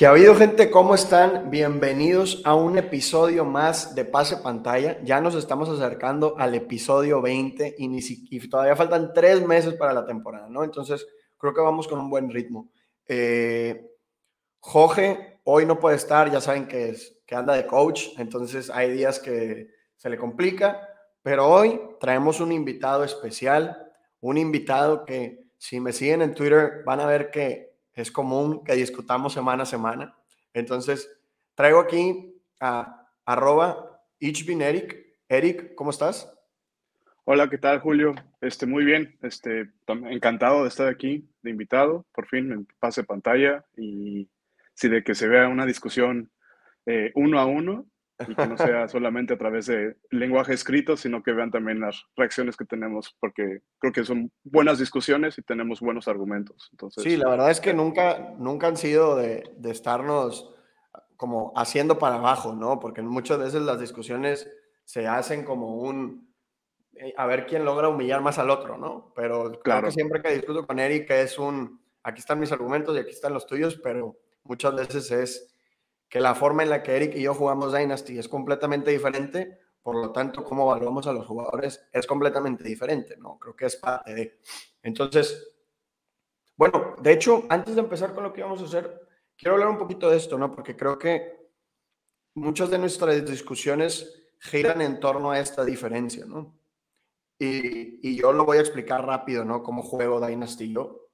Que 0.00 0.06
ha 0.06 0.12
habido 0.12 0.34
gente, 0.34 0.70
¿cómo 0.70 0.94
están? 0.94 1.50
Bienvenidos 1.50 2.40
a 2.46 2.54
un 2.54 2.78
episodio 2.78 3.44
más 3.44 3.94
de 3.94 4.06
Pase 4.06 4.38
Pantalla. 4.38 4.98
Ya 5.04 5.20
nos 5.20 5.34
estamos 5.34 5.68
acercando 5.68 6.38
al 6.38 6.54
episodio 6.54 7.20
20 7.20 7.74
y, 7.76 7.86
ni 7.86 8.00
todavía 8.48 8.74
faltan 8.76 9.12
tres 9.12 9.46
meses 9.46 9.74
para 9.74 9.92
la 9.92 10.06
temporada, 10.06 10.48
¿no? 10.48 10.64
Entonces, 10.64 11.06
creo 11.36 11.52
que 11.52 11.60
vamos 11.60 11.86
con 11.86 12.00
un 12.00 12.08
buen 12.08 12.30
ritmo. 12.30 12.72
Eh, 13.06 13.90
Jorge 14.60 15.42
hoy 15.44 15.66
no 15.66 15.78
puede 15.78 15.96
estar, 15.96 16.32
ya 16.32 16.40
saben 16.40 16.66
que, 16.66 16.88
es, 16.88 17.18
que 17.26 17.34
anda 17.34 17.52
de 17.52 17.66
coach, 17.66 18.06
entonces 18.16 18.70
hay 18.70 18.90
días 18.92 19.18
que 19.18 19.68
se 19.96 20.08
le 20.08 20.16
complica, 20.16 20.80
pero 21.20 21.46
hoy 21.46 21.78
traemos 22.00 22.40
un 22.40 22.52
invitado 22.52 23.04
especial, 23.04 23.92
un 24.20 24.38
invitado 24.38 25.04
que 25.04 25.50
si 25.58 25.78
me 25.78 25.92
siguen 25.92 26.22
en 26.22 26.34
Twitter 26.34 26.84
van 26.86 27.00
a 27.00 27.06
ver 27.06 27.30
que 27.30 27.69
es 27.94 28.10
común 28.10 28.64
que 28.64 28.74
discutamos 28.74 29.32
semana 29.32 29.64
a 29.64 29.66
semana. 29.66 30.16
Entonces, 30.52 31.10
traigo 31.54 31.80
aquí 31.80 32.40
a 32.60 33.08
arroba 33.24 34.02
Eric. 34.20 34.96
Eric, 35.28 35.74
¿cómo 35.74 35.90
estás? 35.90 36.32
Hola, 37.24 37.48
¿qué 37.48 37.58
tal, 37.58 37.80
Julio? 37.80 38.14
Este, 38.40 38.66
muy 38.66 38.84
bien, 38.84 39.16
este, 39.22 39.70
encantado 39.86 40.62
de 40.62 40.68
estar 40.68 40.88
aquí 40.88 41.28
de 41.42 41.50
invitado, 41.50 42.06
por 42.12 42.26
fin 42.26 42.50
en 42.52 42.66
pase 42.80 43.04
pantalla 43.04 43.64
y 43.76 44.28
sí, 44.74 44.88
de 44.88 45.04
que 45.04 45.14
se 45.14 45.28
vea 45.28 45.48
una 45.48 45.66
discusión 45.66 46.30
eh, 46.86 47.12
uno 47.14 47.38
a 47.38 47.46
uno 47.46 47.86
y 48.26 48.34
que 48.34 48.46
no 48.46 48.56
sea 48.56 48.88
solamente 48.88 49.34
a 49.34 49.38
través 49.38 49.66
de 49.66 49.96
lenguaje 50.10 50.54
escrito, 50.54 50.96
sino 50.96 51.22
que 51.22 51.32
vean 51.32 51.50
también 51.50 51.80
las 51.80 52.04
reacciones 52.16 52.56
que 52.56 52.64
tenemos, 52.64 53.16
porque 53.20 53.60
creo 53.78 53.92
que 53.92 54.04
son 54.04 54.30
buenas 54.44 54.78
discusiones 54.78 55.38
y 55.38 55.42
tenemos 55.42 55.80
buenos 55.80 56.08
argumentos. 56.08 56.68
Entonces, 56.72 57.02
sí, 57.02 57.16
la 57.16 57.28
verdad 57.28 57.50
es 57.50 57.60
que 57.60 57.74
nunca, 57.74 58.34
nunca 58.38 58.66
han 58.66 58.76
sido 58.76 59.16
de, 59.16 59.50
de 59.56 59.70
estarnos 59.70 60.54
como 61.16 61.52
haciendo 61.54 61.98
para 61.98 62.16
abajo, 62.16 62.54
¿no? 62.54 62.80
Porque 62.80 63.02
muchas 63.02 63.38
veces 63.38 63.60
las 63.62 63.78
discusiones 63.78 64.50
se 64.84 65.06
hacen 65.06 65.44
como 65.44 65.76
un, 65.76 66.34
eh, 66.94 67.14
a 67.16 67.26
ver 67.26 67.46
quién 67.46 67.64
logra 67.64 67.88
humillar 67.88 68.22
más 68.22 68.38
al 68.38 68.50
otro, 68.50 68.76
¿no? 68.78 69.12
Pero 69.14 69.52
claro 69.62 69.88
que 69.88 69.92
siempre 69.92 70.22
que 70.22 70.34
discuto 70.34 70.66
con 70.66 70.78
Eric 70.78 71.10
es 71.10 71.38
un, 71.38 71.80
aquí 72.02 72.20
están 72.20 72.40
mis 72.40 72.52
argumentos 72.52 72.96
y 72.96 73.00
aquí 73.00 73.10
están 73.10 73.34
los 73.34 73.46
tuyos, 73.46 73.78
pero 73.82 74.18
muchas 74.44 74.74
veces 74.74 75.10
es 75.10 75.49
que 76.10 76.20
la 76.20 76.34
forma 76.34 76.64
en 76.64 76.70
la 76.70 76.82
que 76.82 76.96
Eric 76.96 77.14
y 77.14 77.22
yo 77.22 77.34
jugamos 77.34 77.72
Dynasty 77.72 78.18
es 78.18 78.28
completamente 78.28 78.90
diferente, 78.90 79.60
por 79.80 79.94
lo 79.94 80.10
tanto, 80.10 80.42
cómo 80.44 80.64
evaluamos 80.64 81.06
a 81.06 81.12
los 81.12 81.24
jugadores 81.24 81.88
es 81.92 82.06
completamente 82.06 82.64
diferente, 82.64 83.16
¿no? 83.16 83.38
Creo 83.38 83.54
que 83.54 83.66
es 83.66 83.76
parte 83.76 84.12
de. 84.12 84.40
Entonces, 84.82 85.56
bueno, 86.56 86.96
de 87.00 87.12
hecho, 87.12 87.44
antes 87.48 87.76
de 87.76 87.80
empezar 87.80 88.12
con 88.12 88.24
lo 88.24 88.32
que 88.32 88.42
vamos 88.42 88.60
a 88.60 88.64
hacer, 88.64 89.08
quiero 89.38 89.54
hablar 89.54 89.68
un 89.68 89.78
poquito 89.78 90.10
de 90.10 90.16
esto, 90.16 90.36
¿no? 90.36 90.50
Porque 90.50 90.76
creo 90.76 90.98
que 90.98 91.48
muchas 92.34 92.70
de 92.70 92.78
nuestras 92.78 93.24
discusiones 93.24 94.32
giran 94.40 94.82
en 94.82 94.98
torno 94.98 95.30
a 95.30 95.38
esta 95.38 95.64
diferencia, 95.64 96.26
¿no? 96.26 96.58
Y, 97.38 98.06
y 98.06 98.20
yo 98.20 98.32
lo 98.32 98.44
voy 98.44 98.58
a 98.58 98.62
explicar 98.62 99.06
rápido, 99.06 99.44
¿no? 99.44 99.62
Cómo 99.62 99.82
juego 99.82 100.20
Dynasty 100.20 100.72
yo. 100.72 101.08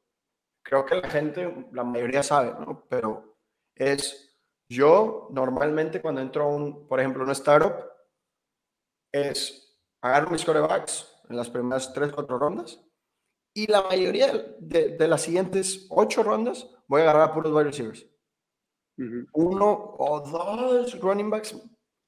Creo 0.62 0.86
que 0.86 0.97
la 0.97 1.08
gente, 1.10 1.69
la 1.70 1.84
mayoría 1.84 2.22
sabe, 2.22 2.53
¿no? 2.58 2.86
Pero 2.88 3.36
es 3.75 4.27
yo 4.69 5.28
normalmente 5.31 6.00
cuando 6.00 6.20
entro 6.20 6.45
a 6.45 6.48
un, 6.48 6.86
por 6.89 7.00
ejemplo, 7.00 7.22
una 7.22 7.33
startup, 7.33 7.84
es 9.12 9.78
agarro 10.00 10.31
mis 10.31 10.45
corebacks 10.45 11.12
en 11.28 11.37
las 11.37 11.50
primeras 11.50 11.93
3, 11.93 12.12
4 12.12 12.38
rondas 12.38 12.81
y 13.54 13.66
la 13.69 13.82
mayoría 13.82 14.32
de, 14.59 15.09
las 15.09 15.22
siguientes 15.22 15.87
8 15.88 16.22
rondas 16.22 16.69
voy 16.88 17.00
a 17.00 17.04
agarrar 17.04 17.31
a 17.31 17.32
puros 17.32 17.53
wide 17.53 17.65
receivers. 17.65 18.06
Uno 19.32 19.94
o 19.99 20.21
dos 20.21 21.00
running 21.00 21.31
backs 21.31 21.56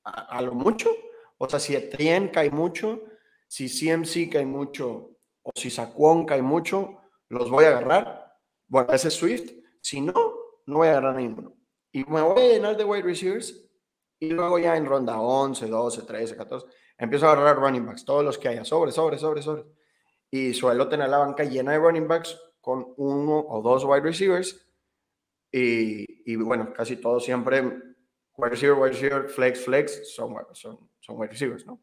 a, 0.04 0.40
lo 0.42 0.52
mucho. 0.52 0.90
O 1.38 1.48
sea, 1.48 1.58
si 1.58 1.75
Etienne 1.75 2.30
cae 2.30 2.50
mucho, 2.50 3.02
si 3.46 3.69
CMC 3.69 4.30
cae 4.30 4.46
mucho 4.46 5.16
o 5.42 5.50
si 5.54 5.70
Saquon 5.70 6.26
cae 6.26 6.42
mucho, 6.42 7.00
los 7.28 7.50
voy 7.50 7.64
a 7.64 7.69
agarrar. 7.69 8.36
Bueno, 8.66 8.92
ese 8.92 9.08
es 9.08 9.14
Swift. 9.14 9.50
Si 9.80 10.00
no, 10.00 10.12
no 10.66 10.76
voy 10.76 10.88
a 10.88 10.90
agarrar 10.92 11.16
ninguno. 11.16 11.57
Y 11.93 12.04
me 12.04 12.21
voy 12.22 12.43
a 12.43 12.49
llenar 12.53 12.76
de 12.76 12.84
wide 12.84 13.03
receivers 13.03 13.65
y 14.21 14.31
luego 14.31 14.59
ya 14.59 14.76
en 14.76 14.87
ronda 14.87 15.21
11, 15.21 15.69
12, 15.69 16.03
13, 16.03 16.37
14, 16.37 16.66
empiezo 16.99 17.28
a 17.28 17.32
agarrar 17.32 17.56
running 17.56 17.87
backs, 17.87 18.04
todos 18.04 18.25
los 18.25 18.37
que 18.37 18.49
haya, 18.49 18.65
sobre, 18.65 18.93
sobre, 18.93 19.19
sobre, 19.19 19.43
sobre. 19.43 19.65
Y 20.31 20.53
suelo 20.53 20.88
tener 20.88 21.09
la 21.09 21.19
banca 21.19 21.44
llena 21.44 21.72
de 21.72 21.78
running 21.78 22.09
backs 22.09 22.38
con 22.60 22.94
uno 22.97 23.38
o 23.38 23.62
dos 23.62 23.84
wide 23.84 24.03
receivers. 24.03 24.66
Y, 25.50 26.31
y 26.31 26.37
bueno, 26.37 26.72
casi 26.75 26.97
todos 26.97 27.25
siempre 27.25 27.62
wide 28.37 28.50
receiver, 28.50 28.76
wide 28.76 28.93
receiver, 28.93 29.28
flex, 29.28 29.65
flex, 29.65 30.15
son, 30.15 30.34
son, 30.53 30.91
son 31.00 31.19
wide 31.19 31.31
receivers, 31.31 31.66
¿no? 31.66 31.81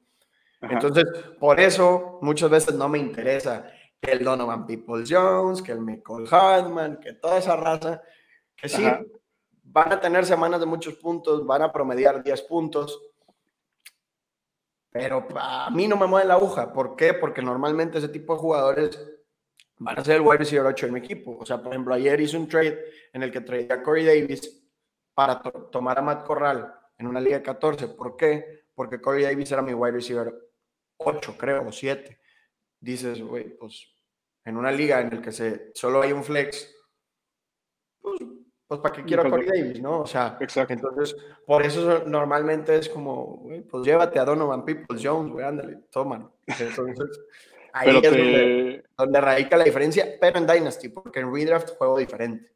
Entonces, 0.61 1.05
por 1.39 1.59
eso 1.59 2.19
muchas 2.21 2.49
veces 2.49 2.75
no 2.75 2.89
me 2.89 2.97
interesa 2.97 3.69
que 4.01 4.11
el 4.11 4.23
Donovan 4.23 4.65
People 4.65 5.03
Jones, 5.07 5.61
que 5.61 5.73
el 5.73 5.81
Michael 5.81 6.27
Hartman, 6.29 6.99
que 6.99 7.13
toda 7.13 7.37
esa 7.37 7.55
raza, 7.55 8.01
que 8.55 8.69
sí, 8.69 8.83
van 9.65 9.91
a 9.91 9.99
tener 9.99 10.25
semanas 10.25 10.59
de 10.59 10.65
muchos 10.65 10.95
puntos, 10.95 11.45
van 11.45 11.63
a 11.63 11.71
promediar 11.71 12.23
10 12.23 12.41
puntos, 12.43 13.01
pero 14.91 15.27
a 15.35 15.69
mí 15.71 15.87
no 15.87 15.97
me 15.97 16.07
mueve 16.07 16.27
la 16.27 16.35
aguja. 16.35 16.71
¿Por 16.71 16.95
qué? 16.95 17.13
Porque 17.13 17.41
normalmente 17.41 17.97
ese 17.97 18.07
tipo 18.07 18.33
de 18.33 18.39
jugadores 18.39 18.97
van 19.77 19.99
a 19.99 20.03
ser 20.05 20.15
el 20.15 20.21
wide 20.21 20.37
receiver 20.37 20.65
8 20.65 20.85
en 20.85 20.93
mi 20.93 20.99
equipo. 20.99 21.37
O 21.37 21.45
sea, 21.45 21.61
por 21.61 21.73
ejemplo, 21.73 21.93
ayer 21.93 22.21
hice 22.21 22.37
un 22.37 22.47
trade 22.47 22.79
en 23.11 23.23
el 23.23 23.31
que 23.31 23.41
traía 23.41 23.73
a 23.73 23.83
Corey 23.83 24.05
Davis 24.05 24.63
para 25.13 25.41
tomar 25.41 25.99
a 25.99 26.01
Matt 26.01 26.25
Corral 26.25 26.73
en 26.97 27.07
una 27.07 27.19
liga 27.19 27.37
de 27.37 27.43
14. 27.43 27.89
¿Por 27.89 28.15
qué? 28.15 28.67
Porque 28.73 29.01
Corey 29.01 29.23
Davis 29.23 29.51
era 29.51 29.61
mi 29.61 29.73
wide 29.73 29.93
receiver 29.95 30.33
8, 30.97 31.35
creo, 31.37 31.67
o 31.67 31.71
7. 31.73 32.17
Dices, 32.79 33.21
güey, 33.21 33.57
pues 33.57 33.93
en 34.45 34.55
una 34.55 34.71
liga 34.71 35.01
en 35.01 35.13
la 35.13 35.21
que 35.21 35.71
solo 35.73 36.01
hay 36.01 36.13
un 36.13 36.23
flex, 36.23 36.73
pues 37.99 38.21
pues 38.67 38.81
para 38.81 38.95
qué 38.95 39.03
quiero 39.03 39.23
a 39.23 39.29
Corey 39.29 39.47
Davis, 39.47 39.81
¿no? 39.81 40.01
O 40.01 40.07
sea, 40.07 40.37
Exacto. 40.39 40.73
entonces, 40.73 41.15
por 41.45 41.63
eso 41.63 42.03
normalmente 42.07 42.75
es 42.75 42.89
como, 42.89 43.37
güey, 43.37 43.61
pues 43.61 43.85
llévate 43.85 44.17
a 44.19 44.25
Donovan 44.25 44.65
Peoples 44.65 45.01
Jones, 45.03 45.31
güey, 45.31 45.45
ándale, 45.45 45.79
tómalo. 45.91 46.33
Entonces, 46.59 47.19
ahí 47.73 47.99
es 48.01 48.81
donde, 48.97 49.21
radica 49.21 49.57
la 49.57 49.65
diferencia, 49.65 50.07
pero 50.19 50.39
en 50.39 50.47
Dynasty, 50.47 50.89
porque 50.89 51.19
en 51.19 51.33
Redraft 51.33 51.77
juego 51.77 51.97
diferente. 51.97 52.51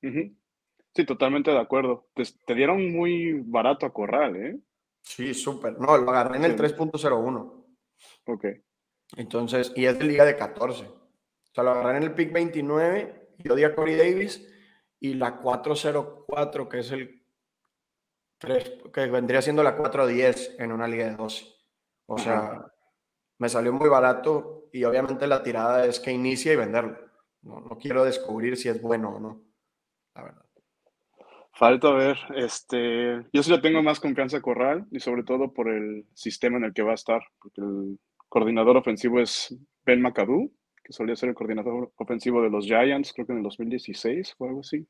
Sí, 0.00 1.04
totalmente 1.06 1.50
de 1.50 1.58
acuerdo. 1.58 2.06
Te, 2.14 2.54
dieron 2.54 2.92
muy 2.92 3.40
barato 3.44 3.86
a 3.86 3.92
Corral, 3.92 4.36
¿eh? 4.36 4.58
Sí, 5.00 5.32
súper. 5.34 5.78
No, 5.80 5.96
lo 5.96 6.10
agarré 6.10 6.36
en 6.36 6.44
el 6.44 6.56
3.01. 6.56 7.64
Ok. 8.26 8.46
Entonces, 9.16 9.72
y 9.74 9.86
es 9.86 9.98
de 9.98 10.04
liga 10.04 10.24
de 10.24 10.36
14. 10.36 10.84
O 10.84 11.54
sea, 11.54 11.64
lo 11.64 11.70
agarré 11.70 11.98
en 11.98 12.02
el 12.04 12.14
pick 12.14 12.32
29 12.32 13.30
y 13.38 13.48
yo 13.48 13.54
di 13.54 13.64
a 13.64 13.74
Corey 13.74 13.96
Davis 13.96 14.51
y 15.02 15.14
la 15.14 15.36
404, 15.38 16.68
que 16.68 16.78
es 16.78 16.92
el 16.92 17.24
3, 18.38 18.72
que 18.94 19.06
vendría 19.06 19.42
siendo 19.42 19.64
la 19.64 19.76
410 19.76 20.60
en 20.60 20.70
una 20.70 20.86
liga 20.86 21.06
de 21.06 21.16
12. 21.16 21.44
O 22.06 22.18
sea, 22.18 22.72
me 23.38 23.48
salió 23.48 23.72
muy 23.72 23.88
barato 23.88 24.68
y 24.72 24.84
obviamente 24.84 25.26
la 25.26 25.42
tirada 25.42 25.86
es 25.86 25.98
que 25.98 26.12
inicie 26.12 26.52
y 26.52 26.56
venderlo. 26.56 26.96
No, 27.42 27.60
no 27.60 27.78
quiero 27.78 28.04
descubrir 28.04 28.56
si 28.56 28.68
es 28.68 28.80
bueno 28.80 29.16
o 29.16 29.18
no, 29.18 29.42
la 30.14 30.22
verdad. 30.22 30.44
Falta 31.52 31.90
ver, 31.90 32.16
este, 32.36 33.26
yo 33.32 33.42
sí 33.42 33.50
le 33.50 33.58
tengo 33.58 33.82
más 33.82 33.98
confianza 33.98 34.36
a 34.36 34.40
Corral 34.40 34.86
y 34.92 35.00
sobre 35.00 35.24
todo 35.24 35.52
por 35.52 35.68
el 35.68 36.06
sistema 36.14 36.58
en 36.58 36.64
el 36.64 36.72
que 36.72 36.82
va 36.82 36.92
a 36.92 36.94
estar, 36.94 37.22
porque 37.40 37.60
el 37.60 37.98
coordinador 38.28 38.76
ofensivo 38.76 39.18
es 39.18 39.52
Ben 39.84 40.00
McAdoo, 40.00 40.52
que 40.82 40.92
solía 40.92 41.16
ser 41.16 41.30
el 41.30 41.34
coordinador 41.34 41.92
ofensivo 41.96 42.42
de 42.42 42.50
los 42.50 42.66
Giants, 42.66 43.12
creo 43.12 43.26
que 43.26 43.32
en 43.32 43.38
el 43.38 43.44
2016 43.44 44.34
o 44.38 44.46
algo 44.46 44.60
así. 44.60 44.86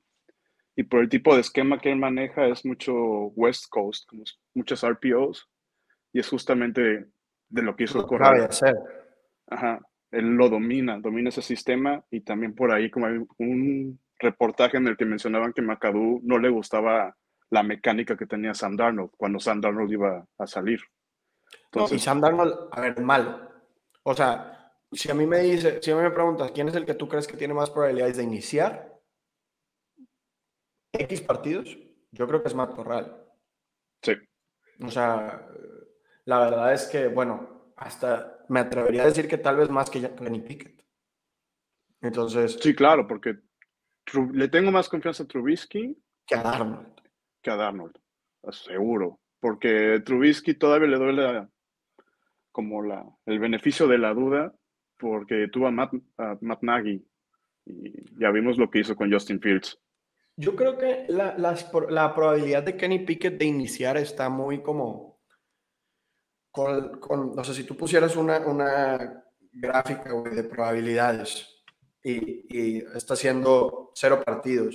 Y 0.74 0.84
por 0.84 1.00
el 1.00 1.08
tipo 1.08 1.34
de 1.34 1.42
esquema 1.42 1.80
que 1.80 1.92
él 1.92 1.98
maneja 1.98 2.46
es 2.46 2.64
mucho 2.64 2.94
West 3.36 3.66
Coast, 3.68 4.08
como 4.08 4.24
muchas 4.54 4.86
RPOs, 4.86 5.48
y 6.12 6.20
es 6.20 6.28
justamente 6.28 7.06
de 7.48 7.62
lo 7.62 7.76
que 7.76 7.84
hizo 7.84 8.06
Corral. 8.06 8.48
Ajá, 9.48 9.80
él 10.10 10.36
lo 10.36 10.48
domina, 10.48 10.98
domina 10.98 11.28
ese 11.28 11.42
sistema 11.42 12.02
y 12.10 12.20
también 12.20 12.54
por 12.54 12.72
ahí 12.72 12.90
como 12.90 13.06
hay 13.06 13.18
un 13.38 14.00
reportaje 14.18 14.76
en 14.76 14.86
el 14.86 14.96
que 14.96 15.04
mencionaban 15.04 15.52
que 15.52 15.62
McAdoo 15.62 16.20
no 16.22 16.38
le 16.38 16.48
gustaba 16.48 17.16
la 17.50 17.62
mecánica 17.62 18.16
que 18.16 18.26
tenía 18.26 18.54
Sam 18.54 18.76
Darnold 18.76 19.10
cuando 19.16 19.40
Sam 19.40 19.60
Darnold 19.60 19.92
iba 19.92 20.26
a 20.38 20.46
salir. 20.46 20.80
Entonces, 21.64 21.98
y 21.98 22.00
Sam 22.00 22.20
Darnold, 22.20 22.54
a 22.70 22.80
ver, 22.80 23.00
malo. 23.00 23.50
O 24.04 24.14
sea, 24.14 24.61
si 24.92 25.10
a 25.10 25.14
mí 25.14 25.26
me 25.26 25.40
dice, 25.40 25.80
si 25.82 25.90
a 25.90 25.96
mí 25.96 26.02
me 26.02 26.10
preguntas 26.10 26.50
quién 26.52 26.68
es 26.68 26.74
el 26.74 26.84
que 26.84 26.94
tú 26.94 27.08
crees 27.08 27.26
que 27.26 27.36
tiene 27.36 27.54
más 27.54 27.70
probabilidades 27.70 28.16
de 28.16 28.24
iniciar 28.24 29.00
X 30.92 31.22
partidos, 31.22 31.78
yo 32.10 32.26
creo 32.26 32.42
que 32.42 32.48
es 32.48 32.54
Matt 32.54 32.74
Corral. 32.74 33.26
Sí. 34.02 34.12
O 34.82 34.90
sea, 34.90 35.48
la 36.26 36.40
verdad 36.40 36.74
es 36.74 36.86
que, 36.86 37.08
bueno, 37.08 37.72
hasta 37.76 38.44
me 38.48 38.60
atrevería 38.60 39.02
a 39.02 39.06
decir 39.06 39.28
que 39.28 39.38
tal 39.38 39.56
vez 39.56 39.70
más 39.70 39.88
que 39.88 40.14
Kenny 40.14 40.40
Pickett. 40.40 40.84
Entonces. 42.02 42.58
Sí, 42.60 42.74
claro, 42.74 43.06
porque 43.06 43.38
le 44.32 44.48
tengo 44.48 44.70
más 44.70 44.88
confianza 44.88 45.22
a 45.22 45.26
Trubisky 45.26 45.96
Que 46.26 46.34
a 46.34 46.42
Darnold. 46.42 47.00
Que 47.40 47.50
a 47.50 47.56
Darnold, 47.56 47.96
seguro. 48.50 49.20
Porque 49.40 50.00
Trubisky 50.04 50.54
todavía 50.54 50.88
le 50.88 50.98
duele 50.98 51.48
como 52.50 52.82
la, 52.82 53.06
el 53.24 53.38
beneficio 53.38 53.86
de 53.86 53.98
la 53.98 54.12
duda 54.12 54.54
porque 55.02 55.48
tuvo 55.48 55.66
a 55.66 55.70
Matt, 55.72 55.92
Nagy 56.62 57.04
y 57.66 58.20
ya 58.20 58.30
vimos 58.30 58.56
lo 58.56 58.70
que 58.70 58.78
hizo 58.78 58.94
con 58.94 59.12
Justin 59.12 59.40
Fields. 59.40 59.76
Yo 60.36 60.54
creo 60.54 60.78
que 60.78 61.06
la, 61.08 61.36
la, 61.36 62.14
probabilidad 62.14 62.62
de 62.62 62.76
Kenny 62.76 63.00
Pickett 63.00 63.36
de 63.38 63.44
iniciar 63.44 63.96
está 63.96 64.28
muy 64.28 64.62
como 64.62 65.20
con, 66.50 67.00
con 67.00 67.34
no 67.34 67.44
sé, 67.44 67.52
si 67.52 67.64
tú 67.64 67.76
pusieras 67.76 68.16
una, 68.16 68.38
una 68.46 69.24
gráfica 69.52 70.12
de 70.30 70.44
probabilidades 70.44 71.62
y, 72.02 72.46
y, 72.48 72.78
está 72.94 73.14
haciendo 73.14 73.90
cero 73.94 74.22
partidos 74.24 74.74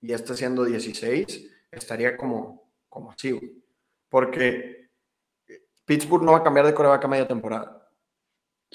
y 0.00 0.12
está 0.12 0.32
haciendo 0.34 0.64
16, 0.64 1.50
estaría 1.70 2.16
como, 2.16 2.72
como 2.88 3.10
así, 3.10 3.62
Porque 4.08 4.90
Pittsburgh 5.84 6.22
no 6.22 6.32
va 6.32 6.38
a 6.38 6.44
cambiar 6.44 6.66
de 6.66 6.74
coreback 6.74 7.04
a 7.04 7.08
media 7.08 7.28
temporada. 7.28 7.83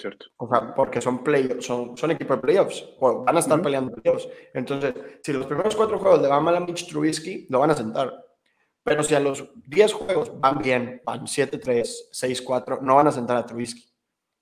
Cierto. 0.00 0.26
O 0.38 0.48
sea, 0.48 0.74
porque 0.74 1.00
son, 1.02 1.22
play, 1.22 1.58
son, 1.60 1.94
son 1.94 2.10
equipos 2.10 2.38
de 2.38 2.40
playoffs, 2.40 2.88
van 2.98 3.36
a 3.36 3.38
estar 3.38 3.60
peleando 3.60 3.92
playoffs. 3.92 4.26
Entonces, 4.54 4.94
si 5.22 5.32
los 5.34 5.44
primeros 5.44 5.76
cuatro 5.76 5.98
juegos 5.98 6.22
le 6.22 6.28
van 6.28 6.42
mal 6.42 6.56
a 6.56 6.60
Mitch 6.60 6.88
Trubisky, 6.88 7.46
lo 7.50 7.58
van 7.58 7.72
a 7.72 7.74
sentar. 7.74 8.24
Pero 8.82 9.02
si 9.02 9.14
a 9.14 9.20
los 9.20 9.50
10 9.66 9.92
juegos 9.92 10.40
van 10.40 10.58
bien, 10.58 11.02
van 11.04 11.26
7-3, 11.26 12.10
6-4, 12.12 12.80
no 12.80 12.94
van 12.94 13.08
a 13.08 13.12
sentar 13.12 13.36
a 13.36 13.44
Trubisky. 13.44 13.84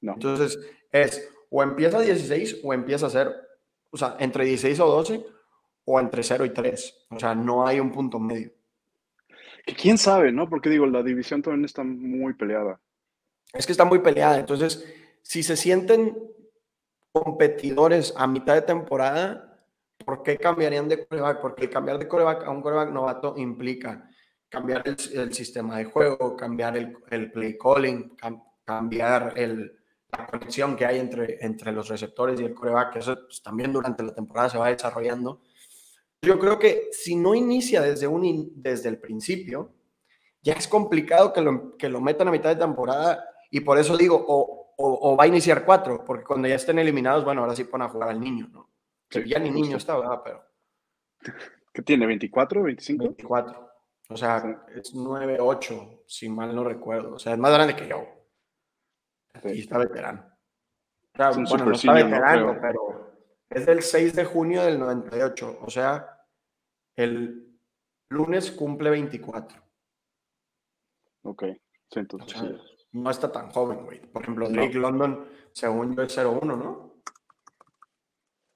No. 0.01 0.13
Entonces, 0.13 0.57
es 0.93 1.29
o 1.51 1.63
empieza 1.63 1.99
a 1.99 2.03
16 2.03 2.61
o 2.63 2.73
empieza 2.73 3.07
a 3.07 3.11
ser, 3.11 3.35
o 3.91 3.97
sea, 3.97 4.17
entre 4.21 4.45
16 4.45 4.79
o 4.79 4.87
12 4.87 5.27
o 5.87 5.99
entre 5.99 6.23
0 6.23 6.45
y 6.45 6.51
3. 6.51 7.07
O 7.11 7.19
sea, 7.19 7.35
no 7.35 7.67
hay 7.67 7.81
un 7.81 7.91
punto 7.91 8.21
medio. 8.21 8.53
Que 9.67 9.75
quién 9.75 9.99
sabe, 9.99 10.31
¿no? 10.31 10.49
Porque 10.49 10.71
digo, 10.71 10.87
la 10.87 11.03
división 11.03 11.43
también 11.43 11.65
está 11.65 11.83
muy 11.83 12.35
peleada. 12.35 12.81
Es 13.53 13.67
que 13.67 13.73
está 13.73 13.85
muy 13.85 13.99
peleada. 13.99 14.39
Entonces, 14.39 14.85
si 15.29 15.43
se 15.43 15.59
sienten 15.59 16.17
competidores 17.13 18.15
a 18.17 18.27
mitad 18.27 18.55
de 18.55 18.63
temporada, 18.63 19.63
¿por 20.03 20.23
qué 20.23 20.39
cambiarían 20.39 20.89
de 20.89 21.07
coreback? 21.07 21.43
Porque 21.43 21.69
cambiar 21.69 21.99
de 21.99 22.09
coreback 22.09 22.45
a 22.45 22.51
un 22.51 22.63
coreback 22.63 22.91
novato 22.91 23.35
implica 23.37 24.09
cambiar 24.49 24.85
el, 24.87 25.35
sistema 25.35 25.77
de 25.77 25.85
juego, 25.85 26.35
cambiar 26.35 26.79
el, 26.79 27.31
play 27.31 27.59
calling, 27.59 28.17
cambiar 28.65 29.35
la 29.37 30.27
conexión 30.29 30.75
que 30.75 30.87
hay 30.87 30.99
entre, 30.99 31.45
entre 31.45 31.73
los 31.73 31.89
receptores 31.91 32.41
y 32.41 32.45
el 32.45 32.55
coreback, 32.55 32.95
que 32.95 32.99
eso 33.01 33.15
pues, 33.27 33.43
también 33.43 33.71
durante 33.71 34.03
la 34.03 34.15
temporada 34.15 34.49
se 34.49 34.57
va 34.57 34.71
desarrollando. 34.71 35.43
Yo 36.23 36.39
creo 36.39 36.59
que 36.59 36.89
si 36.91 37.17
no 37.17 37.35
inicia 37.35 37.83
desde, 37.83 38.07
un, 38.07 38.51
desde 38.55 38.89
el 38.89 38.99
principio, 38.99 39.75
ya 40.41 40.55
es 40.55 40.67
complicado 40.67 41.35
que 41.35 41.43
lo, 41.43 41.77
que 41.77 41.91
lo 41.91 42.01
metan 42.01 42.29
a 42.29 42.33
mitad 42.33 42.49
de 42.49 42.57
temporada 42.57 43.23
y 43.51 43.61
por 43.61 43.79
eso 43.79 43.95
digo, 43.95 44.25
o, 44.27 44.68
o, 44.81 45.17
va 45.17 45.25
a 45.25 45.29
iniciar 45.29 45.65
cuatro, 45.65 46.05
porque 46.05 46.25
cuando 46.25 46.47
ya 46.47 46.55
estén 46.55 46.79
eliminados, 46.79 47.25
bueno, 47.25 47.41
ahora 47.41 47.57
sí 47.57 47.65
pone 47.65 47.85
a 47.85 47.89
jugar 47.89 48.11
al 48.11 48.21
niño, 48.21 48.49
¿no? 48.53 48.71
Que 49.09 49.29
ya 49.29 49.39
ni 49.39 49.51
niño 49.51 49.77
está, 49.77 49.99
¿verdad? 49.99 50.21
Pero. 50.25 50.45
¿Qué 51.73 51.83
tiene? 51.83 52.07
¿24, 52.07 52.63
25? 52.63 53.05
24. 53.05 53.73
O 54.11 54.17
sea, 54.17 54.65
es 54.75 54.95
9, 54.95 55.39
8, 55.41 56.05
si 56.07 56.29
mal 56.29 56.55
no 56.55 56.63
recuerdo. 56.63 57.15
O 57.15 57.19
sea, 57.19 57.33
es 57.33 57.39
más 57.39 57.53
grande 57.53 57.75
que 57.75 57.89
yo. 57.89 58.07
Y 59.45 59.61
está 59.61 59.79
veterano. 59.79 60.25
O 61.13 61.17
sea, 61.17 61.31
bueno, 61.31 61.65
no 61.67 61.73
está 61.73 61.93
veterano, 61.93 62.59
pero 62.61 63.17
es 63.51 63.67
del 63.67 63.83
6 63.83 64.15
de 64.15 64.25
junio 64.25 64.63
del 64.63 64.79
98. 64.79 65.59
O 65.61 65.71
sea, 65.71 66.25
el 66.95 67.59
lunes 68.11 68.53
cumple 68.53 68.91
24. 68.91 69.61
Ok, 71.23 71.45
entonces 71.97 72.78
no 72.93 73.11
está 73.11 73.31
tan 73.31 73.51
joven, 73.51 73.85
güey. 73.85 74.01
Por 74.01 74.23
ejemplo, 74.23 74.49
Drake 74.49 74.79
London, 74.79 75.27
según 75.53 75.95
yo, 75.95 76.03
es 76.03 76.17
0-1, 76.17 76.45
¿no? 76.45 77.03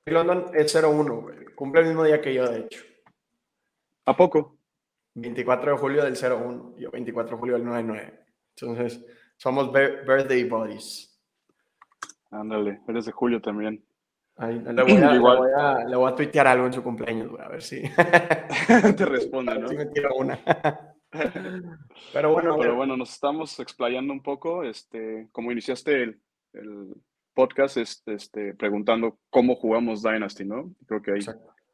Drake 0.05 0.25
London 0.25 0.47
es 0.55 0.75
0-1, 0.75 1.21
güey. 1.23 1.45
Cumple 1.55 1.83
el 1.83 1.89
mismo 1.89 2.05
día 2.05 2.21
que 2.21 2.35
yo, 2.35 2.49
de 2.49 2.61
hecho. 2.61 2.83
¿A 4.07 4.17
poco? 4.17 4.59
24 5.15 5.73
de 5.73 5.79
julio 5.79 6.05
del 6.05 6.15
01, 6.17 6.75
yo 6.79 6.91
24 6.91 7.37
de 7.37 7.41
julio 7.41 7.55
del 7.55 7.65
99. 7.65 8.25
Entonces, 8.57 9.05
somos 9.37 9.73
birthday 9.73 10.45
buddies. 10.45 11.21
Ándale, 12.31 12.81
eres 12.89 13.05
de 13.05 13.13
julio 13.13 13.41
también. 13.41 13.85
le, 14.39 14.83
voy 14.83 14.93
a, 14.93 15.15
Igual. 15.15 15.87
Le, 15.87 15.97
voy 15.97 16.11
a, 16.11 16.15
tuitear 16.15 16.47
algo 16.47 16.67
en 16.67 16.73
su 16.73 16.83
cumpleaños, 16.83 17.29
güey, 17.29 17.43
a 17.43 17.49
ver 17.49 17.63
si. 17.63 17.83
Te 18.97 19.05
responde, 19.05 19.59
¿no? 19.59 19.69
Si 19.69 19.77
me 19.77 19.87
tiro 19.87 20.15
una. 20.17 20.39
Pero 22.13 22.33
bueno, 22.33 22.57
Pero 22.59 22.75
bueno, 22.75 22.97
nos 22.97 23.13
estamos 23.13 23.59
explayando 23.61 24.13
un 24.13 24.23
poco. 24.23 24.65
Este, 24.65 25.29
como 25.33 25.53
iniciaste 25.53 26.03
el, 26.03 26.21
el 26.55 26.95
podcast, 27.35 27.77
este, 27.77 28.55
preguntando 28.55 29.19
cómo 29.31 29.57
jugamos 29.57 30.03
Dynasty, 30.03 30.45
¿no? 30.45 30.75
Creo 30.87 31.03
que 31.03 31.13
ahí 31.13 31.21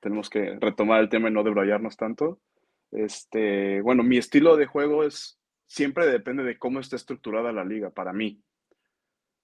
tenemos 0.01 0.29
que 0.31 0.57
retomar 0.61 1.01
el 1.01 1.09
tema 1.09 1.29
y 1.29 1.33
no 1.33 1.45
debrayarnos 1.45 1.97
tanto. 1.97 2.41
Este, 2.91 3.81
bueno, 3.83 4.03
mi 4.03 4.17
estilo 4.19 4.57
de 4.57 4.67
juego 4.67 5.05
es 5.05 5.39
siempre 5.67 6.07
depende 6.07 6.43
de 6.43 6.59
cómo 6.59 6.81
está 6.81 6.97
estructurada 6.97 7.53
la 7.53 7.65
liga 7.65 7.91
para 7.91 8.13
mí. 8.13 8.41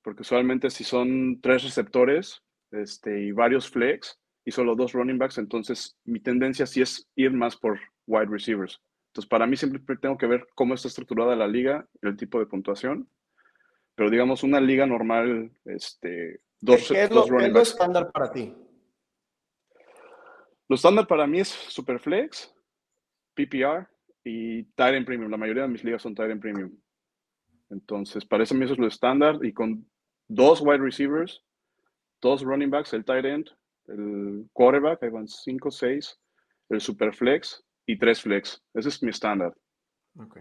Porque 0.02 0.22
usualmente 0.22 0.70
si 0.70 0.84
son 0.84 1.40
tres 1.40 1.62
receptores 1.62 2.42
este, 2.70 3.22
y 3.22 3.32
varios 3.32 3.70
flex 3.70 4.18
y 4.44 4.50
solo 4.50 4.74
dos 4.74 4.92
running 4.92 5.18
backs, 5.18 5.38
entonces 5.38 5.96
mi 6.04 6.20
tendencia 6.20 6.66
sí 6.66 6.82
es 6.82 7.08
ir 7.14 7.32
más 7.32 7.56
por 7.56 7.78
wide 8.06 8.26
receivers. 8.26 8.80
Entonces, 9.14 9.28
para 9.28 9.46
mí 9.46 9.56
siempre 9.56 9.96
tengo 9.96 10.18
que 10.18 10.26
ver 10.26 10.48
cómo 10.56 10.74
está 10.74 10.88
estructurada 10.88 11.36
la 11.36 11.46
liga, 11.46 11.86
el 12.02 12.16
tipo 12.16 12.40
de 12.40 12.46
puntuación. 12.46 13.08
Pero 13.94 14.10
digamos, 14.10 14.42
una 14.42 14.60
liga 14.60 14.86
normal, 14.86 15.52
este, 15.66 16.40
dos, 16.60 16.88
¿Qué 16.88 17.04
es 17.04 17.10
lo, 17.12 17.24
¿qué 17.24 17.46
es 17.46 17.68
estándar 17.68 18.10
para 18.10 18.32
ti? 18.32 18.52
Lo 20.68 20.74
estándar 20.74 21.06
para 21.06 21.28
mí 21.28 21.38
es 21.38 21.48
Superflex, 21.48 22.52
PPR 23.34 23.86
y 24.24 24.64
Tyrant 24.74 25.06
Premium. 25.06 25.30
La 25.30 25.36
mayoría 25.36 25.62
de 25.62 25.68
mis 25.68 25.84
ligas 25.84 26.02
son 26.02 26.16
Tyrant 26.16 26.42
Premium. 26.42 26.76
Entonces, 27.70 28.24
para 28.24 28.42
eso, 28.42 28.60
eso 28.60 28.72
es 28.72 28.78
lo 28.80 28.88
estándar. 28.88 29.38
Y 29.44 29.52
con 29.52 29.88
dos 30.26 30.60
wide 30.60 30.78
receivers, 30.78 31.40
dos 32.20 32.42
running 32.42 32.70
backs, 32.70 32.92
el 32.92 33.04
tight 33.04 33.26
end, 33.26 33.48
el 33.86 34.48
quarterback, 34.52 35.04
ahí 35.04 35.10
van 35.10 35.28
5, 35.28 35.70
6, 35.70 36.20
el 36.70 36.80
superflex 36.80 37.64
y 37.86 37.98
tres 37.98 38.22
flex. 38.22 38.62
Ese 38.72 38.88
es 38.88 39.02
mi 39.02 39.10
estándar. 39.10 39.54
Ok. 40.18 40.38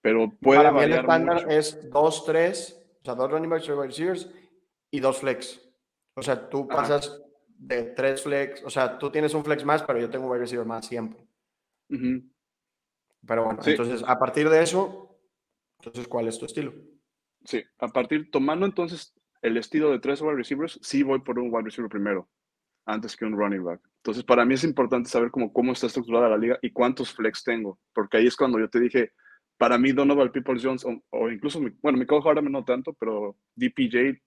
Pero 0.00 0.30
puede 0.40 0.58
Para 0.58 0.72
mí 0.72 0.82
el 0.82 0.92
estándar 0.92 1.50
es 1.50 1.90
dos, 1.90 2.24
tres, 2.24 2.78
o 3.00 3.04
sea, 3.04 3.14
dos 3.14 3.30
running 3.30 3.50
backs, 3.50 3.66
receivers 3.66 4.30
y 4.90 5.00
dos 5.00 5.18
flex. 5.18 5.60
O 6.14 6.22
sea, 6.22 6.48
tú 6.48 6.68
pasas 6.68 7.22
de 7.46 7.84
tres 7.84 8.22
flex, 8.22 8.62
o 8.64 8.70
sea, 8.70 8.98
tú 8.98 9.10
tienes 9.10 9.34
un 9.34 9.44
flex 9.44 9.64
más, 9.64 9.82
pero 9.82 9.98
yo 9.98 10.10
tengo 10.10 10.26
un 10.26 10.32
wide 10.32 10.42
receiver 10.42 10.66
más 10.66 10.86
siempre. 10.86 11.26
Pero 11.88 13.44
bueno, 13.44 13.60
entonces, 13.64 14.04
a 14.06 14.18
partir 14.18 14.48
de 14.48 14.62
eso, 14.62 15.18
entonces, 15.78 16.06
¿cuál 16.08 16.28
es 16.28 16.38
tu 16.38 16.46
estilo? 16.46 16.74
Sí, 17.44 17.62
a 17.78 17.88
partir, 17.88 18.30
tomando 18.30 18.66
entonces 18.66 19.14
el 19.42 19.56
estilo 19.56 19.90
de 19.90 19.98
tres 19.98 20.20
wide 20.20 20.36
receivers, 20.36 20.78
sí 20.82 21.02
voy 21.02 21.20
por 21.20 21.38
un 21.38 21.52
wide 21.52 21.64
receiver 21.64 21.90
primero, 21.90 22.28
antes 22.86 23.16
que 23.16 23.24
un 23.24 23.36
running 23.36 23.64
back. 23.64 23.80
Entonces, 24.04 24.22
para 24.22 24.44
mí 24.44 24.52
es 24.52 24.64
importante 24.64 25.08
saber 25.08 25.30
cómo, 25.30 25.50
cómo 25.50 25.72
está 25.72 25.86
estructurada 25.86 26.28
la 26.28 26.36
liga 26.36 26.58
y 26.60 26.70
cuántos 26.72 27.14
flex 27.14 27.42
tengo, 27.42 27.78
porque 27.94 28.18
ahí 28.18 28.26
es 28.26 28.36
cuando 28.36 28.58
yo 28.58 28.68
te 28.68 28.78
dije, 28.78 29.12
para 29.56 29.78
mí 29.78 29.92
Donovan 29.92 30.30
People 30.30 30.60
Jones, 30.62 30.84
o, 30.84 31.30
incluso, 31.30 31.58
mi, 31.58 31.70
bueno, 31.80 31.96
mi 31.96 32.04
cojo 32.04 32.28
ahora 32.28 32.42
no 32.42 32.62
tanto, 32.66 32.92
pero 32.92 33.38
DPJ 33.54 34.20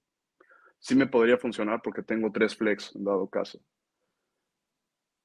sí 0.79 0.95
me 0.95 1.05
podría 1.05 1.37
funcionar 1.37 1.79
porque 1.83 2.01
tengo 2.01 2.31
tres 2.31 2.55
flex 2.55 2.95
en 2.95 3.03
dado 3.03 3.29
caso. 3.29 3.59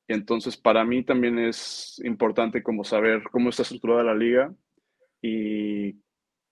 Entonces, 0.07 0.59
para 0.59 0.85
mí 0.85 1.03
también 1.03 1.39
es 1.39 1.99
importante 2.05 2.63
como 2.63 2.85
saber 2.85 3.23
cómo 3.33 3.49
está 3.49 3.63
estructurada 3.63 4.03
la 4.03 4.15
liga 4.15 4.55
y 5.23 5.99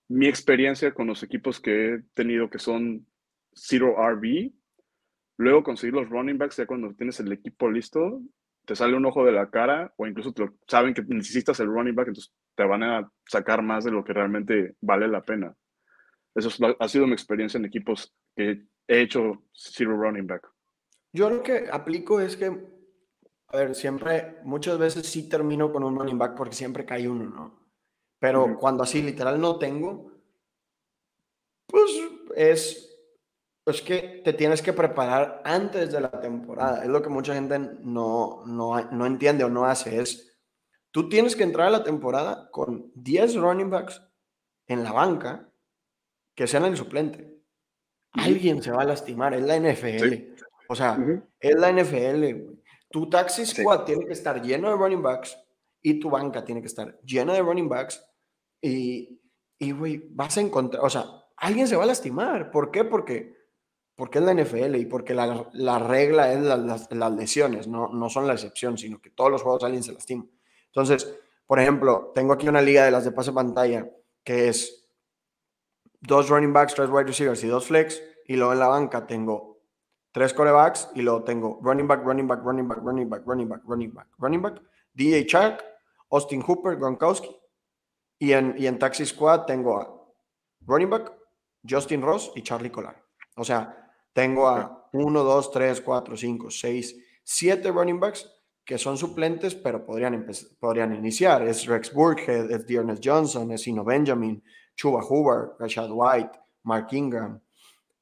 mi 0.07 0.25
experiencia 0.25 0.91
con 0.91 1.05
los 1.05 1.21
equipos 1.21 1.59
que 1.59 1.93
he 1.93 2.03
tenido 2.15 2.49
que 2.49 2.57
son 2.57 3.05
Zero 3.53 3.95
RB, 3.97 4.51
Luego 5.37 5.63
conseguir 5.63 5.95
los 5.95 6.09
running 6.09 6.37
backs, 6.37 6.57
ya 6.57 6.65
cuando 6.65 6.93
tienes 6.93 7.19
el 7.19 7.31
equipo 7.31 7.69
listo, 7.69 8.21
te 8.65 8.75
sale 8.75 8.95
un 8.95 9.05
ojo 9.05 9.25
de 9.25 9.31
la 9.31 9.49
cara 9.49 9.93
o 9.97 10.05
incluso 10.05 10.33
te 10.33 10.47
saben 10.67 10.93
que 10.93 11.01
necesitas 11.01 11.59
el 11.59 11.67
running 11.67 11.95
back, 11.95 12.09
entonces 12.09 12.33
te 12.55 12.63
van 12.63 12.83
a 12.83 13.11
sacar 13.25 13.61
más 13.61 13.83
de 13.83 13.91
lo 13.91 14.03
que 14.03 14.13
realmente 14.13 14.75
vale 14.81 15.07
la 15.07 15.21
pena. 15.21 15.55
Eso 16.35 16.49
ha 16.79 16.87
sido 16.87 17.07
mi 17.07 17.13
experiencia 17.13 17.57
en 17.57 17.65
equipos 17.65 18.13
que 18.35 18.65
he 18.87 19.01
hecho 19.01 19.43
zero 19.51 19.97
running 19.97 20.27
back. 20.27 20.47
Yo 21.11 21.29
lo 21.29 21.43
que 21.43 21.67
aplico 21.71 22.21
es 22.21 22.37
que, 22.37 22.45
a 23.47 23.57
ver, 23.57 23.75
siempre, 23.75 24.37
muchas 24.43 24.77
veces 24.77 25.05
sí 25.07 25.27
termino 25.27 25.71
con 25.71 25.83
un 25.83 25.97
running 25.97 26.17
back 26.17 26.35
porque 26.35 26.55
siempre 26.55 26.85
cae 26.85 27.09
uno, 27.09 27.25
¿no? 27.25 27.61
Pero 28.19 28.57
cuando 28.59 28.83
así 28.83 29.01
literal 29.01 29.41
no 29.41 29.57
tengo, 29.57 30.11
pues 31.65 31.91
es 32.35 32.90
es 33.65 33.81
que 33.81 34.21
te 34.23 34.33
tienes 34.33 34.61
que 34.61 34.73
preparar 34.73 35.41
antes 35.45 35.91
de 35.91 36.01
la 36.01 36.11
temporada. 36.19 36.83
Es 36.83 36.89
lo 36.89 37.01
que 37.01 37.09
mucha 37.09 37.33
gente 37.33 37.59
no, 37.59 38.43
no, 38.45 38.81
no 38.91 39.05
entiende 39.05 39.43
o 39.43 39.49
no 39.49 39.65
hace. 39.65 40.01
Es, 40.01 40.31
Tú 40.91 41.07
tienes 41.07 41.35
que 41.35 41.43
entrar 41.43 41.67
a 41.67 41.71
la 41.71 41.83
temporada 41.83 42.49
con 42.51 42.91
10 42.95 43.35
running 43.35 43.69
backs 43.69 44.01
en 44.67 44.83
la 44.83 44.91
banca 44.91 45.49
que 46.35 46.47
sean 46.47 46.65
el 46.65 46.75
suplente. 46.75 47.39
Alguien 48.11 48.61
se 48.61 48.71
va 48.71 48.81
a 48.81 48.85
lastimar, 48.85 49.33
es 49.33 49.43
la 49.43 49.57
NFL. 49.57 50.33
O 50.67 50.75
sea, 50.75 50.97
es 51.39 51.55
la 51.55 51.71
NFL, 51.71 52.57
Tu 52.89 53.09
taxi 53.09 53.45
squad 53.45 53.85
tiene 53.85 54.05
que 54.05 54.13
estar 54.13 54.41
lleno 54.41 54.69
de 54.69 54.75
running 54.75 55.01
backs 55.01 55.37
y 55.81 55.99
tu 55.99 56.09
banca 56.09 56.43
tiene 56.43 56.61
que 56.61 56.67
estar 56.67 56.99
llena 57.01 57.33
de 57.33 57.41
running 57.41 57.69
backs 57.69 58.05
y, 58.61 59.21
y 59.57 59.71
güey, 59.71 60.09
vas 60.11 60.37
a 60.37 60.41
encontrar, 60.41 60.83
o 60.83 60.89
sea, 60.89 61.05
alguien 61.37 61.67
se 61.67 61.75
va 61.75 61.83
a 61.83 61.87
lastimar. 61.87 62.51
¿Por 62.51 62.69
qué? 62.69 62.83
Porque, 62.83 63.33
porque 64.01 64.17
es 64.17 64.25
la 64.25 64.33
NFL 64.33 64.77
y 64.77 64.87
porque 64.87 65.13
la, 65.13 65.47
la 65.53 65.77
regla 65.77 66.33
es 66.33 66.41
las, 66.41 66.91
las 66.91 67.11
lesiones, 67.11 67.67
no, 67.67 67.89
no 67.89 68.09
son 68.09 68.25
la 68.25 68.33
excepción, 68.33 68.75
sino 68.75 68.99
que 68.99 69.11
todos 69.11 69.29
los 69.29 69.43
juegos 69.43 69.63
alguien 69.63 69.83
se 69.83 69.93
lastima. 69.93 70.25
Entonces, 70.65 71.19
por 71.45 71.59
ejemplo, 71.59 72.11
tengo 72.15 72.33
aquí 72.33 72.47
una 72.47 72.63
liga 72.63 72.83
de 72.83 72.89
las 72.89 73.05
de 73.05 73.11
pase 73.11 73.31
pantalla 73.31 73.87
que 74.23 74.47
es 74.47 74.89
dos 75.99 76.29
running 76.29 76.51
backs, 76.51 76.73
tres 76.73 76.89
wide 76.89 77.03
receivers 77.03 77.43
y 77.43 77.47
dos 77.47 77.67
flex, 77.67 78.01
y 78.25 78.37
luego 78.37 78.53
en 78.53 78.57
la 78.57 78.69
banca 78.69 79.05
tengo 79.05 79.59
tres 80.11 80.33
corebacks 80.33 80.89
y 80.95 81.03
luego 81.03 81.23
tengo 81.23 81.59
running 81.61 81.87
back, 81.87 82.03
running 82.03 82.27
back, 82.27 82.43
running 82.43 82.67
back, 82.67 82.79
running 82.83 83.07
back, 83.07 83.21
running 83.23 83.49
back, 83.49 83.61
running 83.67 83.93
back, 83.93 84.07
running 84.17 84.41
back, 84.41 84.61
DJ 84.95 85.27
Chark, 85.27 85.63
Austin 86.09 86.41
Hooper, 86.41 86.75
Gronkowski, 86.75 87.29
y 88.17 88.31
en, 88.31 88.55
y 88.57 88.65
en 88.65 88.79
Taxi 88.79 89.05
Squad 89.05 89.45
tengo 89.45 89.79
a 89.79 89.87
running 90.61 90.89
back, 90.89 91.13
Justin 91.69 92.01
Ross 92.01 92.31
y 92.33 92.41
Charlie 92.41 92.71
Collar. 92.71 92.99
O 93.35 93.43
sea, 93.43 93.80
tengo 94.13 94.47
a 94.47 94.89
1, 94.93 95.23
2, 95.23 95.51
3, 95.51 95.81
4, 95.81 96.17
5, 96.17 96.51
6, 96.51 96.95
7 97.23 97.71
running 97.71 97.99
backs 97.99 98.29
que 98.63 98.77
son 98.77 98.97
suplentes, 98.97 99.55
pero 99.55 99.85
podrían, 99.85 100.25
podrían 100.59 100.95
iniciar. 100.95 101.47
Es 101.47 101.65
Rex 101.65 101.93
Burkhead, 101.93 102.51
es 102.51 102.65
Dearness 102.65 102.99
Johnson, 103.03 103.51
es 103.51 103.67
Ino 103.67 103.83
Benjamin, 103.83 104.43
Chuba 104.75 105.03
Hubbard, 105.03 105.57
Rashad 105.59 105.89
White, 105.91 106.39
Mark 106.63 106.87
Ingram, 106.91 107.41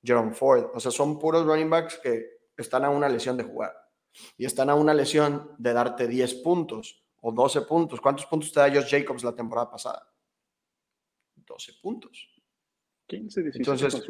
Jerome 0.04 0.34
Ford. 0.34 0.72
O 0.74 0.80
sea, 0.80 0.92
son 0.92 1.18
puros 1.18 1.46
running 1.46 1.70
backs 1.70 1.98
que 1.98 2.26
están 2.58 2.84
a 2.84 2.90
una 2.90 3.10
lesión 3.10 3.38
de 3.38 3.44
jugar. 3.44 3.74
Y 4.38 4.46
están 4.46 4.70
a 4.70 4.76
una 4.76 4.94
lesión 4.94 5.52
de 5.58 5.74
darte 5.74 6.08
10 6.08 6.36
puntos 6.36 7.04
o 7.22 7.32
12 7.32 7.62
puntos. 7.62 8.02
¿Cuántos 8.02 8.26
puntos 8.26 8.52
te 8.52 8.60
da 8.60 8.70
Josh 8.70 8.90
Jacobs 8.90 9.24
la 9.24 9.36
temporada 9.36 9.70
pasada? 9.70 10.08
12 11.36 11.74
puntos. 11.82 12.30
15, 13.08 13.44
16. 13.44 13.68
Entonces, 13.68 14.08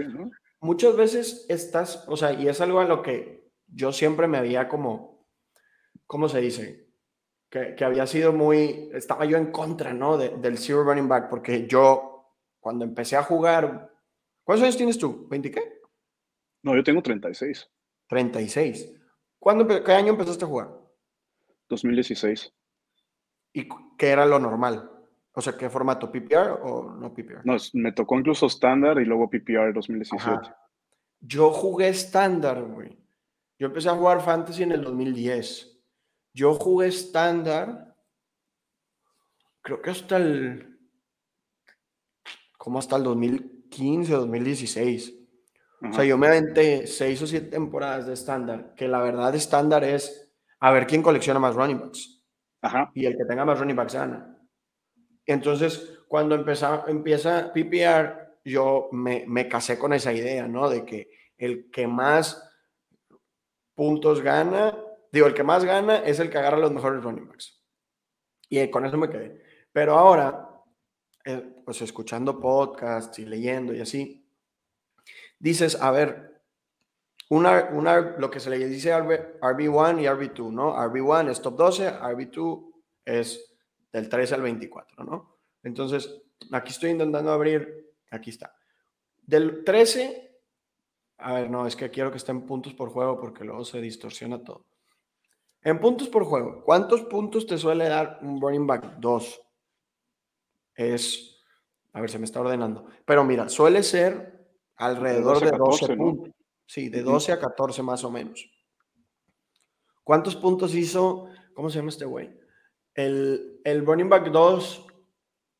muchas 0.60 0.96
veces 0.96 1.46
estás, 1.50 2.06
o 2.08 2.18
sea, 2.18 2.34
y 2.34 2.48
es 2.48 2.62
algo 2.62 2.80
a 2.80 2.86
lo 2.86 3.01
que 3.01 3.51
yo 3.68 3.92
siempre 3.92 4.28
me 4.28 4.38
había 4.38 4.68
como 4.68 5.20
¿cómo 6.10 6.28
se 6.28 6.42
dice? 6.42 6.88
Que, 7.51 7.75
había 7.86 8.08
sido 8.08 8.34
muy, 8.34 8.89
estaba 8.94 9.25
yo 9.25 9.38
en 9.38 9.51
contra, 9.51 9.94
¿no? 9.94 10.18
del 10.18 10.58
zero 10.58 10.84
running 10.84 11.08
back, 11.08 11.30
porque 11.30 11.68
yo, 11.68 12.34
cuando 12.60 12.84
empecé 12.84 13.16
a 13.16 13.22
jugar, 13.22 13.92
¿cuántos 14.44 14.63
años 14.63 14.78
tienes 14.78 14.98
tú? 14.98 15.28
¿20 15.30 15.54
qué? 15.54 15.62
No, 16.63 16.75
yo 16.75 16.84
tengo 16.84 17.04
36. 17.04 17.70
36. 18.08 18.92
¿Cuándo, 19.38 19.68
¿Qué 19.68 19.92
año 19.92 20.10
empezaste 20.10 20.46
a 20.46 20.48
jugar? 20.48 20.70
2016. 21.70 22.51
¿Y 23.54 23.70
qué 23.96 24.10
era 24.10 24.25
lo 24.25 24.39
normal? 24.39 24.89
O 25.39 25.41
sea, 25.41 25.55
¿qué 25.55 25.69
formato? 25.69 26.12
¿PPR 26.12 26.60
o 26.63 26.91
no 26.91 27.13
PPR? 27.13 27.46
No, 27.46 27.55
me 27.72 27.93
tocó 27.93 28.19
incluso 28.19 28.46
estándar 28.46 29.00
y 29.00 29.05
luego 29.05 29.29
PPR 29.29 29.74
2017. 29.74 30.53
Yo 31.22 31.51
jugué 31.51 31.88
estándar, 31.88 32.62
güey. 32.62 33.00
Yo 33.58 33.67
empecé 33.67 33.88
a 33.88 33.96
jugar 33.96 34.19
fantasy 34.19 34.63
en 34.63 34.74
el 34.74 34.84
2010. 34.84 35.79
Yo 36.34 36.55
jugué 36.55 36.89
estándar, 36.89 37.96
creo 39.62 39.81
que 39.81 39.91
hasta 39.91 40.17
el, 40.17 40.77
como 42.58 42.79
hasta 42.79 42.98
el 42.98 43.03
2015, 43.03 44.12
2016. 44.12 45.15
O 45.89 45.93
sea, 45.93 46.03
yo 46.03 46.17
me 46.17 46.27
aventé 46.27 46.86
seis 46.86 47.22
o 47.22 47.27
siete 47.27 47.48
temporadas 47.48 48.08
de 48.08 48.13
estándar, 48.13 48.74
que 48.75 48.89
la 48.89 49.00
verdad 49.00 49.34
estándar 49.36 49.86
es 49.86 50.34
a 50.60 50.72
ver 50.72 50.86
quién 50.86 51.01
colecciona 51.01 51.39
más 51.39 51.55
running 51.55 51.79
backs. 51.79 52.22
Ajá. 52.62 52.91
Y 52.93 53.05
el 53.05 53.15
que 53.15 53.24
tenga 53.24 53.46
más 53.46 53.58
running 53.58 53.77
backs 53.77 53.93
gana. 53.93 54.38
Entonces, 55.32 56.00
cuando 56.08 56.36
empieza, 56.36 57.54
PPR, 57.54 58.40
yo 58.44 58.90
me, 58.92 59.26
me 59.28 59.48
casé 59.48 59.78
con 59.78 59.94
esa 59.94 60.12
idea, 60.12 60.48
¿no? 60.48 60.70
De 60.70 60.86
que 60.86 61.10
el 61.38 61.70
que 61.72 61.88
más 61.88 62.44
puntos 63.76 64.22
gana 64.22 64.76
Digo, 65.12 65.28
el 65.28 65.34
que 65.34 65.44
más 65.44 65.66
gana 65.66 65.98
es 65.98 66.20
el 66.20 66.30
que 66.30 66.38
agarra 66.38 66.58
los 66.58 66.72
mejores 66.72 67.04
running 67.04 67.28
backs. 67.28 67.60
Y 68.48 68.70
con 68.70 68.86
eso 68.86 68.98
me 68.98 69.10
quedé. 69.10 69.42
Pero 69.72 69.98
ahora, 69.98 70.50
eh, 71.26 71.62
pues 71.66 71.82
escuchando 71.82 72.40
podcasts 72.40 73.18
y 73.20 73.26
leyendo 73.26 73.74
y 73.74 73.82
así, 73.82 74.28
dices, 75.40 75.80
a 75.82 75.92
ver, 75.92 76.42
una, 77.30 77.70
una, 77.74 78.00
lo 78.00 78.30
que 78.30 78.40
se 78.40 78.50
le 78.50 78.58
dice 78.68 78.94
RB1 78.94 80.02
y 80.02 80.06
RB2, 80.06 80.52
¿no? 80.52 80.76
RB1 80.76 81.32
es 81.32 81.42
top 81.42 81.56
12, 81.58 81.94
RB2 81.94 82.72
es 83.06 83.49
del 83.91 84.10
13 84.10 84.36
al 84.36 84.41
24, 84.41 85.03
¿no? 85.03 85.39
Entonces, 85.63 86.22
aquí 86.51 86.72
estoy 86.72 86.91
intentando 86.91 87.31
abrir, 87.31 87.93
aquí 88.12 88.29
está. 88.29 88.55
Del 89.22 89.63
13, 89.63 90.41
a 91.17 91.34
ver, 91.34 91.50
no, 91.50 91.67
es 91.67 91.75
que 91.75 91.89
quiero 91.89 92.12
que 92.12 92.17
estén 92.17 92.46
puntos 92.46 92.74
por 92.74 92.89
juego 92.89 93.19
porque 93.19 93.43
luego 93.43 93.65
se 93.65 93.81
distorsiona 93.81 94.43
todo. 94.43 94.65
En 95.62 95.79
puntos 95.79 96.08
por 96.08 96.24
juego, 96.24 96.63
¿cuántos 96.63 97.01
puntos 97.01 97.46
te 97.46 97.58
suele 97.58 97.89
dar 97.89 98.19
un 98.22 98.39
running 98.39 98.65
back? 98.65 98.96
Dos. 98.98 99.41
Es, 100.74 101.43
a 101.91 102.00
ver, 102.00 102.10
se 102.10 102.17
me 102.17 102.25
está 102.25 102.39
ordenando. 102.39 102.86
Pero 103.05 103.25
mira, 103.25 103.50
suele 103.50 103.84
ser 103.84 104.50
alrededor 104.77 105.39
de 105.43 105.58
12, 105.58 105.98
puntos. 105.98 106.34
Sí, 106.65 106.88
de 106.88 107.01
12 107.01 107.34
a 107.34 107.39
14 107.39 107.84
más 107.84 108.03
o 108.03 108.12
menos. 108.12 108.50
¿Cuántos 110.03 110.36
puntos 110.36 110.74
hizo, 110.74 111.27
cómo 111.53 111.69
se 111.69 111.79
llama 111.79 111.89
este 111.89 112.05
güey? 112.05 112.38
El, 112.93 113.62
el 113.63 113.86
running 113.86 114.10
back 114.10 114.31
2 114.31 114.88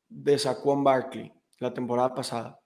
de 0.08 0.38
Saquon 0.38 0.84
Barkley 0.84 1.32
la 1.60 1.72
temporada 1.72 2.14
pasada. 2.14 2.58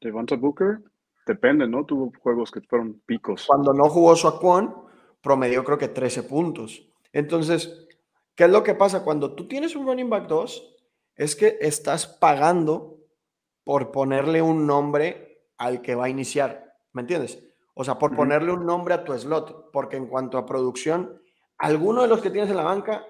Devonta 0.00 0.36
Booker, 0.36 0.80
depende, 1.26 1.68
¿no? 1.68 1.84
Tuvo 1.84 2.12
juegos 2.20 2.50
que 2.50 2.60
fueron 2.62 3.02
picos. 3.04 3.44
Cuando 3.46 3.74
no 3.74 3.88
jugó 3.88 4.16
Saquon, 4.16 4.74
promedió 5.20 5.62
creo 5.64 5.78
que 5.78 5.88
13 5.88 6.22
puntos. 6.24 6.88
Entonces, 7.12 7.86
¿qué 8.34 8.44
es 8.44 8.50
lo 8.50 8.62
que 8.62 8.74
pasa 8.74 9.04
cuando 9.04 9.34
tú 9.34 9.46
tienes 9.46 9.76
un 9.76 9.86
running 9.86 10.08
back 10.08 10.28
2? 10.28 10.76
Es 11.16 11.36
que 11.36 11.58
estás 11.60 12.06
pagando 12.06 12.98
por 13.64 13.92
ponerle 13.92 14.40
un 14.40 14.66
nombre 14.66 15.44
al 15.58 15.82
que 15.82 15.94
va 15.94 16.06
a 16.06 16.08
iniciar, 16.08 16.74
¿me 16.92 17.02
entiendes? 17.02 17.44
O 17.74 17.84
sea, 17.84 17.98
por 17.98 18.14
ponerle 18.14 18.52
un 18.52 18.66
nombre 18.66 18.94
a 18.94 19.04
tu 19.04 19.16
slot, 19.16 19.70
porque 19.72 19.96
en 19.96 20.06
cuanto 20.06 20.36
a 20.36 20.46
producción, 20.46 21.20
alguno 21.58 22.02
de 22.02 22.08
los 22.08 22.20
que 22.20 22.30
tienes 22.30 22.50
en 22.50 22.56
la 22.56 22.64
banca 22.64 23.06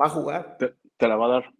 va 0.00 0.06
a 0.06 0.10
jugar. 0.10 0.58
Te, 0.58 1.08
la 1.08 1.16
va 1.16 1.26
a 1.26 1.28
dar. 1.28 1.54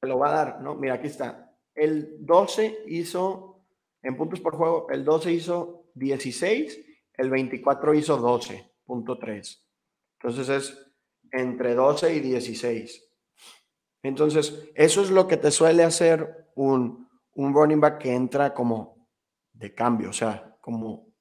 Te 0.00 0.06
lo 0.06 0.18
va 0.18 0.28
a 0.28 0.44
dar, 0.44 0.60
¿no? 0.62 0.74
Mira, 0.74 0.94
aquí 0.94 1.06
está. 1.06 1.54
El 1.74 2.24
12 2.24 2.84
hizo, 2.86 3.64
en 4.02 4.16
puntos 4.16 4.40
por 4.40 4.56
juego, 4.56 4.88
el 4.90 5.04
12 5.04 5.32
hizo 5.32 5.90
16, 5.94 6.80
el 7.14 7.30
24 7.30 7.94
hizo 7.94 8.16
12. 8.16 8.72
Entonces 10.18 10.48
es 10.48 10.92
entre 11.32 11.74
12 11.74 12.14
y 12.14 12.20
16. 12.20 13.08
Entonces, 14.02 14.70
eso 14.74 15.02
es 15.02 15.10
lo 15.10 15.28
que 15.28 15.36
te 15.36 15.50
suele 15.50 15.84
hacer 15.84 16.48
un, 16.54 17.08
un 17.34 17.54
running 17.54 17.80
back 17.80 17.98
que 17.98 18.14
entra 18.14 18.54
como 18.54 19.08
de 19.52 19.74
cambio, 19.74 20.10
o 20.10 20.12
sea, 20.12 20.56
como 20.60 21.12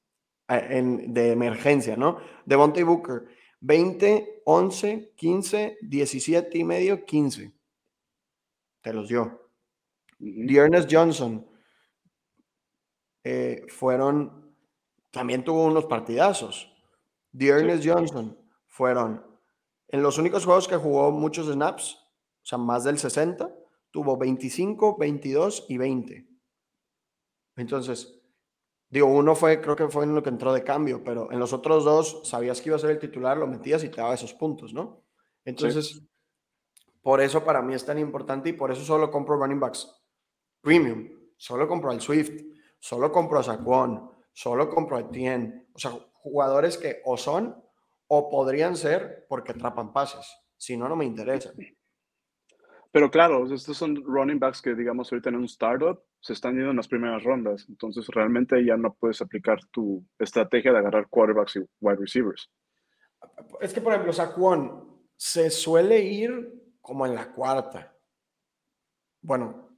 eh, 0.47 0.67
en, 0.71 1.13
de 1.13 1.31
emergencia, 1.31 1.95
¿no? 1.97 2.17
Devontae 2.45 2.83
Booker, 2.83 3.27
20, 3.61 4.41
11, 4.45 5.13
15, 5.15 5.77
17 5.81 6.57
y 6.57 6.63
medio, 6.63 7.05
15. 7.05 7.53
Te 8.81 8.93
los 8.93 9.09
dio. 9.09 9.49
Uh 10.19 10.87
Johnson 10.89 11.45
eh, 13.23 13.65
fueron, 13.69 14.55
también 15.11 15.43
tuvo 15.43 15.65
unos 15.65 15.85
partidazos. 15.85 16.71
Dearness 17.31 17.85
Johnson 17.85 18.37
fueron 18.67 19.25
en 19.87 20.01
los 20.01 20.17
únicos 20.17 20.45
juegos 20.45 20.67
que 20.67 20.75
jugó 20.77 21.11
muchos 21.11 21.47
snaps, 21.47 21.95
o 21.95 22.45
sea, 22.45 22.57
más 22.57 22.83
del 22.83 22.97
60, 22.97 23.53
tuvo 23.91 24.17
25, 24.17 24.97
22 24.97 25.65
y 25.67 25.77
20. 25.77 26.27
Entonces, 27.55 28.18
digo, 28.89 29.07
uno 29.07 29.35
fue, 29.35 29.61
creo 29.61 29.75
que 29.75 29.87
fue 29.87 30.03
en 30.03 30.15
lo 30.15 30.23
que 30.23 30.29
entró 30.29 30.53
de 30.53 30.63
cambio, 30.63 31.03
pero 31.03 31.31
en 31.31 31.39
los 31.39 31.53
otros 31.53 31.85
dos 31.85 32.21
sabías 32.23 32.61
que 32.61 32.69
iba 32.69 32.75
a 32.75 32.79
ser 32.79 32.91
el 32.91 32.99
titular, 32.99 33.37
lo 33.37 33.47
metías 33.47 33.83
y 33.83 33.89
te 33.89 34.01
daba 34.01 34.13
esos 34.13 34.33
puntos, 34.33 34.73
¿no? 34.73 35.03
Entonces, 35.45 36.01
por 37.01 37.21
eso 37.21 37.43
para 37.43 37.61
mí 37.61 37.73
es 37.73 37.85
tan 37.85 37.99
importante 37.99 38.49
y 38.49 38.53
por 38.53 38.71
eso 38.71 38.83
solo 38.83 39.09
compro 39.09 39.37
running 39.37 39.59
backs 39.59 39.95
premium, 40.61 41.09
solo 41.37 41.67
compro 41.67 41.91
al 41.91 42.01
Swift, 42.01 42.43
solo 42.79 43.11
compro 43.11 43.39
a 43.39 43.43
Saquon, 43.43 44.11
solo 44.33 44.69
compro 44.69 44.97
a 44.97 45.01
Etienne, 45.01 45.67
o 45.73 45.79
sea, 45.79 45.91
jugadores 46.13 46.77
que 46.77 47.01
o 47.05 47.17
son 47.17 47.63
o 48.07 48.29
podrían 48.29 48.75
ser 48.75 49.25
porque 49.29 49.51
atrapan 49.51 49.93
pases. 49.93 50.27
Si 50.57 50.75
no, 50.75 50.89
no 50.89 50.95
me 50.95 51.05
interesan. 51.05 51.53
Pero 52.91 53.09
claro, 53.09 53.51
estos 53.53 53.77
son 53.77 54.03
running 54.03 54.39
backs 54.39 54.61
que, 54.61 54.75
digamos, 54.75 55.11
ahorita 55.11 55.29
en 55.29 55.35
un 55.35 55.45
startup 55.45 56.03
se 56.21 56.33
están 56.33 56.55
yendo 56.55 56.71
en 56.71 56.77
las 56.77 56.87
primeras 56.87 57.23
rondas. 57.23 57.65
Entonces, 57.69 58.07
realmente 58.07 58.63
ya 58.65 58.77
no 58.77 58.93
puedes 58.93 59.21
aplicar 59.21 59.59
tu 59.71 60.05
estrategia 60.17 60.71
de 60.71 60.79
agarrar 60.79 61.07
quarterbacks 61.07 61.55
y 61.57 61.59
wide 61.79 61.97
receivers. 61.97 62.49
Es 63.61 63.73
que, 63.73 63.81
por 63.81 63.93
ejemplo, 63.93 64.13
Saquon 64.13 64.99
se 65.15 65.49
suele 65.49 65.99
ir 66.01 66.53
como 66.81 67.05
en 67.05 67.15
la 67.15 67.31
cuarta. 67.31 67.95
Bueno, 69.21 69.69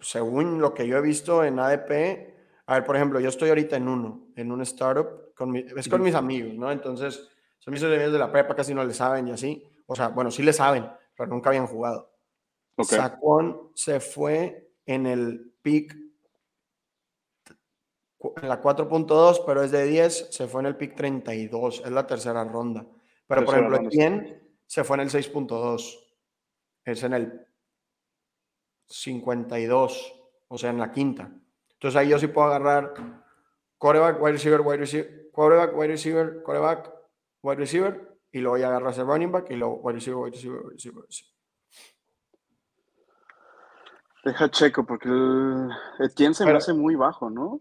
según 0.00 0.60
lo 0.60 0.74
que 0.74 0.86
yo 0.86 0.96
he 0.96 1.02
visto 1.02 1.44
en 1.44 1.58
ADP, 1.58 2.34
a 2.66 2.74
ver, 2.74 2.84
por 2.84 2.96
ejemplo, 2.96 3.20
yo 3.20 3.28
estoy 3.28 3.48
ahorita 3.48 3.76
en 3.76 3.88
uno, 3.88 4.28
en 4.36 4.50
un 4.50 4.62
startup, 4.62 5.34
con 5.34 5.54
es 5.56 5.88
con 5.88 6.02
mis 6.02 6.14
amigos, 6.14 6.54
¿no? 6.54 6.70
Entonces, 6.70 7.28
son 7.58 7.72
mis 7.72 7.82
amigos 7.82 8.12
de 8.12 8.18
la 8.18 8.32
prepa, 8.32 8.54
casi 8.54 8.74
no 8.74 8.84
le 8.84 8.94
saben 8.94 9.28
y 9.28 9.32
así. 9.32 9.64
O 9.86 9.94
sea, 9.94 10.08
bueno, 10.08 10.30
sí 10.30 10.42
le 10.42 10.52
saben, 10.52 10.88
pero 11.16 11.28
nunca 11.28 11.50
habían 11.50 11.66
jugado. 11.66 12.10
Okay. 12.76 12.98
se 13.74 14.00
fue 14.00 14.63
en 14.86 15.06
el 15.06 15.54
pick, 15.62 15.96
en 18.36 18.48
la 18.48 18.60
4.2, 18.60 19.42
pero 19.46 19.62
es 19.62 19.70
de 19.70 19.84
10, 19.84 20.28
se 20.30 20.46
fue 20.46 20.62
en 20.62 20.66
el 20.66 20.76
pick 20.76 20.94
32, 20.94 21.82
es 21.84 21.90
la 21.90 22.06
tercera 22.06 22.44
ronda. 22.44 22.86
Pero, 23.26 23.44
por 23.44 23.54
ejemplo, 23.54 23.76
Etienne 23.76 24.40
se 24.66 24.84
fue 24.84 24.96
en 24.96 25.02
el 25.02 25.10
6.2, 25.10 25.98
es 26.84 27.02
en 27.02 27.12
el 27.14 27.46
52, 28.86 30.14
o 30.48 30.58
sea, 30.58 30.70
en 30.70 30.78
la 30.78 30.90
quinta. 30.90 31.30
Entonces 31.72 31.96
ahí 32.00 32.08
yo 32.08 32.18
sí 32.18 32.28
puedo 32.28 32.48
agarrar 32.48 32.94
coreback, 33.78 34.20
wide 34.22 34.32
receiver, 34.32 34.60
wide 34.60 34.78
receiver, 34.78 35.30
quarterback, 35.32 35.76
wide 35.76 35.88
receiver, 35.88 36.42
coreback, 36.42 36.90
wide 37.42 37.56
receiver, 37.56 38.18
y 38.32 38.40
luego 38.40 38.58
ya 38.58 38.68
agarro 38.68 38.90
ese 38.90 39.04
running 39.04 39.32
back 39.32 39.50
y 39.50 39.56
luego 39.56 39.76
wide 39.76 39.96
receiver, 39.96 40.18
wide 40.18 40.32
receiver, 40.32 40.60
wide 40.60 40.72
receiver. 40.72 40.96
Wide 40.96 41.06
receiver. 41.06 41.33
Deja 44.24 44.50
checo, 44.50 44.86
porque 44.86 45.08
el 45.08 45.70
Etienne 46.00 46.34
se 46.34 46.46
me 46.46 46.52
hace 46.52 46.72
muy 46.72 46.94
bajo, 46.94 47.28
¿no? 47.28 47.58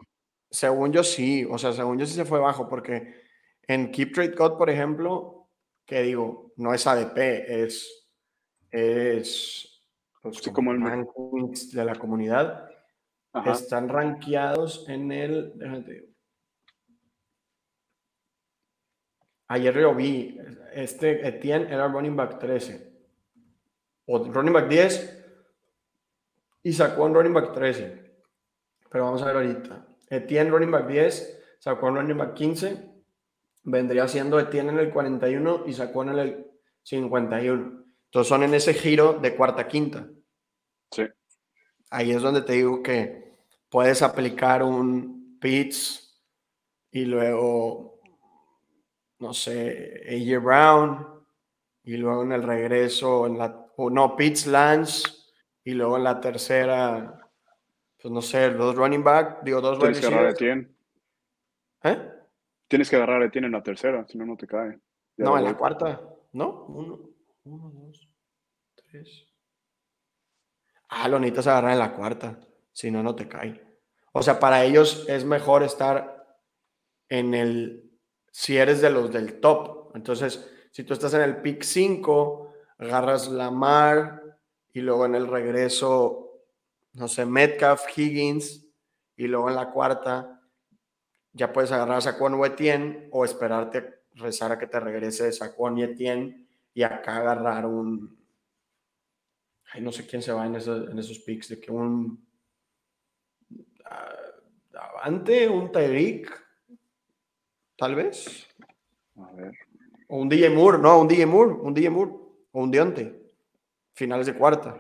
Según 0.50 0.94
yo 0.94 1.04
sí, 1.04 1.46
o 1.50 1.58
sea, 1.58 1.74
según 1.74 2.00
yo 2.00 2.06
sí 2.06 2.14
se 2.14 2.26
fue 2.26 2.40
bajo, 2.40 2.70
porque 2.70 3.22
en 3.68 3.92
Keep 3.92 4.14
Trade 4.14 4.36
Code, 4.36 4.58
por 4.58 4.70
ejemplo, 4.70 5.50
que 5.86 6.02
digo, 6.04 6.54
no 6.56 6.74
es 6.74 6.88
ADP, 6.88 7.18
es, 7.48 8.08
es 8.72 9.84
pues, 10.22 10.42
como 10.54 10.72
el 10.72 10.80
de 10.80 11.86
la 11.86 11.96
comunidad 11.96 12.70
están 13.46 13.90
rankeados 13.90 14.86
en 14.88 15.12
el. 15.12 15.58
Déjate. 15.58 16.10
Ayer 19.48 19.76
lo 19.76 19.96
vi. 19.96 20.38
Este 20.74 21.28
Etienne 21.28 21.72
era 21.72 21.88
running 21.88 22.16
back 22.16 22.40
13. 22.40 22.94
O 24.06 24.24
running 24.32 24.54
back 24.54 24.68
10. 24.70 25.23
Y 26.64 26.72
sacó 26.74 27.04
un 27.04 27.14
running 27.14 27.34
back 27.34 27.54
13. 27.54 28.14
Pero 28.90 29.04
vamos 29.04 29.22
a 29.22 29.26
ver 29.26 29.36
ahorita. 29.36 29.86
Etienne 30.10 30.50
running 30.50 30.72
back 30.72 30.88
10. 30.88 31.58
Sacó 31.60 31.88
un 31.88 31.98
running 31.98 32.18
back 32.18 32.34
15. 32.34 32.90
Vendría 33.64 34.08
siendo 34.08 34.40
Etienne 34.40 34.70
en 34.70 34.80
el 34.80 34.90
41 34.92 35.64
y 35.68 35.74
sacó 35.74 36.04
en 36.04 36.10
el 36.10 36.48
51. 36.84 37.84
Entonces 38.06 38.30
son 38.30 38.44
en 38.44 38.54
ese 38.54 38.74
giro 38.74 39.14
de 39.14 39.36
cuarta 39.36 39.68
quinta. 39.68 40.08
Sí. 40.92 41.04
Ahí 41.90 42.12
es 42.12 42.22
donde 42.22 42.42
te 42.42 42.54
digo 42.54 42.82
que 42.82 43.38
puedes 43.70 44.02
aplicar 44.02 44.64
un 44.64 45.38
Pitts 45.40 46.22
y 46.92 47.06
luego, 47.06 48.00
no 49.20 49.34
sé, 49.34 50.04
AJ 50.08 50.44
Brown 50.44 51.08
y 51.84 51.98
luego 51.98 52.24
en 52.24 52.32
el 52.32 52.44
regreso, 52.44 53.26
en 53.26 53.38
la, 53.40 53.68
o 53.76 53.90
no, 53.90 54.16
Pitts 54.16 54.48
Lance 54.48 55.23
y 55.64 55.74
luego 55.74 55.98
en 55.98 56.04
la 56.04 56.20
tercera, 56.20 57.30
pues 58.02 58.12
no 58.12 58.22
sé, 58.22 58.50
dos 58.52 58.76
running 58.76 59.04
back, 59.04 59.44
digo 59.44 59.62
dos 59.62 59.80
Tienes 59.80 60.00
que 60.00 60.08
agarrar 60.08 60.36
a. 60.36 61.90
¿Eh? 61.90 62.12
Tienes 62.68 62.90
que 62.90 62.96
agarrar 62.96 63.22
a 63.22 63.26
Etienne 63.26 63.48
en 63.48 63.54
la 63.54 63.64
tercera, 63.64 64.06
si 64.08 64.18
no, 64.18 64.26
no 64.26 64.36
te 64.36 64.48
cae. 64.48 64.80
no, 65.18 65.38
en 65.38 65.44
la 65.44 65.56
cuarta, 65.56 66.02
¿no? 66.34 66.66
Uno, 66.68 67.00
uno, 67.44 67.72
dos, 67.72 68.10
tres. 68.76 69.28
Ah, 70.90 71.08
lo 71.08 71.20
necesitas 71.20 71.48
agarrar 71.48 71.72
en 71.72 71.80
la 71.80 71.94
cuarta 71.94 72.40
si 72.72 72.92
no, 72.92 73.04
no 73.04 73.16
te 73.16 73.28
cae. 73.28 73.62
O 74.12 74.22
sea, 74.22 74.40
para 74.40 74.64
ellos 74.64 75.06
es 75.08 75.26
mejor 75.26 75.64
estar 75.64 76.38
en 77.10 77.34
el, 77.34 77.92
si 78.32 78.58
eres 78.58 78.82
de 78.82 78.90
los 78.90 79.12
del 79.12 79.40
top. 79.40 79.96
Entonces, 79.96 80.50
si 80.72 80.84
tú 80.84 80.94
estás 80.94 81.14
en 81.14 81.22
el 81.22 81.38
pick 81.38 81.64
5, 81.64 82.54
agarras 82.80 83.28
la 83.30 83.52
mar 83.52 84.23
y 84.74 84.82
luego 84.82 85.06
en 85.06 85.16
el 85.16 85.28
regreso, 85.28 86.42
no 86.94 87.08
sé, 87.08 87.26
Metcalf, 87.26 87.82
Higgins, 87.96 88.66
y 89.16 89.28
luego 89.28 89.50
en 89.50 89.56
la 89.56 89.72
cuarta 89.72 90.42
ya 91.32 91.54
puedes 91.54 91.72
agarrar 91.72 91.98
a 91.98 92.02
Saquon 92.02 92.34
o 92.34 92.46
Etienne 92.46 93.08
o 93.12 93.26
esperarte, 93.26 94.02
rezar 94.16 94.52
a 94.52 94.60
que 94.60 94.68
te 94.68 94.80
regrese 94.80 95.32
Saquon 95.32 95.78
y 95.78 95.84
Etienne 95.84 96.48
y 96.74 96.84
acá 96.84 97.18
agarrar 97.18 97.66
un... 97.66 98.18
Ay, 99.72 99.82
no 99.82 99.92
sé 99.92 100.06
quién 100.06 100.22
se 100.22 100.32
va 100.32 100.46
en 100.46 100.56
esos, 100.56 100.90
en 100.90 101.00
esos 101.00 101.20
picks, 101.20 101.50
de 101.50 101.60
que 101.60 101.72
un 101.72 102.24
Avante, 104.74 105.48
un 105.50 105.72
Tyreek, 105.72 106.30
tal 107.76 107.96
vez. 107.96 108.48
A 109.18 109.32
ver. 109.34 109.54
O 110.08 110.18
un 110.18 110.30
DJ 110.30 110.50
Moore, 110.50 110.80
no, 110.80 111.00
un 111.00 111.08
DJ 111.08 111.26
Moore, 111.26 111.54
un 111.54 111.74
DJ 111.74 111.90
Moore, 111.90 112.12
o 112.52 112.62
un 112.62 112.72
Dionte. 112.72 113.23
Finales 113.94 114.28
de 114.28 114.36
cuarta. 114.36 114.78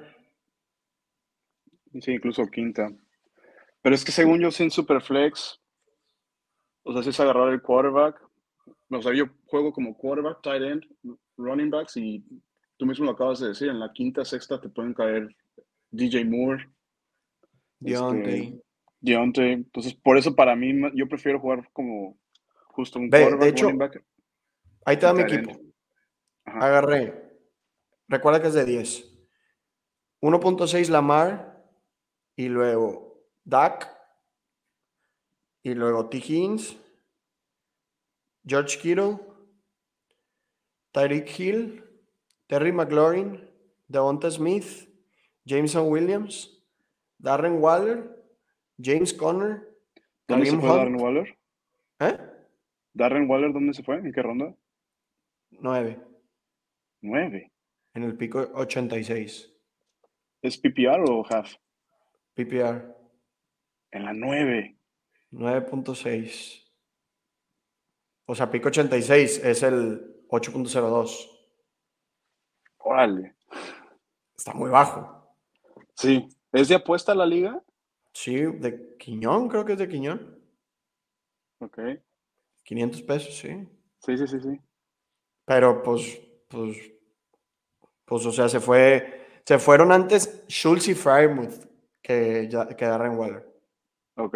Sí, 2.01 2.11
incluso 2.11 2.45
quinta. 2.47 2.91
Pero 3.81 3.95
es 3.95 4.03
que 4.03 4.11
según 4.11 4.39
yo, 4.39 4.49
sin 4.49 4.71
Superflex, 4.71 5.61
o 6.83 6.93
sea, 6.93 7.03
si 7.03 7.09
es 7.09 7.19
agarrar 7.19 7.53
el 7.53 7.61
quarterback, 7.61 8.21
o 8.89 9.01
sea, 9.01 9.13
yo 9.13 9.25
juego 9.45 9.71
como 9.71 9.95
quarterback, 9.97 10.41
tight 10.41 10.63
end, 10.63 10.85
running 11.37 11.69
backs, 11.69 11.97
y 11.97 12.23
tú 12.77 12.85
mismo 12.85 13.05
lo 13.05 13.11
acabas 13.11 13.39
de 13.39 13.49
decir, 13.49 13.69
en 13.69 13.79
la 13.79 13.91
quinta, 13.91 14.25
sexta 14.25 14.59
te 14.59 14.69
pueden 14.69 14.93
caer 14.93 15.35
DJ 15.91 16.25
Moore. 16.25 16.69
Dionte. 17.79 18.61
Este, 19.01 19.51
entonces, 19.51 19.93
por 19.95 20.17
eso 20.17 20.35
para 20.35 20.55
mí, 20.55 20.73
yo 20.95 21.07
prefiero 21.07 21.39
jugar 21.39 21.69
como 21.73 22.17
justo 22.67 22.99
un 22.99 23.09
Ve, 23.09 23.35
de 23.35 23.49
hecho, 23.49 23.69
Ahí 24.85 24.97
te 24.97 25.05
da 25.05 25.13
mi 25.13 25.21
equipo. 25.21 25.51
Agarré. 26.45 27.22
Recuerda 28.13 28.39
que 28.39 28.49
es 28.49 28.53
de 28.53 28.63
10. 28.63 29.11
1.6 30.21 30.89
Lamar 30.89 31.65
y 32.35 32.47
luego 32.47 33.25
Dak 33.43 33.89
y 35.63 35.73
luego 35.73 36.09
T. 36.09 36.17
Higgins, 36.17 36.77
George 38.45 38.77
Kittle, 38.77 39.17
Tyreek 40.91 41.39
Hill, 41.39 41.83
Terry 42.45 42.71
McLaurin, 42.71 43.49
Devonta 43.87 44.29
Smith, 44.29 44.87
Jameson 45.43 45.89
Williams, 45.89 46.63
Darren 47.17 47.59
Waller 47.63 48.15
James 48.79 49.11
Conner. 49.11 49.75
¿Dónde 50.27 50.45
se 50.45 50.59
fue 50.59 50.69
Darren 50.69 51.01
Waller? 51.01 51.35
¿Eh? 51.99 52.17
¿Darren 52.93 53.27
Waller 53.27 53.51
dónde 53.51 53.73
se 53.73 53.81
fue? 53.81 53.95
¿En 53.95 54.11
qué 54.11 54.21
ronda? 54.21 54.55
Nueve. 55.49 55.99
¿Nueve? 57.01 57.52
En 57.93 58.03
el 58.03 58.17
pico 58.17 58.39
86. 58.53 59.53
¿Es 60.41 60.57
PPR 60.57 61.03
o 61.09 61.25
half? 61.29 61.55
PPR. 62.33 62.95
En 63.91 64.05
la 64.05 64.13
nueve. 64.13 64.77
9.6. 65.31 66.63
O 68.25 68.35
sea, 68.35 68.49
pico 68.49 68.69
86 68.69 69.43
es 69.43 69.63
el 69.63 70.25
8.02. 70.27 71.29
Órale. 72.79 73.35
Está 74.35 74.53
muy 74.53 74.69
bajo. 74.69 75.37
Sí. 75.95 76.27
¿Es 76.51 76.67
de 76.67 76.75
apuesta 76.75 77.13
la 77.13 77.25
liga? 77.25 77.63
Sí, 78.13 78.35
de 78.35 78.95
Quiñón, 78.97 79.47
creo 79.49 79.65
que 79.65 79.73
es 79.73 79.79
de 79.79 79.87
Quiñón. 79.87 80.39
Ok. 81.59 81.79
500 82.63 83.01
pesos, 83.03 83.35
sí. 83.35 83.67
Sí, 83.99 84.17
sí, 84.17 84.27
sí, 84.27 84.39
sí. 84.39 84.59
Pero 85.45 85.81
pues, 85.81 86.21
pues, 86.47 86.92
pues, 88.13 88.27
o 88.27 88.31
sea, 88.31 88.47
se 88.47 88.59
fue, 88.59 89.41
se 89.43 89.57
fueron 89.57 89.91
antes 89.91 90.45
Schultz 90.47 90.87
y 90.87 90.93
Frymouth 90.93 91.65
que, 91.99 92.47
que 92.77 92.85
Darren 92.85 93.17
Waller. 93.17 93.43
Ok. 94.17 94.35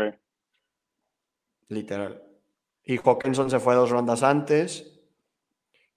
Literal. 1.67 2.23
Y 2.83 2.97
Hawkinson 2.97 3.51
se 3.51 3.59
fue 3.59 3.75
dos 3.75 3.91
rondas 3.91 4.23
antes. 4.23 4.99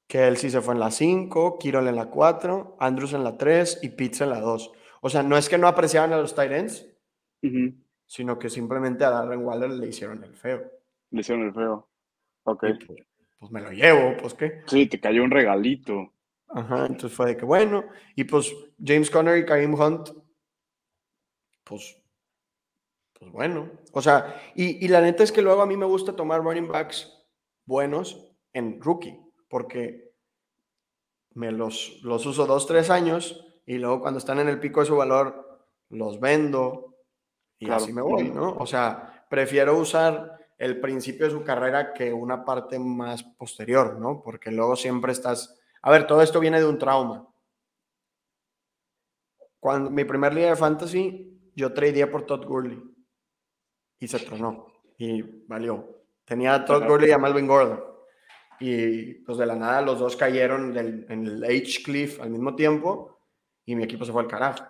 Kelsey 0.09 0.51
se 0.51 0.61
fue 0.61 0.75
en 0.75 0.81
la 0.81 0.91
5, 0.91 1.59
Kirol 1.59 1.89
en 1.89 1.97
la 1.97 2.11
4, 2.11 2.77
Andrews 2.79 3.15
en 3.15 3.25
la 3.25 3.39
3 3.39 3.79
y 3.83 3.89
Pitts 3.89 4.21
en 4.21 4.29
la 4.29 4.41
2. 4.41 4.73
O 5.01 5.09
sea, 5.09 5.23
no 5.23 5.39
es 5.39 5.49
que 5.49 5.57
no 5.57 5.67
apreciaban 5.67 6.13
a 6.13 6.19
los 6.19 6.35
Tyrants, 6.35 6.87
sino 8.05 8.39
que 8.39 8.51
simplemente 8.51 9.07
a 9.07 9.11
Darren 9.11 9.43
Waller 9.43 9.71
le 9.71 9.89
hicieron 9.89 10.23
el 10.23 10.35
feo. 10.35 10.71
Le 11.13 11.21
hicieron 11.21 11.47
el 11.47 11.55
feo. 11.55 11.89
Ok. 12.43 12.61
Pues, 12.87 13.07
pues, 13.39 13.51
me 13.51 13.63
lo 13.63 13.71
llevo, 13.71 14.19
pues 14.21 14.35
qué. 14.35 14.61
Sí, 14.67 14.87
te 14.87 15.01
cayó 15.01 15.25
un 15.25 15.31
regalito. 15.31 16.13
Ajá, 16.53 16.87
entonces 16.87 17.13
fue 17.17 17.27
de 17.27 17.37
que 17.37 17.45
bueno, 17.45 17.85
y 18.17 18.25
pues 18.25 18.53
James 18.85 19.11
Conner 19.11 19.39
y 19.39 19.47
Kareem 19.47 19.75
Hunt, 19.75 20.11
pues, 21.65 21.97
pues 23.19 23.31
bueno. 23.31 23.71
O 23.93 24.03
sea, 24.03 24.43
y, 24.55 24.85
y 24.85 24.89
la 24.89 25.01
neta 25.01 25.23
es 25.23 25.31
que 25.31 25.43
luego 25.43 25.63
a 25.63 25.67
mí 25.67 25.77
me 25.77 25.87
gusta 25.87 26.17
tomar 26.17 26.43
running 26.43 26.69
backs 26.69 27.13
buenos 27.65 28.35
en 28.53 28.81
rookie, 28.81 29.21
porque 29.49 30.13
me 31.35 31.53
los, 31.53 32.01
los 32.03 32.27
uso 32.27 32.47
dos, 32.47 32.67
tres 32.67 32.91
años 32.91 33.47
y 33.65 33.79
luego 33.79 34.01
cuando 34.01 34.19
están 34.19 34.41
en 34.41 34.49
el 34.49 34.59
pico 34.59 34.81
de 34.81 34.87
su 34.87 34.97
valor, 34.97 35.69
los 35.91 36.19
vendo 36.19 36.97
y 37.59 37.71
así 37.71 37.93
me 37.93 38.03
voy, 38.03 38.31
¿no? 38.31 38.57
O 38.57 38.67
sea, 38.67 39.27
prefiero 39.29 39.79
usar 39.79 40.39
el 40.59 40.81
principio 40.81 41.27
de 41.27 41.33
su 41.33 41.45
carrera 41.45 41.93
que 41.93 42.13
una 42.13 42.45
parte 42.45 42.79
más 42.79 43.23
posterior, 43.23 43.99
¿no? 43.99 44.23
Porque 44.23 44.51
luego 44.51 44.77
siempre 44.77 45.13
estás... 45.13 45.60
A 45.83 45.91
ver, 45.91 46.07
todo 46.07 46.23
esto 46.23 46.41
viene 46.41 46.59
de 46.59 46.67
un 46.67 46.79
trauma. 46.79 47.27
Cuando 49.59 49.91
mi 49.91 50.05
primer 50.05 50.35
día 50.35 50.51
de 50.51 50.57
fantasy, 50.57 51.53
yo 51.55 51.73
tradeé 51.73 52.07
por 52.07 52.25
Todd 52.25 52.45
Gurley 52.47 52.83
y 53.99 54.09
se 54.09 54.19
tronó 54.21 54.67
y 54.97 55.23
valió. 55.47 56.05
Tenía 56.25 56.55
a 56.55 56.65
Todd 56.65 56.87
Gurley 56.87 57.11
y 57.11 57.13
a 57.13 57.19
Melvin 57.19 57.47
Gordon. 57.47 57.83
Y 58.59 59.15
pues 59.25 59.39
de 59.39 59.47
la 59.47 59.57
nada 59.57 59.83
los 59.83 59.99
dos 59.99 60.17
cayeron 60.17 60.77
en 60.77 61.27
el 61.27 61.45
H 61.45 61.83
Cliff 61.83 62.21
al 62.21 62.31
mismo 62.31 62.55
tiempo 62.55 63.19
y 63.65 63.75
mi 63.75 63.85
equipo 63.85 64.05
se 64.05 64.13
fue 64.13 64.23
al 64.23 64.29
carajo. 64.29 64.65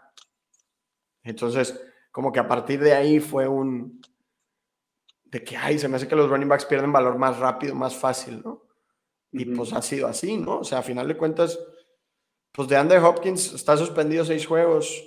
Entonces, 1.22 1.80
como 2.12 2.32
que 2.32 2.40
a 2.40 2.48
partir 2.48 2.80
de 2.80 2.92
ahí 2.92 3.20
fue 3.20 3.46
un, 3.46 4.00
de 5.30 5.44
que, 5.44 5.56
ay, 5.56 5.78
se 5.78 5.88
me 5.88 5.96
hace 5.96 6.08
que 6.08 6.16
los 6.16 6.28
running 6.28 6.48
backs 6.48 6.66
pierden 6.66 6.92
valor 6.92 7.16
más 7.16 7.38
rápido, 7.38 7.74
más 7.74 7.96
fácil, 7.96 8.42
¿no? 8.44 8.62
Y 9.32 9.44
pues 9.44 9.72
ha 9.72 9.82
sido 9.82 10.08
así, 10.08 10.36
¿no? 10.36 10.60
O 10.60 10.64
sea, 10.64 10.78
a 10.78 10.82
final 10.82 11.06
de 11.06 11.16
cuentas, 11.16 11.58
pues 12.52 12.68
de 12.68 12.76
Andrew 12.76 13.04
Hopkins 13.04 13.52
está 13.52 13.76
suspendido 13.76 14.24
seis 14.24 14.46
juegos 14.46 15.04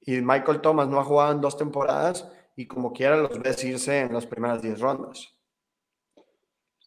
y 0.00 0.20
Michael 0.20 0.60
Thomas 0.60 0.88
no 0.88 0.98
ha 0.98 1.04
jugado 1.04 1.32
en 1.32 1.40
dos 1.40 1.56
temporadas 1.56 2.30
y 2.56 2.66
como 2.66 2.92
quiera 2.92 3.16
los 3.16 3.38
ves 3.40 3.62
irse 3.64 4.00
en 4.00 4.12
las 4.12 4.26
primeras 4.26 4.62
diez 4.62 4.80
rondas. 4.80 5.34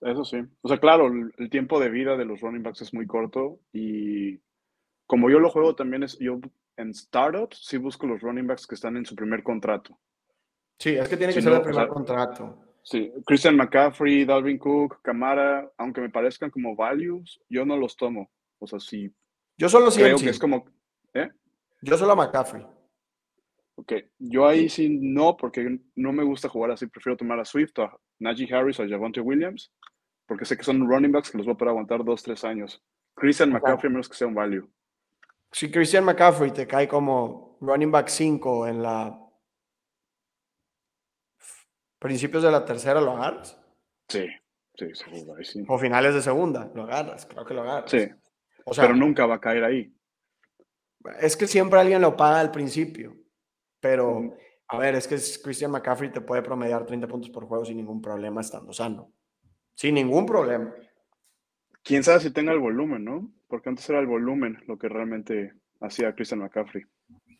Eso 0.02 0.24
sí. 0.26 0.38
O 0.62 0.67
sea, 0.67 0.80
claro, 0.80 1.08
el 1.38 1.50
tiempo 1.50 1.80
de 1.80 1.89
vida 1.89 2.17
de 2.17 2.26
los 2.26 2.41
running 2.41 2.63
backs 2.63 2.82
es 2.82 2.93
muy 2.93 3.08
corto 3.08 3.60
y 3.74 4.39
como 5.06 5.30
yo 5.30 5.39
lo 5.39 5.50
juego 5.50 5.76
también 5.76 6.04
es, 6.04 6.17
yo 6.20 6.39
en 6.76 6.93
startups 6.93 7.65
sí 7.65 7.78
busco 7.78 8.06
los 8.06 8.22
running 8.22 8.46
backs 8.46 8.67
que 8.67 8.76
están 8.76 8.98
en 8.98 9.06
su 9.06 9.15
primer 9.15 9.41
contrato. 9.41 9.98
Sí, 10.78 10.91
es 10.91 11.10
que 11.10 11.17
tiene 11.17 11.34
que 11.34 11.41
ser 11.41 11.54
el 11.54 11.62
primer 11.62 11.88
contrato. 11.88 12.66
Sí, 12.89 13.12
Christian 13.26 13.58
McCaffrey, 13.58 14.23
Dalvin 14.23 14.58
Cook, 14.58 15.02
Camara, 15.02 15.69
aunque 15.78 16.00
me 16.00 16.10
parezcan 16.10 16.50
como 16.50 16.73
values, 16.73 17.38
yo 17.50 17.65
no 17.65 17.76
los 17.76 17.97
tomo. 17.97 18.32
O 18.60 18.65
sea, 18.65 18.80
sí. 18.80 19.13
Yo 19.58 19.67
solo 19.67 19.91
creo 19.91 20.17
que 20.17 20.30
es 20.30 20.39
como. 20.39 20.63
¿eh? 21.13 21.30
Yo 21.82 21.97
solo 21.97 22.13
a 22.13 22.15
McCaffrey. 22.15 22.65
Ok, 23.76 23.91
yo 24.19 24.47
ahí 24.47 24.69
sí 24.69 24.88
no, 24.89 25.36
porque 25.36 25.82
no 25.95 26.13
me 26.13 26.23
gusta 26.23 26.47
jugar 26.47 26.71
así. 26.71 26.88
Prefiero 26.88 27.17
tomar 27.17 27.38
a 27.41 27.43
Swift, 27.45 27.78
a 27.80 27.93
Najee 28.19 28.56
Harris, 28.56 28.80
a 28.80 28.88
Javonte 28.88 29.19
Williams, 29.19 29.69
porque 30.26 30.45
sé 30.45 30.56
que 30.56 30.63
son 30.63 30.88
running 30.88 31.12
backs 31.12 31.30
que 31.30 31.38
los 31.38 31.45
voy 31.45 31.56
a 31.56 31.58
poder 31.58 31.71
aguantar 31.71 32.06
dos, 32.06 32.23
tres 32.23 32.45
años. 32.45 32.82
Christian 33.15 33.52
McCaffrey, 33.52 33.91
menos 33.91 34.08
que 34.08 34.15
sea 34.15 34.28
un 34.28 34.34
value. 34.34 34.65
Si 35.52 35.69
Christian 35.69 36.06
McCaffrey 36.06 36.52
te 36.52 36.65
cae 36.65 36.88
como 36.88 37.58
running 37.60 37.91
back 37.91 38.08
5 38.08 38.67
en 38.67 38.82
la 38.82 39.27
principios 42.08 42.43
de 42.43 42.52
la 42.52 42.63
tercera, 42.63 43.02
¿lo 43.02 43.12
agarras? 43.12 43.60
Sí, 44.08 44.26
sí, 44.76 44.88
seguro, 44.93 45.43
sí. 45.43 45.65
O 45.67 45.78
finales 45.78 46.13
de 46.13 46.22
segunda, 46.22 46.72
lo 46.74 46.84
agarras, 46.84 47.26
creo 47.26 47.46
que 47.46 47.54
lo 47.54 47.63
agarras. 47.63 47.91
Sí, 47.91 48.08
o 48.63 48.74
sea, 48.74 48.86
pero 48.86 48.96
nunca 48.96 49.26
va 49.26 49.36
a 49.36 49.41
caer 49.41 49.65
ahí. 49.65 49.93
Es 51.20 51.36
que 51.36 51.48
siempre 51.48 51.80
alguien 51.80 52.02
lo 52.02 52.15
paga 52.15 52.39
al 52.39 52.52
principio, 52.52 53.13
pero 53.82 54.38
a 54.70 54.78
ver, 54.78 54.96
es 54.96 55.08
que 55.08 55.15
Christian 55.43 55.72
McCaffrey 55.72 56.12
te 56.12 56.22
puede 56.22 56.41
promediar 56.41 56.86
30 56.86 57.08
puntos 57.08 57.30
por 57.30 57.46
juego 57.46 57.65
sin 57.65 57.78
ningún 57.78 58.02
problema 58.02 58.39
estando 58.39 58.72
sano. 58.72 59.12
Sin 59.74 59.96
ningún 59.96 60.26
problema. 60.26 60.74
Quién 61.84 62.04
sabe 62.04 62.22
si 62.22 62.32
tenga 62.32 62.54
el 62.54 62.60
volumen, 62.60 63.04
¿no? 63.04 63.32
Porque 63.48 63.70
antes 63.70 63.89
era 63.89 64.00
el 64.00 64.08
volumen 64.08 64.63
lo 64.65 64.78
que 64.78 64.89
realmente 64.89 65.54
hacía 65.82 66.15
Christian 66.15 66.39
McCaffrey. 66.39 66.84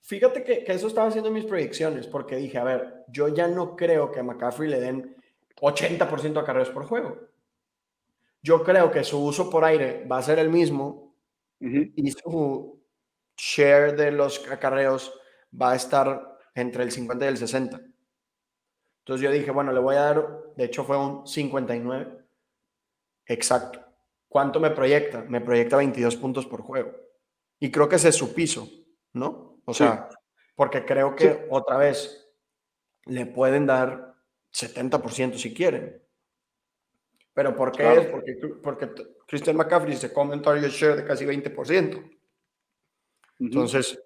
Fíjate 0.08 0.42
que, 0.42 0.64
eso 0.68 0.88
estaba 0.88 1.10
haciendo 1.10 1.30
mis 1.32 1.44
proyecciones, 1.44 2.08
porque 2.08 2.38
dije, 2.38 2.58
a 2.58 2.64
ver, 2.64 3.04
yo 3.10 3.28
ya 3.28 3.50
no 3.50 3.76
creo 3.76 4.10
que 4.10 4.22
a 4.22 4.24
McCaffrey 4.24 4.70
le 4.70 4.80
den 4.80 5.18
80% 5.60 6.40
a 6.40 6.46
carreras 6.46 6.70
por 6.70 6.86
juego. 6.86 7.28
Yo 8.42 8.64
creo 8.64 8.90
que 8.90 9.04
su 9.04 9.22
uso 9.22 9.50
por 9.50 9.66
aire 9.66 10.08
va 10.10 10.20
a 10.20 10.24
ser 10.24 10.40
el 10.40 10.50
mismo 10.50 11.14
y 11.60 12.10
su 12.12 12.82
share 13.36 13.98
de 13.98 14.14
los 14.14 14.50
acarreos 14.50 15.14
va 15.52 15.74
a 15.74 15.76
estar 15.76 16.38
entre 16.56 16.84
el 16.84 16.92
50 16.94 17.26
y 17.26 17.28
el 17.28 17.38
60. 17.38 17.82
Entonces 19.00 19.22
yo 19.22 19.30
dije, 19.30 19.52
bueno, 19.52 19.74
le 19.74 19.82
voy 19.82 19.98
a 19.98 20.04
dar, 20.04 20.28
de 20.56 20.64
hecho 20.64 20.86
fue 20.86 20.96
un 20.96 21.28
59 21.28 22.18
exacto. 23.26 23.84
¿Cuánto 24.30 24.62
me 24.62 24.72
proyecta? 24.72 25.26
Me 25.28 25.42
proyecta 25.42 25.76
22 25.76 26.16
puntos 26.16 26.46
por 26.46 26.62
juego. 26.62 26.94
Y 27.60 27.72
creo 27.72 27.90
que 27.90 27.98
ese 27.98 28.08
es 28.08 28.16
su 28.16 28.34
piso, 28.34 28.70
¿no? 29.12 29.47
O 29.68 29.74
sea, 29.74 30.10
porque 30.56 30.86
creo 30.86 31.16
que 31.16 31.46
otra 31.50 31.78
vez 31.78 32.28
le 33.06 33.26
pueden 33.26 33.66
dar 33.66 34.16
70% 34.52 35.38
si 35.38 35.54
quieren. 35.54 36.02
¿Pero 37.34 37.56
por 37.56 37.72
qué 37.72 37.94
es? 37.94 38.08
Porque, 38.08 38.34
porque 38.64 38.90
Christian 39.28 39.56
McCaffrey 39.56 39.96
se 39.96 40.12
come 40.12 40.34
un 40.34 40.42
target 40.42 40.70
share 40.70 40.96
de 40.96 41.06
casi 41.06 41.26
20%. 41.26 42.18
Entonces, 43.40 44.00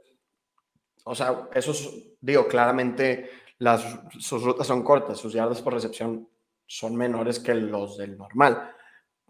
o 1.06 1.16
sea, 1.16 1.48
eso 1.54 1.74
digo, 2.20 2.48
claramente 2.48 3.30
las, 3.60 4.00
sus 4.20 4.44
rutas 4.44 4.68
son 4.68 4.84
cortas, 4.84 5.18
sus 5.18 5.32
yardas 5.32 5.62
por 5.62 5.74
recepción 5.74 6.28
son 6.66 6.96
menores 6.96 7.40
que 7.40 7.54
los 7.56 7.98
del 7.98 8.18
normal 8.18 8.76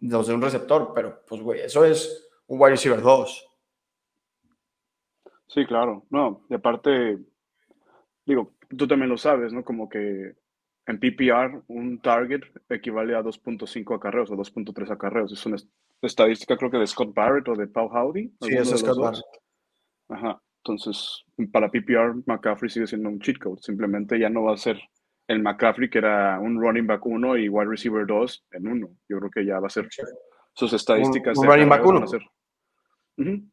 los 0.01 0.27
de 0.27 0.33
un 0.33 0.41
receptor, 0.41 0.91
pero 0.93 1.23
pues, 1.27 1.41
güey, 1.41 1.61
eso 1.61 1.85
es 1.85 2.27
un 2.47 2.59
wide 2.59 2.71
receiver 2.71 3.01
2. 3.01 3.47
Sí, 5.53 5.65
claro. 5.65 6.05
No, 6.09 6.45
de 6.47 6.55
aparte, 6.55 7.19
digo, 8.25 8.53
tú 8.77 8.87
también 8.87 9.09
lo 9.09 9.17
sabes, 9.17 9.51
¿no? 9.51 9.65
Como 9.65 9.89
que 9.89 10.33
en 10.85 10.99
PPR 10.99 11.63
un 11.67 11.99
target 11.99 12.41
equivale 12.69 13.15
a 13.15 13.21
2.5 13.21 13.95
acarreos 13.95 14.31
o 14.31 14.35
2.3 14.35 14.91
acarreos. 14.91 15.31
Es 15.33 15.45
una 15.45 15.57
estadística 16.01 16.55
creo 16.55 16.71
que 16.71 16.77
de 16.77 16.87
Scott 16.87 17.13
Barrett 17.13 17.49
o 17.49 17.55
de 17.55 17.67
Paul 17.67 17.89
Howdy. 17.91 18.33
Sí, 18.41 18.55
es 18.55 18.69
Scott 18.69 18.97
Barrett. 18.97 19.23
Ajá. 20.07 20.41
Entonces, 20.63 21.25
para 21.51 21.69
PPR, 21.69 22.23
McCaffrey 22.25 22.69
sigue 22.69 22.87
siendo 22.87 23.09
un 23.09 23.19
cheat 23.19 23.37
code. 23.37 23.61
Simplemente 23.61 24.17
ya 24.17 24.29
no 24.29 24.43
va 24.43 24.53
a 24.53 24.57
ser 24.57 24.79
el 25.27 25.41
McCaffrey, 25.41 25.89
que 25.89 25.97
era 25.97 26.39
un 26.39 26.61
running 26.61 26.87
back 26.87 27.05
1 27.05 27.37
y 27.37 27.49
wide 27.49 27.69
receiver 27.69 28.05
2 28.05 28.45
en 28.51 28.67
uno. 28.67 28.89
Yo 29.09 29.19
creo 29.19 29.31
que 29.31 29.45
ya 29.45 29.59
va 29.59 29.67
a 29.67 29.71
ser 29.71 29.89
sus 30.53 30.71
estadísticas. 30.71 31.37
Un, 31.37 31.45
running 31.45 31.67
back 31.67 31.85
1. 31.85 32.05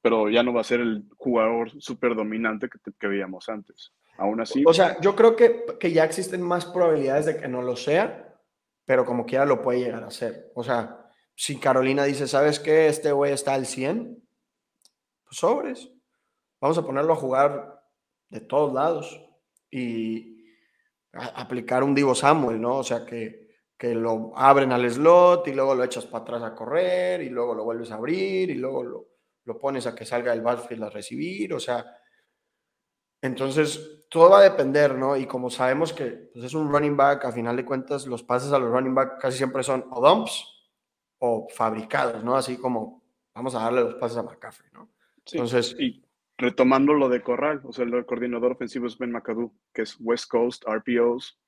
Pero 0.01 0.29
ya 0.29 0.43
no 0.43 0.53
va 0.53 0.61
a 0.61 0.65
ser 0.65 0.81
el 0.81 1.05
jugador 1.17 1.71
súper 1.81 2.15
dominante 2.15 2.69
que, 2.69 2.79
que, 2.99 3.07
veíamos 3.07 3.49
antes. 3.49 3.93
Aún 4.17 4.41
así. 4.41 4.65
O 4.67 4.73
sea, 4.73 5.01
yo 5.01 5.15
creo 5.15 5.37
que, 5.37 5.65
que 5.79 5.93
ya 5.93 6.05
existen 6.05 6.43
más 6.43 6.67
probabilidades 6.67 7.27
de 7.27 7.37
que 7.37 7.49
no 7.49 7.63
lo 7.63 7.77
sea, 7.77 8.37
pero 8.85 9.05
como 9.05 9.27
quiera 9.27 9.45
lo 9.45 9.63
puede 9.63 9.81
llegar 9.81 10.05
a 10.05 10.11
ser. 10.11 10.51
O 10.55 10.63
sea, 10.63 11.11
si 11.35 11.59
Carolina 11.59 12.05
dice, 12.05 12.27
¿sabes 12.27 12.59
qué? 12.59 12.89
Este 12.89 13.13
güey 13.13 13.33
está 13.33 13.55
al 13.55 13.67
100, 13.67 14.23
pues 15.25 15.37
sobres. 15.37 15.91
Vamos 16.61 16.79
a 16.79 16.85
ponerlo 16.85 17.13
a 17.13 17.17
jugar 17.17 17.83
de 18.29 18.41
todos 18.41 18.73
lados. 18.73 19.25
Y, 19.71 20.39
aplicar 21.13 21.83
un 21.83 21.95
Divo 21.95 22.15
Samuel, 22.15 22.61
¿no? 22.61 22.77
O 22.77 22.85
sea, 22.85 23.05
que, 23.05 23.49
que 23.77 23.95
lo 23.95 24.33
abren 24.37 24.73
al 24.73 24.89
slot 24.91 25.47
y 25.49 25.53
luego 25.53 25.75
lo 25.75 25.85
echas 25.85 26.07
para 26.07 26.23
atrás 26.23 26.43
a 26.43 26.55
correr 26.55 27.23
y 27.23 27.31
luego 27.31 27.55
lo 27.55 27.65
vuelves 27.65 27.91
a 27.91 27.97
abrir 27.97 28.51
y 28.51 28.55
luego 28.55 28.83
lo, 28.83 29.09
lo 29.49 29.59
pones 29.59 29.87
a 29.87 29.95
que 29.95 30.05
salga 30.05 30.35
el 30.35 30.43
backfield 30.43 30.85
a 30.85 30.91
recibir, 30.91 31.55
o 31.55 31.59
sea, 31.59 31.87
entonces 33.23 34.07
todo 34.11 34.31
va 34.31 34.41
a 34.41 34.43
depender, 34.43 34.95
¿no? 34.95 35.17
Y 35.17 35.27
como 35.27 35.49
sabemos 35.49 35.95
que 35.95 36.29
pues, 36.33 36.45
es 36.45 36.55
un 36.55 36.71
running 36.71 36.97
back, 36.97 37.25
a 37.25 37.33
final 37.33 37.57
de 37.57 37.65
cuentas 37.65 38.07
los 38.07 38.23
pases 38.23 38.53
a 38.53 38.59
los 38.59 38.71
running 38.71 38.95
back 38.95 39.19
casi 39.19 39.39
siempre 39.39 39.63
son 39.63 39.87
o 39.91 40.07
dumps 40.07 40.45
o 41.19 41.49
fabricados, 41.49 42.23
¿no? 42.23 42.37
Así 42.37 42.59
como 42.59 43.03
vamos 43.35 43.55
a 43.55 43.61
darle 43.61 43.81
los 43.81 43.95
pases 43.95 44.19
a 44.19 44.23
McCaffrey, 44.23 44.71
¿no? 44.73 44.91
Entonces, 45.33 45.75
retomando 46.37 46.93
lo 46.93 47.09
de 47.09 47.23
Corral, 47.23 47.63
o 47.65 47.73
sea, 47.73 47.87
el 47.87 48.05
coordinador 48.05 48.53
ofensivo 48.53 48.87
es 48.87 48.99
Ben 48.99 49.11
McAdoo, 49.11 49.53
que 49.73 49.83
es 49.83 49.97
West 49.99 50.31
Coast, 50.31 50.65
RPOs. 50.67 51.39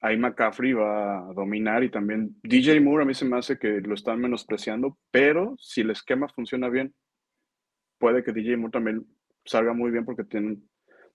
Ahí 0.00 0.16
McCaffrey 0.16 0.72
va 0.72 1.28
a 1.28 1.32
dominar 1.34 1.84
y 1.84 1.90
también 1.90 2.36
DJ 2.42 2.80
Moore 2.80 3.02
a 3.02 3.06
mí 3.06 3.14
se 3.14 3.26
me 3.26 3.36
hace 3.36 3.58
que 3.58 3.80
lo 3.80 3.94
están 3.94 4.18
menospreciando, 4.20 4.96
pero 5.10 5.54
si 5.58 5.82
el 5.82 5.90
esquema 5.90 6.28
funciona 6.28 6.68
bien, 6.68 6.94
puede 7.98 8.24
que 8.24 8.32
DJ 8.32 8.56
Moore 8.56 8.72
también 8.72 9.06
salga 9.44 9.74
muy 9.74 9.90
bien 9.90 10.04
porque 10.04 10.24
tiene, 10.24 10.56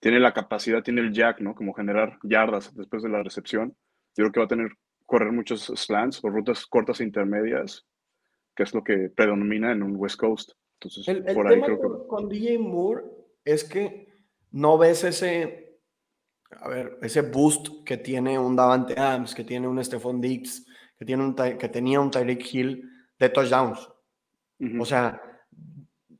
tiene 0.00 0.20
la 0.20 0.32
capacidad, 0.32 0.82
tiene 0.82 1.00
el 1.00 1.12
jack, 1.12 1.40
¿no? 1.40 1.54
Como 1.54 1.74
generar 1.74 2.18
yardas 2.22 2.74
después 2.74 3.02
de 3.02 3.08
la 3.08 3.22
recepción. 3.22 3.76
Yo 4.16 4.24
creo 4.24 4.32
que 4.32 4.40
va 4.40 4.46
a 4.46 4.48
tener 4.48 4.68
correr 5.06 5.32
muchos 5.32 5.72
slants 5.74 6.22
o 6.22 6.28
rutas 6.28 6.66
cortas 6.66 7.00
e 7.00 7.04
intermedias, 7.04 7.86
que 8.54 8.64
es 8.64 8.74
lo 8.74 8.82
que 8.82 9.08
predomina 9.08 9.72
en 9.72 9.82
un 9.82 9.96
West 9.96 10.18
Coast. 10.18 10.52
Entonces, 10.74 11.08
El, 11.08 11.28
el 11.28 11.34
por 11.34 11.46
ahí 11.46 11.54
tema 11.54 11.66
creo 11.66 11.80
que... 11.80 12.08
con 12.08 12.28
DJ 12.28 12.58
Moore 12.58 13.04
es 13.44 13.64
que 13.64 14.08
no 14.50 14.76
ves 14.76 15.04
ese, 15.04 15.65
a 16.60 16.68
ver, 16.68 16.98
ese 17.02 17.22
boost 17.22 17.84
que 17.84 17.96
tiene 17.96 18.38
un 18.38 18.56
Davante 18.56 18.94
Adams, 18.98 19.34
que 19.34 19.44
tiene 19.44 19.68
un 19.68 19.82
Stephon 19.82 20.20
Diggs, 20.20 20.66
que, 20.96 21.04
tiene 21.04 21.22
un, 21.24 21.34
que 21.34 21.68
tenía 21.68 22.00
un 22.00 22.10
Tyreek 22.10 22.54
Hill 22.54 22.88
de 23.18 23.28
touchdowns. 23.28 23.88
Ujú. 24.60 24.82
O 24.82 24.84
sea, 24.84 25.20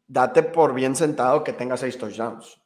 date 0.06 0.42
por 0.42 0.74
bien 0.74 0.94
sentado 0.94 1.42
que 1.44 1.52
tenga 1.52 1.76
seis 1.76 1.96
touchdowns. 1.98 2.60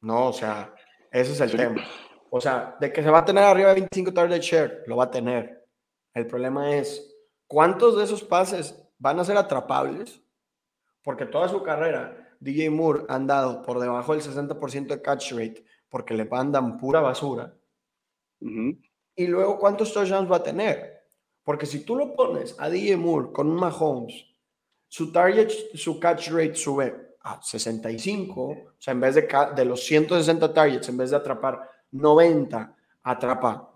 No, 0.00 0.26
o 0.28 0.32
sea, 0.32 0.74
ese 1.10 1.32
es 1.32 1.40
el 1.40 1.50
Sí. 1.50 1.56
tema. 1.56 1.82
O 2.30 2.40
sea, 2.40 2.76
de 2.80 2.92
que 2.92 3.02
se 3.02 3.10
va 3.10 3.20
a 3.20 3.24
tener 3.24 3.44
arriba 3.44 3.68
de 3.70 3.76
25 3.76 4.12
target 4.12 4.40
share, 4.40 4.82
lo 4.86 4.96
va 4.96 5.04
a 5.04 5.10
tener. 5.10 5.64
El 6.12 6.26
problema 6.26 6.74
es, 6.74 7.16
¿cuántos 7.46 7.96
de 7.96 8.04
esos 8.04 8.22
pases 8.22 8.76
van 8.98 9.18
a 9.20 9.24
ser 9.24 9.36
atrapables? 9.36 10.20
Porque 11.02 11.24
toda 11.24 11.48
su 11.48 11.62
carrera, 11.62 12.34
DJ 12.40 12.70
Moore 12.70 13.04
han 13.08 13.26
dado 13.26 13.62
por 13.62 13.78
debajo 13.78 14.12
del 14.12 14.22
60% 14.22 14.94
de 14.94 15.02
catch 15.02 15.32
rate 15.32 15.64
porque 15.96 16.12
le 16.12 16.26
mandan 16.26 16.76
pura 16.76 17.00
basura. 17.00 17.56
Ujú. 18.42 18.76
Y 19.14 19.26
luego, 19.28 19.58
¿cuántos 19.58 19.94
touchdowns 19.94 20.30
va 20.30 20.36
a 20.36 20.42
tener? 20.42 21.06
Porque 21.42 21.64
si 21.64 21.86
tú 21.86 21.96
lo 21.96 22.14
pones 22.14 22.54
a 22.58 22.68
DJ 22.68 22.98
Moore 22.98 23.32
con 23.32 23.48
un 23.48 23.56
Mahomes, 23.56 24.26
su 24.88 25.10
target, 25.10 25.48
su 25.72 25.98
catch 25.98 26.28
rate 26.32 26.54
sube 26.54 27.14
a 27.22 27.40
65, 27.40 28.42
o 28.42 28.74
sea, 28.78 28.92
en 28.92 29.00
vez 29.00 29.14
de 29.14 29.64
los 29.64 29.82
160 29.86 30.52
targets, 30.52 30.86
en 30.90 30.98
vez 30.98 31.08
de 31.12 31.16
atrapar 31.16 31.66
90, 31.92 32.76
atrapa 33.02 33.72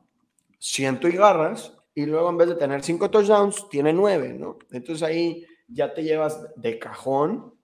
100 0.59 1.00
y 1.04 1.12
garras, 1.12 1.74
y 1.94 2.04
luego 2.04 2.28
en 2.28 2.37
vez 2.37 2.48
de 2.50 2.56
tener 2.56 2.83
5 2.83 3.11
touchdowns, 3.11 3.66
tiene 3.70 3.94
9, 3.94 4.35
¿no? 4.35 4.59
Entonces 4.72 5.02
ahí 5.02 5.46
ya 5.68 5.94
te 5.94 6.02
llevas 6.02 6.38
de 6.54 6.78
cajón 6.78 7.54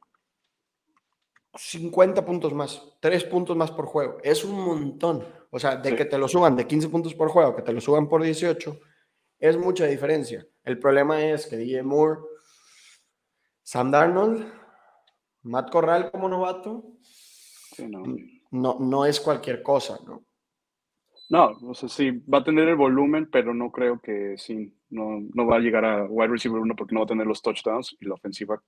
50 1.57 2.25
puntos 2.25 2.53
más, 2.53 2.83
3 3.01 3.25
puntos 3.25 3.57
más 3.57 3.71
por 3.71 3.87
juego. 3.87 4.19
Es 4.23 4.45
un 4.45 4.61
montón. 4.61 5.25
O 5.51 5.59
sea, 5.59 5.77
de 5.77 5.91
Sí. 5.91 5.97
que 5.97 6.05
te 6.05 6.19
lo 6.19 6.29
suban 6.29 6.57
de 6.57 6.67
15 6.67 6.89
puntos 6.89 7.15
por 7.15 7.29
juego, 7.29 7.55
que 7.57 7.63
te 7.63 7.73
lo 7.73 7.81
suban 7.81 8.09
por 8.09 8.23
18, 8.23 8.79
es 9.39 9.57
mucha 9.57 9.87
diferencia. 9.87 10.47
El 10.65 10.79
problema 10.79 11.25
es 11.25 11.47
que 11.47 11.57
DJ 11.57 11.83
Moore, 11.83 12.21
Sam 13.63 13.91
Darnold, 13.91 14.45
Matt 15.43 15.71
Corral 15.71 16.11
como 16.11 16.29
novato, 16.29 16.85
Sí, 17.03 17.87
no. 17.87 18.03
no, 18.51 18.77
no 18.81 19.07
es 19.07 19.21
cualquier 19.21 19.63
cosa, 19.63 19.99
¿no? 20.07 20.25
No, 21.29 21.51
o 21.69 21.75
sea, 21.75 21.89
sí, 21.89 22.11
va 22.33 22.39
a 22.39 22.45
tener 22.45 22.69
el 22.69 22.77
volumen, 22.77 23.29
pero 23.31 23.53
no 23.53 23.71
creo 23.73 24.01
que 24.01 24.37
sí, 24.39 24.73
no, 24.91 25.19
no 25.35 25.47
va 25.47 25.57
a 25.57 25.61
llegar 25.61 25.85
a 25.85 26.05
wide 26.05 26.29
receiver 26.29 26.61
1 26.61 26.75
porque 26.77 26.95
no 26.95 27.01
va 27.01 27.05
a 27.05 27.09
tener 27.09 27.27
los 27.27 27.43
touchdowns 27.43 27.97
y 28.01 28.07
la 28.07 28.15
ofensiva, 28.15 28.63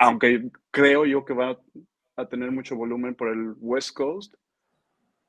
aunque 0.00 0.50
creo 0.70 1.04
yo 1.04 1.24
que 1.24 1.34
va 1.34 1.60
a 2.16 2.26
tener 2.26 2.50
mucho 2.50 2.74
volumen 2.74 3.14
por 3.14 3.28
el 3.28 3.54
West 3.58 3.94
Coast, 3.94 4.34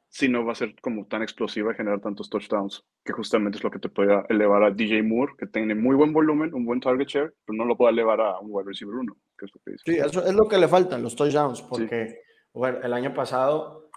sí 0.08 0.30
no 0.30 0.46
va 0.46 0.54
a 0.54 0.56
ser 0.56 0.76
como 0.82 1.06
tan 1.08 1.22
explosiva 1.22 1.72
y 1.72 1.76
generar 1.76 2.00
tantos 2.00 2.30
touchdowns, 2.30 2.84
que 3.04 3.12
justamente 3.12 3.58
es 3.58 3.64
lo 3.64 3.70
que 3.70 3.80
te 3.80 3.90
puede 3.90 4.24
elevar 4.30 4.64
a 4.64 4.72
DJ 4.72 5.04
Moore, 5.04 5.34
que 5.38 5.48
tiene 5.48 5.76
muy 5.76 5.96
buen 5.96 6.14
volumen, 6.14 6.54
un 6.54 6.66
buen 6.66 6.80
target 6.80 7.08
share, 7.08 7.34
pero 7.46 7.58
no 7.58 7.66
lo 7.66 7.76
puede 7.76 7.92
elevar 7.92 8.22
a 8.22 8.40
un 8.40 8.48
wide 8.50 8.68
receiver 8.68 8.96
1, 8.96 9.14
que 9.38 9.46
es 9.46 9.52
lo 9.54 9.62
que 9.62 9.72
dice. 9.72 9.84
Sí, 9.86 9.98
eso 9.98 10.26
es 10.26 10.34
lo 10.34 10.48
que 10.48 10.58
le 10.58 10.70
faltan, 10.70 11.04
los 11.04 11.16
touchdowns, 11.16 11.62
porque 11.64 12.22
bueno, 12.54 12.80
el 12.82 12.94
año 12.94 13.14
pasado 13.14 13.90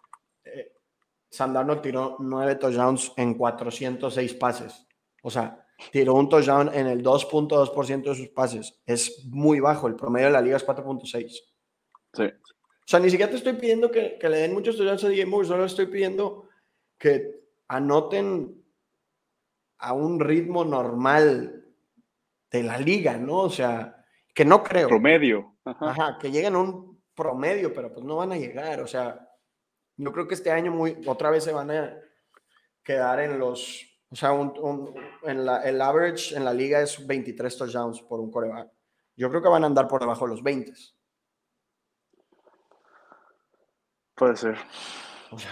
eh, 0.44 0.72
tiró 1.82 2.16
9 2.18 2.56
touchdowns 2.56 3.12
en 3.16 3.34
406 3.34 4.34
pases. 4.34 4.87
O 5.22 5.30
sea, 5.30 5.63
tiró 5.90 6.14
un 6.14 6.28
touchdown 6.28 6.70
en 6.72 6.87
el 6.87 7.02
2.2% 7.02 8.02
de 8.02 8.14
sus 8.14 8.28
pases. 8.28 8.80
Es 8.87 9.24
muy 9.26 9.60
bajo, 9.60 9.87
el 9.87 9.96
promedio 9.96 10.26
de 10.26 10.32
la 10.32 10.40
liga 10.40 10.56
es 10.56 10.66
4.6. 10.66 11.30
Sí, 12.12 12.22
O 12.22 12.87
sea, 12.87 13.00
ni 13.00 13.10
siquiera 13.10 13.30
te 13.30 13.37
estoy 13.37 13.54
pidiendo 13.54 13.90
que, 13.90 14.18
que 14.18 14.28
le 14.28 14.38
den 14.38 14.54
muchos 14.54 14.76
touchdowns 14.76 15.04
a 15.04 15.08
DJ 15.08 15.26
Moore, 15.26 15.48
solo 15.48 15.64
estoy 15.64 15.87
pidiendo 15.87 16.48
que 16.98 17.42
anoten 17.68 18.62
a 19.78 19.92
un 19.92 20.20
ritmo 20.20 20.64
normal 20.64 21.64
de 22.50 22.62
la 22.62 22.78
liga, 22.78 23.18
¿no? 23.18 23.38
O 23.40 23.50
sea, 23.50 24.04
que 24.32 24.44
no 24.44 24.62
creo. 24.62 24.88
promedio. 24.88 25.56
Ajá. 25.64 25.90
Ajá, 25.90 26.18
que 26.20 26.30
lleguen 26.30 26.54
a 26.54 26.58
un 26.60 27.02
promedio, 27.14 27.72
pero 27.74 27.92
pues 27.92 28.04
no 28.04 28.16
van 28.16 28.32
a 28.32 28.38
llegar. 28.38 28.80
O 28.80 28.87
sea, 28.87 29.28
yo 29.96 30.12
creo 30.12 30.26
que 30.26 30.34
este 30.34 30.50
año 30.50 30.72
muy, 30.72 30.96
otra 31.06 31.30
vez 31.30 31.44
se 31.44 31.52
van 31.52 31.70
a 31.70 31.96
quedar 32.82 33.20
en 33.20 33.38
los, 33.38 33.84
o 34.14 34.16
sea, 34.16 34.33
un- 34.33 34.57
un- 34.61 34.94
en 35.24 35.44
la, 35.44 35.61
el 35.62 35.81
average 35.83 36.37
en 36.37 36.44
la 36.44 36.55
liga 36.55 36.81
es 36.81 37.05
23 37.05 37.59
touchdowns 37.59 38.00
por 38.03 38.20
un 38.20 38.31
coreback. 38.31 38.70
Yo 39.16 39.29
creo 39.29 39.42
que 39.42 39.48
van 39.48 39.64
a 39.64 39.66
andar 39.66 39.88
por 39.88 40.00
debajo 40.00 40.24
de 40.24 40.31
los 40.31 40.42
20. 40.44 40.72
Puede 44.14 44.37
ser. 44.37 44.57
O 45.31 45.38
sea, 45.38 45.50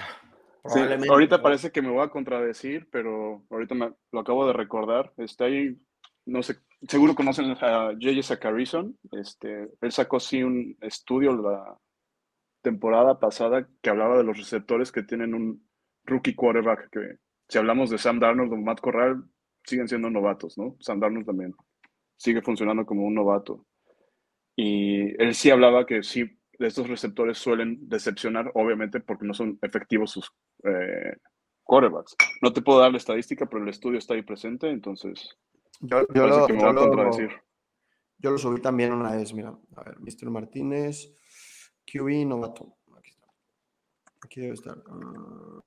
Sí, 0.65 0.79
ahorita 1.11 1.39
¿no? 1.39 1.43
parece 1.43 1.73
que 1.73 1.83
me 1.83 1.91
voy 1.91 2.05
a 2.05 2.11
contradecir, 2.11 2.89
pero 2.89 3.43
ahorita 3.51 3.75
me, 3.75 3.93
lo 4.13 4.21
acabo 4.21 4.47
de 4.47 4.53
recordar. 4.53 5.13
Está 5.17 5.47
ahí, 5.47 5.77
no 6.25 6.41
sé, 6.45 6.59
seguro 6.87 7.17
conocen 7.17 7.51
a 7.51 7.57
J.J. 7.95 8.23
Zacharyson. 8.23 8.97
Este, 9.11 9.73
él 9.81 9.91
sacó 9.91 10.21
sí 10.21 10.41
un 10.45 10.79
estudio 10.81 11.35
la 11.35 11.77
temporada 12.63 13.19
pasada 13.19 13.67
que 13.81 13.91
hablaba 13.91 14.17
de 14.19 14.23
los 14.23 14.39
receptores 14.39 14.93
que 14.93 15.03
tienen 15.03 15.35
un 15.35 15.69
rookie 16.05 16.37
quarterback, 16.37 16.91
que 16.91 17.19
si 17.53 17.59
hablamos 17.59 17.91
de 17.91 17.99
Sam 17.99 18.19
Darnold 18.19 18.51
o 18.51 18.57
Matt 18.57 18.81
Corral, 18.81 19.23
siguen 19.63 19.87
siendo 19.87 20.09
novatos, 20.09 20.57
¿no? 20.57 20.75
Sam 20.81 21.01
Darnold 21.01 21.27
también 21.27 21.55
sigue 22.17 22.41
funcionando 22.41 22.87
como 22.87 23.05
un 23.05 23.15
novato. 23.15 23.67
Y 24.57 25.03
él 25.23 25.35
sí 25.35 25.51
hablaba 25.51 25.85
que 25.85 26.03
sí, 26.03 26.25
estos 26.59 26.89
receptores 26.89 27.37
suelen 27.37 27.89
decepcionar, 27.91 28.51
obviamente, 28.55 29.01
porque 29.01 29.27
no 29.27 29.35
son 29.35 29.59
efectivos 29.61 30.13
sus 30.13 30.33
eh, 30.65 31.17
quarterbacks. 31.63 32.17
No 32.41 32.55
te 32.55 32.63
puedo 32.63 32.81
dar 32.81 32.91
la 32.91 32.97
estadística, 32.97 33.45
pero 33.45 33.63
el 33.63 33.69
estudio 33.69 33.99
está 33.99 34.15
ahí 34.15 34.23
presente, 34.23 34.71
entonces 34.71 35.37
Yo, 35.81 36.07
yo 36.15 36.27
lo, 36.27 36.47
que 36.47 36.53
me 36.55 36.61
lo- 36.63 37.11
yo 38.19 38.31
lo 38.31 38.39
subí 38.39 38.61
también 38.63 38.93
una 38.93 39.13
vez, 39.15 39.35
mira. 39.35 39.59
A 39.77 39.83
ver, 39.85 39.99
Mr. 40.01 40.31
Martínez, 40.31 41.13
QB 41.87 42.25
novato. 42.27 42.77
Aquí 42.97 43.11
está. 43.11 43.29
Aquí 44.25 44.41
debe 44.41 44.55
estar. 44.55 44.77
Ah, 44.87 45.61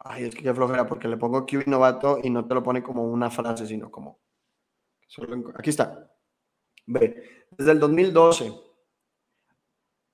Ay, 0.00 0.24
es 0.24 0.34
que 0.34 0.42
qué 0.42 0.54
flojera, 0.54 0.86
porque 0.86 1.08
le 1.08 1.16
pongo 1.16 1.44
QB 1.46 1.66
novato 1.66 2.18
y 2.22 2.30
no 2.30 2.46
te 2.46 2.54
lo 2.54 2.62
pone 2.62 2.82
como 2.82 3.04
una 3.04 3.30
frase, 3.30 3.66
sino 3.66 3.90
como. 3.90 4.20
Aquí 5.58 5.70
está. 5.70 6.10
Ve, 6.86 7.46
desde 7.50 7.72
el 7.72 7.80
2012. 7.80 8.52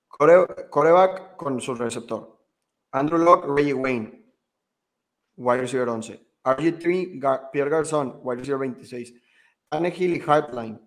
core- 0.07 0.69
Coreback 0.69 1.35
con 1.35 1.59
su 1.61 1.75
receptor. 1.75 2.39
Andrew 2.91 3.17
Locke, 3.19 3.47
Reggie 3.47 3.73
Wayne. 3.73 4.33
Wide 5.35 5.61
receiver 5.61 5.89
11. 5.89 6.19
RG3, 6.43 7.19
Gar- 7.19 7.49
Pierre 7.51 7.69
Garzón, 7.69 8.19
wide 8.23 8.39
receiver 8.39 8.59
26. 8.59 9.13
Tannehill 9.69 10.15
y 10.17 10.21
Hartline. 10.25 10.79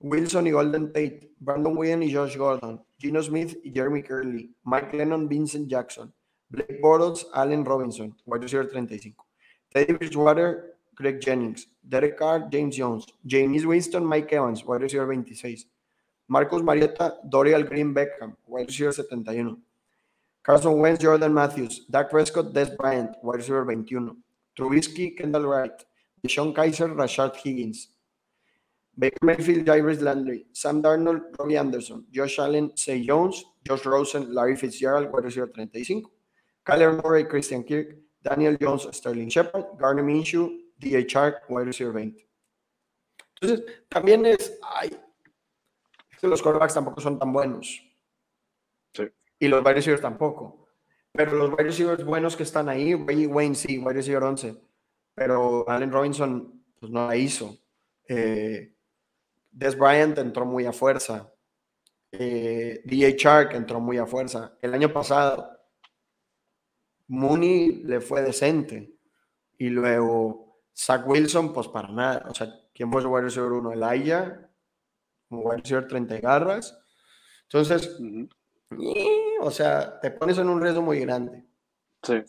Wilson 0.00 0.46
y 0.46 0.50
Golden 0.52 0.86
Tate. 0.92 1.34
Brandon 1.38 1.76
Williams 1.76 2.06
y 2.06 2.14
Josh 2.14 2.36
Gordon. 2.36 2.82
Gino 2.98 3.22
Smith 3.22 3.58
y 3.62 3.70
Jeremy 3.72 4.02
Curley. 4.02 4.54
Mike 4.64 4.96
Lennon, 4.96 5.28
Vincent 5.28 5.68
Jackson. 5.68 6.14
Blake 6.50 6.82
Bortles, 6.82 7.24
Allen 7.34 7.64
Robinson, 7.64 8.14
wide 8.26 8.42
receiver 8.42 8.64
35. 8.64 9.12
Teddy 9.72 9.92
Bridgewater, 9.92 10.74
Greg 10.94 11.20
Jennings. 11.20 11.66
Derek 11.88 12.18
Carr, 12.18 12.48
James 12.50 12.76
Jones. 12.76 13.06
James 13.24 13.64
Winston, 13.64 14.04
Mike 14.04 14.32
Evans, 14.32 14.64
wide 14.64 14.82
receiver 14.82 15.06
26. 15.06 15.64
Marcus 16.28 16.62
Marietta, 16.62 17.18
Dorial 17.28 17.66
Green 17.68 17.94
Beckham, 17.94 18.34
wide 18.46 18.66
receiver 18.66 18.92
71. 18.92 19.56
Carson 20.42 20.78
Wentz, 20.78 21.02
Jordan 21.02 21.32
Matthews. 21.32 21.86
Dak 21.90 22.10
Prescott, 22.10 22.52
Des 22.52 22.74
Bryant, 22.76 23.14
wide 23.22 23.36
receiver 23.36 23.64
21. 23.64 24.16
Trubisky, 24.58 25.16
Kendall 25.16 25.46
Wright. 25.46 25.84
Deshaun 26.26 26.54
Kaiser, 26.54 26.88
Rashad 26.88 27.36
Higgins. 27.36 27.88
Baker 28.98 29.16
Mayfield, 29.22 29.66
Jairus 29.66 30.00
Landry, 30.00 30.46
Sam 30.52 30.82
Darnold, 30.82 31.22
Robbie 31.38 31.56
Anderson, 31.56 32.04
Josh 32.12 32.38
Allen, 32.38 32.76
Say 32.76 33.06
Jones, 33.06 33.44
Josh 33.66 33.86
Rosen, 33.86 34.34
Larry 34.34 34.56
Fitzgerald, 34.56 35.10
wide 35.12 35.24
receiver 35.24 35.50
35, 35.54 36.02
Kyler 36.70 37.02
Murray, 37.02 37.24
Christian 37.24 37.64
Kirk, 37.64 37.96
Daniel 38.22 38.56
Jones, 38.60 38.88
Sterling 38.92 39.28
Shepard, 39.28 39.78
Garner 39.78 40.04
Minshew. 40.04 40.60
Chark, 41.06 41.48
wide 41.48 41.66
receiver 41.66 41.92
20. 41.92 42.26
Entonces, 43.40 43.66
también 43.88 44.24
es, 44.26 44.58
ay, 44.62 44.90
es 46.10 46.18
que 46.18 46.26
los 46.26 46.42
quarterbacks 46.42 46.74
tampoco 46.74 47.00
son 47.00 47.18
tan 47.18 47.32
buenos. 47.32 47.82
Sí. 48.94 49.04
Y 49.38 49.48
los 49.48 49.62
wide 49.62 49.74
receivers 49.74 50.02
tampoco. 50.02 50.68
Pero 51.12 51.32
los 51.34 51.50
wide 51.50 51.64
receivers 51.64 52.04
buenos 52.04 52.36
que 52.36 52.44
están 52.44 52.68
ahí, 52.68 52.94
Reggie 52.94 53.26
Wayne 53.26 53.54
sí, 53.54 53.78
wide 53.78 53.94
receiver 53.94 54.22
11. 54.22 54.56
Pero 55.14 55.68
Allen 55.68 55.92
Robinson, 55.92 56.64
pues 56.78 56.90
no 56.90 57.06
la 57.06 57.16
hizo. 57.16 57.58
Eh, 58.08 58.74
Des 59.50 59.76
Bryant 59.76 60.18
entró 60.18 60.46
muy 60.46 60.66
a 60.66 60.72
fuerza. 60.72 61.32
Eh, 62.12 62.82
Chark 63.16 63.54
entró 63.54 63.80
muy 63.80 63.98
a 63.98 64.06
fuerza. 64.06 64.56
El 64.60 64.74
año 64.74 64.92
pasado, 64.92 65.59
Mooney 67.10 67.82
le 67.84 68.00
fue 68.00 68.22
decente. 68.22 68.94
Y 69.58 69.68
luego 69.68 70.62
Zach 70.74 71.06
Wilson, 71.06 71.52
pues 71.52 71.68
para 71.68 71.88
nada. 71.88 72.26
O 72.28 72.34
sea, 72.34 72.48
¿quién 72.72 72.90
fue 72.90 73.02
su 73.02 73.08
wide 73.08 73.24
receiver 73.24 73.52
uno? 73.52 73.72
Elijah. 73.72 74.48
un 75.28 75.40
wide 75.44 75.58
receiver 75.58 75.86
30 75.86 76.20
garras. 76.20 76.80
Entonces, 77.42 77.98
o 79.40 79.50
sea, 79.50 79.98
te 80.00 80.12
pones 80.12 80.38
en 80.38 80.48
un 80.48 80.62
riesgo 80.62 80.82
muy 80.82 81.00
grande. 81.00 81.44
Sí. 82.02 82.22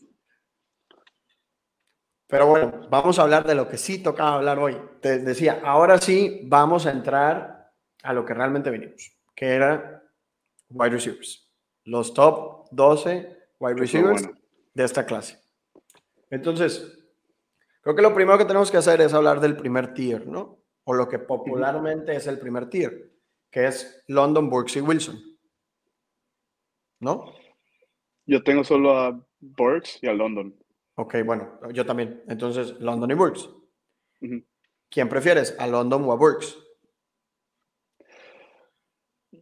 Pero 2.26 2.48
bueno, 2.48 2.88
vamos 2.90 3.20
a 3.20 3.24
hablar 3.24 3.46
de 3.46 3.56
lo 3.56 3.68
que 3.68 3.78
sí 3.78 4.02
tocaba 4.02 4.36
hablar 4.36 4.58
hoy. 4.58 4.78
Te 5.00 5.20
decía, 5.20 5.62
ahora 5.64 6.00
sí 6.00 6.42
vamos 6.46 6.86
a 6.88 6.92
entrar 6.92 7.72
a 8.02 8.14
lo 8.14 8.26
que 8.26 8.34
realmente 8.34 8.72
venimos, 8.72 9.16
que 9.36 9.48
era 9.48 10.04
wide 10.70 10.92
receivers. 10.92 11.52
Los 11.84 12.14
top 12.14 12.68
12 12.72 13.38
wide 13.60 13.76
receivers 13.76 14.28
de 14.74 14.84
esta 14.84 15.06
clase. 15.06 15.40
Entonces, 16.30 16.98
creo 17.82 17.96
que 17.96 18.02
lo 18.02 18.14
primero 18.14 18.38
que 18.38 18.46
tenemos 18.46 18.72
que 18.72 18.78
hacer 18.78 19.02
es 19.02 19.14
hablar 19.14 19.40
del 19.40 19.58
primer 19.58 19.94
tier, 19.94 20.28
¿no? 20.28 20.64
O 20.86 20.94
lo 20.94 21.08
que 21.08 21.20
popularmente 21.20 22.16
es 22.16 22.28
el 22.28 22.40
primer 22.40 22.70
tier, 22.70 23.12
que 23.50 23.68
es 23.68 24.04
London, 24.08 24.50
Burks 24.50 24.78
y 24.78 24.82
Wilson. 24.82 25.22
¿No? 27.00 27.34
Yo 28.26 28.44
tengo 28.44 28.64
solo 28.64 28.98
a 28.98 29.28
Burks 29.40 30.00
y 30.02 30.08
a 30.08 30.14
London. 30.14 30.56
Ok, 30.96 31.16
bueno, 31.26 31.60
yo 31.72 31.86
también. 31.86 32.24
Entonces, 32.28 32.80
London 32.80 33.12
y 33.12 33.14
Burks. 33.16 33.50
¿Quién 34.90 35.10
prefieres, 35.10 35.56
a 35.60 35.68
London 35.68 36.04
o 36.04 36.12
a 36.12 36.16
Burks? 36.16 36.58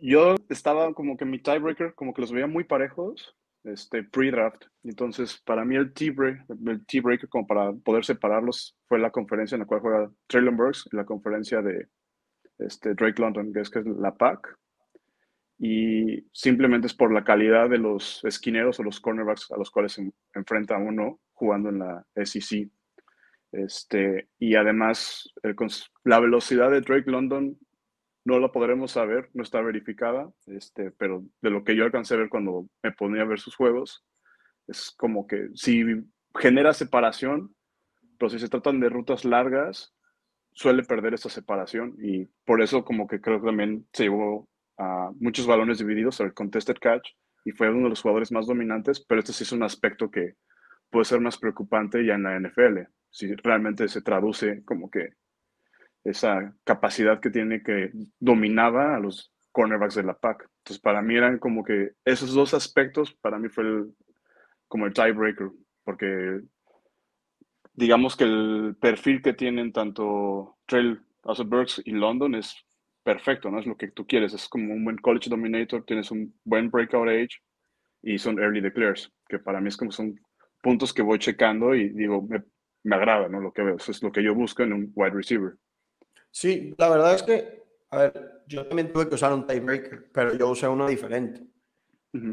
Yo 0.02 0.36
estaba 0.48 0.94
como 0.94 1.18
que 1.18 1.26
mi 1.26 1.40
tiebreaker, 1.40 1.94
como 1.96 2.14
que 2.14 2.22
los 2.22 2.32
veía 2.32 2.48
muy 2.48 2.64
parejos, 2.64 3.36
este, 3.64 4.04
pre-draft. 4.04 4.66
Entonces, 4.84 5.42
para 5.46 5.66
mí 5.66 5.76
el 5.76 5.94
tiebreaker, 5.94 7.30
como 7.30 7.48
para 7.48 7.74
poder 7.74 8.06
separarlos, 8.06 8.78
fue 8.88 9.00
la 9.00 9.12
conferencia 9.12 9.56
en 9.56 9.62
la 9.62 9.68
cual 9.68 9.82
juega 9.82 10.12
Traylon 10.28 10.58
Burks 10.58 10.90
y 10.92 10.96
la 10.96 11.06
conferencia 11.06 11.62
de 11.62 11.88
este, 12.58 12.94
Drake 12.94 13.22
London, 13.22 13.54
que 13.54 13.62
es, 13.62 13.70
que 13.70 13.80
es 13.80 13.86
la 13.86 14.16
PAC 14.16 14.60
y 15.60 16.26
simplemente 16.32 16.88
es 16.88 16.94
por 16.94 17.14
la 17.14 17.26
calidad 17.26 17.70
de 17.70 17.78
los 17.78 18.24
esquineros 18.24 18.80
o 18.80 18.84
los 18.84 19.02
cornerbacks 19.02 19.52
a 19.52 19.58
los 19.58 19.70
cuales 19.70 19.92
se 19.92 20.10
enfrenta 20.34 20.78
uno 20.78 21.20
jugando 21.34 21.70
en 21.70 21.80
la 21.80 22.06
SEC. 22.16 22.70
Este, 23.52 24.30
y 24.40 24.56
además, 24.56 25.30
la 26.06 26.20
velocidad 26.20 26.72
de 26.72 26.80
Drake 26.80 27.12
London 27.12 27.58
no 28.30 28.40
la 28.40 28.52
podremos 28.52 28.92
saber, 28.92 29.30
no 29.34 29.44
está 29.44 29.62
verificada, 29.62 30.30
este, 30.46 30.92
pero 30.92 31.24
de 31.42 31.50
lo 31.50 31.64
que 31.64 31.76
yo 31.76 31.84
alcancé 31.84 32.14
a 32.14 32.18
ver 32.18 32.30
cuando 32.30 32.68
me 32.84 32.92
ponía 32.92 33.24
a 33.24 33.26
ver 33.26 33.40
sus 33.40 33.56
juegos, 33.56 34.06
es 34.68 34.92
como 34.92 35.26
que 35.26 35.50
si 35.56 35.84
genera 36.36 36.74
separación, 36.74 37.56
pero 38.18 38.30
si 38.30 38.40
se 38.40 38.50
tratan 38.50 38.80
de 38.80 38.90
rutas 38.90 39.26
largas, 39.26 39.94
suele 40.52 40.84
perder 40.84 41.14
esa 41.14 41.30
separación 41.30 41.96
y 42.00 42.26
por 42.46 42.62
eso 42.62 42.86
como 42.86 43.08
que 43.08 43.20
creo 43.20 43.40
que 43.40 43.48
también 43.48 43.88
se 43.94 44.04
llevó 44.04 44.48
muchos 45.20 45.46
balones 45.46 45.80
divididos, 45.80 46.20
el 46.22 46.34
contested 46.34 46.78
catch, 46.80 47.10
y 47.44 47.52
fue 47.52 47.70
uno 47.70 47.84
de 47.84 47.90
los 47.90 48.02
jugadores 48.02 48.32
más 48.32 48.48
dominantes, 48.48 49.04
pero 49.06 49.20
este 49.20 49.34
sí 49.34 49.44
es 49.44 49.52
un 49.52 49.64
aspecto 49.64 50.10
que 50.12 50.36
puede 50.90 51.06
ser 51.06 51.20
más 51.20 51.38
preocupante 51.38 52.06
ya 52.06 52.14
en 52.14 52.24
la 52.24 52.40
NFL, 52.40 52.90
si 53.10 53.34
realmente 53.36 53.88
se 53.88 54.02
traduce 54.02 54.64
como 54.64 54.90
que 54.90 55.14
esa 56.04 56.56
capacidad 56.64 57.20
que 57.20 57.30
tiene 57.30 57.62
que 57.62 57.92
dominaba 58.20 58.96
a 58.96 59.00
los 59.00 59.32
cornerbacks 59.52 59.96
de 59.96 60.04
la 60.04 60.18
PAC. 60.18 60.50
Entonces, 60.60 60.82
para 60.82 61.02
mí 61.02 61.16
eran 61.16 61.40
como 61.40 61.64
que 61.64 61.92
esos 62.06 62.34
dos 62.34 62.54
aspectos, 62.54 63.14
para 63.14 63.40
mí 63.40 63.50
fue 63.50 63.64
el, 63.64 63.94
como 64.68 64.86
el 64.86 64.94
tiebreaker, 64.94 65.50
porque 65.84 66.42
digamos 67.74 68.16
que 68.16 68.26
el 68.26 68.76
perfil 68.80 69.22
que 69.22 69.34
tienen 69.34 69.72
tanto 69.72 70.58
Trail 70.66 71.02
Burks 71.24 71.82
y 71.86 71.92
London 71.92 72.36
es 72.36 72.56
perfecto, 73.04 73.50
¿no? 73.50 73.60
Es 73.60 73.66
lo 73.66 73.78
que 73.78 73.90
tú 73.90 74.06
quieres, 74.06 74.34
es 74.34 74.48
como 74.48 74.74
un 74.74 74.84
buen 74.84 74.98
college 74.98 75.30
dominator, 75.30 75.84
tienes 75.86 76.12
un 76.12 76.34
buen 76.44 76.70
breakout 76.70 77.08
age 77.08 77.42
y 78.02 78.18
son 78.18 78.40
early 78.40 78.62
declares, 78.62 79.12
que 79.28 79.40
para 79.40 79.60
mí 79.60 79.70
es 79.70 79.78
como 79.78 79.92
son 79.92 80.20
puntos 80.62 80.94
que 80.94 81.02
voy 81.02 81.20
checando 81.20 81.74
y 81.74 81.90
digo, 81.90 82.22
me, 82.22 82.44
me 82.84 82.96
agrada, 82.96 83.30
¿no? 83.30 83.40
Lo 83.40 83.52
que 83.52 83.64
veo, 83.64 83.78
eso 83.78 83.92
es 83.92 84.04
lo 84.04 84.12
que 84.12 84.24
yo 84.24 84.36
busco 84.36 84.64
en 84.64 84.74
un 84.74 84.92
wide 84.96 85.12
receiver. 85.12 85.56
Sí, 86.32 86.74
la 86.78 86.90
verdad 86.90 87.16
es 87.16 87.24
que, 87.24 87.64
a 87.92 87.98
ver, 87.98 88.44
yo 88.48 88.68
también 88.68 88.92
tuve 88.94 89.08
que 89.10 89.16
usar 89.16 89.34
un 89.34 89.46
tiebreaker, 89.48 90.12
pero 90.12 90.34
yo 90.36 90.50
usé 90.50 90.68
uno 90.68 90.88
diferente. 90.88 91.46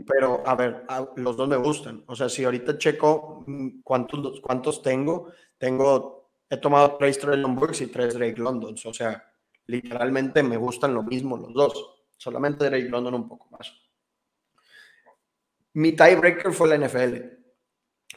Pero, 0.06 0.42
a 0.46 0.54
ver, 0.54 0.84
los 1.16 1.36
dos 1.36 1.48
me 1.48 1.56
gustan. 1.56 2.02
O 2.06 2.14
sea, 2.16 2.28
si 2.30 2.44
ahorita 2.44 2.78
checo 2.78 3.44
mm, 3.46 3.80
cuántos, 3.82 4.40
cuántos 4.40 4.82
tengo, 4.82 5.32
tengo, 5.58 6.30
he 6.48 6.56
tomado 6.56 6.96
tres 6.96 7.20
Burks 7.48 7.82
y 7.82 7.88
tres 7.88 8.14
Drake 8.14 8.40
Londons. 8.40 8.86
O 8.86 8.94
sea, 8.94 9.22
literalmente 9.66 10.42
me 10.42 10.56
gustan 10.56 10.94
lo 10.94 11.02
mismo 11.02 11.36
los 11.36 11.52
dos, 11.52 12.06
solamente 12.16 12.66
Drake 12.66 12.88
London 12.88 13.14
un 13.14 13.28
poco 13.28 13.48
más. 13.50 13.72
Mi 15.74 15.92
tiebreaker 15.92 16.52
fue 16.52 16.68
la 16.68 16.76
NFL. 16.76 17.38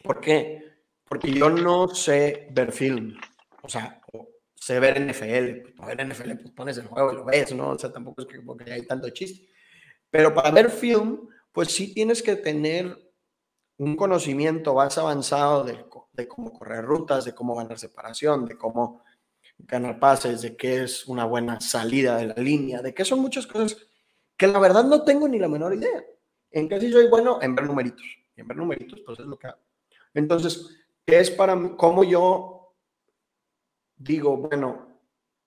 ¿Por 0.02 0.22
qué? 0.22 0.64
Porque 1.04 1.32
yo 1.32 1.50
no 1.50 1.90
sé 1.90 2.48
ver 2.52 2.72
film. 2.72 3.18
O 3.64 3.68
sea, 3.68 3.99
sé 4.60 4.80
ver 4.80 5.00
NFL. 5.00 5.74
Para 5.76 5.96
ver 5.96 6.08
NFL, 6.08 6.32
pues 6.36 6.52
pones 6.52 6.78
el 6.78 6.88
juego 6.88 7.12
y 7.12 7.16
lo 7.16 7.26
ves, 7.26 7.54
¿no? 7.54 7.70
O 7.70 7.80
sea, 7.80 7.92
tampoco 7.92 8.22
es 8.22 8.28
que 8.28 8.42
porque 8.42 8.72
hay 8.72 8.86
tanto 8.86 9.10
chiste. 9.10 9.48
Pero 10.10 10.34
para 10.34 10.52
ver 10.52 10.70
film, 10.70 11.30
pues 11.52 11.70
sí 11.70 11.94
tienes 11.94 12.22
que 12.22 12.36
tener 12.36 12.98
un 13.78 13.96
conocimiento 13.96 14.74
más 14.74 14.98
avanzado 14.98 15.64
de, 15.64 15.86
de 16.14 16.28
cómo 16.28 16.52
correr 16.52 16.84
rutas, 16.84 17.26
de 17.26 17.34
cómo 17.34 17.56
ganar 17.56 17.80
separación, 17.80 18.46
de 18.46 18.58
cómo 18.58 19.02
ganar 19.60 20.00
pases, 20.00 20.42
de 20.42 20.56
qué 20.56 20.84
es 20.84 21.08
una 21.08 21.26
buena 21.26 21.60
salida 21.60 22.18
de 22.18 22.28
la 22.28 22.36
línea, 22.36 22.82
de 22.82 22.94
qué 22.94 23.06
son 23.06 23.20
muchas 23.20 23.48
cosas 23.48 23.78
que 24.38 24.48
la 24.48 24.60
verdad 24.60 24.86
no 24.86 25.04
tengo 25.04 25.28
ni 25.28 25.38
la 25.38 25.48
menor 25.48 25.76
idea. 25.76 26.04
En 26.52 26.68
qué 26.68 26.80
sí 26.80 26.92
soy 26.92 27.08
bueno 27.08 27.40
en 27.42 27.56
ver 27.56 27.66
numeritos. 27.66 28.06
en 28.36 28.48
ver 28.48 28.58
numeritos, 28.58 29.02
pues 29.06 29.20
es 29.20 29.26
lo 29.26 29.38
que 29.38 29.48
hago. 29.48 29.60
Entonces, 30.14 30.78
¿qué 31.06 31.20
es 31.20 31.30
para 31.30 31.56
mí? 31.56 31.72
¿Cómo 31.78 32.04
yo 32.04 32.59
digo, 34.00 34.38
bueno, 34.38 35.02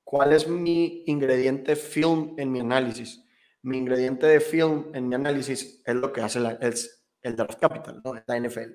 cuál 0.04 0.32
es 0.32 0.46
mi 0.46 1.02
ingrediente 1.06 1.74
film 1.74 2.34
en 2.38 2.52
mi 2.52 2.60
análisis? 2.60 3.24
Mi 3.62 3.78
ingrediente 3.78 4.26
de 4.26 4.40
film 4.40 4.90
en 4.94 5.08
mi 5.08 5.14
análisis 5.14 5.82
es 5.84 5.94
lo 5.94 6.12
que 6.12 6.20
hace 6.20 6.38
la, 6.38 6.52
es 6.52 7.04
el 7.22 7.34
draft 7.34 7.58
capital, 7.58 8.00
¿no? 8.04 8.14
La 8.14 8.38
NFL. 8.38 8.72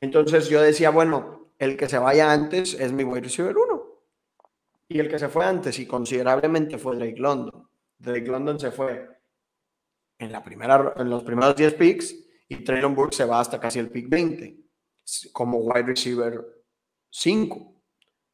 Entonces 0.00 0.48
yo 0.48 0.62
decía, 0.62 0.90
bueno, 0.90 1.52
el 1.58 1.76
que 1.76 1.88
se 1.88 1.98
vaya 1.98 2.32
antes 2.32 2.74
es 2.74 2.92
mi 2.92 3.04
wide 3.04 3.22
receiver 3.22 3.56
1. 3.56 3.90
Y 4.88 4.98
el 4.98 5.08
que 5.08 5.18
se 5.18 5.28
fue 5.28 5.44
antes 5.44 5.78
y 5.78 5.86
considerablemente 5.86 6.78
fue 6.78 6.96
Drake 6.96 7.20
London. 7.20 7.68
Drake 7.98 8.26
London 8.26 8.58
se 8.58 8.70
fue 8.70 9.08
en, 10.18 10.32
la 10.32 10.42
primera, 10.42 10.94
en 10.96 11.10
los 11.10 11.22
primeros 11.22 11.54
10 11.56 11.74
picks 11.74 12.14
y 12.48 12.64
Traylon 12.64 12.94
Burke 12.94 13.14
se 13.14 13.24
va 13.24 13.40
hasta 13.40 13.60
casi 13.60 13.78
el 13.78 13.90
pick 13.90 14.08
20 14.08 14.56
como 15.32 15.58
wide 15.58 15.86
receiver 15.86 16.44
5. 17.10 17.69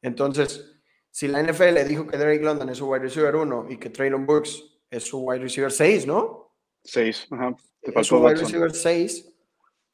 Entonces, 0.07 0.79
si 1.11 1.27
la 1.27 1.43
NFL 1.43 1.73
le 1.73 1.85
dijo 1.85 2.07
que 2.07 2.17
Drake 2.17 2.43
London 2.43 2.69
es 2.69 2.77
su 2.77 2.89
wide 2.89 3.03
receiver 3.03 3.35
1 3.35 3.67
y 3.69 3.77
que 3.77 3.89
Traylon 3.89 4.25
Burks 4.25 4.63
es 4.89 5.03
su 5.03 5.19
wide 5.19 5.41
receiver 5.41 5.71
6, 5.71 6.07
¿no? 6.07 6.55
6, 6.83 7.27
ajá. 7.31 7.55
es 7.81 8.07
su 8.07 8.17
wide 8.17 8.35
receiver 8.35 8.73
6, 8.73 9.33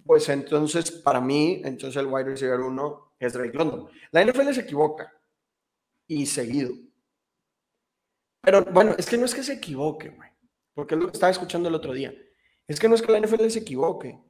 pues 0.06 0.30
entonces 0.30 0.92
para 0.92 1.20
mí, 1.20 1.62
entonces 1.66 2.00
el 2.00 2.08
wide 2.08 2.26
receiver 2.26 2.60
1 2.60 3.16
es 3.20 3.34
Drake 3.34 3.58
London. 3.58 3.88
La 4.12 4.24
NFL 4.24 4.52
se 4.52 4.62
equivoca 4.62 5.12
y 6.08 6.26
seguido. 6.26 6.74
Pero 8.42 8.64
bueno, 8.66 8.94
es 8.98 9.08
que 9.08 9.18
no 9.18 9.26
es 9.26 9.34
que 9.34 9.44
se 9.44 9.54
equivoque, 9.54 10.10
güey, 10.10 10.30
porque 10.74 10.96
es 10.96 11.02
lo 11.02 11.08
que 11.08 11.14
estaba 11.14 11.32
escuchando 11.32 11.70
el 11.70 11.76
otro 11.76 11.94
día. 11.94 12.14
Es 12.68 12.80
que 12.80 12.88
no 12.88 12.96
es 12.96 13.02
que 13.02 13.12
la 13.12 13.20
NFL 13.20 13.48
se 13.48 13.60
equivoque, 13.60 14.22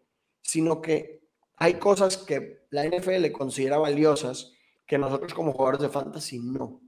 sino 0.41 0.81
que 0.81 1.23
hay 1.57 1.75
cosas 1.75 2.17
que 2.17 2.65
la 2.69 2.85
NFL 2.85 3.31
considera 3.31 3.77
valiosas 3.77 4.53
que 4.85 4.97
nosotros 4.97 5.33
como 5.33 5.53
jugadores 5.53 5.81
de 5.81 5.89
fantasy 5.89 6.39
no. 6.39 6.81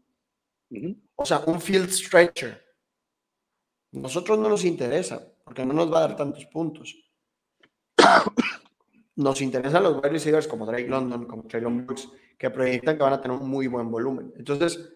O 1.15 1.25
sea, 1.25 1.39
un 1.45 1.61
field 1.61 1.89
stretcher. 1.89 2.63
Nosotros 3.91 4.37
no 4.37 4.49
nos 4.49 4.65
interesa, 4.65 5.25
porque 5.43 5.65
no 5.65 5.73
nos 5.73 5.91
va 5.91 5.99
a 5.99 6.07
dar 6.07 6.15
tantos 6.17 6.45
puntos 6.47 6.95
nos 9.15 9.41
interesan 9.41 9.83
los 9.83 9.97
wide 9.97 10.09
receivers 10.09 10.47
como 10.47 10.65
Drake 10.65 10.87
London, 10.87 11.25
como 11.25 11.43
Traylon 11.43 11.85
Brooks, 11.85 12.09
que 12.37 12.49
proyectan 12.49 12.97
que 12.97 13.03
van 13.03 13.13
a 13.13 13.21
tener 13.21 13.37
un 13.37 13.49
muy 13.49 13.67
buen 13.67 13.89
volumen. 13.89 14.33
Entonces, 14.37 14.93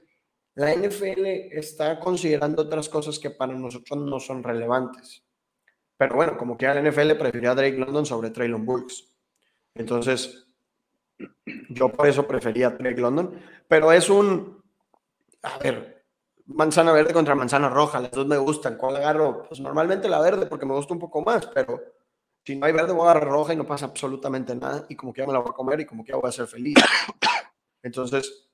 la 0.56 0.74
NFL 0.74 1.26
está 1.52 2.00
considerando 2.00 2.64
otras 2.64 2.90
cosas 2.90 3.18
que 3.18 3.30
para 3.30 3.54
nosotros 3.54 4.00
no 4.00 4.20
son 4.20 4.44
relevantes. 4.44 5.24
Pero 5.98 6.16
bueno, 6.16 6.38
como 6.38 6.58
que 6.58 6.66
la 6.66 6.82
NFL 6.82 7.14
prefirió 7.14 7.52
a 7.52 7.56
Drake 7.56 7.78
London 7.78 8.06
sobre 8.06 8.30
Traylon 8.30 8.66
Brooks. 8.66 9.06
Entonces, 9.76 10.49
yo 11.70 11.90
por 11.90 12.08
eso 12.08 12.28
prefería 12.28 12.70
Drake 12.70 13.02
London. 13.02 13.40
Pero 13.68 13.92
es 13.92 14.10
un, 14.10 14.64
a 15.44 15.58
ver, 15.60 16.06
manzana 16.46 16.92
verde 16.92 17.14
contra 17.14 17.36
manzana 17.36 17.70
roja. 17.70 18.00
Las 18.00 18.12
dos 18.12 18.28
me 18.28 18.38
gustan. 18.38 18.78
¿Cuál 18.78 18.98
agarro? 18.98 19.44
Pues 19.48 19.60
normalmente 19.60 20.10
la 20.10 20.20
verde 20.20 20.46
porque 20.46 20.66
me 20.66 20.74
gusta 20.74 20.94
un 20.94 21.00
poco 21.00 21.22
más, 21.22 21.46
pero 21.48 21.82
si 22.46 22.56
no 22.56 22.66
hay 22.66 22.74
verde, 22.74 22.94
voy 22.94 23.08
a 23.08 23.12
agarrar 23.12 23.30
roja 23.30 23.54
y 23.54 23.58
no 23.58 23.66
pasa 23.66 23.86
absolutamente 23.86 24.56
nada. 24.56 24.86
Y 24.90 24.96
como 24.96 25.14
que 25.14 25.22
ya 25.22 25.28
me 25.28 25.34
la 25.34 25.40
voy 25.40 25.50
a 25.52 25.54
comer 25.54 25.82
y 25.82 25.86
como 25.86 26.04
que 26.04 26.14
voy 26.14 26.28
a 26.28 26.32
ser 26.32 26.48
feliz. 26.48 26.76
Entonces, 27.84 28.50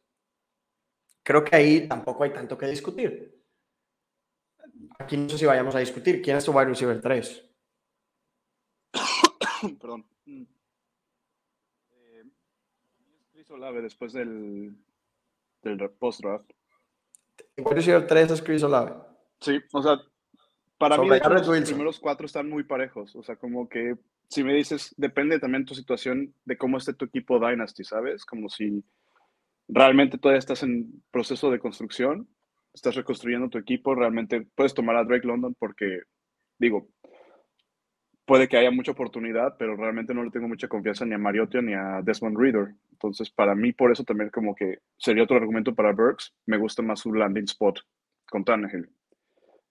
creo 1.24 1.43
que 1.43 1.55
ahí 1.55 1.88
tampoco 1.88 2.24
hay 2.24 2.34
tanto 2.34 2.57
que 2.57 2.68
discutir. 2.68 3.41
aquí 4.99 5.18
no 5.18 5.30
sé 5.30 5.38
si 5.38 5.45
vayamos 5.45 5.76
a 5.76 5.80
discutir. 5.80 6.22
¿Quién 6.22 6.38
es 6.38 6.45
tu 6.45 6.51
wide 6.51 6.66
receiver 6.66 7.01
3? 7.01 7.49
Perdón. 9.80 10.05
Olave 13.50 13.82
después 13.82 14.14
del, 14.14 14.76
del 15.62 15.89
post-draft. 15.91 16.50
¿El 17.56 17.66
wide 17.66 17.76
receiver 17.76 18.08
3 18.08 18.32
es 18.32 18.41
Chris 18.41 18.64
Olave? 18.64 18.93
Sí, 19.39 19.60
o 19.72 19.82
sea, 19.82 20.00
para 20.78 20.98
mí 20.98 21.08
los 21.08 21.66
primeros 21.66 22.00
cuatro 22.00 22.26
están 22.26 22.50
muy 22.50 22.64
parejos. 22.64 23.16
O 23.16 23.24
sea, 23.24 23.36
como 23.36 23.70
que 23.70 23.96
si 24.30 24.43
me 24.43 24.54
dices, 24.54 24.93
depende 24.98 25.39
también 25.39 25.66
tu 25.66 25.76
situación, 25.76 26.34
de 26.46 26.58
cómo 26.58 26.78
esté 26.78 26.93
tu 26.93 27.06
equipo 27.06 27.39
Dynasty, 27.39 27.84
¿sabes? 27.84 28.26
Como 28.26 28.50
si 28.50 28.84
realmente 29.68 30.18
todavía 30.18 30.39
estás 30.39 30.64
en 30.64 31.04
proceso 31.12 31.52
de 31.52 31.60
construcción, 31.60 32.28
estás 32.74 32.96
reconstruyendo 32.96 33.50
tu 33.50 33.58
equipo, 33.58 33.96
realmente 33.96 34.48
puedes 34.56 34.74
tomar 34.74 34.96
a 34.96 35.04
Drake 35.04 35.28
London 35.28 35.56
porque, 35.58 36.02
digo, 36.60 36.89
puede 38.26 38.47
que 38.47 38.57
haya 38.57 38.71
mucha 38.71 38.91
oportunidad, 38.91 39.55
pero 39.57 39.76
realmente 39.76 40.13
no 40.13 40.23
le 40.23 40.32
tengo 40.32 40.47
mucha 40.47 40.67
confianza 40.67 41.05
ni 41.05 41.13
a 41.13 41.17
Mariotto 41.17 41.61
ni 41.61 41.73
a 41.73 42.01
Desmond 42.03 42.38
Reader. 42.38 42.73
Entonces, 42.91 43.30
para 43.30 43.55
mí, 43.55 43.71
por 43.71 43.91
eso 43.91 44.03
también 44.03 44.32
como 44.32 44.55
que 44.55 44.80
sería 44.97 45.23
otro 45.23 45.38
argumento 45.38 45.73
para 45.76 45.93
Burks. 45.93 46.34
Me 46.45 46.57
gusta 46.57 46.82
más 46.82 47.01
su 47.01 47.13
landing 47.13 47.43
spot 47.43 47.80
con 48.28 48.43
Tannehill. 48.43 48.89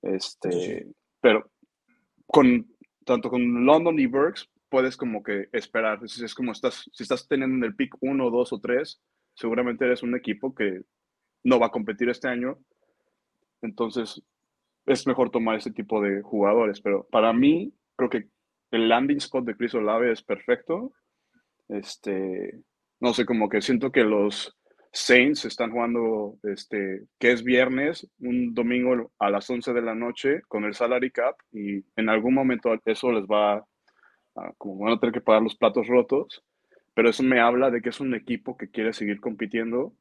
Este, 0.02 0.86
pero 1.20 1.50
con 2.26 2.66
tanto 3.04 3.28
con 3.28 3.64
London 3.64 3.98
y 3.98 4.06
Burks 4.06 4.48
puedes 4.68 4.96
como 4.96 5.22
que 5.22 5.48
esperar. 5.52 6.00
Es, 6.04 6.20
es 6.20 6.34
como 6.34 6.52
estás, 6.52 6.88
si 6.92 7.02
estás 7.02 7.26
teniendo 7.26 7.56
en 7.56 7.64
el 7.64 7.74
pick 7.74 7.96
1, 8.00 8.30
2 8.30 8.52
o 8.52 8.60
3, 8.60 9.02
seguramente 9.34 9.84
eres 9.84 10.02
un 10.02 10.14
equipo 10.14 10.54
que 10.54 10.82
no 11.42 11.58
va 11.58 11.66
a 11.66 11.72
competir 11.72 12.08
este 12.08 12.28
año. 12.28 12.58
Entonces, 13.62 14.22
es 14.86 15.06
mejor 15.06 15.30
tomar 15.30 15.56
ese 15.56 15.72
tipo 15.72 16.00
de 16.00 16.22
jugadores. 16.22 16.80
Pero 16.80 17.06
para 17.10 17.32
mí, 17.32 17.72
creo 17.96 18.10
que 18.10 18.28
el 18.74 18.88
landing 18.88 19.18
spot 19.18 19.44
de 19.44 19.56
Chris 19.56 19.74
Olave 19.74 20.12
es 20.12 20.22
perfecto. 20.22 20.92
Este, 21.68 22.60
no 23.00 23.14
sé, 23.14 23.24
como 23.24 23.48
que 23.48 23.62
siento 23.62 23.90
que 23.90 24.04
los 24.04 24.56
Saints 24.92 25.44
están 25.44 25.72
jugando, 25.72 26.38
este, 26.42 27.04
que 27.18 27.32
es 27.32 27.42
viernes, 27.42 28.08
un 28.20 28.54
domingo 28.54 29.12
a 29.18 29.30
las 29.30 29.48
11 29.48 29.72
de 29.72 29.82
la 29.82 29.94
noche 29.94 30.42
con 30.48 30.64
el 30.64 30.74
salary 30.74 31.10
cap 31.10 31.36
y 31.52 31.84
en 31.96 32.08
algún 32.08 32.34
momento 32.34 32.70
eso 32.84 33.12
les 33.12 33.24
va 33.24 33.56
a, 34.36 34.52
como 34.58 34.84
van 34.84 34.94
a 34.94 35.00
tener 35.00 35.12
que 35.12 35.20
pagar 35.20 35.42
los 35.42 35.56
platos 35.56 35.86
rotos 35.86 36.42
pero 36.94 37.10
eso 37.10 37.22
me 37.22 37.40
habla 37.40 37.70
de 37.70 37.82
que 37.82 37.88
es 37.90 38.00
un 38.00 38.14
equipo 38.14 38.56
que 38.56 38.70
quiere 38.70 38.92
seguir 38.92 39.20
compitiendo 39.20 39.92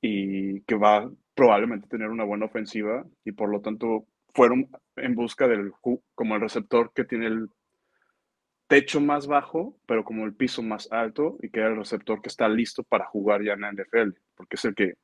y 0.00 0.60
que 0.62 0.74
va 0.74 1.10
probablemente 1.34 1.88
tener 1.88 2.10
una 2.10 2.24
buena 2.24 2.46
ofensiva 2.46 3.06
y 3.24 3.32
por 3.32 3.48
lo 3.48 3.60
tanto 3.60 4.06
fueron 4.34 4.68
en 4.96 5.14
busca 5.14 5.46
del 5.46 5.72
como 6.14 6.34
el 6.34 6.40
receptor 6.40 6.92
que 6.92 7.04
tiene 7.04 7.26
el 7.26 7.48
techo 8.72 9.02
más 9.02 9.26
bajo, 9.26 9.76
pero 9.84 10.02
como 10.02 10.24
el 10.24 10.32
piso 10.32 10.62
más 10.62 10.90
alto 10.90 11.36
y 11.42 11.50
que 11.50 11.60
era 11.60 11.68
el 11.68 11.76
receptor 11.76 12.22
que 12.22 12.30
está 12.30 12.48
listo 12.48 12.82
para 12.82 13.04
jugar 13.04 13.42
ya 13.44 13.52
en 13.52 13.60
la 13.60 13.70
NFL, 13.70 14.16
porque 14.34 14.56
es 14.56 14.64
el 14.64 14.74
que 14.74 14.94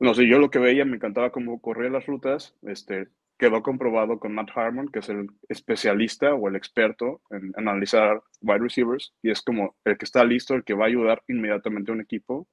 no 0.00 0.14
sé, 0.14 0.26
yo 0.26 0.38
lo 0.38 0.50
que 0.50 0.58
veía 0.58 0.86
me 0.86 0.96
encantaba 0.96 1.30
cómo 1.30 1.60
corría 1.60 1.90
las 1.90 2.06
rutas, 2.06 2.56
este 2.62 3.08
quedó 3.36 3.62
comprobado 3.62 4.18
con 4.18 4.32
Matt 4.32 4.48
Harmon, 4.54 4.88
que 4.88 5.00
es 5.00 5.10
el 5.10 5.28
especialista 5.46 6.32
o 6.32 6.48
el 6.48 6.56
experto 6.56 7.20
en 7.28 7.52
analizar 7.54 8.22
wide 8.40 8.60
receivers, 8.60 9.12
y 9.20 9.30
es 9.30 9.42
como 9.42 9.76
el 9.84 9.98
que 9.98 10.06
está 10.06 10.24
listo, 10.24 10.54
el 10.54 10.64
que 10.64 10.72
va 10.72 10.84
a 10.84 10.88
ayudar 10.88 11.22
inmediatamente 11.28 11.90
a 11.90 11.94
un 11.94 12.00
equipo. 12.00 12.48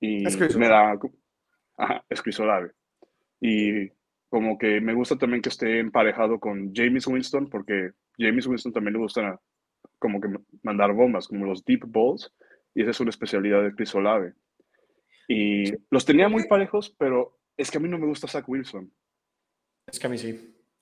Y 0.00 0.24
me 0.58 0.68
da. 0.68 0.98
Ajá, 1.76 2.04
es 2.08 2.20
Chris 2.20 2.40
Y 3.40 3.92
como 4.34 4.58
que 4.58 4.80
me 4.80 4.94
gusta 4.94 5.16
también 5.16 5.40
que 5.40 5.48
esté 5.48 5.78
emparejado 5.78 6.40
con 6.40 6.74
James 6.74 7.06
Winston, 7.06 7.48
porque 7.48 7.92
James 8.18 8.44
Winston 8.48 8.72
también 8.72 8.94
le 8.94 8.98
gusta 8.98 9.40
como 10.00 10.20
que 10.20 10.26
mandar 10.64 10.92
bombas, 10.92 11.28
como 11.28 11.46
los 11.46 11.64
deep 11.64 11.84
balls, 11.86 12.34
y 12.74 12.82
esa 12.82 12.90
es 12.90 12.98
una 12.98 13.10
especialidad 13.10 13.62
de 13.62 13.72
Chris 13.76 13.94
Olave. 13.94 14.32
Y 15.28 15.72
los 15.88 16.04
tenía 16.04 16.28
muy 16.28 16.48
parejos, 16.48 16.92
pero 16.98 17.38
es 17.56 17.70
que 17.70 17.78
a 17.78 17.80
mí 17.80 17.88
no 17.88 17.96
me 17.96 18.08
gusta 18.08 18.26
Zach 18.26 18.48
Wilson. 18.48 18.92
Es 19.86 20.00
que 20.00 20.08
a 20.08 20.10
mí 20.10 20.18
sí. 20.18 20.30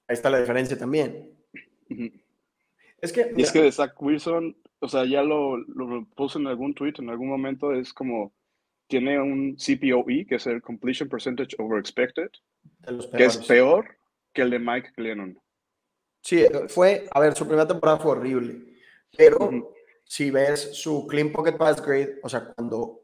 Ahí 0.08 0.14
está 0.14 0.30
la 0.30 0.40
diferencia 0.40 0.78
también. 0.78 1.30
Es 3.02 3.12
que. 3.12 3.34
Y 3.36 3.42
es 3.42 3.52
que 3.52 3.60
de 3.60 3.70
Zach 3.70 4.00
Wilson, 4.00 4.56
o 4.78 4.88
sea, 4.88 5.04
ya 5.04 5.22
lo, 5.22 5.58
lo 5.58 6.06
puse 6.16 6.38
en 6.38 6.46
algún 6.46 6.72
tweet 6.72 6.94
en 7.00 7.10
algún 7.10 7.28
momento, 7.28 7.74
es 7.74 7.92
como. 7.92 8.32
Tiene 8.86 9.20
un 9.20 9.56
CPOE, 9.56 10.24
que 10.26 10.36
es 10.36 10.46
el 10.46 10.62
Completion 10.62 11.10
Percentage 11.10 11.54
Over 11.58 11.78
Expected, 11.78 12.30
que 13.16 13.24
es 13.24 13.36
peor 13.38 13.96
que 14.32 14.42
el 14.42 14.50
de 14.50 14.58
Mike 14.58 14.92
Glennon. 14.96 15.38
Sí, 16.20 16.44
fue. 16.68 17.08
A 17.10 17.20
ver, 17.20 17.34
su 17.34 17.44
primera 17.44 17.66
temporada 17.66 17.98
fue 17.98 18.12
horrible. 18.12 18.76
Pero 19.16 19.74
si 20.04 20.30
ves 20.30 20.74
su 20.74 21.06
Clean 21.06 21.30
Pocket 21.30 21.56
Pass 21.56 21.84
Grade, 21.84 22.20
o 22.22 22.28
sea, 22.28 22.52
cuando 22.54 23.02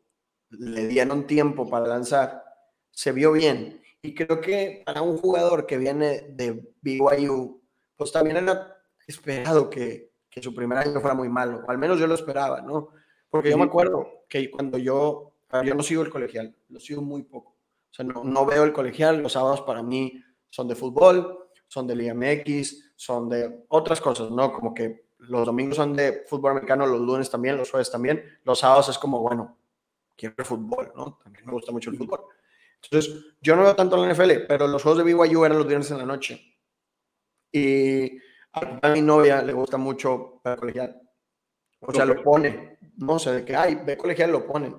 le 0.51 0.87
dieron 0.87 1.27
tiempo 1.27 1.69
para 1.69 1.87
lanzar, 1.87 2.45
se 2.91 3.13
vio 3.13 3.33
bien. 3.33 3.83
Y 4.01 4.15
creo 4.15 4.41
que 4.41 4.83
para 4.87 5.03
un 5.03 5.19
jugador 5.19 5.67
que 5.67 5.77
viene 5.77 6.23
de 6.31 6.73
BYU, 6.81 7.61
pues 7.97 8.13
también 8.13 8.37
era 8.37 8.77
esperado 9.07 9.69
que, 9.69 10.13
que 10.31 10.43
su 10.43 10.55
primer 10.55 10.79
año 10.79 11.01
fuera 11.01 11.15
muy 11.15 11.29
malo, 11.29 11.65
o 11.67 11.71
al 11.71 11.79
menos 11.79 11.99
yo 11.99 12.07
lo 12.07 12.15
esperaba, 12.15 12.61
¿no? 12.61 12.91
Porque 13.29 13.51
yo 13.51 13.59
me 13.59 13.65
acuerdo 13.65 14.25
que 14.29 14.51
cuando 14.51 14.79
yo, 14.79 15.35
yo 15.65 15.75
no 15.75 15.83
sigo 15.83 16.03
el 16.03 16.11
colegial, 16.11 16.55
lo 16.69 16.81
sigo 16.81 17.03
muy 17.03 17.23
poco. 17.23 17.58
O 17.91 17.95
sea, 17.95 18.05
no, 18.05 18.25
no 18.25 18.47
veo 18.47 18.65
el 18.65 18.73
colegial, 18.73 19.23
los 19.23 19.33
sábados 19.33 19.63
para 19.63 19.83
mí 19.83 20.23
son 20.51 20.69
de 20.69 20.75
fútbol, 20.75 21.49
son 21.67 21.87
del 21.87 22.03
IMX, 22.03 22.93
son 22.97 23.29
de 23.29 23.65
otras 23.69 24.01
cosas, 24.01 24.31
¿no? 24.31 24.53
Como 24.53 24.75
que 24.75 25.09
los 25.19 25.47
domingos 25.47 25.77
son 25.77 25.95
de 25.95 26.25
fútbol 26.27 26.53
americano, 26.53 26.87
los 26.87 27.01
lunes 27.01 27.31
también, 27.31 27.57
los 27.57 27.71
jueves 27.71 27.91
también, 27.91 28.23
los 28.45 28.59
sábados 28.59 28.89
es 28.89 28.99
como, 28.99 29.21
bueno, 29.21 29.57
quiero 30.17 30.35
el 30.39 30.45
fútbol, 30.45 30.93
¿no? 30.97 31.19
También 31.23 31.45
me 31.47 31.53
gusta 31.53 31.73
mucho 31.73 31.91
el 31.91 31.97
fútbol. 31.97 32.21
Entonces, 32.83 33.25
yo 33.41 33.57
no 33.57 33.63
veo 33.63 33.75
tanto 33.75 33.97
la 33.97 34.13
NFL, 34.13 34.47
pero 34.47 34.67
los 34.69 34.83
juegos 34.83 35.05
de 35.05 35.13
BYU 35.13 35.45
eran 35.45 35.59
los 35.59 35.67
viernes 35.67 35.91
en 35.91 35.99
la 35.99 36.07
noche. 36.07 36.41
Y 37.51 38.19
a 38.53 38.89
mi 38.91 39.03
novia 39.03 39.43
le 39.43 39.53
gusta 39.53 39.77
mucho 39.77 40.41
ver 40.45 40.59
colegial. 40.59 41.01
O 41.81 41.93
sea, 41.93 42.05
lo 42.05 42.23
pone. 42.23 42.79
No 42.97 43.19
sé, 43.19 43.33
de 43.33 43.45
que, 43.45 43.57
ay, 43.57 43.81
ve 43.85 43.97
colegial, 43.97 44.31
lo 44.33 44.47
ponen. 44.47 44.77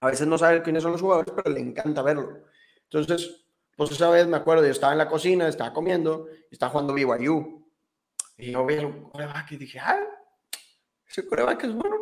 A 0.00 0.08
veces 0.08 0.26
no 0.26 0.38
sabe 0.38 0.62
quiénes 0.62 0.82
son 0.82 0.92
los 0.92 1.00
jugadores, 1.00 1.32
pero 1.34 1.54
le 1.54 1.60
encanta 1.60 2.02
verlo. 2.02 2.44
Entonces, 2.84 3.46
pues 3.76 3.90
esa 3.90 4.10
vez 4.10 4.26
me 4.26 4.36
acuerdo, 4.36 4.64
yo 4.64 4.70
estaba 4.70 4.92
en 4.92 4.98
la 4.98 5.08
cocina, 5.08 5.48
estaba 5.48 5.72
comiendo, 5.72 6.28
estaba 6.50 6.70
jugando 6.70 6.94
BYU. 6.94 7.66
Y 8.38 8.52
yo 8.52 8.66
vi 8.66 8.74
el 8.74 9.02
coreback 9.02 9.52
y 9.52 9.56
dije, 9.56 9.78
ah, 9.78 10.04
ese 11.08 11.26
coreback 11.26 11.64
es 11.64 11.74
bueno. 11.74 11.96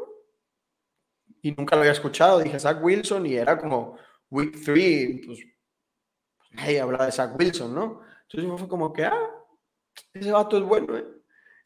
Y 1.42 1.52
nunca 1.52 1.76
lo 1.76 1.82
había 1.82 1.92
escuchado. 1.92 2.40
Dije, 2.40 2.58
Zach 2.58 2.82
Wilson, 2.82 3.26
y 3.26 3.34
era 3.34 3.58
como 3.58 3.96
week 4.30 4.56
3, 4.64 5.26
pues, 5.26 5.38
nadie 6.50 6.80
hablaba 6.80 7.06
de 7.06 7.12
Zach 7.12 7.38
Wilson, 7.38 7.74
¿no? 7.74 8.00
Entonces 8.28 8.60
fue 8.60 8.68
como 8.68 8.92
que, 8.92 9.04
ah, 9.04 9.30
ese 10.12 10.32
vato 10.32 10.56
es 10.56 10.64
bueno, 10.64 10.96
¿eh? 10.96 11.06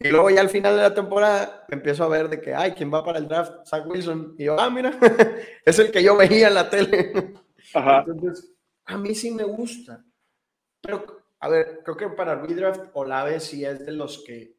Y 0.00 0.08
luego 0.08 0.30
ya 0.30 0.40
al 0.40 0.48
final 0.48 0.76
de 0.76 0.82
la 0.82 0.94
temporada 0.94 1.66
empiezo 1.68 2.04
a 2.04 2.08
ver 2.08 2.28
de 2.28 2.40
que, 2.40 2.54
ay, 2.54 2.72
¿quién 2.72 2.92
va 2.92 3.04
para 3.04 3.18
el 3.18 3.26
draft? 3.26 3.66
Zach 3.66 3.84
Wilson. 3.86 4.36
Y 4.38 4.44
yo, 4.44 4.58
ah, 4.58 4.70
mira, 4.70 4.96
es 5.64 5.78
el 5.78 5.90
que 5.90 6.02
yo 6.02 6.16
veía 6.16 6.48
en 6.48 6.54
la 6.54 6.70
tele. 6.70 7.34
Ajá. 7.74 8.04
Entonces, 8.06 8.54
a 8.84 8.96
mí 8.96 9.14
sí 9.14 9.32
me 9.32 9.44
gusta. 9.44 10.04
Pero, 10.80 11.04
a 11.40 11.48
ver, 11.48 11.80
creo 11.84 11.96
que 11.96 12.08
para 12.10 12.36
redraft 12.36 12.90
Olave 12.92 13.40
sí 13.40 13.64
es 13.64 13.84
de 13.84 13.92
los 13.92 14.22
que, 14.24 14.56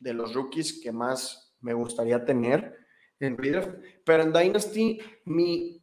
de 0.00 0.12
los 0.12 0.34
rookies 0.34 0.80
que 0.82 0.92
más 0.92 1.56
me 1.60 1.72
gustaría 1.72 2.24
tener 2.24 2.76
en 3.18 3.38
redraft. 3.38 3.70
Pero 4.04 4.22
en 4.22 4.32
Dynasty, 4.32 5.00
mi 5.24 5.82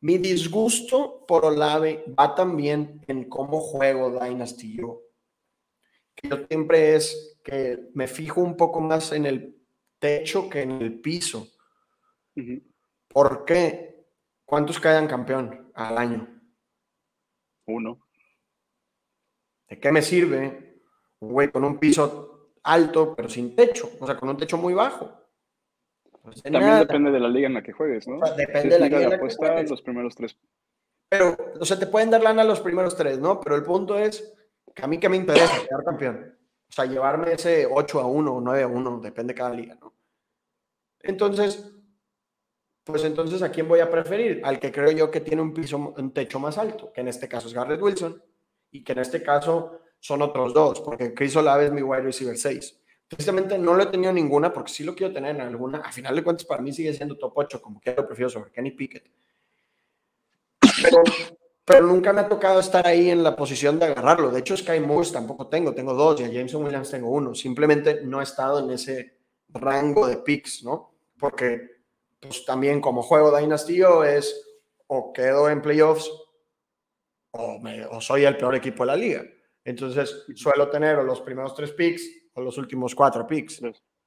mi 0.00 0.16
disgusto 0.18 1.24
por 1.26 1.44
Olave 1.44 2.04
va 2.18 2.34
también 2.34 3.00
en 3.08 3.28
cómo 3.28 3.60
juego 3.60 4.10
Dynasty 4.20 4.76
yo. 4.76 5.02
Que 6.20 6.28
yo 6.28 6.36
siempre 6.48 6.96
es 6.96 7.38
que 7.44 7.90
me 7.94 8.08
fijo 8.08 8.40
un 8.40 8.56
poco 8.56 8.80
más 8.80 9.12
en 9.12 9.24
el 9.24 9.56
techo 10.00 10.50
que 10.50 10.62
en 10.62 10.72
el 10.82 11.00
piso. 11.00 11.46
¿Por 13.06 13.44
qué? 13.44 14.06
¿Cuántos 14.44 14.80
quedan 14.80 15.06
campeón 15.06 15.70
al 15.74 15.96
año? 15.96 16.28
Uno. 17.66 18.00
¿De 19.68 19.78
qué 19.78 19.92
me 19.92 20.02
sirve 20.02 20.80
un 21.20 21.32
güey 21.32 21.50
con 21.50 21.64
un 21.64 21.78
piso 21.78 22.54
alto 22.64 23.14
pero 23.14 23.28
sin 23.28 23.54
techo? 23.54 23.90
O 24.00 24.06
sea, 24.06 24.16
con 24.16 24.28
un 24.28 24.36
techo 24.36 24.56
muy 24.56 24.74
bajo. 24.74 25.12
Pues 26.22 26.42
También 26.42 26.80
depende 26.80 27.10
de 27.12 27.20
la 27.20 27.28
liga 27.28 27.46
en 27.46 27.54
la 27.54 27.62
que 27.62 27.72
juegues, 27.72 28.08
¿no? 28.08 28.18
depende 28.36 28.74
de 28.74 28.80
la 28.80 28.86
liga, 28.86 29.02
en 29.02 29.10
la 29.10 29.18
que 29.20 29.36
juegues. 29.36 29.70
los 29.70 29.82
primeros 29.82 30.16
tres. 30.16 30.36
Pero, 31.08 31.36
o 31.60 31.64
sea, 31.64 31.78
te 31.78 31.86
pueden 31.86 32.10
dar 32.10 32.22
lana 32.22 32.44
los 32.44 32.60
primeros 32.60 32.96
tres, 32.96 33.18
¿no? 33.18 33.40
Pero 33.40 33.56
el 33.56 33.62
punto 33.62 33.96
es 33.96 34.34
que 34.78 34.84
a 34.84 34.86
mí 34.86 35.00
que 35.00 35.08
me 35.08 35.16
interesa 35.16 35.60
quedar 35.66 35.82
campeón. 35.82 36.38
O 36.68 36.72
sea, 36.72 36.84
llevarme 36.84 37.32
ese 37.32 37.66
8 37.66 38.00
a 38.00 38.06
1 38.06 38.32
o 38.32 38.40
9 38.40 38.62
a 38.62 38.66
1, 38.68 39.00
depende 39.00 39.32
de 39.32 39.38
cada 39.38 39.50
liga, 39.50 39.74
¿no? 39.74 39.92
Entonces, 41.00 41.72
pues 42.84 43.02
entonces, 43.02 43.42
¿a 43.42 43.50
quién 43.50 43.66
voy 43.66 43.80
a 43.80 43.90
preferir? 43.90 44.40
Al 44.44 44.60
que 44.60 44.70
creo 44.70 44.92
yo 44.92 45.10
que 45.10 45.20
tiene 45.20 45.42
un 45.42 45.52
piso, 45.52 45.94
un 45.96 46.12
techo 46.12 46.38
más 46.38 46.58
alto, 46.58 46.92
que 46.92 47.00
en 47.00 47.08
este 47.08 47.28
caso 47.28 47.48
es 47.48 47.54
Garrett 47.54 47.82
Wilson, 47.82 48.22
y 48.70 48.84
que 48.84 48.92
en 48.92 48.98
este 49.00 49.20
caso 49.20 49.80
son 49.98 50.22
otros 50.22 50.54
dos, 50.54 50.80
porque 50.80 51.12
Chris 51.12 51.34
Olave 51.34 51.66
es 51.66 51.72
mi 51.72 51.82
wide 51.82 52.02
receiver 52.02 52.38
6. 52.38 52.80
Precisamente 53.08 53.58
no 53.58 53.74
lo 53.74 53.82
he 53.82 53.86
tenido 53.86 54.12
ninguna 54.12 54.52
porque 54.52 54.70
sí 54.70 54.84
lo 54.84 54.94
quiero 54.94 55.12
tener 55.12 55.34
en 55.34 55.40
alguna. 55.40 55.78
A 55.78 55.90
final 55.90 56.14
de 56.14 56.22
cuentas, 56.22 56.46
para 56.46 56.62
mí 56.62 56.72
sigue 56.72 56.92
siendo 56.92 57.16
top 57.16 57.32
8, 57.34 57.60
como 57.60 57.80
que 57.80 57.94
lo 57.94 58.06
prefiero 58.06 58.30
sobre 58.30 58.52
Kenny 58.52 58.70
Pickett. 58.70 59.10
Pero, 60.82 61.02
pero 61.68 61.86
nunca 61.86 62.14
me 62.14 62.22
ha 62.22 62.28
tocado 62.28 62.60
estar 62.60 62.86
ahí 62.86 63.10
en 63.10 63.22
la 63.22 63.36
posición 63.36 63.78
de 63.78 63.84
agarrarlo. 63.84 64.30
De 64.30 64.40
hecho, 64.40 64.56
Sky 64.56 64.80
Moore 64.80 65.10
tampoco 65.10 65.48
tengo, 65.48 65.74
tengo 65.74 65.92
dos 65.92 66.18
y 66.18 66.24
a 66.24 66.28
Jameson 66.28 66.64
Williams 66.64 66.90
tengo 66.90 67.10
uno. 67.10 67.34
Simplemente 67.34 68.00
no 68.04 68.20
he 68.20 68.22
estado 68.24 68.60
en 68.60 68.70
ese 68.70 69.18
rango 69.50 70.06
de 70.06 70.16
picks, 70.16 70.64
¿no? 70.64 70.94
Porque 71.18 71.82
pues 72.18 72.46
también 72.46 72.80
como 72.80 73.02
juego 73.02 73.36
Dynasty 73.36 73.82
es 74.06 74.48
o 74.86 75.12
quedo 75.12 75.50
en 75.50 75.60
playoffs 75.60 76.10
o, 77.32 77.58
me, 77.58 77.84
o 77.84 78.00
soy 78.00 78.24
el 78.24 78.38
peor 78.38 78.54
equipo 78.54 78.84
de 78.84 78.86
la 78.86 78.96
liga. 78.96 79.22
Entonces 79.62 80.24
suelo 80.36 80.70
tener 80.70 80.96
los 81.04 81.20
primeros 81.20 81.54
tres 81.54 81.72
picks 81.72 82.02
o 82.32 82.40
los 82.40 82.56
últimos 82.56 82.94
cuatro 82.94 83.26
picks. 83.26 83.60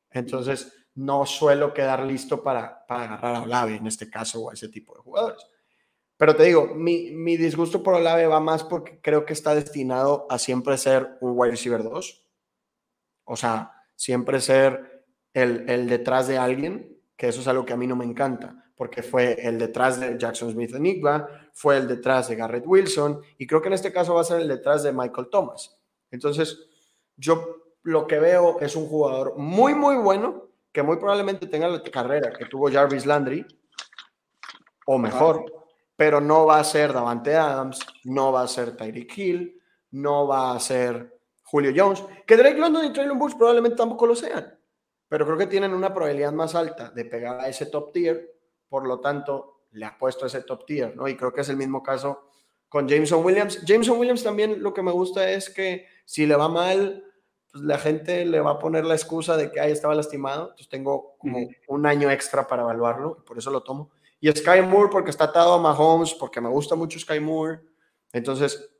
Entonces 0.09 0.73
no 0.95 1.27
suelo 1.27 1.75
quedar 1.75 2.03
listo 2.07 2.41
para, 2.41 2.83
para 2.87 3.03
agarrar 3.03 3.35
a 3.35 3.41
Olave 3.43 3.75
en 3.75 3.85
este 3.85 4.09
caso 4.09 4.41
o 4.41 4.49
a 4.49 4.53
ese 4.53 4.69
tipo 4.69 4.95
de 4.95 5.01
jugadores. 5.01 5.45
Pero 6.21 6.35
te 6.35 6.43
digo, 6.43 6.67
mi, 6.75 7.09
mi 7.09 7.35
disgusto 7.35 7.81
por 7.81 7.95
Olave 7.95 8.27
va 8.27 8.39
más 8.39 8.63
porque 8.63 9.01
creo 9.01 9.25
que 9.25 9.33
está 9.33 9.55
destinado 9.55 10.27
a 10.29 10.37
siempre 10.37 10.77
ser 10.77 11.17
un 11.19 11.31
wide 11.33 11.49
receiver 11.49 11.81
2. 11.81 12.27
O 13.23 13.35
sea, 13.35 13.71
siempre 13.95 14.39
ser 14.39 15.03
el, 15.33 15.67
el 15.67 15.89
detrás 15.89 16.27
de 16.27 16.37
alguien, 16.37 16.95
que 17.17 17.27
eso 17.27 17.41
es 17.41 17.47
algo 17.47 17.65
que 17.65 17.73
a 17.73 17.77
mí 17.77 17.87
no 17.87 17.95
me 17.95 18.05
encanta 18.05 18.71
porque 18.75 19.01
fue 19.01 19.33
el 19.41 19.57
detrás 19.57 19.99
de 19.99 20.19
Jackson 20.19 20.51
Smith 20.51 20.75
Enigma, 20.75 21.27
fue 21.53 21.77
el 21.77 21.87
detrás 21.87 22.27
de 22.27 22.35
Garrett 22.35 22.67
Wilson 22.67 23.21
y 23.39 23.47
creo 23.47 23.59
que 23.63 23.69
en 23.69 23.73
este 23.73 23.91
caso 23.91 24.13
va 24.13 24.21
a 24.21 24.23
ser 24.23 24.41
el 24.41 24.47
detrás 24.47 24.83
de 24.83 24.91
Michael 24.91 25.29
Thomas. 25.31 25.75
Entonces, 26.11 26.67
yo 27.17 27.63
lo 27.81 28.05
que 28.05 28.19
veo 28.19 28.59
es 28.59 28.75
un 28.75 28.85
jugador 28.85 29.39
muy, 29.39 29.73
muy 29.73 29.95
bueno 29.95 30.49
que 30.71 30.83
muy 30.83 30.97
probablemente 30.97 31.47
tenga 31.47 31.67
la 31.67 31.81
carrera 31.81 32.31
que 32.31 32.45
tuvo 32.45 32.71
Jarvis 32.71 33.07
Landry 33.07 33.43
o 34.85 34.99
mejor, 34.99 35.60
pero 36.01 36.19
no 36.19 36.47
va 36.47 36.57
a 36.57 36.63
ser 36.63 36.93
Davante 36.93 37.35
Adams, 37.35 37.79
no 38.05 38.31
va 38.31 38.41
a 38.41 38.47
ser 38.47 38.75
Tyreek 38.75 39.15
Hill, 39.15 39.61
no 39.91 40.25
va 40.25 40.55
a 40.55 40.59
ser 40.59 41.19
Julio 41.43 41.71
Jones, 41.75 42.03
que 42.25 42.35
Drake 42.35 42.57
London 42.57 42.85
y 42.85 42.91
Traylon 42.91 43.19
Burks 43.19 43.35
probablemente 43.35 43.77
tampoco 43.77 44.07
lo 44.07 44.15
sean, 44.15 44.57
pero 45.07 45.27
creo 45.27 45.37
que 45.37 45.45
tienen 45.45 45.75
una 45.75 45.93
probabilidad 45.93 46.31
más 46.31 46.55
alta 46.55 46.89
de 46.89 47.05
pegar 47.05 47.39
a 47.39 47.47
ese 47.47 47.67
top 47.67 47.91
tier 47.91 48.33
por 48.67 48.87
lo 48.87 48.99
tanto, 48.99 49.65
le 49.73 49.85
ha 49.85 49.95
puesto 49.95 50.25
ese 50.25 50.41
top 50.41 50.65
tier, 50.65 50.95
¿no? 50.95 51.07
Y 51.07 51.15
creo 51.15 51.31
que 51.31 51.41
es 51.41 51.49
el 51.49 51.57
mismo 51.57 51.83
caso 51.83 52.29
con 52.67 52.87
Jameson 52.87 53.23
Williams. 53.23 53.63
Jameson 53.63 53.99
Williams 53.99 54.23
también 54.23 54.63
lo 54.63 54.73
que 54.73 54.81
me 54.81 54.91
gusta 54.91 55.29
es 55.29 55.51
que 55.51 55.85
si 56.05 56.25
le 56.25 56.35
va 56.35 56.49
mal, 56.49 57.03
pues 57.51 57.63
la 57.63 57.77
gente 57.77 58.25
le 58.25 58.39
va 58.39 58.53
a 58.53 58.59
poner 58.59 58.85
la 58.85 58.95
excusa 58.95 59.37
de 59.37 59.51
que 59.51 59.59
ahí 59.59 59.71
estaba 59.71 59.93
lastimado. 59.93 60.45
Entonces 60.45 60.67
tengo 60.67 61.15
como 61.19 61.47
un 61.67 61.85
año 61.85 62.09
extra 62.09 62.47
para 62.47 62.63
evaluarlo, 62.63 63.17
y 63.19 63.23
por 63.23 63.37
eso 63.37 63.51
lo 63.51 63.61
tomo. 63.61 63.91
Y 64.21 64.31
Sky 64.31 64.61
Moore 64.61 64.89
porque 64.89 65.09
está 65.09 65.25
atado 65.25 65.55
a 65.55 65.59
Mahomes, 65.59 66.13
porque 66.13 66.39
me 66.39 66.47
gusta 66.47 66.75
mucho 66.75 66.99
Sky 66.99 67.19
Moore. 67.19 67.59
Entonces, 68.13 68.71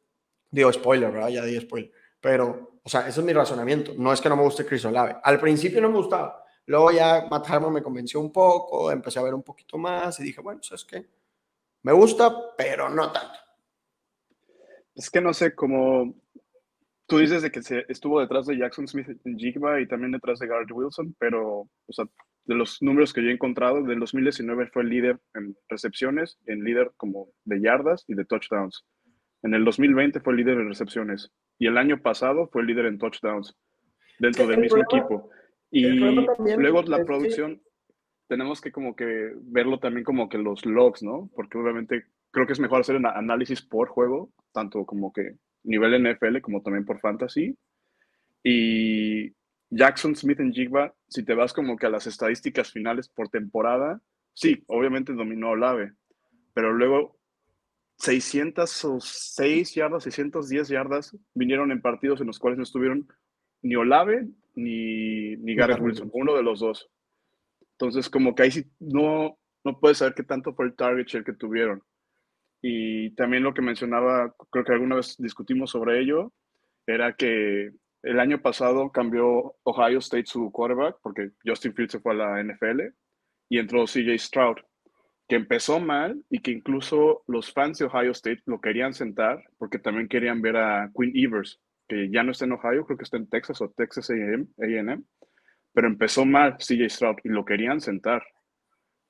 digo 0.51 0.71
spoiler, 0.71 1.11
¿verdad? 1.11 1.29
Ya 1.29 1.43
di 1.43 1.59
spoiler. 1.59 1.91
Pero, 2.21 2.79
o 2.83 2.89
sea, 2.89 3.07
ese 3.07 3.19
es 3.19 3.25
mi 3.25 3.33
razonamiento. 3.33 3.93
No 3.97 4.13
es 4.13 4.21
que 4.21 4.29
no 4.29 4.37
me 4.37 4.43
guste 4.43 4.65
Chris 4.65 4.85
Olave. 4.85 5.17
Al 5.23 5.39
principio 5.39 5.81
no 5.81 5.89
me 5.89 5.97
gustaba. 5.97 6.45
Luego 6.67 6.91
ya 6.91 7.27
Matt 7.29 7.49
Harmon 7.49 7.73
me 7.73 7.81
convenció 7.81 8.19
un 8.19 8.31
poco, 8.31 8.91
empecé 8.91 9.19
a 9.19 9.23
ver 9.23 9.33
un 9.33 9.41
poquito 9.41 9.77
más 9.79 10.19
y 10.19 10.23
dije, 10.23 10.41
bueno, 10.41 10.61
¿sabes 10.61 10.85
qué? 10.85 11.09
Me 11.81 11.91
gusta, 11.91 12.55
pero 12.55 12.87
no 12.87 13.11
tanto. 13.11 13.39
Es 14.93 15.09
que 15.09 15.21
no 15.21 15.33
sé, 15.33 15.55
cómo 15.55 16.13
tú 17.07 17.17
dices 17.17 17.41
de 17.41 17.51
que 17.51 17.61
estuvo 17.89 18.21
detrás 18.21 18.45
de 18.45 18.57
Jackson 18.57 18.87
Smith 18.87 19.07
en 19.25 19.37
Jigba 19.37 19.81
y 19.81 19.87
también 19.87 20.11
detrás 20.11 20.39
de 20.39 20.47
Garrett 20.47 20.71
Wilson, 20.71 21.15
pero 21.17 21.61
o 21.61 21.93
sea, 21.93 22.05
de 22.51 22.57
los 22.57 22.81
números 22.81 23.13
que 23.13 23.23
yo 23.23 23.29
he 23.29 23.33
encontrado, 23.33 23.81
del 23.81 23.99
2019 23.99 24.67
fue 24.67 24.83
el 24.83 24.89
líder 24.89 25.19
en 25.33 25.55
recepciones, 25.69 26.37
en 26.45 26.63
líder 26.63 26.91
como 26.97 27.29
de 27.45 27.61
yardas 27.61 28.03
y 28.07 28.13
de 28.13 28.25
touchdowns. 28.25 28.85
En 29.41 29.53
el 29.53 29.63
2020 29.63 30.19
fue 30.19 30.33
el 30.33 30.37
líder 30.37 30.59
en 30.59 30.67
recepciones 30.67 31.31
y 31.57 31.67
el 31.67 31.77
año 31.77 32.01
pasado 32.01 32.49
fue 32.51 32.61
el 32.61 32.67
líder 32.67 32.87
en 32.87 32.97
touchdowns 32.97 33.55
dentro 34.19 34.45
del 34.47 34.59
mismo 34.59 34.83
equipo. 34.83 35.29
Y 35.71 35.87
luego 35.87 36.81
la 36.83 37.05
producción, 37.05 37.61
tenemos 38.27 38.59
que 38.59 38.71
como 38.73 38.95
que 38.95 39.31
verlo 39.43 39.79
también 39.79 40.03
como 40.03 40.27
que 40.27 40.37
los 40.37 40.65
logs, 40.65 41.01
¿no? 41.03 41.29
Porque 41.33 41.57
obviamente 41.57 42.03
creo 42.31 42.45
que 42.45 42.53
es 42.53 42.59
mejor 42.59 42.81
hacer 42.81 42.97
un 42.97 43.05
análisis 43.05 43.61
por 43.61 43.87
juego, 43.87 44.31
tanto 44.51 44.85
como 44.85 45.13
que 45.13 45.37
nivel 45.63 46.03
NFL 46.03 46.41
como 46.41 46.61
también 46.61 46.85
por 46.85 46.99
fantasy. 46.99 47.55
Y 48.43 49.33
Jackson 49.69 50.15
Smith 50.15 50.41
en 50.41 50.51
Jigba, 50.51 50.93
si 51.11 51.23
te 51.23 51.35
vas 51.35 51.51
como 51.51 51.75
que 51.75 51.87
a 51.87 51.89
las 51.89 52.07
estadísticas 52.07 52.71
finales 52.71 53.09
por 53.09 53.27
temporada, 53.27 54.01
sí, 54.33 54.63
obviamente 54.67 55.11
dominó 55.11 55.49
Olave, 55.49 55.91
pero 56.53 56.71
luego 56.71 57.19
606 57.97 59.75
yardas, 59.75 60.03
610 60.03 60.69
yardas 60.69 61.17
vinieron 61.33 61.71
en 61.71 61.81
partidos 61.81 62.21
en 62.21 62.27
los 62.27 62.39
cuales 62.39 62.57
no 62.57 62.63
estuvieron 62.63 63.07
ni 63.61 63.75
Olave 63.75 64.29
ni, 64.55 65.35
ni 65.35 65.53
Garrett 65.53 65.81
Wilson, 65.81 66.09
uno 66.13 66.33
de 66.33 66.43
los 66.43 66.61
dos. 66.61 66.89
Entonces, 67.73 68.09
como 68.09 68.33
que 68.33 68.43
ahí 68.43 68.51
sí 68.51 68.71
no, 68.79 69.37
no 69.65 69.79
puedes 69.79 69.97
saber 69.97 70.13
qué 70.13 70.23
tanto 70.23 70.53
fue 70.53 70.65
el 70.65 70.75
target 70.75 71.07
share 71.07 71.25
que 71.25 71.33
tuvieron. 71.33 71.83
Y 72.61 73.13
también 73.15 73.43
lo 73.43 73.53
que 73.53 73.61
mencionaba, 73.61 74.33
creo 74.49 74.63
que 74.63 74.71
alguna 74.71 74.95
vez 74.95 75.17
discutimos 75.17 75.71
sobre 75.71 75.99
ello, 75.99 76.31
era 76.87 77.15
que 77.15 77.71
el 78.03 78.19
año 78.19 78.41
pasado 78.41 78.91
cambió 78.91 79.55
Ohio 79.63 79.99
State 79.99 80.25
su 80.25 80.51
quarterback 80.51 80.97
porque 81.01 81.31
Justin 81.45 81.73
Fields 81.73 81.93
se 81.93 81.99
fue 81.99 82.13
a 82.13 82.15
la 82.15 82.43
NFL 82.43 82.81
y 83.49 83.59
entró 83.59 83.85
CJ 83.85 84.17
Stroud, 84.17 84.57
que 85.27 85.35
empezó 85.35 85.79
mal 85.79 86.23
y 86.29 86.39
que 86.39 86.51
incluso 86.51 87.23
los 87.27 87.51
fans 87.53 87.77
de 87.77 87.85
Ohio 87.85 88.11
State 88.11 88.41
lo 88.45 88.59
querían 88.59 88.93
sentar 88.93 89.43
porque 89.57 89.79
también 89.79 90.07
querían 90.07 90.41
ver 90.41 90.57
a 90.57 90.89
Quinn 90.95 91.11
Evers, 91.13 91.59
que 91.87 92.09
ya 92.09 92.23
no 92.23 92.31
está 92.31 92.45
en 92.45 92.53
Ohio, 92.53 92.85
creo 92.85 92.97
que 92.97 93.03
está 93.03 93.17
en 93.17 93.29
Texas 93.29 93.61
o 93.61 93.69
Texas 93.69 94.09
AM, 94.09 95.05
pero 95.73 95.87
empezó 95.87 96.25
mal 96.25 96.57
CJ 96.57 96.89
Stroud 96.89 97.17
y 97.23 97.29
lo 97.29 97.45
querían 97.45 97.81
sentar. 97.81 98.23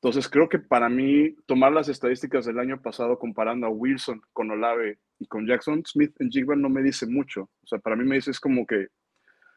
Entonces 0.01 0.27
creo 0.27 0.49
que 0.49 0.59
para 0.59 0.89
mí 0.89 1.35
tomar 1.45 1.71
las 1.71 1.87
estadísticas 1.87 2.45
del 2.45 2.59
año 2.59 2.81
pasado 2.81 3.19
comparando 3.19 3.67
a 3.67 3.69
Wilson 3.69 4.21
con 4.33 4.49
Olave 4.49 4.97
y 5.21 5.27
con 5.27 5.45
Jackson 5.45 5.83
Smith 5.85 6.15
en 6.19 6.31
Jigba 6.31 6.55
no 6.55 6.67
me 6.67 6.81
dice 6.81 7.05
mucho. 7.05 7.43
O 7.63 7.67
sea, 7.67 7.77
para 7.77 7.95
mí 7.95 8.03
me 8.03 8.15
dice 8.15 8.31
es 8.31 8.39
como 8.39 8.65
que 8.65 8.87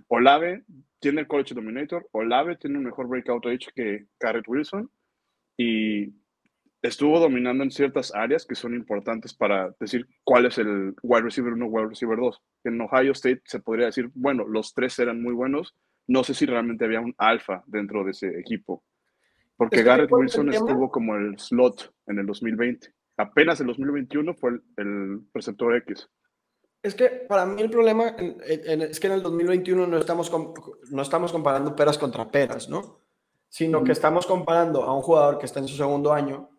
Olave 0.09 0.62
tiene 1.01 1.23
el 1.23 1.27
college 1.27 1.55
dominator, 1.55 2.07
Olave 2.12 2.57
tiene 2.57 2.77
un 2.77 2.85
mejor 2.85 3.09
breakout 3.09 3.47
age 3.47 3.71
que 3.75 4.07
Garrett 4.21 4.47
Wilson 4.47 4.91
y 5.57 6.12
estuvo 6.83 7.19
dominando 7.19 7.65
en 7.65 7.71
ciertas 7.71 8.15
áreas 8.15 8.45
que 8.45 8.55
son 8.55 8.75
importantes 8.75 9.33
para 9.33 9.75
decir 9.81 10.07
cuál 10.23 10.45
es 10.45 10.59
el 10.59 10.95
wide 11.03 11.23
receiver 11.23 11.55
1, 11.55 11.67
wide 11.67 11.89
receiver 11.89 12.19
2. 12.19 12.43
En 12.65 12.81
Ohio 12.83 13.12
State 13.12 13.41
se 13.47 13.61
podría 13.61 13.87
decir, 13.87 14.11
bueno, 14.15 14.47
los 14.47 14.75
tres 14.75 14.99
eran 14.99 15.23
muy 15.23 15.33
buenos, 15.33 15.75
no 16.07 16.25
sé 16.25 16.35
si 16.35 16.45
realmente 16.45 16.85
había 16.85 17.01
un 17.01 17.15
alfa 17.17 17.65
dentro 17.67 18.05
de 18.05 18.11
ese 18.11 18.39
equipo. 18.39 18.85
Porque 19.57 19.83
Garrett 19.83 20.12
Wilson 20.12 20.53
estuvo 20.53 20.91
como 20.91 21.15
el 21.17 21.39
slot 21.39 21.95
en 22.07 22.19
el 22.19 22.27
2020. 22.27 22.93
Apenas 23.17 23.61
en 23.61 23.69
el 23.69 23.75
2021 23.75 24.35
fue 24.35 24.61
el, 24.77 25.21
receptor 25.33 25.77
X. 25.77 26.09
Es 26.83 26.95
que 26.95 27.09
para 27.09 27.47
mí 27.47 27.62
el 27.62 27.71
problema 27.71 28.15
es 28.45 29.01
que 29.01 29.07
en 29.07 29.12
el 29.15 29.23
2021 29.23 29.87
no 29.87 29.97
estamos, 29.97 30.31
no 30.91 31.03
estamos 31.03 31.33
comparando 31.33 31.75
peras 31.75 31.97
contra 31.97 32.31
peras, 32.31 32.69
¿no? 32.69 33.01
Sino 33.49 33.85
que 33.85 33.93
estamos 33.93 34.27
comparando 34.27 34.83
a 34.83 34.95
un 34.95 35.01
jugador 35.01 35.39
que 35.39 35.47
está 35.47 35.61
en 35.61 35.69
su 35.69 35.77
segundo 35.77 36.12
año 36.12 36.51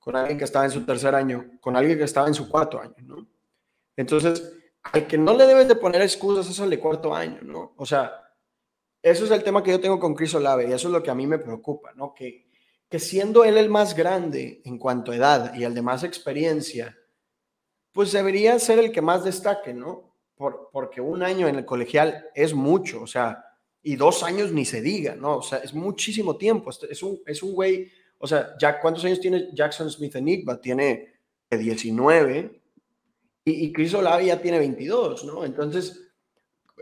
con 0.00 0.16
alguien 0.16 0.38
que 0.38 0.44
estaba 0.44 0.64
en 0.64 0.70
su 0.70 0.84
tercer 0.84 1.14
año, 1.14 1.52
con 1.60 1.76
alguien 1.76 1.96
que 1.96 2.04
estaba 2.04 2.26
en 2.26 2.34
su 2.34 2.48
cuarto 2.48 2.80
año, 2.80 2.96
¿no? 3.02 3.28
Entonces, 3.96 4.58
al 4.82 5.06
que 5.06 5.18
no 5.18 5.34
le 5.34 5.46
debes 5.46 5.68
de 5.68 5.76
poner 5.76 6.00
excusas 6.02 6.48
es 6.48 6.58
al 6.58 6.70
de 6.70 6.80
cuarto 6.80 7.14
año, 7.14 7.38
¿no? 7.42 7.74
O 7.76 7.86
sea, 7.86 8.12
eso 9.02 9.24
es 9.24 9.30
el 9.30 9.44
tema 9.44 9.62
que 9.62 9.70
yo 9.70 9.80
tengo 9.80 10.00
con 10.00 10.14
Chris 10.14 10.34
Olave 10.34 10.68
y 10.68 10.72
eso 10.72 10.88
es 10.88 10.92
lo 10.92 11.02
que 11.02 11.10
a 11.10 11.14
mí 11.14 11.26
me 11.26 11.38
preocupa, 11.38 11.92
¿no? 11.94 12.14
Que, 12.14 12.49
que 12.90 12.98
siendo 12.98 13.44
él 13.44 13.56
el 13.56 13.70
más 13.70 13.96
grande 13.96 14.60
en 14.66 14.76
cuanto 14.76 15.12
a 15.12 15.16
edad 15.16 15.54
y 15.54 15.64
el 15.64 15.74
de 15.74 15.80
más 15.80 16.04
experiencia, 16.04 16.98
pues 17.92 18.12
debería 18.12 18.58
ser 18.58 18.78
el 18.78 18.92
que 18.92 19.00
más 19.00 19.24
destaque, 19.24 19.72
¿no? 19.72 20.14
Por, 20.34 20.68
porque 20.70 21.00
un 21.00 21.22
año 21.22 21.48
en 21.48 21.56
el 21.56 21.64
colegial 21.64 22.26
es 22.34 22.52
mucho, 22.52 23.02
o 23.02 23.06
sea, 23.06 23.44
y 23.82 23.96
dos 23.96 24.22
años 24.22 24.52
ni 24.52 24.66
se 24.66 24.82
diga, 24.82 25.14
¿no? 25.14 25.38
O 25.38 25.42
sea, 25.42 25.58
es 25.58 25.72
muchísimo 25.72 26.36
tiempo. 26.36 26.70
Es 26.70 27.02
un, 27.02 27.20
es 27.24 27.42
un 27.42 27.54
güey 27.54 27.90
o 28.22 28.26
sea, 28.26 28.54
¿cuántos 28.82 29.02
años 29.06 29.18
tiene 29.18 29.48
Jackson 29.54 29.90
Smith 29.90 30.14
Enigma? 30.14 30.60
Tiene 30.60 31.14
19 31.50 32.60
y, 33.46 33.64
y 33.64 33.72
Chris 33.72 33.94
Olave 33.94 34.26
ya 34.26 34.42
tiene 34.42 34.58
22, 34.58 35.24
¿no? 35.24 35.42
Entonces, 35.42 36.12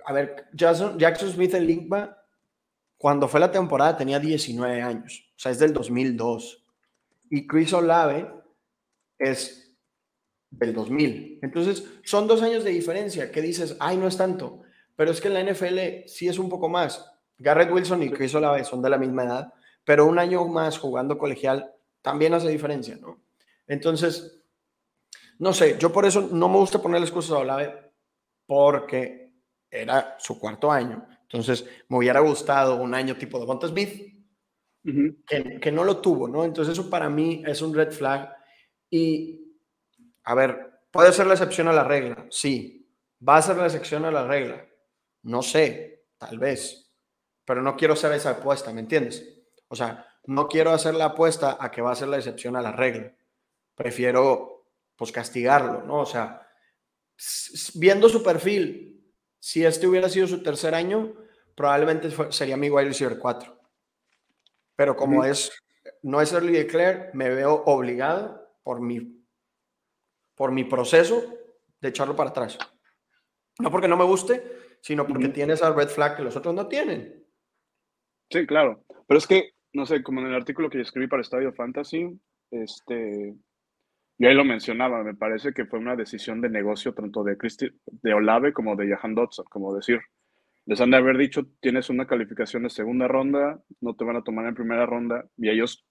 a 0.04 0.12
ver, 0.12 0.46
Jackson, 0.52 0.98
Jackson 0.98 1.30
Smith 1.30 1.54
Enigma, 1.54 2.17
cuando 2.98 3.28
fue 3.28 3.40
la 3.40 3.50
temporada 3.50 3.96
tenía 3.96 4.18
19 4.18 4.82
años, 4.82 5.24
o 5.36 5.38
sea, 5.38 5.52
es 5.52 5.58
del 5.58 5.72
2002. 5.72 6.64
Y 7.30 7.46
Chris 7.46 7.72
Olave 7.72 8.30
es 9.18 9.72
del 10.50 10.74
2000. 10.74 11.38
Entonces, 11.42 11.84
son 12.04 12.26
dos 12.26 12.42
años 12.42 12.64
de 12.64 12.70
diferencia 12.70 13.30
que 13.30 13.40
dices, 13.40 13.76
ay, 13.80 13.96
no 13.96 14.08
es 14.08 14.16
tanto, 14.16 14.62
pero 14.96 15.10
es 15.12 15.20
que 15.20 15.28
en 15.28 15.34
la 15.34 15.44
NFL 15.44 16.06
sí 16.06 16.28
es 16.28 16.38
un 16.38 16.48
poco 16.48 16.68
más. 16.68 17.08
Garrett 17.38 17.70
Wilson 17.70 18.02
y 18.02 18.10
Chris 18.10 18.34
Olave 18.34 18.64
son 18.64 18.82
de 18.82 18.90
la 18.90 18.98
misma 18.98 19.24
edad, 19.24 19.54
pero 19.84 20.06
un 20.06 20.18
año 20.18 20.46
más 20.46 20.78
jugando 20.78 21.16
colegial 21.16 21.72
también 22.02 22.34
hace 22.34 22.48
diferencia, 22.48 22.96
¿no? 22.96 23.20
Entonces, 23.66 24.42
no 25.38 25.52
sé, 25.52 25.76
yo 25.78 25.92
por 25.92 26.04
eso 26.04 26.28
no 26.32 26.48
me 26.48 26.56
gusta 26.56 26.82
ponerle 26.82 27.06
excusas 27.06 27.32
a 27.32 27.38
Olave 27.38 27.92
porque 28.46 29.32
era 29.70 30.16
su 30.18 30.38
cuarto 30.38 30.70
año. 30.72 31.06
Entonces, 31.30 31.66
me 31.88 31.98
hubiera 31.98 32.20
gustado 32.20 32.76
un 32.76 32.94
año 32.94 33.16
tipo 33.16 33.38
de 33.38 33.46
Bonta 33.46 33.68
Smith, 33.68 34.14
que, 35.26 35.60
que 35.60 35.70
no 35.72 35.84
lo 35.84 35.98
tuvo, 35.98 36.28
¿no? 36.28 36.44
Entonces, 36.44 36.72
eso 36.72 36.88
para 36.88 37.10
mí 37.10 37.42
es 37.46 37.60
un 37.60 37.74
red 37.74 37.92
flag. 37.92 38.34
Y, 38.90 39.54
a 40.24 40.34
ver, 40.34 40.80
puede 40.90 41.12
ser 41.12 41.26
la 41.26 41.34
excepción 41.34 41.68
a 41.68 41.72
la 41.72 41.84
regla, 41.84 42.26
sí. 42.30 42.90
¿Va 43.26 43.36
a 43.36 43.42
ser 43.42 43.56
la 43.56 43.66
excepción 43.66 44.04
a 44.04 44.10
la 44.10 44.26
regla? 44.26 44.66
No 45.22 45.42
sé, 45.42 46.06
tal 46.16 46.38
vez. 46.38 46.90
Pero 47.44 47.62
no 47.62 47.76
quiero 47.76 47.94
hacer 47.94 48.12
esa 48.12 48.30
apuesta, 48.30 48.72
¿me 48.72 48.80
entiendes? 48.80 49.42
O 49.68 49.76
sea, 49.76 50.06
no 50.24 50.48
quiero 50.48 50.70
hacer 50.70 50.94
la 50.94 51.06
apuesta 51.06 51.58
a 51.60 51.70
que 51.70 51.82
va 51.82 51.92
a 51.92 51.96
ser 51.96 52.08
la 52.08 52.16
excepción 52.16 52.56
a 52.56 52.62
la 52.62 52.72
regla. 52.72 53.14
Prefiero, 53.74 54.66
pues, 54.96 55.12
castigarlo, 55.12 55.82
¿no? 55.82 56.00
O 56.00 56.06
sea, 56.06 56.48
viendo 57.74 58.08
su 58.08 58.22
perfil, 58.22 58.97
si 59.38 59.64
este 59.64 59.86
hubiera 59.86 60.08
sido 60.08 60.26
su 60.26 60.42
tercer 60.42 60.74
año, 60.74 61.14
probablemente 61.54 62.10
sería 62.30 62.56
mi 62.56 62.70
wide 62.70 62.88
receiver 62.88 63.18
4. 63.18 63.58
Pero 64.76 64.96
como 64.96 65.24
es, 65.24 65.50
no 66.02 66.20
es 66.20 66.32
early 66.32 66.52
declare, 66.52 67.10
me 67.14 67.28
veo 67.30 67.64
obligado 67.66 68.48
por 68.62 68.80
mi, 68.80 69.24
por 70.34 70.52
mi 70.52 70.64
proceso 70.64 71.34
de 71.80 71.88
echarlo 71.88 72.14
para 72.14 72.30
atrás. 72.30 72.58
No 73.58 73.70
porque 73.70 73.88
no 73.88 73.96
me 73.96 74.04
guste, 74.04 74.42
sino 74.80 75.06
porque 75.06 75.28
tiene 75.28 75.54
esa 75.54 75.72
red 75.72 75.88
flag 75.88 76.16
que 76.16 76.22
los 76.22 76.36
otros 76.36 76.54
no 76.54 76.68
tienen. 76.68 77.26
Sí, 78.30 78.46
claro. 78.46 78.84
Pero 79.06 79.18
es 79.18 79.26
que, 79.26 79.52
no 79.72 79.86
sé, 79.86 80.02
como 80.02 80.20
en 80.20 80.28
el 80.28 80.34
artículo 80.34 80.70
que 80.70 80.80
escribí 80.80 81.08
para 81.08 81.22
Estadio 81.22 81.52
Fantasy, 81.52 82.08
este, 82.50 83.34
yo 84.18 84.28
ahí 84.28 84.34
lo 84.34 84.44
mencionaba, 84.44 85.04
me 85.04 85.14
parece 85.14 85.52
que 85.52 85.64
fue 85.64 85.78
una 85.78 85.94
decisión 85.94 86.40
de 86.40 86.50
negocio 86.50 86.92
tanto 86.92 87.22
de, 87.22 87.36
Christi, 87.36 87.68
de 87.86 88.14
Olave 88.14 88.52
como 88.52 88.74
de 88.74 88.88
Jahan 88.88 89.14
Dodson, 89.14 89.46
como 89.48 89.74
decir, 89.74 90.00
les 90.66 90.80
han 90.80 90.90
de 90.90 90.96
haber 90.96 91.16
dicho, 91.16 91.46
tienes 91.60 91.88
una 91.88 92.06
calificación 92.06 92.64
de 92.64 92.70
segunda 92.70 93.06
ronda, 93.06 93.62
no 93.80 93.94
te 93.94 94.04
van 94.04 94.16
a 94.16 94.22
tomar 94.22 94.46
en 94.46 94.56
primera 94.56 94.86
ronda, 94.86 95.24
y 95.36 95.48
ellos, 95.48 95.86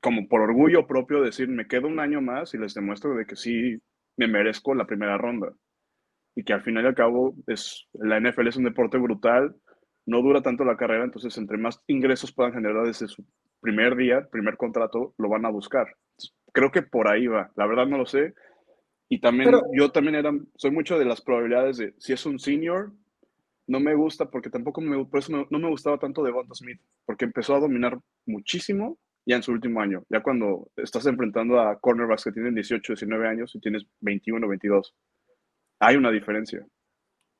como 0.00 0.28
por 0.28 0.40
orgullo 0.40 0.86
propio, 0.86 1.20
decir, 1.20 1.48
me 1.48 1.66
quedo 1.66 1.88
un 1.88 1.98
año 1.98 2.20
más 2.20 2.54
y 2.54 2.58
les 2.58 2.74
demuestro 2.74 3.16
de 3.16 3.26
que 3.26 3.34
sí 3.34 3.76
me 4.16 4.28
merezco 4.28 4.74
la 4.74 4.86
primera 4.86 5.18
ronda. 5.18 5.52
Y 6.36 6.44
que 6.44 6.52
al 6.52 6.62
final 6.62 6.84
y 6.84 6.86
al 6.86 6.94
cabo, 6.94 7.34
es, 7.48 7.88
la 7.94 8.20
NFL 8.20 8.46
es 8.48 8.56
un 8.56 8.64
deporte 8.64 8.98
brutal, 8.98 9.56
no 10.06 10.22
dura 10.22 10.42
tanto 10.42 10.64
la 10.64 10.76
carrera, 10.76 11.04
entonces 11.04 11.36
entre 11.38 11.58
más 11.58 11.82
ingresos 11.88 12.32
puedan 12.32 12.52
generar 12.52 12.86
desde 12.86 13.08
su 13.08 13.26
primer 13.60 13.96
día, 13.96 14.28
primer 14.30 14.56
contrato, 14.56 15.12
lo 15.18 15.28
van 15.28 15.44
a 15.44 15.50
buscar 15.50 15.88
creo 16.56 16.72
que 16.72 16.80
por 16.80 17.06
ahí 17.06 17.26
va. 17.26 17.52
La 17.54 17.66
verdad 17.66 17.86
no 17.86 17.98
lo 17.98 18.06
sé. 18.06 18.32
Y 19.10 19.20
también, 19.20 19.50
yo 19.74 19.92
también 19.92 20.14
era, 20.14 20.32
soy 20.56 20.70
mucho 20.70 20.98
de 20.98 21.04
las 21.04 21.20
probabilidades 21.20 21.76
de, 21.76 21.94
si 21.98 22.14
es 22.14 22.24
un 22.24 22.38
senior, 22.38 22.92
no 23.66 23.78
me 23.78 23.94
gusta 23.94 24.30
porque 24.30 24.48
tampoco 24.48 24.80
me, 24.80 25.04
por 25.04 25.20
eso 25.20 25.46
no, 25.50 25.58
me 25.58 25.68
gustaba 25.68 25.98
tanto 25.98 26.22
de 26.22 26.30
Devonta 26.30 26.54
Smith, 26.54 26.80
porque 27.04 27.26
empezó 27.26 27.54
a 27.54 27.60
dominar 27.60 27.98
muchísimo 28.24 28.98
ya 29.26 29.36
en 29.36 29.42
su 29.42 29.52
último 29.52 29.80
año, 29.80 30.02
ya 30.08 30.22
cuando 30.22 30.68
estás 30.76 31.04
enfrentando 31.06 31.60
a 31.60 31.78
cornerbacks 31.78 32.24
que 32.24 32.32
tienen 32.32 32.54
18, 32.54 32.94
19 32.94 33.28
años 33.28 33.54
y 33.54 33.60
tienes 33.60 33.84
21, 34.00 34.48
22. 34.48 34.94
Hay 35.80 35.96
una 35.96 36.10
diferencia. 36.10 36.66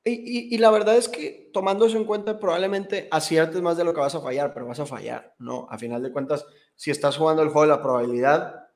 Y, 0.05 0.55
y, 0.55 0.57
la 0.59 0.71
verdad 0.71 0.95
es 0.95 1.09
que 1.09 1.49
tomando 1.51 1.85
eso 1.85 1.97
en 1.97 2.05
cuenta, 2.05 2.39
probablemente 2.39 3.09
aciertes 3.11 3.61
más 3.61 3.75
de 3.77 3.83
lo 3.83 3.93
que 3.93 3.99
vas 3.99 4.15
a 4.15 4.21
fallar, 4.21 4.53
pero 4.53 4.67
vas 4.67 4.79
a 4.79 4.85
fallar, 4.85 5.33
¿no? 5.37 5.67
A 5.69 5.77
final 5.77 6.01
de 6.01 6.13
cuentas, 6.13 6.45
si 6.75 6.91
estás 6.91 7.17
jugando 7.17 7.41
el 7.41 7.49
juego 7.49 7.63
de 7.63 7.75
la 7.75 7.81
probabilidad, 7.81 8.66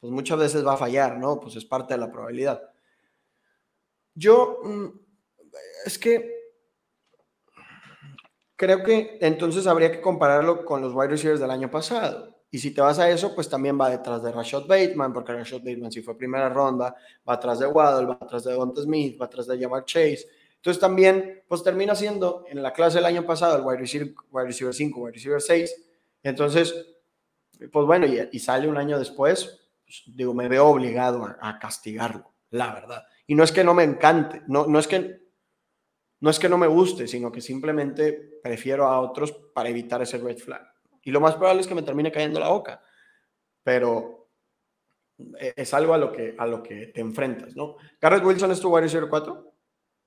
pues 0.00 0.12
muchas 0.12 0.38
veces 0.38 0.66
va 0.66 0.74
a 0.74 0.78
fallar, 0.78 1.18
¿no? 1.18 1.40
Pues 1.40 1.56
es 1.56 1.64
parte 1.64 1.94
de 1.94 2.00
la 2.00 2.10
probabilidad. 2.10 2.62
Yo, 4.14 4.60
mm, 4.64 4.86
es 5.86 5.98
que 5.98 6.38
creo 8.56 8.82
que 8.82 9.18
entonces 9.20 9.66
habría 9.66 9.92
que 9.92 10.00
compararlo 10.00 10.64
con 10.64 10.80
los 10.82 10.92
wide 10.92 11.08
receivers 11.08 11.40
del 11.40 11.50
año 11.50 11.70
pasado. 11.70 12.36
Y 12.50 12.58
si 12.58 12.72
te 12.72 12.80
vas 12.80 12.98
a 12.98 13.10
eso, 13.10 13.34
pues 13.34 13.48
también 13.48 13.78
va 13.78 13.90
detrás 13.90 14.22
de 14.22 14.32
Rashad 14.32 14.66
Bateman, 14.66 15.12
porque 15.12 15.32
Rashad 15.32 15.58
Bateman 15.58 15.92
si 15.92 16.02
fue 16.02 16.16
primera 16.16 16.48
ronda, 16.48 16.96
va 17.28 17.34
atrás 17.34 17.58
de 17.58 17.66
Waddle, 17.66 18.06
va 18.06 18.18
atrás 18.20 18.44
de 18.44 18.52
Devonta 18.52 18.82
Smith, 18.82 19.20
va 19.20 19.26
atrás 19.26 19.46
de 19.46 19.58
Jamar 19.58 19.84
Chase. 19.84 20.26
Entonces 20.56 20.80
también, 20.80 21.44
pues 21.46 21.62
termina 21.62 21.94
siendo 21.94 22.44
en 22.48 22.62
la 22.62 22.72
clase 22.72 22.98
del 22.98 23.04
año 23.04 23.24
pasado 23.24 23.56
el 23.56 23.64
wide 23.64 23.78
receiver, 23.78 24.14
wide 24.30 24.46
receiver 24.46 24.74
5, 24.74 25.00
wide 25.00 25.12
receiver 25.12 25.40
6. 25.40 25.84
Entonces, 26.22 26.86
pues 27.70 27.86
bueno, 27.86 28.06
y 28.06 28.38
sale 28.38 28.66
un 28.66 28.76
año 28.76 28.98
después, 28.98 29.67
pues, 29.88 30.02
digo, 30.14 30.34
me 30.34 30.48
veo 30.48 30.66
obligado 30.66 31.24
a, 31.40 31.58
castigarlo, 31.58 32.34
la 32.50 32.74
verdad. 32.74 33.06
Y 33.26 33.34
no 33.34 33.42
es 33.42 33.52
que 33.52 33.64
no 33.64 33.72
me 33.72 33.84
encante, 33.84 34.42
no, 34.46 34.66
no, 34.66 34.78
es 34.78 34.86
que, 34.86 35.22
no 36.20 36.28
es 36.28 36.38
que 36.38 36.50
no 36.50 36.58
me 36.58 36.66
guste, 36.66 37.08
sino 37.08 37.32
que 37.32 37.40
simplemente 37.40 38.12
prefiero 38.42 38.86
a 38.86 39.00
otros 39.00 39.32
para 39.54 39.70
evitar 39.70 40.02
ese 40.02 40.18
red 40.18 40.36
flag. 40.36 40.62
Y 41.02 41.10
lo 41.10 41.20
más 41.20 41.36
probable 41.36 41.62
es 41.62 41.66
que 41.66 41.74
me 41.74 41.82
termine 41.82 42.12
cayendo 42.12 42.38
la 42.38 42.50
boca, 42.50 42.82
pero 43.62 44.28
e, 45.40 45.54
es 45.56 45.72
algo 45.72 45.94
a 45.94 45.98
lo 45.98 46.12
que, 46.12 46.34
a 46.36 46.46
lo 46.46 46.62
que 46.62 46.88
te 46.88 47.00
enfrentas, 47.00 47.56
¿no? 47.56 47.76
¿Garrett 47.98 48.24
Wilson 48.24 48.50
es 48.50 48.60
tu 48.60 48.68
wide 48.68 48.82
receiver 48.82 49.08
4? 49.08 49.54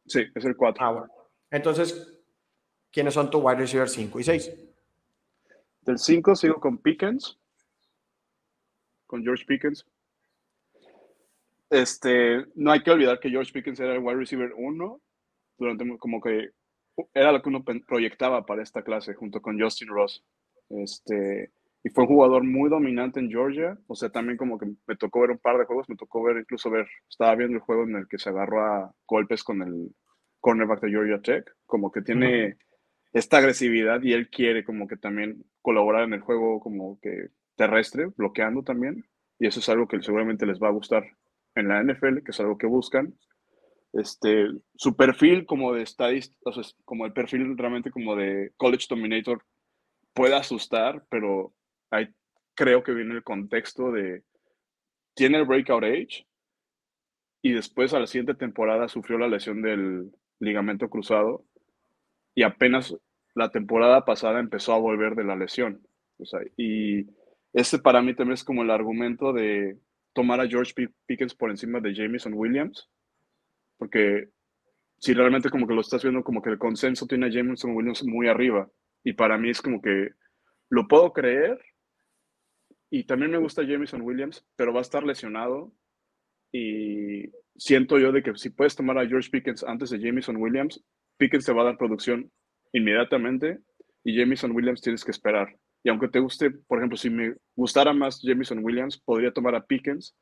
Sí, 0.06 0.26
es 0.36 0.46
el 0.46 0.56
4. 0.56 0.86
Ah, 0.86 1.08
Entonces, 1.50 2.20
¿quiénes 2.92 3.16
son 3.16 3.32
tu 3.32 3.40
wide 3.40 3.58
receiver 3.58 3.90
5 3.90 4.20
y 4.20 4.24
6? 4.24 4.52
Del 5.82 5.98
5 5.98 6.36
sigo 6.36 6.60
con 6.60 6.78
Pickens 6.78 7.41
con 9.12 9.24
George 9.24 9.44
Pickens. 9.46 9.86
Este, 11.70 12.46
no 12.56 12.72
hay 12.72 12.82
que 12.82 12.92
olvidar 12.92 13.20
que 13.20 13.30
George 13.30 13.52
Pickens 13.52 13.80
era 13.82 13.94
el 13.94 14.00
wide 14.00 14.16
receiver 14.16 14.54
1 14.56 15.02
durante 15.58 15.98
como 15.98 16.22
que 16.22 16.52
era 17.14 17.34
lo 17.34 17.42
que 17.42 17.50
uno 17.50 17.64
proyectaba 17.86 18.46
para 18.46 18.64
esta 18.64 18.84
clase 18.84 19.14
junto 19.14 19.42
con 19.42 19.60
Justin 19.60 19.90
Ross. 19.90 20.24
Este, 20.70 21.52
y 21.84 21.90
fue 21.90 22.06
un 22.06 22.10
jugador 22.10 22.46
muy 22.46 22.70
dominante 22.70 23.20
en 23.20 23.30
Georgia, 23.30 23.78
o 23.88 23.96
sea, 23.96 24.10
también 24.10 24.38
como 24.38 24.58
que 24.58 24.68
me 24.88 24.96
tocó 24.96 25.20
ver 25.22 25.32
un 25.32 25.40
par 25.40 25.58
de 25.58 25.66
juegos, 25.66 25.90
me 25.90 25.98
tocó 25.98 26.24
ver 26.24 26.38
incluso 26.38 26.70
ver, 26.70 26.88
estaba 27.10 27.36
viendo 27.36 27.58
el 27.58 27.64
juego 27.64 27.84
en 27.84 27.98
el 27.98 28.08
que 28.08 28.18
se 28.18 28.30
agarró 28.30 28.64
a 28.64 28.94
golpes 29.06 29.44
con 29.44 29.62
el 29.62 29.94
cornerback 30.40 30.82
de 30.82 30.90
Georgia 30.90 31.22
Tech, 31.22 31.54
como 31.66 31.92
que 31.92 32.02
tiene 32.02 32.58
esta 33.12 33.40
agresividad 33.40 34.02
y 34.04 34.14
él 34.14 34.30
quiere 34.30 34.64
como 34.64 34.88
que 34.88 34.96
también 34.96 35.44
colaborar 35.62 36.04
en 36.04 36.14
el 36.14 36.22
juego 36.22 36.62
como 36.62 36.98
que 37.02 37.30
terrestre, 37.56 38.08
bloqueando 38.16 38.64
también, 38.64 39.06
y 39.40 39.48
eso 39.48 39.60
es 39.60 39.70
algo 39.70 39.88
que 39.88 40.02
seguramente 40.02 40.46
les 40.46 40.60
va 40.60 40.68
a 40.68 40.72
gustar 40.72 41.04
en 41.56 41.68
la 41.68 41.84
NFL, 41.84 42.24
que 42.24 42.32
es 42.32 42.40
algo 42.40 42.58
que 42.58 42.68
buscan. 42.68 43.14
Este, 43.94 44.48
su 44.76 44.96
perfil 44.96 45.46
como 45.46 45.74
de 45.74 45.84
estadista, 45.84 46.36
como 46.86 47.06
el 47.06 47.14
perfil 47.14 47.58
realmente 47.58 47.92
como 47.92 48.16
de 48.16 48.54
College 48.56 48.86
Dominator 48.90 49.44
puede 50.14 50.36
asustar, 50.36 51.04
pero 51.10 51.54
ahí 51.90 52.08
creo 52.54 52.84
que 52.84 52.94
viene 52.94 53.16
el 53.16 53.24
contexto 53.24 53.92
de, 53.92 54.24
tiene 55.14 55.40
el 55.40 55.46
breakout 55.46 55.84
age 55.84 56.28
y 57.42 57.52
después 57.52 57.94
a 57.94 58.00
la 58.00 58.08
siguiente 58.08 58.36
temporada 58.36 58.88
sufrió 58.88 59.18
la 59.18 59.28
lesión 59.28 59.62
del 59.62 60.12
ligamento 60.40 60.90
cruzado 60.90 61.44
y 62.36 62.44
apenas 62.44 62.96
la 63.34 63.50
temporada 63.50 64.06
pasada 64.06 64.40
empezó 64.40 64.74
a 64.74 64.80
volver 64.80 65.16
de 65.16 65.24
la 65.24 65.36
lesión. 65.36 65.86
O 66.18 66.26
sea, 66.26 66.40
y 66.58 67.08
ese 67.54 67.80
para 67.80 68.02
mí 68.02 68.16
también 68.16 68.34
es 68.34 68.44
como 68.44 68.64
el 68.64 68.72
argumento 68.72 69.34
de 69.34 69.78
tomar 70.14 70.40
a 70.40 70.48
George 70.48 70.74
Pickens 71.06 71.36
por 71.36 71.50
encima 71.50 71.80
de 71.80 71.94
Jameson 71.94 72.34
Williams, 72.34 72.90
porque 73.78 74.30
si 74.98 75.14
realmente 75.14 75.50
como 75.50 75.68
que 75.68 75.74
lo 75.74 75.82
estás 75.82 76.04
viendo 76.04 76.24
como 76.24 76.42
que 76.42 76.52
el 76.52 76.60
consenso 76.60 77.08
tiene 77.08 77.26
a 77.26 77.30
Jameson 77.30 77.76
Williams 77.76 78.04
muy 78.04 78.28
arriba, 78.28 78.70
y 79.04 79.14
para 79.14 79.38
mí 79.38 79.50
es 79.50 79.62
como 79.62 79.82
que 79.82 80.10
lo 80.70 80.88
puedo 80.88 81.12
creer, 81.12 81.60
y 82.90 83.06
también 83.06 83.32
me 83.32 83.38
gusta 83.38 83.64
Jameson 83.64 84.02
Williams, 84.02 84.46
pero 84.56 84.74
va 84.74 84.80
a 84.80 84.84
estar 84.84 85.04
lesionado, 85.04 85.74
y 86.52 87.32
siento 87.56 87.98
yo 87.98 88.12
de 88.12 88.22
que 88.22 88.36
si 88.36 88.50
puedes 88.50 88.76
tomar 88.76 88.98
a 88.98 89.08
George 89.08 89.30
Pickens 89.30 89.64
antes 89.64 89.90
de 89.90 90.00
Jameson 90.00 90.38
Williams, 90.38 90.84
Pickens 91.18 91.46
te 91.46 91.54
va 91.54 91.62
a 91.62 91.66
dar 91.66 91.78
producción 91.78 92.32
inmediatamente, 92.74 93.60
y 94.04 94.18
Jameson 94.18 94.52
Williams 94.52 94.82
tienes 94.82 95.06
que 95.06 95.12
esperar. 95.12 95.56
Y 95.84 95.90
aunque 95.90 96.08
te 96.08 96.20
guste, 96.20 96.52
por 96.52 96.78
ejemplo, 96.78 96.98
si 96.98 97.10
me 97.10 97.36
gustara 97.56 97.94
más 97.94 98.22
Jamison 98.22 98.64
Williams, 98.64 99.00
podría 99.00 99.32
tomar 99.32 99.56
a 99.56 99.66
Pickens 99.66 100.16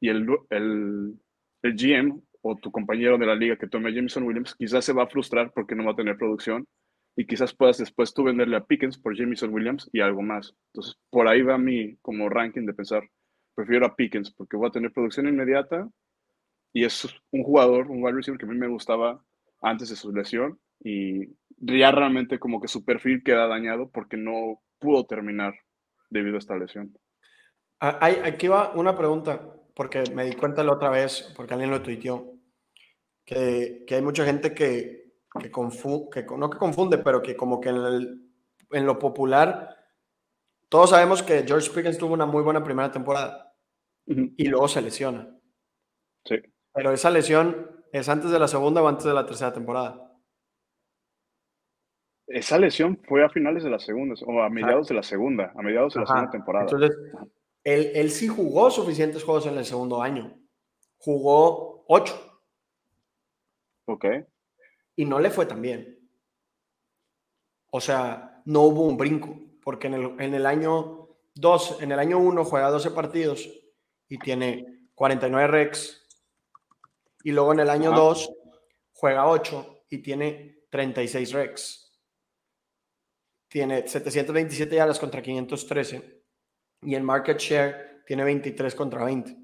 y 0.00 0.08
el, 0.08 0.26
el, 0.50 1.14
el 1.62 1.76
GM 1.76 2.20
o 2.42 2.56
tu 2.56 2.70
compañero 2.70 3.18
de 3.18 3.26
la 3.26 3.34
liga 3.34 3.56
que 3.56 3.66
tome 3.66 3.90
a 3.90 3.94
Jamison 3.94 4.24
Williams 4.24 4.54
quizás 4.54 4.84
se 4.84 4.92
va 4.92 5.04
a 5.04 5.08
frustrar 5.08 5.52
porque 5.54 5.74
no 5.74 5.84
va 5.84 5.92
a 5.92 5.96
tener 5.96 6.16
producción 6.16 6.66
y 7.16 7.26
quizás 7.26 7.54
puedas 7.54 7.78
después 7.78 8.12
tú 8.12 8.24
venderle 8.24 8.56
a 8.56 8.64
Pickens 8.64 8.98
por 8.98 9.16
Jamison 9.16 9.52
Williams 9.52 9.88
y 9.92 10.00
algo 10.00 10.22
más. 10.22 10.54
Entonces, 10.72 10.96
por 11.10 11.28
ahí 11.28 11.42
va 11.42 11.58
mi 11.58 11.96
como 12.02 12.28
ranking 12.28 12.66
de 12.66 12.74
pensar, 12.74 13.02
prefiero 13.54 13.86
a 13.86 13.94
Pickens 13.94 14.32
porque 14.32 14.56
voy 14.56 14.68
a 14.68 14.72
tener 14.72 14.92
producción 14.92 15.28
inmediata 15.28 15.88
y 16.72 16.84
es 16.84 17.08
un 17.30 17.44
jugador, 17.44 17.90
un 17.90 18.02
wide 18.02 18.16
receiver 18.16 18.38
que 18.38 18.46
a 18.46 18.48
mí 18.48 18.58
me 18.58 18.68
gustaba 18.68 19.22
antes 19.62 19.88
de 19.90 19.96
su 19.96 20.12
lesión 20.12 20.58
y 20.80 21.28
ya 21.58 21.92
realmente 21.92 22.38
como 22.38 22.60
que 22.60 22.68
su 22.68 22.84
perfil 22.84 23.22
queda 23.22 23.46
dañado 23.46 23.90
porque 23.90 24.16
no 24.16 24.60
pudo 24.78 25.06
terminar 25.06 25.54
debido 26.10 26.36
a 26.36 26.38
esta 26.38 26.56
lesión. 26.56 26.96
Ah, 27.80 27.98
aquí 28.24 28.48
va 28.48 28.72
una 28.74 28.96
pregunta, 28.96 29.40
porque 29.74 30.04
me 30.14 30.24
di 30.24 30.34
cuenta 30.34 30.64
la 30.64 30.72
otra 30.72 30.90
vez, 30.90 31.32
porque 31.36 31.54
alguien 31.54 31.70
lo 31.70 31.82
tuiteó, 31.82 32.32
que, 33.24 33.84
que 33.86 33.94
hay 33.96 34.02
mucha 34.02 34.24
gente 34.24 34.54
que, 34.54 35.14
que, 35.40 35.50
que 35.50 36.26
no 36.36 36.50
que 36.50 36.58
confunde, 36.58 36.98
pero 36.98 37.20
que 37.20 37.36
como 37.36 37.60
que 37.60 37.70
en, 37.70 38.30
en 38.70 38.86
lo 38.86 38.98
popular, 38.98 39.76
todos 40.68 40.90
sabemos 40.90 41.22
que 41.22 41.44
George 41.46 41.70
Pickens 41.70 41.98
tuvo 41.98 42.14
una 42.14 42.26
muy 42.26 42.42
buena 42.42 42.62
primera 42.62 42.90
temporada 42.90 43.54
y 44.06 44.46
luego 44.48 44.68
se 44.68 44.82
lesiona. 44.82 45.28
Sí. 46.24 46.36
Pero 46.72 46.92
esa 46.92 47.10
lesión 47.10 47.84
es 47.92 48.08
antes 48.08 48.30
de 48.30 48.38
la 48.38 48.48
segunda 48.48 48.82
o 48.82 48.88
antes 48.88 49.04
de 49.04 49.14
la 49.14 49.26
tercera 49.26 49.52
temporada. 49.52 50.13
Esa 52.26 52.58
lesión 52.58 52.98
fue 53.06 53.24
a 53.24 53.28
finales 53.28 53.62
de 53.64 53.70
la 53.70 53.78
segunda, 53.78 54.14
o 54.26 54.40
a 54.40 54.48
mediados 54.48 54.88
de 54.88 54.94
la 54.94 55.02
segunda, 55.02 55.52
a 55.54 55.62
mediados 55.62 55.94
de 55.94 56.00
la 56.00 56.06
segunda 56.06 56.30
temporada. 56.30 56.64
Entonces, 56.64 56.96
él, 57.62 57.92
él, 57.94 58.10
sí 58.10 58.28
jugó 58.28 58.70
suficientes 58.70 59.22
juegos 59.22 59.46
en 59.46 59.58
el 59.58 59.64
segundo 59.64 60.02
año. 60.02 60.34
Jugó 60.96 61.84
ocho. 61.86 62.40
Ok. 63.86 64.06
Y 64.96 65.04
no 65.04 65.20
le 65.20 65.30
fue 65.30 65.44
tan 65.44 65.60
bien. 65.60 65.98
O 67.70 67.80
sea, 67.80 68.42
no 68.46 68.62
hubo 68.62 68.86
un 68.86 68.96
brinco, 68.96 69.38
porque 69.62 69.88
en 69.88 69.94
el, 69.94 70.20
en 70.20 70.34
el 70.34 70.46
año 70.46 71.08
2, 71.34 71.82
en 71.82 71.92
el 71.92 71.98
año 71.98 72.18
1 72.18 72.44
juega 72.44 72.70
12 72.70 72.90
partidos 72.92 73.50
y 74.08 74.18
tiene 74.18 74.88
49 74.94 75.46
recs. 75.48 76.06
Y 77.22 77.32
luego 77.32 77.52
en 77.52 77.60
el 77.60 77.70
año 77.70 77.92
2 77.92 78.30
juega 78.92 79.26
8 79.26 79.84
y 79.90 79.98
tiene 79.98 80.64
36 80.70 81.32
recs 81.32 81.83
tiene 83.54 83.86
727 83.86 84.74
yardas 84.74 84.98
contra 84.98 85.22
513 85.22 86.24
y 86.82 86.96
el 86.96 87.04
market 87.04 87.38
share 87.38 88.02
tiene 88.04 88.24
23 88.24 88.74
contra 88.74 89.04
20. 89.04 89.36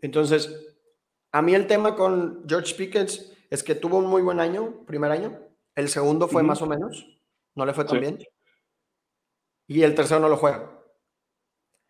Entonces, 0.00 0.50
a 1.30 1.42
mí 1.42 1.54
el 1.54 1.66
tema 1.66 1.94
con 1.94 2.46
George 2.48 2.74
Pickens 2.74 3.36
es 3.50 3.62
que 3.62 3.74
tuvo 3.74 3.98
un 3.98 4.06
muy 4.06 4.22
buen 4.22 4.40
año, 4.40 4.86
primer 4.86 5.10
año, 5.10 5.46
el 5.74 5.90
segundo 5.90 6.26
fue 6.26 6.42
más 6.42 6.62
o 6.62 6.66
menos, 6.66 7.20
no 7.54 7.66
le 7.66 7.74
fue 7.74 7.84
tan 7.84 8.00
bien, 8.00 8.18
y 9.66 9.82
el 9.82 9.94
tercero 9.94 10.20
no 10.20 10.30
lo 10.30 10.38
juega. 10.38 10.82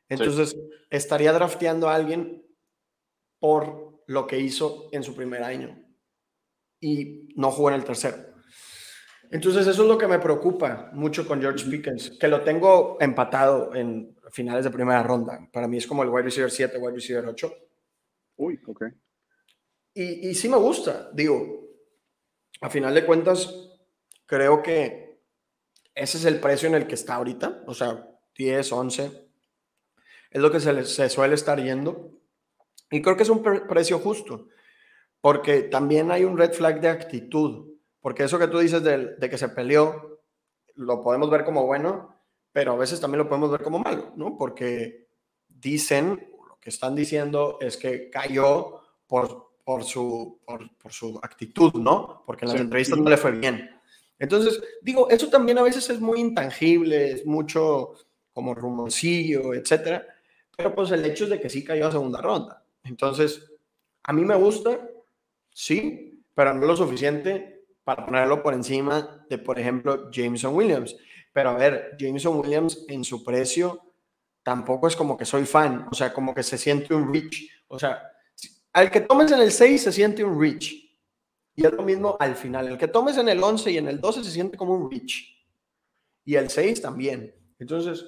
Entonces, 0.08 0.56
estaría 0.90 1.32
drafteando 1.32 1.88
a 1.88 1.94
alguien 1.94 2.44
por 3.38 4.02
lo 4.08 4.26
que 4.26 4.40
hizo 4.40 4.88
en 4.90 5.04
su 5.04 5.14
primer 5.14 5.44
año 5.44 5.80
y 6.80 7.28
no 7.36 7.52
jugó 7.52 7.68
en 7.68 7.76
el 7.76 7.84
tercero. 7.84 8.33
Entonces, 9.30 9.66
eso 9.66 9.82
es 9.82 9.88
lo 9.88 9.98
que 9.98 10.06
me 10.06 10.18
preocupa 10.18 10.90
mucho 10.92 11.26
con 11.26 11.40
George 11.40 11.68
Pickens, 11.68 12.10
que 12.18 12.28
lo 12.28 12.42
tengo 12.42 12.96
empatado 13.00 13.74
en 13.74 14.16
finales 14.30 14.64
de 14.64 14.70
primera 14.70 15.02
ronda. 15.02 15.48
Para 15.52 15.66
mí 15.66 15.78
es 15.78 15.86
como 15.86 16.02
el 16.02 16.08
wide 16.08 16.24
receiver 16.24 16.50
7, 16.50 16.78
wide 16.78 16.94
receiver 16.94 17.26
8. 17.26 17.54
Uy, 18.36 18.60
ok. 18.66 18.84
Y, 19.94 20.28
y 20.28 20.34
sí 20.34 20.48
me 20.48 20.56
gusta, 20.56 21.10
digo, 21.12 21.64
a 22.60 22.70
final 22.70 22.94
de 22.94 23.04
cuentas, 23.04 23.54
creo 24.26 24.62
que 24.62 25.20
ese 25.94 26.18
es 26.18 26.24
el 26.24 26.40
precio 26.40 26.68
en 26.68 26.74
el 26.74 26.86
que 26.86 26.94
está 26.94 27.14
ahorita, 27.14 27.62
o 27.66 27.74
sea, 27.74 28.08
10, 28.36 28.72
11, 28.72 29.28
es 30.30 30.40
lo 30.42 30.50
que 30.50 30.60
se, 30.60 30.84
se 30.84 31.08
suele 31.08 31.36
estar 31.36 31.62
yendo. 31.62 32.10
Y 32.90 33.00
creo 33.00 33.16
que 33.16 33.22
es 33.22 33.28
un 33.28 33.42
precio 33.42 33.98
justo, 33.98 34.48
porque 35.20 35.62
también 35.62 36.10
hay 36.10 36.24
un 36.24 36.36
red 36.36 36.52
flag 36.52 36.80
de 36.80 36.88
actitud 36.88 37.73
porque 38.04 38.24
eso 38.24 38.38
que 38.38 38.48
tú 38.48 38.58
dices 38.58 38.82
de, 38.82 39.16
que 39.30 39.38
se 39.38 39.48
peleó, 39.48 40.20
lo 40.74 41.00
podemos 41.00 41.30
ver 41.30 41.42
como 41.42 41.64
bueno, 41.64 42.14
pero 42.52 42.72
a 42.72 42.76
veces 42.76 43.00
también 43.00 43.20
lo 43.20 43.28
podemos 43.30 43.50
ver 43.50 43.62
como 43.62 43.78
malo, 43.78 44.12
¿no? 44.14 44.36
Porque 44.36 45.08
dicen, 45.48 46.28
lo 46.46 46.60
que 46.60 46.68
están 46.68 46.94
diciendo 46.94 47.56
es 47.62 47.78
que 47.78 48.10
cayó 48.10 48.82
por, 49.06 49.52
por, 49.64 49.84
su, 49.84 50.38
por, 50.44 50.92
su 50.92 51.18
actitud, 51.22 51.72
¿no? 51.76 52.22
Porque 52.26 52.44
en 52.44 52.52
las 52.52 52.60
entrevistas 52.60 52.98
no 52.98 53.08
le 53.08 53.16
fue 53.16 53.30
bien. 53.30 53.70
Entonces, 54.18 54.62
digo, 54.82 55.08
eso 55.08 55.30
también 55.30 55.56
a 55.56 55.62
veces 55.62 55.88
es 55.88 55.98
muy 55.98 56.20
intangible, 56.20 57.10
es 57.10 57.24
mucho 57.24 57.94
como 58.34 58.54
rumoncillo, 58.54 59.54
etcétera. 59.54 60.06
Pero 60.54 60.74
pues 60.74 60.90
el 60.90 61.02
hecho 61.06 61.24
es 61.24 61.30
de 61.30 61.40
que 61.40 61.48
sí 61.48 61.64
cayó 61.64 61.86
a 61.86 61.92
segunda 61.92 62.20
ronda. 62.20 62.66
Entonces, 62.82 63.50
a 64.02 64.12
mí 64.12 64.26
me 64.26 64.36
gusta, 64.36 64.90
sí, 65.48 66.22
pero 66.34 66.52
no 66.52 66.66
lo 66.66 66.76
suficiente 66.76 67.53
para 67.84 68.04
ponerlo 68.04 68.42
por 68.42 68.54
encima 68.54 69.24
de, 69.28 69.38
por 69.38 69.58
ejemplo, 69.58 70.10
Jameson 70.10 70.54
Williams. 70.54 70.96
Pero 71.32 71.50
a 71.50 71.54
ver, 71.54 71.96
Jameson 71.98 72.38
Williams 72.38 72.84
en 72.88 73.04
su 73.04 73.22
precio 73.22 73.94
tampoco 74.42 74.88
es 74.88 74.96
como 74.96 75.16
que 75.16 75.24
soy 75.24 75.44
fan, 75.44 75.86
o 75.90 75.94
sea, 75.94 76.12
como 76.12 76.34
que 76.34 76.42
se 76.42 76.58
siente 76.58 76.94
un 76.94 77.12
reach. 77.12 77.48
O 77.68 77.78
sea, 77.78 78.02
al 78.72 78.90
que 78.90 79.00
tomes 79.00 79.30
en 79.32 79.40
el 79.40 79.52
6 79.52 79.82
se 79.82 79.92
siente 79.92 80.24
un 80.24 80.40
reach. 80.40 80.72
Y 81.56 81.64
es 81.64 81.72
lo 81.72 81.82
mismo 81.82 82.16
al 82.18 82.34
final. 82.34 82.66
El 82.66 82.78
que 82.78 82.88
tomes 82.88 83.16
en 83.16 83.28
el 83.28 83.42
11 83.42 83.70
y 83.70 83.78
en 83.78 83.88
el 83.88 84.00
12 84.00 84.24
se 84.24 84.30
siente 84.30 84.56
como 84.56 84.74
un 84.74 84.90
reach. 84.90 85.22
Y 86.24 86.34
el 86.34 86.50
6 86.50 86.80
también. 86.82 87.32
Entonces, 87.58 88.04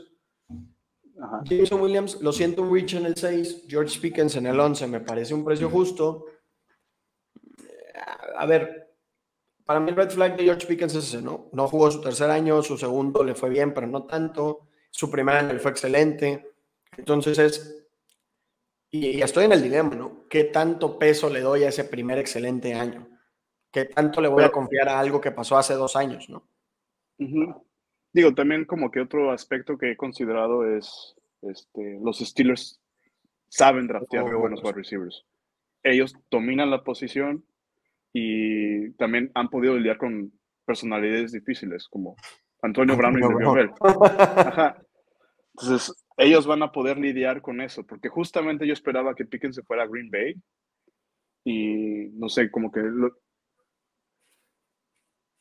Jameson 1.45 1.81
Williams 1.81 2.21
lo 2.21 2.33
siento 2.33 2.63
un 2.63 2.73
reach 2.73 2.95
en 2.95 3.07
el 3.07 3.17
6, 3.17 3.65
George 3.69 3.99
Pickens 4.01 4.37
en 4.37 4.47
el 4.47 4.59
11 4.59 4.87
me 4.87 5.01
parece 5.01 5.35
un 5.35 5.45
precio 5.45 5.71
justo. 5.71 6.27
A 8.37 8.45
ver, 8.47 8.86
para 9.67 9.81
mí 9.81 9.91
el 9.91 9.97
red 9.97 10.11
flag 10.11 10.37
de 10.37 10.45
George 10.45 10.67
Pickens 10.67 10.95
es 10.95 11.09
ese, 11.09 11.21
¿no? 11.21 11.49
No 11.53 11.67
jugó 11.67 11.91
su 11.91 12.01
tercer 12.01 12.31
año, 12.31 12.63
su 12.63 12.79
segundo 12.79 13.25
le 13.25 13.35
fue 13.35 13.51
bien, 13.51 13.75
pero 13.75 13.89
no 13.89 14.05
tanto. 14.05 14.69
Su 14.91 15.11
primer 15.11 15.37
año 15.37 15.53
le 15.53 15.59
fue 15.59 15.73
excelente. 15.73 16.55
Entonces 16.97 17.39
es, 17.39 17.87
y, 18.91 19.19
ya 19.19 19.25
estoy 19.25 19.45
en 19.45 19.53
el 19.53 19.63
dilema, 19.63 19.95
¿no? 19.95 20.27
¿Qué 20.29 20.45
tanto 20.45 20.99
peso 20.99 21.29
le 21.29 21.41
doy 21.41 21.65
a 21.65 21.69
ese 21.69 21.85
primer 21.85 22.19
excelente 22.19 22.75
año? 22.75 23.09
¿Qué 23.73 23.87
tanto 23.87 24.21
le 24.21 24.29
voy 24.29 24.45
a 24.45 24.53
confiar 24.53 24.89
a 24.89 25.01
algo 25.01 25.21
que 25.21 25.33
pasó 25.33 25.59
hace 25.59 25.75
dos 25.75 25.97
años, 25.97 26.31
¿no? 26.31 26.49
Digo, 28.13 28.35
también 28.35 28.65
como 28.65 28.91
que 28.91 29.01
otro 29.01 29.33
aspecto 29.33 29.77
que 29.77 29.91
he 29.91 29.97
considerado 29.97 30.65
es, 30.65 31.17
este, 31.43 31.99
los 32.01 32.21
Steelers 32.21 32.81
saben 33.49 33.87
draftear 33.87 34.25
buenos 34.37 34.63
wide 34.63 34.73
receivers. 34.73 35.25
Ellos 35.83 36.15
dominan 36.31 36.71
la 36.71 36.85
posición, 36.85 37.45
y 38.19 38.93
también 38.93 39.31
han 39.35 39.51
podido 39.51 39.77
lidiar 39.77 39.99
con 39.99 40.33
personalidades 40.65 41.33
difíciles 41.33 41.87
como 41.87 42.17
Antonio 42.63 42.97
Brown 42.97 43.19
y 43.19 43.21
Le'Veon 43.21 43.75
Entonces, 45.53 46.07
ellos 46.17 46.47
van 46.47 46.63
a 46.63 46.73
poder 46.73 46.97
lidiar 46.97 47.43
con 47.43 47.61
eso, 47.61 47.85
porque 47.85 48.09
justamente 48.09 48.67
yo 48.67 48.73
esperaba 48.73 49.15
que 49.15 49.27
Pickens 49.27 49.57
se 49.57 49.63
fuera 49.63 49.83
a 49.83 49.87
Green 49.87 50.11
Bay 50.11 50.35
y 51.45 52.09
no 52.15 52.31
sé, 52.31 52.51
como 52.51 52.73
que 52.73 52.81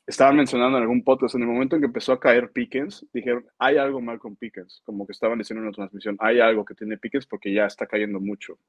estaban 0.05 0.35
mencionando 0.35 0.77
en 0.77 0.83
algún 0.83 1.01
podcast, 1.01 1.35
en 1.35 1.43
el 1.43 1.47
momento 1.47 1.77
en 1.77 1.81
que 1.81 1.87
empezó 1.87 2.11
a 2.11 2.19
caer 2.19 2.51
Pickens, 2.51 3.07
dijeron, 3.13 3.45
hay 3.57 3.77
algo 3.77 4.01
mal 4.01 4.19
con 4.19 4.35
Pickens, 4.35 4.81
como 4.83 5.05
que 5.05 5.13
estaban 5.13 5.37
diciendo 5.37 5.61
en 5.61 5.67
la 5.67 5.75
transmisión, 5.75 6.17
hay 6.19 6.41
algo 6.41 6.65
que 6.65 6.75
tiene 6.75 6.97
Pickens 6.97 7.25
porque 7.25 7.53
ya 7.53 7.67
está 7.67 7.87
cayendo 7.87 8.19
mucho. 8.19 8.59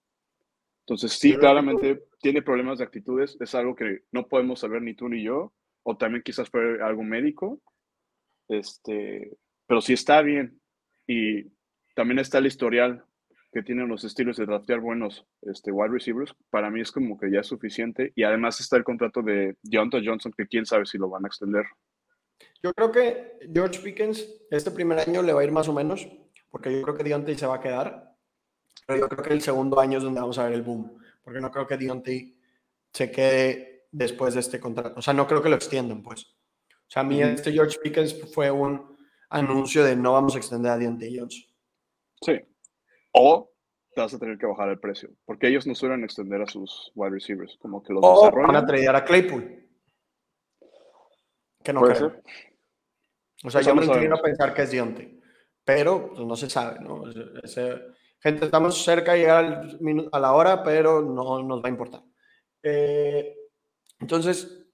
Entonces, 0.86 1.12
sí, 1.12 1.34
claramente 1.36 2.04
tiene 2.20 2.42
problemas 2.42 2.78
de 2.78 2.84
actitudes, 2.84 3.36
es 3.40 3.54
algo 3.56 3.74
que 3.74 4.04
no 4.12 4.28
podemos 4.28 4.60
saber 4.60 4.82
ni 4.82 4.94
tú 4.94 5.08
ni 5.08 5.24
yo, 5.24 5.52
o 5.82 5.96
también 5.96 6.22
quizás 6.22 6.48
fue 6.48 6.80
algo 6.80 7.02
médico, 7.02 7.60
este, 8.48 9.36
pero 9.66 9.80
si 9.80 9.94
está 9.94 10.22
bien. 10.22 10.60
Y 11.08 11.50
también 11.96 12.20
está 12.20 12.38
el 12.38 12.46
historial 12.46 13.04
que 13.52 13.62
tienen 13.62 13.88
los 13.88 14.04
estilos 14.04 14.36
de 14.36 14.46
draftear 14.46 14.80
buenos 14.80 15.26
este, 15.42 15.72
wide 15.72 15.92
receivers, 15.92 16.34
para 16.50 16.70
mí 16.70 16.80
es 16.80 16.92
como 16.92 17.18
que 17.18 17.32
ya 17.32 17.40
es 17.40 17.46
suficiente. 17.46 18.12
Y 18.14 18.22
además 18.22 18.60
está 18.60 18.76
el 18.76 18.84
contrato 18.84 19.22
de 19.22 19.56
Deontay 19.62 20.06
Johnson, 20.06 20.32
que 20.36 20.46
quién 20.46 20.66
sabe 20.66 20.86
si 20.86 20.98
lo 20.98 21.08
van 21.08 21.24
a 21.24 21.28
extender. 21.28 21.64
Yo 22.62 22.72
creo 22.74 22.92
que 22.92 23.38
George 23.52 23.80
Pickens 23.80 24.28
este 24.50 24.70
primer 24.70 24.98
año 24.98 25.22
le 25.22 25.32
va 25.32 25.40
a 25.40 25.44
ir 25.44 25.52
más 25.52 25.68
o 25.68 25.72
menos, 25.72 26.06
porque 26.50 26.72
yo 26.72 26.82
creo 26.82 26.96
que 26.96 27.04
Deontay 27.04 27.36
se 27.36 27.46
va 27.46 27.56
a 27.56 27.60
quedar. 27.60 28.15
Pero 28.86 29.00
yo 29.00 29.08
creo 29.08 29.24
que 29.24 29.34
el 29.34 29.42
segundo 29.42 29.80
año 29.80 29.98
es 29.98 30.04
donde 30.04 30.20
vamos 30.20 30.38
a 30.38 30.44
ver 30.44 30.54
el 30.54 30.62
boom, 30.62 30.98
porque 31.22 31.40
no 31.40 31.50
creo 31.50 31.66
que 31.66 31.76
Dionte 31.76 32.36
se 32.92 33.10
quede 33.10 33.88
después 33.90 34.34
de 34.34 34.40
este 34.40 34.60
contrato. 34.60 34.98
O 34.98 35.02
sea, 35.02 35.12
no 35.12 35.26
creo 35.26 35.42
que 35.42 35.48
lo 35.48 35.56
extiendan, 35.56 36.02
pues. 36.02 36.24
O 36.24 36.88
sea, 36.88 37.02
a 37.02 37.04
mí 37.04 37.20
este 37.20 37.52
George 37.52 37.78
Pickens 37.82 38.32
fue 38.32 38.50
un 38.50 38.96
anuncio 39.30 39.84
de 39.84 39.96
no 39.96 40.12
vamos 40.12 40.34
a 40.36 40.38
extender 40.38 40.70
a 40.70 40.78
Deontay 40.78 41.18
Jones. 41.18 41.46
Sí. 42.20 42.40
O 43.12 43.50
te 43.92 44.02
vas 44.02 44.14
a 44.14 44.18
tener 44.18 44.38
que 44.38 44.46
bajar 44.46 44.68
el 44.68 44.78
precio, 44.78 45.10
porque 45.24 45.48
ellos 45.48 45.66
no 45.66 45.74
suelen 45.74 46.04
extender 46.04 46.42
a 46.42 46.46
sus 46.46 46.92
wide 46.94 47.10
receivers, 47.10 47.56
como 47.58 47.82
que 47.82 47.94
los 47.94 48.02
o 48.04 48.30
van 48.30 48.54
a 48.54 48.64
tradear 48.64 48.94
a 48.94 49.04
Claypool. 49.04 49.66
Que 51.64 51.72
no 51.72 51.80
creo. 51.80 52.22
O 53.42 53.50
sea, 53.50 53.62
yo 53.62 53.74
me 53.74 53.86
inclino 53.86 54.16
a 54.16 54.22
pensar 54.22 54.52
que 54.54 54.62
es 54.62 54.70
Dionte, 54.70 55.18
pero 55.64 56.10
pues, 56.10 56.20
no 56.26 56.36
se 56.36 56.48
sabe, 56.50 56.78
¿no? 56.80 57.04
Ese, 57.42 57.80
Gente, 58.26 58.46
estamos 58.46 58.82
cerca 58.82 59.12
de 59.12 59.20
llegar 59.20 59.68
a 60.10 60.18
la 60.18 60.32
hora, 60.32 60.64
pero 60.64 61.00
no 61.00 61.44
nos 61.44 61.62
va 61.62 61.68
a 61.68 61.70
importar. 61.70 62.02
Eh, 62.60 63.36
entonces, 64.00 64.66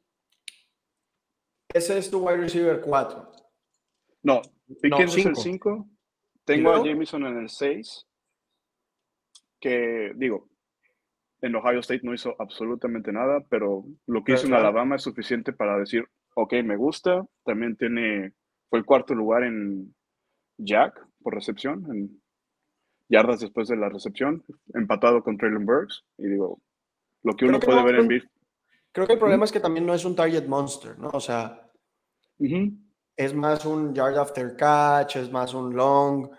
ese 1.69 1.99
es 1.99 2.11
tu 2.11 2.27
wide 2.27 2.39
receiver 2.39 2.81
4. 2.81 3.31
No, 4.23 4.41
Pickens 4.81 5.19
es 5.19 5.27
el 5.27 5.37
5. 5.37 5.87
Tengo 6.47 6.73
a 6.73 6.83
Jameson 6.83 7.27
en 7.27 7.41
el 7.41 7.51
6. 7.51 8.09
Que 9.61 10.13
digo, 10.15 10.49
en 11.43 11.55
Ohio 11.55 11.81
State 11.81 12.01
no 12.05 12.15
hizo 12.15 12.35
absolutamente 12.39 13.13
nada, 13.13 13.45
pero 13.51 13.85
lo 14.07 14.25
que 14.25 14.33
hizo 14.33 14.47
en 14.47 14.55
Alabama 14.55 14.97
es 14.97 15.03
suficiente 15.03 15.53
para 15.53 15.77
decir, 15.77 16.09
ok, 16.37 16.55
me 16.65 16.77
gusta. 16.77 17.23
También 17.45 17.77
tiene, 17.77 18.33
fue 18.71 18.79
el 18.79 18.87
cuarto 18.87 19.15
lugar 19.15 19.45
en 19.45 19.95
Jack 20.57 21.07
por 21.23 21.35
recepción, 21.35 21.85
en 21.95 22.22
yardas 23.13 23.41
después 23.41 23.69
de 23.69 23.77
la 23.77 23.91
recepción, 23.91 24.43
empatado 24.75 25.23
con 25.23 25.37
Traylon 25.37 25.67
Burks. 25.67 26.05
Y 26.19 26.29
digo, 26.29 26.61
lo 27.23 27.37
que 27.37 27.45
uno 27.45 27.61
puede 27.61 27.85
ver 27.85 27.97
en 27.97 28.09
Biff. 28.09 28.25
Creo 28.91 29.07
que 29.07 29.13
el 29.13 29.19
problema 29.19 29.45
es 29.45 29.53
que 29.53 29.61
también 29.61 29.87
no 29.87 29.95
es 29.95 30.05
un 30.05 30.17
target 30.17 30.47
monster, 30.47 30.99
¿no? 30.99 31.11
O 31.13 31.21
sea, 31.21 31.71
es 33.17 33.35
más 33.35 33.65
un 33.65 33.95
yard 33.95 34.19
after 34.19 34.57
catch, 34.57 35.17
es 35.17 35.31
más 35.31 35.55
un 35.55 35.75
long. 35.75 36.31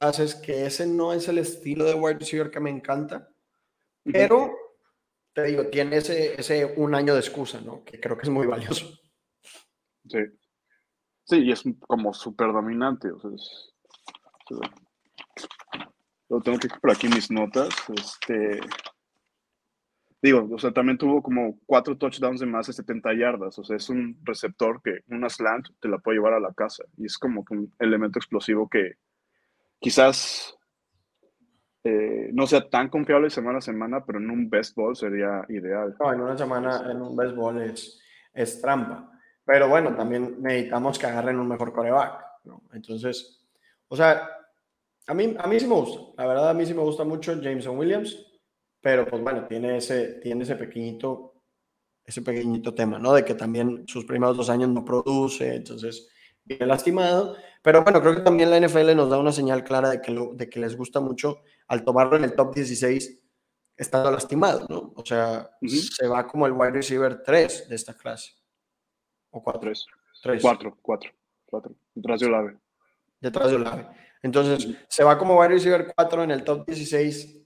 Haces 0.00 0.34
que 0.34 0.66
ese 0.66 0.86
no 0.86 1.12
es 1.12 1.28
el 1.28 1.38
estilo 1.38 1.84
de 1.84 1.94
wide 1.94 2.18
receiver 2.18 2.50
que 2.50 2.60
me 2.60 2.70
encanta. 2.70 3.28
Pero, 4.02 4.52
te 5.32 5.44
digo, 5.44 5.68
tiene 5.68 5.96
ese, 5.96 6.38
ese 6.38 6.74
un 6.76 6.94
año 6.94 7.14
de 7.14 7.20
excusa, 7.20 7.60
¿no? 7.60 7.84
Que 7.84 8.00
creo 8.00 8.16
que 8.16 8.24
es 8.24 8.30
muy 8.30 8.46
valioso. 8.46 8.86
Sí. 10.08 10.18
Sí, 11.24 11.38
y 11.38 11.50
es 11.50 11.64
como 11.80 12.14
súper 12.14 12.52
dominante. 12.52 13.10
O 13.10 13.18
sea, 13.18 13.30
lo 16.28 16.40
tengo 16.40 16.58
que 16.58 16.68
por 16.68 16.90
aquí 16.90 17.08
mis 17.08 17.30
notas. 17.30 17.68
Este, 17.94 18.60
digo, 20.20 20.48
o 20.52 20.58
sea, 20.58 20.72
también 20.72 20.98
tuvo 20.98 21.22
como 21.22 21.58
cuatro 21.66 21.96
touchdowns 21.96 22.40
de 22.40 22.46
más 22.46 22.66
de 22.66 22.72
70 22.72 23.14
yardas. 23.14 23.58
O 23.58 23.64
sea, 23.64 23.76
es 23.76 23.88
un 23.88 24.18
receptor 24.22 24.80
que 24.82 25.00
una 25.08 25.28
slant 25.28 25.68
te 25.80 25.88
la 25.88 25.98
puede 25.98 26.18
llevar 26.18 26.34
a 26.34 26.40
la 26.40 26.52
casa. 26.52 26.84
Y 26.96 27.06
es 27.06 27.18
como 27.18 27.44
un 27.50 27.72
elemento 27.78 28.18
explosivo 28.18 28.68
que 28.68 28.94
quizás 29.78 30.56
eh, 31.84 32.30
no 32.32 32.46
sea 32.46 32.68
tan 32.68 32.88
confiable 32.88 33.30
semana 33.30 33.58
a 33.58 33.62
semana, 33.62 34.04
pero 34.04 34.18
en 34.18 34.30
un 34.30 34.50
best 34.50 34.74
ball 34.74 34.96
sería 34.96 35.44
ideal. 35.48 35.94
No, 36.00 36.12
en 36.12 36.20
una 36.20 36.36
semana, 36.36 36.90
en 36.90 37.00
un 37.00 37.14
best 37.14 37.36
ball 37.36 37.62
es, 37.62 38.00
es 38.34 38.60
trampa. 38.60 39.12
Pero 39.44 39.68
bueno, 39.68 39.94
también 39.94 40.42
necesitamos 40.42 40.98
que 40.98 41.06
agarren 41.06 41.38
un 41.38 41.46
mejor 41.46 41.72
coreback. 41.72 42.24
¿no? 42.44 42.62
Entonces, 42.72 43.46
o 43.86 43.96
sea, 43.96 44.28
a 45.06 45.14
mí, 45.14 45.34
a 45.38 45.46
mí 45.46 45.60
sí 45.60 45.66
me 45.66 45.74
gusta. 45.74 46.00
La 46.16 46.26
verdad, 46.26 46.50
a 46.50 46.54
mí 46.54 46.66
sí 46.66 46.74
me 46.74 46.82
gusta 46.82 47.04
mucho 47.04 47.40
Jameson 47.40 47.78
Williams. 47.78 48.26
Pero 48.80 49.06
pues 49.06 49.22
bueno, 49.22 49.46
tiene 49.46 49.78
ese, 49.78 50.14
tiene 50.20 50.44
ese 50.44 50.54
pequeñito, 50.54 51.42
ese 52.04 52.22
pequeñito 52.22 52.74
tema, 52.74 52.98
¿no? 52.98 53.14
De 53.14 53.24
que 53.24 53.34
también 53.34 53.84
sus 53.88 54.04
primeros 54.04 54.36
dos 54.36 54.48
años 54.48 54.68
no 54.68 54.84
produce, 54.84 55.56
entonces 55.56 56.08
viene 56.44 56.66
lastimado. 56.66 57.36
Pero 57.62 57.82
bueno, 57.82 58.00
creo 58.00 58.14
que 58.14 58.20
también 58.20 58.50
la 58.50 58.60
NFL 58.60 58.94
nos 58.94 59.10
da 59.10 59.18
una 59.18 59.32
señal 59.32 59.64
clara 59.64 59.90
de 59.90 60.00
que, 60.00 60.16
de 60.34 60.48
que 60.48 60.60
les 60.60 60.76
gusta 60.76 61.00
mucho 61.00 61.40
al 61.66 61.84
tomarlo 61.84 62.16
en 62.16 62.24
el 62.24 62.34
top 62.34 62.54
16 62.54 63.22
estando 63.76 64.10
lastimado, 64.10 64.66
¿no? 64.68 64.92
O 64.94 65.04
sea, 65.04 65.50
se 65.62 66.06
va 66.06 66.26
como 66.26 66.46
el 66.46 66.52
wide 66.52 66.70
receiver 66.70 67.22
3 67.22 67.68
de 67.68 67.74
esta 67.74 67.94
clase. 67.94 68.32
¿O 69.30 69.42
4? 69.42 69.72
3. 70.22 70.40
4, 70.40 70.78
4, 70.80 71.10
4. 71.44 71.74
Detrás 71.94 72.20
de 72.20 72.26
Olave. 72.26 72.56
Detrás 73.20 73.50
de 73.50 73.56
Olave. 73.56 74.05
Entonces, 74.26 74.76
se 74.88 75.04
va 75.04 75.16
como 75.18 75.38
wide 75.38 75.50
receiver 75.50 75.92
4 75.94 76.24
en 76.24 76.32
el 76.32 76.42
top 76.42 76.66
16 76.66 77.38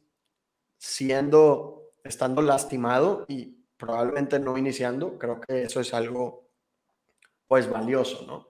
siendo, 0.79 1.93
estando 2.03 2.41
lastimado 2.41 3.27
y 3.29 3.67
probablemente 3.77 4.41
no 4.41 4.57
iniciando. 4.57 5.19
Creo 5.19 5.43
que 5.43 5.65
eso 5.65 5.81
es 5.81 5.93
algo, 5.93 6.49
pues, 7.47 7.69
valioso, 7.69 8.25
¿no? 8.27 8.49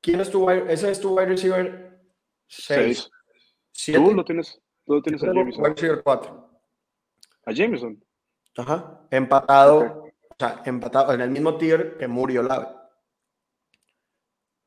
¿Quién 0.00 0.20
es 0.20 0.30
tu 0.30 0.50
Ese 0.50 0.90
es 0.90 1.00
tu 1.00 1.16
wide 1.16 1.26
receiver 1.26 2.02
6. 2.48 3.08
Tú 3.94 4.12
lo 4.12 4.24
tienes, 4.24 4.60
tú 4.84 4.94
lo 4.94 5.02
tienes 5.02 5.22
a 5.22 5.26
Jameson. 5.26 5.62
Wide 5.62 5.74
receiver 5.74 6.02
4. 6.02 6.60
A 7.44 7.52
Jameson. 7.52 8.04
Ajá. 8.56 9.06
Empatado, 9.12 10.06
o 10.28 10.34
sea, 10.36 10.60
empatado 10.64 11.12
en 11.12 11.20
el 11.20 11.30
mismo 11.30 11.56
tier 11.56 11.96
que 11.96 12.08
Murió 12.08 12.42
Lave. 12.42 12.66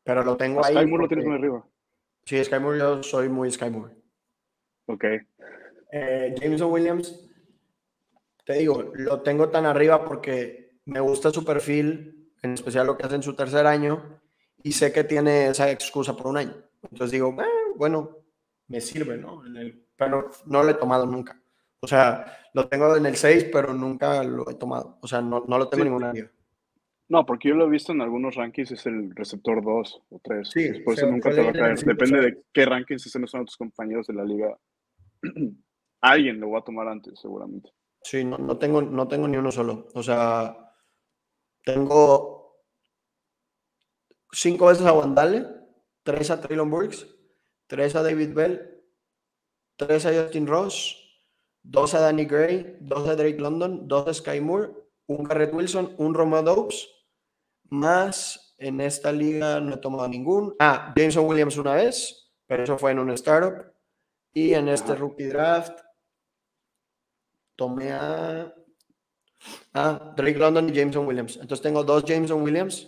Pero 0.03 0.23
lo 0.23 0.37
tengo 0.37 0.63
ahí. 0.63 0.73
Sky 0.73 0.85
Moore 0.85 1.03
lo 1.03 1.07
tienes 1.09 1.25
muy 1.25 1.35
arriba. 1.35 1.67
Sí, 2.25 2.43
Sky 2.43 2.59
Moore, 2.59 2.79
yo 2.79 3.03
soy 3.03 3.29
muy 3.29 3.51
Sky 3.51 3.69
Moore. 3.69 3.93
Ok. 4.85 5.05
Eh, 5.91 6.35
Jameson 6.39 6.71
Williams, 6.71 7.29
te 8.45 8.53
digo, 8.53 8.91
lo 8.93 9.21
tengo 9.21 9.49
tan 9.49 9.65
arriba 9.65 10.05
porque 10.05 10.79
me 10.85 10.99
gusta 10.99 11.31
su 11.31 11.43
perfil, 11.43 12.31
en 12.41 12.53
especial 12.53 12.87
lo 12.87 12.97
que 12.97 13.05
hace 13.05 13.15
en 13.15 13.23
su 13.23 13.35
tercer 13.35 13.65
año, 13.67 14.21
y 14.63 14.71
sé 14.71 14.91
que 14.91 15.03
tiene 15.03 15.47
esa 15.47 15.69
excusa 15.69 16.15
por 16.15 16.27
un 16.27 16.37
año. 16.37 16.55
Entonces 16.83 17.11
digo, 17.11 17.35
eh, 17.41 17.73
bueno, 17.75 18.17
me 18.67 18.81
sirve, 18.81 19.17
¿no? 19.17 19.43
pero 19.95 20.31
no 20.45 20.63
lo 20.63 20.69
he 20.69 20.75
tomado 20.75 21.05
nunca. 21.05 21.39
O 21.79 21.87
sea, 21.87 22.37
lo 22.53 22.67
tengo 22.67 22.95
en 22.95 23.05
el 23.05 23.15
6, 23.15 23.47
pero 23.51 23.73
nunca 23.73 24.23
lo 24.23 24.49
he 24.49 24.55
tomado. 24.55 24.97
O 25.01 25.07
sea, 25.07 25.21
no, 25.21 25.43
no 25.47 25.57
lo 25.57 25.67
tengo 25.67 25.83
en 25.83 25.89
ninguna 25.89 26.13
liga. 26.13 26.31
No, 27.11 27.25
porque 27.25 27.49
yo 27.49 27.55
lo 27.55 27.65
he 27.65 27.69
visto 27.69 27.91
en 27.91 27.99
algunos 27.99 28.35
rankings, 28.35 28.71
es 28.71 28.85
el 28.85 29.13
receptor 29.13 29.61
2 29.61 30.01
o 30.11 30.21
3. 30.23 30.49
Sí, 30.49 30.79
por 30.79 30.93
eso 30.93 31.07
nunca 31.07 31.29
te 31.29 31.43
va 31.43 31.49
a 31.49 31.53
caer. 31.53 31.77
Depende 31.77 32.21
de 32.21 32.43
qué 32.53 32.63
rankings 32.63 33.05
estén 33.05 33.23
los 33.23 33.35
otros 33.35 33.57
compañeros 33.57 34.07
de 34.07 34.13
la 34.13 34.23
liga. 34.23 34.57
Alguien 36.01 36.39
lo 36.39 36.51
va 36.51 36.59
a 36.59 36.63
tomar 36.63 36.87
antes, 36.87 37.19
seguramente. 37.19 37.69
Sí, 38.01 38.23
no, 38.23 38.37
no, 38.37 38.57
tengo, 38.57 38.81
no 38.81 39.09
tengo 39.09 39.27
ni 39.27 39.35
uno 39.35 39.51
solo. 39.51 39.89
O 39.93 40.01
sea, 40.01 40.55
tengo 41.65 42.63
cinco 44.31 44.67
veces 44.67 44.85
a 44.85 44.93
Wandale, 44.93 45.47
tres 46.03 46.31
a 46.31 46.39
Traylon 46.39 46.71
Burks, 46.71 47.13
tres 47.67 47.93
a 47.97 48.03
David 48.03 48.33
Bell, 48.33 48.83
tres 49.75 50.05
a 50.05 50.13
Justin 50.13 50.47
Ross, 50.47 50.97
dos 51.61 51.93
a 51.93 51.99
Danny 51.99 52.23
Gray, 52.23 52.77
dos 52.79 53.05
a 53.09 53.17
Drake 53.17 53.41
London, 53.41 53.85
dos 53.89 54.07
a 54.07 54.13
Sky 54.13 54.39
Moore, 54.39 54.71
un 55.07 55.25
Garrett 55.25 55.53
Wilson, 55.53 55.93
un 55.97 56.13
Roma 56.13 56.41
Dobbs, 56.41 57.00
más 57.71 58.53
en 58.57 58.79
esta 58.81 59.11
liga 59.11 59.59
no 59.59 59.73
he 59.73 59.77
tomado 59.77 60.07
ningún. 60.07 60.55
Ah, 60.59 60.93
Jameson 60.95 61.25
Williams 61.25 61.57
una 61.57 61.73
vez, 61.73 62.31
pero 62.45 62.63
eso 62.63 62.77
fue 62.77 62.91
en 62.91 62.99
un 62.99 63.09
startup. 63.11 63.73
Y 64.33 64.53
en 64.53 64.67
este 64.69 64.95
rookie 64.95 65.25
draft 65.25 65.79
tomé 67.55 67.91
a, 67.91 68.53
Drake 69.73 70.37
London 70.37 70.69
y 70.69 70.73
Jameson 70.73 71.07
Williams. 71.07 71.37
Entonces 71.37 71.61
tengo 71.61 71.83
dos 71.83 72.05
Jameson 72.05 72.43
Williams, 72.43 72.87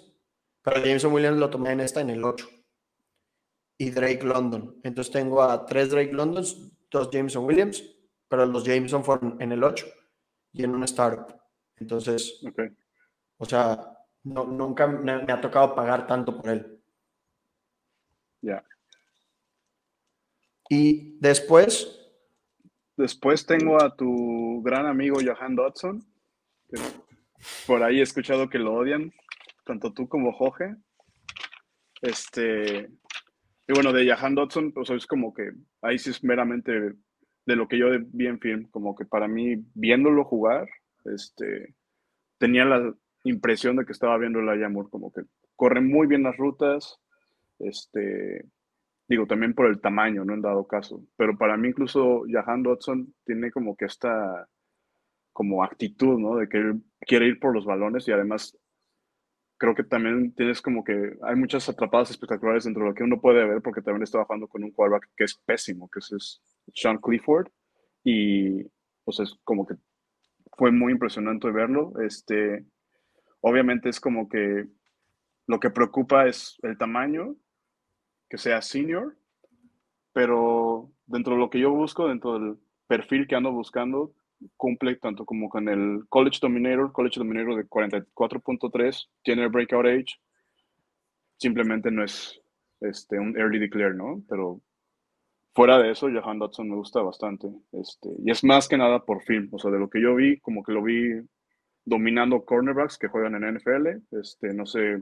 pero 0.62 0.78
Jameson 0.78 1.12
Williams 1.12 1.40
lo 1.40 1.50
tomé 1.50 1.72
en 1.72 1.80
esta 1.80 2.02
en 2.02 2.12
el 2.12 2.24
8. 2.24 2.48
Y 3.80 3.90
Drake 3.90 4.24
London. 4.24 4.80
Entonces 4.84 5.12
tengo 5.12 5.42
a 5.42 5.66
tres 5.66 5.90
Drake 5.90 6.14
Londons, 6.14 6.72
dos 6.92 7.10
Jameson 7.12 7.46
Williams, 7.46 7.84
pero 8.28 8.46
los 8.46 8.64
Jameson 8.64 9.04
fueron 9.04 9.42
en 9.42 9.52
el 9.52 9.64
8 9.64 9.86
y 10.52 10.64
en 10.64 10.76
un 10.76 10.84
startup. 10.84 11.36
Entonces, 11.78 12.42
o 13.38 13.46
sea, 13.46 13.93
no, 14.24 14.46
nunca 14.46 14.88
me, 14.88 15.12
ha 15.12 15.42
tocado 15.42 15.76
pagar 15.76 16.08
tanto 16.08 16.38
por 16.42 16.50
él. 16.50 16.80
Ya. 18.42 18.64
Y 20.70 21.18
después, 21.20 22.04
Después 22.96 23.46
tengo 23.46 23.82
a 23.82 23.96
tu 23.96 24.62
gran 24.62 24.86
amigo 24.86 25.18
Johan 25.24 25.56
Dodson. 25.56 26.04
por 27.66 27.82
ahí 27.82 28.00
he 28.00 28.04
escuchado 28.04 28.50
que 28.50 28.60
lo 28.60 28.74
odian, 28.74 29.12
tanto 29.66 29.94
tú 29.94 30.08
como 30.08 30.32
Jorge. 30.32 30.76
Este, 32.02 32.90
y 33.68 33.74
bueno, 33.74 33.94
de 33.94 34.12
Johan 34.12 34.36
Dodson, 34.36 34.72
pues 34.74 34.92
es 34.92 35.08
como 35.08 35.34
que 35.34 35.52
ahí 35.82 35.98
sí 35.98 36.12
es 36.12 36.24
meramente 36.24 36.72
de 37.46 37.56
lo 37.56 37.68
que 37.68 37.80
yo 37.80 37.88
vi 38.12 38.28
en 38.28 38.40
film, 38.40 38.70
como 38.70 38.96
que 38.96 39.06
para 39.06 39.28
mí, 39.28 39.56
viéndolo 39.74 40.24
jugar, 40.24 40.70
este, 41.06 41.76
tenía 42.38 42.64
la 42.64 42.94
impresión 43.24 43.76
de 43.78 43.86
que 43.86 43.92
estaba 43.92 44.18
viendo 44.18 44.42
la 44.42 44.56
Yamur, 44.56 44.90
como 44.90 45.12
que 45.12 45.22
corre 45.56 45.82
muy 45.82 46.08
bien 46.08 46.24
las 46.24 46.38
rutas, 46.38 47.00
este, 47.60 48.46
Digo, 49.08 49.28
también 49.28 49.54
por 49.54 49.68
el 49.68 49.82
tamaño, 49.82 50.24
no 50.24 50.34
en 50.34 50.42
dado 50.42 50.66
caso. 50.66 51.06
Pero 51.18 51.38
para 51.38 51.58
mí 51.58 51.68
incluso 51.70 52.24
Jahan 52.28 52.64
Dodson 52.64 53.14
tiene 53.26 53.52
como 53.52 53.76
que 53.76 53.86
esta 53.86 54.48
como 55.34 55.64
actitud, 55.64 56.20
¿no? 56.20 56.38
De 56.38 56.48
que 56.48 56.58
él 56.58 56.84
quiere 57.02 57.28
ir 57.28 57.40
por 57.40 57.54
los 57.54 57.66
balones 57.66 58.08
y 58.08 58.12
además 58.12 58.58
creo 59.58 59.76
que 59.76 59.84
también 59.84 60.34
tienes 60.36 60.62
como 60.62 60.84
que 60.84 61.18
hay 61.24 61.36
muchas 61.36 61.68
atrapadas 61.70 62.12
espectaculares 62.12 62.64
dentro 62.66 62.84
de 62.84 62.90
lo 62.90 62.96
que 62.96 63.04
uno 63.04 63.20
puede 63.20 63.46
ver 63.46 63.62
porque 63.62 63.82
también 63.82 64.04
está 64.04 64.18
trabajando 64.18 64.48
con 64.48 64.64
un 64.64 64.72
quarterback 64.72 65.10
que 65.16 65.26
es 65.26 65.36
pésimo, 65.46 65.90
que 65.90 66.00
es 66.00 66.42
Sean 66.74 66.98
Clifford 66.98 67.50
y 68.04 68.64
pues 69.04 69.20
es 69.20 69.36
como 69.44 69.66
que 69.66 69.76
fue 70.58 70.72
muy 70.72 70.94
impresionante 70.94 71.52
verlo. 71.52 71.94
Este, 72.02 72.66
obviamente 73.44 73.90
es 73.90 74.00
como 74.00 74.30
que 74.30 74.66
lo 75.48 75.60
que 75.60 75.70
preocupa 75.70 76.28
es 76.28 76.58
el 76.64 76.78
tamaño 76.78 77.36
que 78.30 78.38
sea 78.38 78.62
senior, 78.62 79.18
pero 80.14 80.90
dentro 81.06 81.34
de 81.34 81.40
lo 81.40 81.50
que 81.50 81.60
yo 81.60 81.72
busco, 81.72 82.08
dentro 82.08 82.40
del 82.40 82.58
perfil 82.88 83.28
que 83.28 83.36
ando 83.36 83.52
buscando, 83.52 84.14
cumple 84.56 84.96
tanto 84.96 85.26
como 85.26 85.50
con 85.50 85.68
el 85.68 86.06
College 86.08 86.40
Dominator, 86.42 86.92
College 86.94 87.20
Dominator 87.20 87.58
de 87.58 87.70
44.3, 87.70 89.10
tiene 89.24 89.44
el 89.44 89.50
Breakout 89.50 89.86
Age, 89.86 90.16
simplemente 91.38 91.92
no 91.92 92.04
es 92.04 92.42
este, 92.80 93.20
un 93.20 93.38
early 93.38 93.60
declare, 93.60 93.94
¿no? 93.94 94.24
Pero 94.30 94.62
fuera 95.54 95.80
de 95.80 95.92
eso, 95.92 96.08
Johan 96.10 96.40
Dodson 96.40 96.70
me 96.70 96.76
gusta 96.76 97.02
bastante. 97.02 97.50
Este, 97.74 98.10
y 98.24 98.32
es 98.32 98.44
más 98.44 98.70
que 98.70 98.78
nada 98.78 99.04
por 99.04 99.22
film. 99.24 99.50
O 99.52 99.60
sea, 99.60 99.70
de 99.70 99.80
lo 99.80 99.90
que 99.90 100.02
yo 100.02 100.16
vi, 100.16 100.40
como 100.40 100.64
que 100.64 100.72
lo 100.72 100.82
vi 100.82 101.22
dominando 101.86 102.46
cornerbacks 102.46 102.98
que 102.98 103.08
juegan 103.08 103.36
en 103.36 103.56
NFL. 103.56 104.18
Este, 104.20 104.54
no 104.54 104.66
sé, 104.66 105.02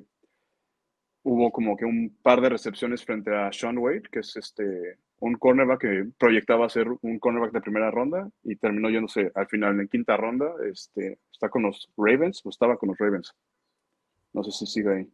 hubo 1.23 1.51
como 1.51 1.77
que 1.77 1.85
un 1.85 2.17
par 2.21 2.41
de 2.41 2.49
recepciones 2.49 3.03
frente 3.03 3.35
a 3.35 3.51
Sean 3.51 3.77
Wade, 3.77 4.03
que 4.11 4.19
es 4.19 4.35
este, 4.35 4.97
un 5.19 5.35
cornerback 5.35 5.81
que 5.81 6.07
proyectaba 6.17 6.69
ser 6.69 6.87
un 7.01 7.19
cornerback 7.19 7.53
de 7.53 7.61
primera 7.61 7.91
ronda 7.91 8.29
y 8.43 8.55
terminó 8.55 8.89
yéndose 8.89 9.31
al 9.35 9.47
final 9.47 9.79
en 9.79 9.87
quinta 9.87 10.17
ronda. 10.17 10.51
Este, 10.69 11.19
está 11.31 11.49
con 11.49 11.63
los 11.63 11.91
Ravens 11.97 12.41
o 12.43 12.49
estaba 12.49 12.77
con 12.77 12.89
los 12.89 12.97
Ravens. 12.97 13.33
No 14.33 14.43
sé 14.43 14.51
si 14.51 14.65
sigue 14.65 14.93
ahí. 14.93 15.07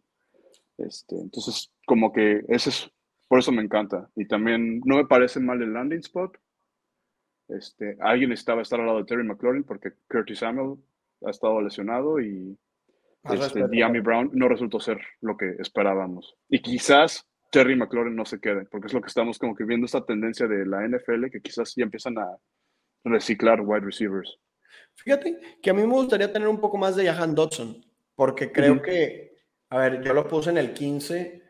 Este, 0.77 1.15
entonces, 1.15 1.71
como 1.85 2.13
que 2.13 2.43
ese 2.47 2.69
es, 2.69 2.91
por 3.27 3.39
eso 3.39 3.51
me 3.51 3.63
encanta. 3.63 4.09
Y 4.15 4.27
también 4.27 4.79
no 4.85 4.95
me 4.95 5.05
parece 5.05 5.39
mal 5.39 5.61
el 5.61 5.73
landing 5.73 5.99
spot. 5.99 6.37
Este, 7.49 7.97
alguien 7.99 8.31
estaba 8.31 8.61
estar 8.61 8.79
al 8.79 8.85
lado 8.85 8.99
de 8.99 9.05
Terry 9.05 9.23
McLaurin 9.23 9.63
porque 9.63 9.93
Curtis 10.09 10.39
Samuel 10.39 10.77
ha 11.25 11.29
estado 11.29 11.61
lesionado 11.61 12.19
y 12.19 12.57
este, 13.23 13.67
Diami 13.67 13.99
Brown 13.99 14.31
no 14.33 14.47
resultó 14.47 14.79
ser 14.79 14.99
lo 15.21 15.35
que 15.35 15.55
esperábamos. 15.59 16.35
Y 16.49 16.61
quizás 16.61 17.27
Terry 17.51 17.75
McLaurin 17.75 18.15
no 18.15 18.25
se 18.25 18.39
quede, 18.39 18.65
porque 18.65 18.87
es 18.87 18.93
lo 18.93 19.01
que 19.01 19.07
estamos 19.07 19.37
como 19.37 19.55
que 19.55 19.65
viendo 19.65 19.85
esta 19.85 20.05
tendencia 20.05 20.47
de 20.47 20.65
la 20.65 20.87
NFL 20.87 21.29
que 21.31 21.41
quizás 21.41 21.73
ya 21.75 21.83
empiezan 21.83 22.17
a 22.17 22.37
reciclar 23.03 23.61
wide 23.61 23.85
receivers. 23.85 24.39
Fíjate 24.95 25.39
que 25.61 25.69
a 25.69 25.73
mí 25.73 25.81
me 25.81 25.93
gustaría 25.93 26.31
tener 26.31 26.47
un 26.47 26.59
poco 26.59 26.77
más 26.77 26.95
de 26.95 27.05
Jahan 27.05 27.35
Dodson, 27.35 27.85
porque 28.15 28.51
creo 28.51 28.81
que 28.81 29.27
a 29.69 29.77
ver, 29.79 30.01
yo 30.01 30.13
lo 30.13 30.27
puse 30.27 30.49
en 30.49 30.57
el 30.57 30.73
15, 30.73 31.43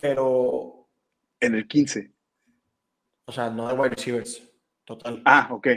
pero. 0.00 0.88
En 1.40 1.54
el 1.54 1.66
15. 1.66 2.12
O 3.26 3.32
sea, 3.32 3.50
no 3.50 3.68
de 3.68 3.74
wide 3.74 3.90
receivers. 3.90 4.42
Total. 4.84 5.20
Ah, 5.24 5.48
ok. 5.50 5.68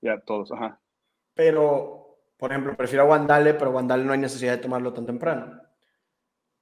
Ya, 0.00 0.18
todos, 0.20 0.50
ajá. 0.50 0.80
Pero, 1.34 2.01
por 2.42 2.50
ejemplo, 2.50 2.76
prefiero 2.76 3.04
a 3.04 3.06
Wandale, 3.06 3.54
pero 3.54 3.70
Wandale 3.70 4.02
no 4.02 4.12
hay 4.12 4.18
necesidad 4.18 4.56
de 4.56 4.62
tomarlo 4.62 4.92
tan 4.92 5.06
temprano. 5.06 5.62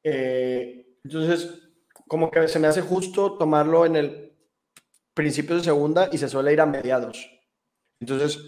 Eh, 0.02 0.98
entonces, 1.02 1.58
como 2.06 2.30
que 2.30 2.48
se 2.48 2.58
me 2.58 2.66
hace 2.66 2.82
justo 2.82 3.38
tomarlo 3.38 3.86
en 3.86 3.96
el 3.96 4.38
principio 5.14 5.56
de 5.56 5.64
segunda 5.64 6.10
y 6.12 6.18
se 6.18 6.28
suele 6.28 6.52
ir 6.52 6.60
a 6.60 6.66
mediados. 6.66 7.30
Entonces, 7.98 8.38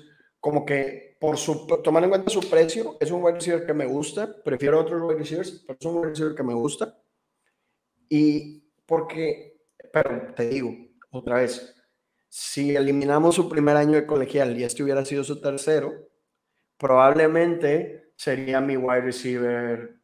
como 0.41 0.66
que 0.66 1.16
por 1.18 1.39
su, 1.39 1.66
tomando 1.83 2.05
en 2.05 2.11
cuenta 2.11 2.30
su 2.30 2.51
precio, 2.51 2.99
es 3.01 3.11
un 3.11 3.22
wide 3.22 3.37
receiver 3.37 3.64
que 3.64 3.72
me 3.72 3.87
gusta. 3.87 4.43
Prefiero 4.45 4.78
otros 4.78 5.01
wide 5.01 5.20
receivers, 5.20 5.64
pero 5.66 5.78
es 5.80 5.87
un 5.87 5.97
wide 5.97 6.09
receiver 6.11 6.35
que 6.35 6.43
me 6.43 6.53
gusta. 6.53 7.03
Y 8.11 8.74
porque, 8.85 9.59
pero 9.91 10.35
te 10.35 10.51
digo, 10.51 10.70
otra 11.11 11.37
vez, 11.37 11.83
si 12.28 12.76
eliminamos 12.76 13.37
su 13.37 13.49
primer 13.49 13.78
año 13.78 13.95
de 13.95 14.05
colegial 14.05 14.55
y 14.59 14.64
este 14.64 14.83
hubiera 14.83 15.03
sido 15.07 15.24
su 15.24 15.41
tercero, 15.41 16.12
probablemente 16.83 18.12
sería 18.16 18.61
mi 18.61 18.76
wide 18.76 19.03
receiver 19.03 19.97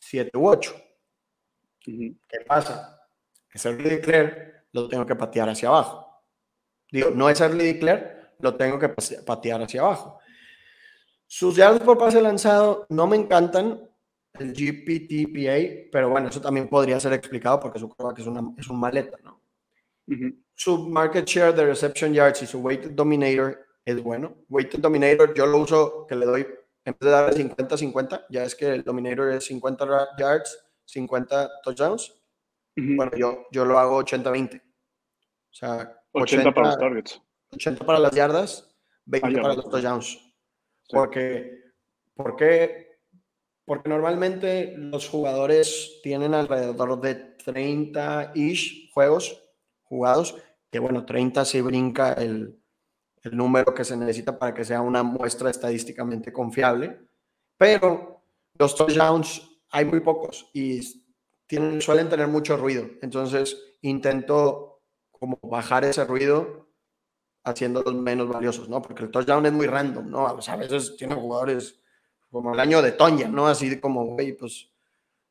7 0.00 0.36
u 0.36 0.48
8. 0.48 0.74
¿Qué 1.80 2.16
pasa? 2.44 3.06
Es 3.52 3.64
early 3.64 3.88
declare, 3.88 4.64
lo 4.72 4.88
tengo 4.88 5.06
que 5.06 5.14
patear 5.14 5.48
hacia 5.48 5.68
abajo. 5.68 6.24
Digo, 6.90 7.10
no 7.10 7.30
es 7.30 7.40
early 7.40 7.72
declare, 7.72 8.32
lo 8.40 8.56
tengo 8.56 8.80
que 8.80 8.88
patear 9.24 9.62
hacia 9.62 9.80
abajo. 9.80 10.18
Sus 11.26 11.54
yardas 11.54 11.82
por 11.82 11.96
pase 11.96 12.20
lanzado 12.20 12.86
no 12.88 13.06
me 13.06 13.16
encantan, 13.16 13.88
el 14.34 14.52
GPTPA, 14.52 15.88
pero 15.92 16.08
bueno, 16.10 16.28
eso 16.28 16.40
también 16.40 16.68
podría 16.68 16.98
ser 16.98 17.12
explicado 17.12 17.60
porque 17.60 17.78
su 17.78 17.88
que 17.88 18.22
es, 18.22 18.26
una, 18.26 18.42
es 18.56 18.68
un 18.68 18.80
maleta, 18.80 19.18
¿no? 19.22 19.40
Su 20.54 20.88
market 20.88 21.24
share 21.26 21.54
de 21.54 21.66
reception 21.66 22.12
yards 22.12 22.42
y 22.42 22.46
su 22.46 22.58
weighted 22.58 22.90
dominator 22.92 23.69
es 23.90 24.02
bueno. 24.02 24.36
Weighted 24.48 24.80
dominator 24.80 25.34
yo 25.34 25.46
lo 25.46 25.58
uso 25.58 26.06
que 26.06 26.16
le 26.16 26.26
doy, 26.26 26.46
en 26.84 26.92
vez 26.92 27.00
de 27.00 27.10
darle 27.10 27.36
50-50, 27.36 28.26
ya 28.30 28.44
es 28.44 28.54
que 28.54 28.66
el 28.66 28.82
dominator 28.82 29.32
es 29.32 29.44
50 29.46 30.16
yards, 30.18 30.58
50 30.86 31.50
touchdowns. 31.62 32.14
Bueno, 32.76 33.12
yo, 33.16 33.46
yo 33.50 33.64
lo 33.64 33.78
hago 33.78 34.02
80-20. 34.02 34.60
O 34.60 35.52
sea, 35.52 36.02
80, 36.12 36.52
para 36.52 36.68
los 36.68 36.78
targets. 36.78 37.22
80 37.52 37.84
para 37.84 37.98
las 37.98 38.12
yardas, 38.12 38.76
20 39.06 39.40
para 39.40 39.54
los 39.54 39.68
touchdowns. 39.68 40.18
Porque, 40.88 41.60
porque, 42.14 42.98
porque 43.64 43.88
normalmente 43.88 44.74
los 44.76 45.08
jugadores 45.08 46.00
tienen 46.02 46.34
alrededor 46.34 47.00
de 47.00 47.36
30-ish 47.36 48.90
juegos 48.92 49.42
jugados, 49.82 50.36
que 50.70 50.78
bueno, 50.78 51.04
30 51.04 51.44
si 51.44 51.60
brinca 51.60 52.12
el, 52.12 52.59
el 53.22 53.36
número 53.36 53.74
que 53.74 53.84
se 53.84 53.96
necesita 53.96 54.38
para 54.38 54.54
que 54.54 54.64
sea 54.64 54.80
una 54.80 55.02
muestra 55.02 55.50
estadísticamente 55.50 56.32
confiable, 56.32 57.00
pero 57.56 58.22
los 58.58 58.74
touchdowns 58.74 59.42
hay 59.70 59.84
muy 59.84 60.00
pocos 60.00 60.48
y 60.52 60.80
tienen, 61.46 61.80
suelen 61.80 62.08
tener 62.08 62.28
mucho 62.28 62.56
ruido. 62.56 62.86
Entonces 63.02 63.56
intento 63.82 64.82
como 65.10 65.38
bajar 65.42 65.84
ese 65.84 66.04
ruido 66.04 66.68
haciéndolos 67.44 67.94
menos 67.94 68.28
valiosos, 68.28 68.68
¿no? 68.68 68.82
Porque 68.82 69.04
el 69.04 69.10
touchdown 69.10 69.46
es 69.46 69.52
muy 69.52 69.66
random, 69.66 70.10
¿no? 70.10 70.26
a 70.26 70.56
veces 70.56 70.96
tiene 70.96 71.14
jugadores 71.14 71.80
como 72.30 72.54
el 72.54 72.60
año 72.60 72.80
de 72.80 72.92
Tonya, 72.92 73.28
¿no? 73.28 73.48
Así 73.48 73.80
como, 73.80 74.04
güey, 74.04 74.32
pues 74.32 74.70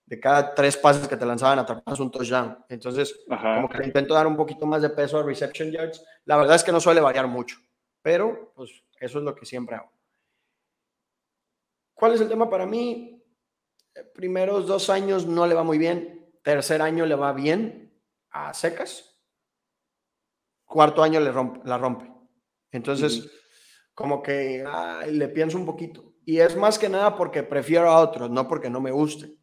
de 0.06 0.20
cada 0.20 0.54
tres 0.56 0.76
pases 0.76 1.08
que 1.08 1.16
te 1.16 1.26
lanzaban 1.26 1.60
atrapas 1.60 2.00
un 2.00 2.12
touchdown. 2.12 2.58
Entonces, 2.68 3.20
como 3.28 3.70
que 3.70 3.86
intento 3.86 4.14
dar 4.14 4.28
un 4.28 4.36
poquito 4.36 4.66
más 4.66 4.82
de 4.82 4.90
peso 4.90 5.20
a 5.20 5.24
reception 5.24 5.72
yards. 5.72 6.04
La 6.26 6.36
verdad 6.36 6.56
es 6.56 6.64
que 6.64 6.72
no 6.72 6.80
suele 6.80 7.00
variar 7.00 7.28
mucho, 7.28 7.58
pero 8.02 8.52
pues 8.56 8.72
eso 9.00 9.20
es 9.20 9.24
lo 9.24 9.36
que 9.36 9.46
siempre 9.46 9.76
hago. 9.76 9.92
¿Cuál 11.94 12.14
es 12.14 12.22
el 12.22 12.30
tema 12.30 12.50
para 12.50 12.66
mí? 12.66 13.24
Primeros 14.14 14.68
dos 14.68 14.90
años 14.90 15.26
no 15.26 15.46
le 15.46 15.56
va 15.56 15.64
muy 15.64 15.78
bien, 15.78 16.32
tercer 16.44 16.82
año 16.82 17.06
le 17.06 17.16
va 17.16 17.34
bien 17.34 17.94
a 18.30 18.54
secas 18.54 19.10
cuarto 20.70 21.04
año 21.04 21.20
le 21.20 21.32
rompe, 21.32 21.60
la 21.66 21.78
rompe. 21.78 22.10
Entonces, 22.72 23.30
como 23.94 24.22
que 24.22 24.64
le 25.10 25.28
pienso 25.30 25.58
un 25.58 25.66
poquito. 25.66 26.14
Y 26.24 26.40
es 26.40 26.56
más 26.56 26.78
que 26.78 26.88
nada 26.88 27.18
porque 27.18 27.44
prefiero 27.44 27.90
a 27.90 28.00
otros, 28.00 28.30
no 28.30 28.48
porque 28.48 28.70
no 28.70 28.80
me 28.80 28.92
guste. 28.92 29.36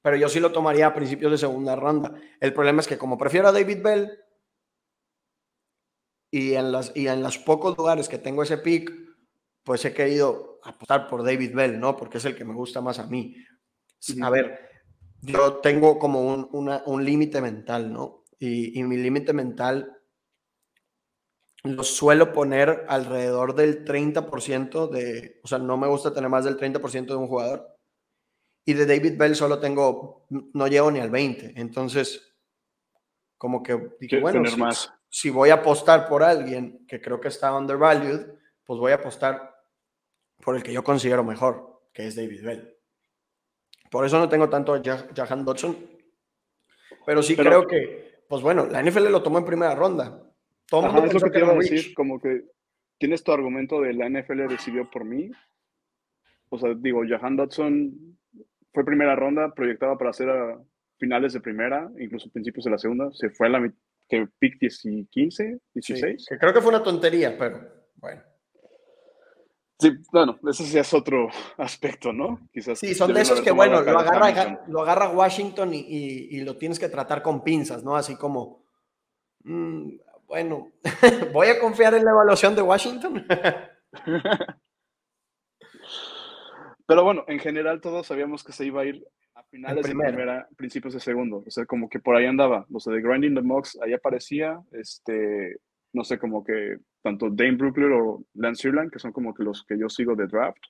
Pero 0.00 0.16
yo 0.16 0.28
sí 0.28 0.40
lo 0.40 0.52
tomaría 0.52 0.86
a 0.86 0.94
principios 0.94 1.32
de 1.32 1.38
segunda 1.38 1.76
ronda. 1.76 2.14
El 2.40 2.54
problema 2.54 2.80
es 2.80 2.86
que 2.86 2.96
como 2.96 3.18
prefiero 3.18 3.48
a 3.48 3.52
David 3.52 3.82
Bell 3.82 4.18
y 6.30 6.54
en, 6.54 6.72
las, 6.72 6.92
y 6.94 7.08
en 7.08 7.22
los 7.22 7.38
pocos 7.38 7.76
lugares 7.76 8.08
que 8.08 8.18
tengo 8.18 8.42
ese 8.42 8.58
pick, 8.58 8.92
pues 9.64 9.84
he 9.84 9.92
querido 9.92 10.60
apostar 10.64 11.08
por 11.08 11.24
David 11.24 11.54
Bell, 11.54 11.80
¿no? 11.80 11.96
Porque 11.96 12.18
es 12.18 12.24
el 12.24 12.36
que 12.36 12.44
me 12.44 12.54
gusta 12.54 12.80
más 12.80 12.98
a 12.98 13.06
mí. 13.06 13.36
A 14.22 14.30
ver, 14.30 14.68
yo 15.20 15.56
tengo 15.56 15.98
como 15.98 16.22
un, 16.22 16.48
un 16.86 17.04
límite 17.04 17.40
mental, 17.40 17.92
¿no? 17.92 18.24
Y, 18.38 18.78
y 18.78 18.82
mi 18.84 18.96
límite 18.96 19.32
mental 19.32 20.00
lo 21.62 21.84
suelo 21.84 22.32
poner 22.32 22.86
alrededor 22.88 23.54
del 23.54 23.84
30% 23.84 24.88
de, 24.88 25.40
o 25.42 25.48
sea, 25.48 25.58
no 25.58 25.76
me 25.76 25.88
gusta 25.88 26.12
tener 26.12 26.30
más 26.30 26.44
del 26.44 26.56
30% 26.56 27.06
de 27.06 27.16
un 27.16 27.28
jugador. 27.28 27.76
Y 28.64 28.74
de 28.74 28.86
David 28.86 29.18
Bell 29.18 29.36
solo 29.36 29.58
tengo, 29.58 30.26
no 30.30 30.66
llego 30.68 30.90
ni 30.90 31.00
al 31.00 31.10
20. 31.10 31.54
Entonces, 31.56 32.34
como 33.36 33.62
que 33.62 33.90
dije, 33.98 34.20
bueno, 34.20 34.44
si, 34.46 34.58
más. 34.58 34.92
Si 35.10 35.28
voy 35.28 35.50
a 35.50 35.54
apostar 35.54 36.08
por 36.08 36.22
alguien 36.22 36.86
que 36.86 37.00
creo 37.00 37.20
que 37.20 37.28
está 37.28 37.54
undervalued, 37.54 38.26
pues 38.64 38.78
voy 38.80 38.92
a 38.92 38.96
apostar 38.96 39.54
por 40.42 40.56
el 40.56 40.62
que 40.62 40.72
yo 40.72 40.82
considero 40.82 41.22
mejor, 41.22 41.82
que 41.92 42.06
es 42.06 42.16
David 42.16 42.42
Bell. 42.42 42.76
Por 43.90 44.06
eso 44.06 44.18
no 44.18 44.28
tengo 44.28 44.48
tanto 44.48 44.72
a 44.72 44.80
Jahan 44.82 45.44
Dodson. 45.44 45.76
Pero 47.04 47.22
sí 47.22 47.36
creo 47.36 47.66
que, 47.66 48.22
pues 48.26 48.40
bueno, 48.40 48.66
la 48.66 48.82
NFL 48.82 49.10
lo 49.10 49.22
tomó 49.22 49.38
en 49.38 49.44
primera 49.44 49.74
ronda 49.74 50.30
es 50.78 51.14
lo 51.14 51.20
que 51.20 51.30
te 51.30 51.38
iba 51.38 51.52
a 51.52 51.56
decir, 51.56 51.94
como 51.94 52.20
que 52.20 52.44
tienes 52.98 53.24
tu 53.24 53.32
argumento 53.32 53.80
de 53.80 53.94
la 53.94 54.08
NFL 54.08 54.46
decidió 54.48 54.88
por 54.88 55.04
mí. 55.04 55.30
O 56.48 56.58
sea, 56.58 56.74
digo, 56.74 57.02
Jahan 57.06 57.36
Dodson 57.36 58.18
fue 58.72 58.84
primera 58.84 59.16
ronda, 59.16 59.52
proyectada 59.54 59.96
para 59.96 60.10
hacer 60.10 60.28
a 60.30 60.60
finales 60.98 61.32
de 61.32 61.40
primera, 61.40 61.90
incluso 61.98 62.30
principios 62.30 62.64
de 62.64 62.70
la 62.70 62.78
segunda. 62.78 63.10
Se 63.12 63.30
fue 63.30 63.48
a 63.48 63.50
la 63.50 63.72
que 64.10 64.26
pick 64.38 64.58
15, 64.58 65.60
16. 65.72 66.26
que 66.28 66.38
creo 66.38 66.52
que 66.52 66.60
fue 66.60 66.70
una 66.70 66.82
tontería, 66.82 67.38
pero 67.38 67.60
bueno. 67.94 68.22
Sí, 69.78 69.92
bueno, 70.12 70.38
ese 70.50 70.64
sí 70.64 70.76
es 70.78 70.92
otro 70.92 71.28
aspecto, 71.56 72.12
¿no? 72.12 72.40
Quizás 72.52 72.80
sí, 72.80 72.94
son 72.94 73.14
de 73.14 73.22
esos 73.22 73.40
que, 73.40 73.52
bueno, 73.52 73.80
lo 73.80 73.98
agarra, 73.98 74.62
lo 74.66 74.82
agarra 74.82 75.08
Washington 75.10 75.72
y, 75.72 75.86
y, 75.88 76.40
lo 76.42 76.58
tienes 76.58 76.78
que 76.78 76.90
tratar 76.90 77.22
con 77.22 77.42
pinzas, 77.42 77.82
¿no? 77.82 77.96
Así 77.96 78.16
como, 78.16 78.66
mm, 79.44 79.92
bueno, 80.26 80.72
voy 81.32 81.46
a 81.46 81.58
confiar 81.58 81.94
en 81.94 82.04
la 82.04 82.10
evaluación 82.10 82.54
de 82.54 82.62
Washington. 82.62 83.24
Pero 86.86 87.04
bueno, 87.04 87.24
en 87.28 87.38
general 87.38 87.80
todos 87.80 88.08
sabíamos 88.08 88.42
que 88.42 88.52
se 88.52 88.66
iba 88.66 88.82
a 88.82 88.84
ir 88.84 89.06
finales 89.50 89.86
de 89.86 89.94
primera, 89.94 90.48
principios 90.56 90.94
de 90.94 91.00
segundo. 91.00 91.42
O 91.46 91.50
sea, 91.50 91.66
como 91.66 91.88
que 91.88 92.00
por 92.00 92.16
ahí 92.16 92.26
andaba. 92.26 92.66
O 92.72 92.80
sea, 92.80 92.92
de 92.92 93.02
Grinding 93.02 93.34
the 93.34 93.42
Mox, 93.42 93.78
ahí 93.82 93.92
aparecía, 93.92 94.60
este, 94.72 95.56
no 95.92 96.04
sé, 96.04 96.18
como 96.18 96.44
que 96.44 96.78
tanto 97.02 97.28
Dane 97.30 97.56
Brookler 97.56 97.92
o 97.92 98.24
Lance 98.34 98.62
Sirland, 98.62 98.90
que 98.90 98.98
son 98.98 99.12
como 99.12 99.34
que 99.34 99.42
los 99.42 99.64
que 99.64 99.78
yo 99.78 99.88
sigo 99.88 100.14
de 100.14 100.26
draft, 100.26 100.62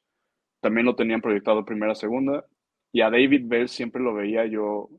también 0.61 0.87
lo 0.87 0.97
tenían 0.97 1.21
proyectado 1.21 1.65
primera, 1.65 1.95
segunda. 1.95 2.45
Y 2.93 3.03
a 3.03 3.11
David 3.11 3.43
Bell 3.47 3.69
siempre 3.69 4.03
lo 4.03 4.15
veía 4.15 4.47
yo 4.47 4.91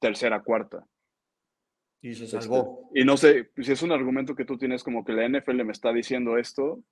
tercera, 0.00 0.42
cuarta. 0.42 0.84
Y 2.02 2.14
se 2.14 2.24
este, 2.24 2.40
salvó. 2.40 2.90
y 2.94 3.04
no 3.04 3.16
sé, 3.16 3.50
si 3.56 3.72
es 3.72 3.82
un 3.82 3.92
argumento 3.92 4.34
que 4.34 4.44
tú 4.44 4.58
tienes 4.58 4.84
como 4.84 5.04
que 5.04 5.14
la 5.14 5.26
NFL 5.26 5.64
me 5.64 5.72
está 5.72 5.90
diciendo 5.92 6.36
esto, 6.36 6.82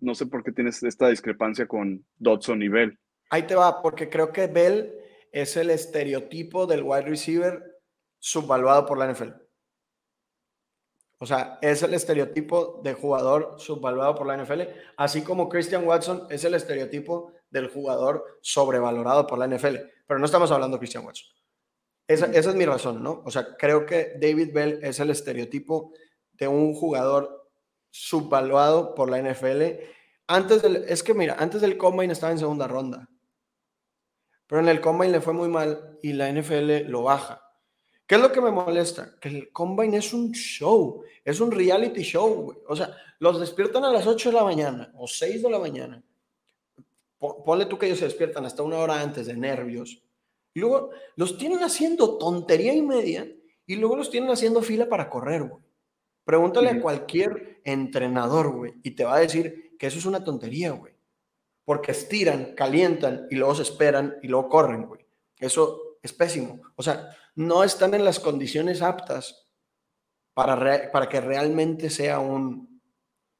no 0.00 0.14
sé 0.14 0.26
por 0.26 0.42
qué 0.42 0.52
tienes 0.52 0.82
esta 0.82 1.08
discrepancia 1.08 1.66
con 1.66 2.06
Dodson 2.16 2.62
y 2.62 2.68
Bell. 2.68 2.98
Ahí 3.28 3.42
te 3.42 3.54
va, 3.54 3.82
porque 3.82 4.08
creo 4.08 4.32
que 4.32 4.46
Bell 4.46 5.01
es 5.32 5.56
el 5.56 5.70
estereotipo 5.70 6.66
del 6.66 6.82
wide 6.82 7.02
receiver 7.02 7.80
subvaluado 8.18 8.86
por 8.86 8.98
la 8.98 9.12
NFL. 9.12 9.30
O 11.18 11.26
sea, 11.26 11.58
es 11.62 11.82
el 11.82 11.94
estereotipo 11.94 12.80
de 12.82 12.94
jugador 12.94 13.54
subvaluado 13.58 14.14
por 14.14 14.26
la 14.26 14.36
NFL, 14.36 14.62
así 14.96 15.22
como 15.22 15.48
Christian 15.48 15.86
Watson 15.86 16.26
es 16.30 16.44
el 16.44 16.54
estereotipo 16.54 17.32
del 17.48 17.68
jugador 17.68 18.38
sobrevalorado 18.42 19.26
por 19.26 19.38
la 19.38 19.46
NFL. 19.46 19.76
Pero 20.06 20.18
no 20.18 20.26
estamos 20.26 20.50
hablando 20.50 20.76
de 20.76 20.80
Christian 20.80 21.04
Watson. 21.04 21.28
Esa, 22.08 22.26
es 22.26 22.54
mi 22.54 22.66
razón, 22.66 23.02
¿no? 23.02 23.22
O 23.24 23.30
sea, 23.30 23.56
creo 23.56 23.86
que 23.86 24.14
David 24.20 24.52
Bell 24.52 24.80
es 24.82 24.98
el 25.00 25.10
estereotipo 25.10 25.92
de 26.32 26.48
un 26.48 26.74
jugador 26.74 27.48
subvaluado 27.90 28.94
por 28.94 29.08
la 29.08 29.22
NFL. 29.22 29.62
Antes 30.26 30.62
del, 30.62 30.76
es 30.88 31.02
que 31.02 31.14
mira, 31.14 31.36
antes 31.38 31.60
del 31.60 31.78
Combine 31.78 32.12
estaba 32.12 32.32
en 32.32 32.38
segunda 32.38 32.66
ronda. 32.66 33.08
Pero 34.52 34.60
en 34.60 34.68
el 34.68 34.82
Combine 34.82 35.12
le 35.12 35.22
fue 35.22 35.32
muy 35.32 35.48
mal 35.48 35.98
y 36.02 36.12
la 36.12 36.30
NFL 36.30 36.86
lo 36.90 37.04
baja. 37.04 37.42
¿Qué 38.06 38.16
es 38.16 38.20
lo 38.20 38.30
que 38.30 38.42
me 38.42 38.50
molesta? 38.50 39.18
Que 39.18 39.30
el 39.30 39.50
Combine 39.50 39.96
es 39.96 40.12
un 40.12 40.30
show, 40.32 41.02
es 41.24 41.40
un 41.40 41.50
reality 41.50 42.02
show, 42.02 42.62
O 42.68 42.76
sea, 42.76 42.94
los 43.18 43.40
despiertan 43.40 43.82
a 43.82 43.90
las 43.90 44.06
8 44.06 44.28
de 44.28 44.36
la 44.36 44.44
mañana 44.44 44.92
o 44.98 45.08
6 45.08 45.42
de 45.42 45.50
la 45.50 45.58
mañana. 45.58 46.04
Ponle 47.18 47.64
tú 47.64 47.78
que 47.78 47.86
ellos 47.86 48.00
se 48.00 48.04
despiertan 48.04 48.44
hasta 48.44 48.62
una 48.62 48.76
hora 48.76 49.00
antes 49.00 49.24
de 49.24 49.38
nervios 49.38 50.02
y 50.52 50.60
luego 50.60 50.90
los 51.16 51.38
tienen 51.38 51.60
haciendo 51.60 52.18
tontería 52.18 52.74
y 52.74 52.82
media 52.82 53.26
y 53.64 53.76
luego 53.76 53.96
los 53.96 54.10
tienen 54.10 54.28
haciendo 54.28 54.60
fila 54.60 54.86
para 54.86 55.08
correr, 55.08 55.44
güey. 55.44 55.62
Pregúntale 56.26 56.68
a 56.68 56.80
cualquier 56.82 57.62
entrenador, 57.64 58.54
güey, 58.54 58.74
y 58.82 58.90
te 58.90 59.04
va 59.04 59.14
a 59.14 59.20
decir 59.20 59.78
que 59.78 59.86
eso 59.86 59.98
es 59.98 60.04
una 60.04 60.22
tontería, 60.22 60.72
güey. 60.72 60.91
Porque 61.64 61.92
estiran, 61.92 62.54
calientan 62.54 63.26
y 63.30 63.36
luego 63.36 63.54
se 63.54 63.62
esperan 63.62 64.16
y 64.22 64.28
luego 64.28 64.48
corren, 64.48 64.86
güey. 64.86 65.06
Eso 65.38 65.98
es 66.02 66.12
pésimo. 66.12 66.60
O 66.76 66.82
sea, 66.82 67.16
no 67.34 67.64
están 67.64 67.94
en 67.94 68.04
las 68.04 68.20
condiciones 68.20 68.82
aptas 68.82 69.48
para, 70.34 70.90
para 70.90 71.08
que 71.08 71.20
realmente 71.20 71.90
sea 71.90 72.18
un, 72.18 72.80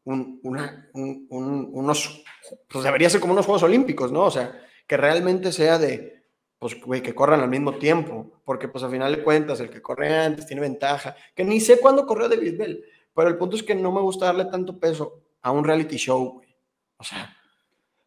un, 0.05 0.41
una, 0.43 0.89
un, 0.95 1.27
unos, 1.73 2.25
pues 2.68 2.85
debería 2.85 3.11
ser 3.11 3.20
como 3.20 3.33
unos 3.33 3.47
Juegos 3.47 3.62
Olímpicos, 3.62 4.12
¿no? 4.12 4.25
O 4.25 4.31
sea, 4.31 4.61
que 4.87 4.97
realmente 4.97 5.53
sea 5.53 5.79
de, 5.79 6.25
pues, 6.59 6.81
güey, 6.81 7.03
que 7.03 7.14
corran 7.14 7.41
al 7.41 7.49
mismo 7.49 7.75
tiempo, 7.77 8.41
porque 8.45 8.68
pues 8.68 8.85
al 8.85 8.91
final 8.91 9.14
de 9.14 9.23
cuentas 9.23 9.61
el 9.61 9.70
que 9.70 9.83
corre 9.83 10.14
antes 10.14 10.47
tiene 10.47 10.62
ventaja, 10.62 11.16
que 11.35 11.45
ni 11.45 11.61
sé 11.61 11.79
cuándo 11.81 12.07
corrió 12.07 12.29
David 12.29 12.59
Bell, 12.59 12.85
pero 13.14 13.29
el 13.29 13.39
punto 13.39 13.57
es 13.57 13.62
que 13.62 13.75
no 13.75 13.93
me 13.93 14.01
gusta 14.01 14.27
darle 14.27 14.47
tanto 14.47 14.79
peso 14.79 15.23
a 15.43 15.51
un 15.51 15.64
reality 15.64 15.97
show, 15.97 16.35
güey. 16.35 16.57
O 16.97 17.05
sea. 17.05 17.37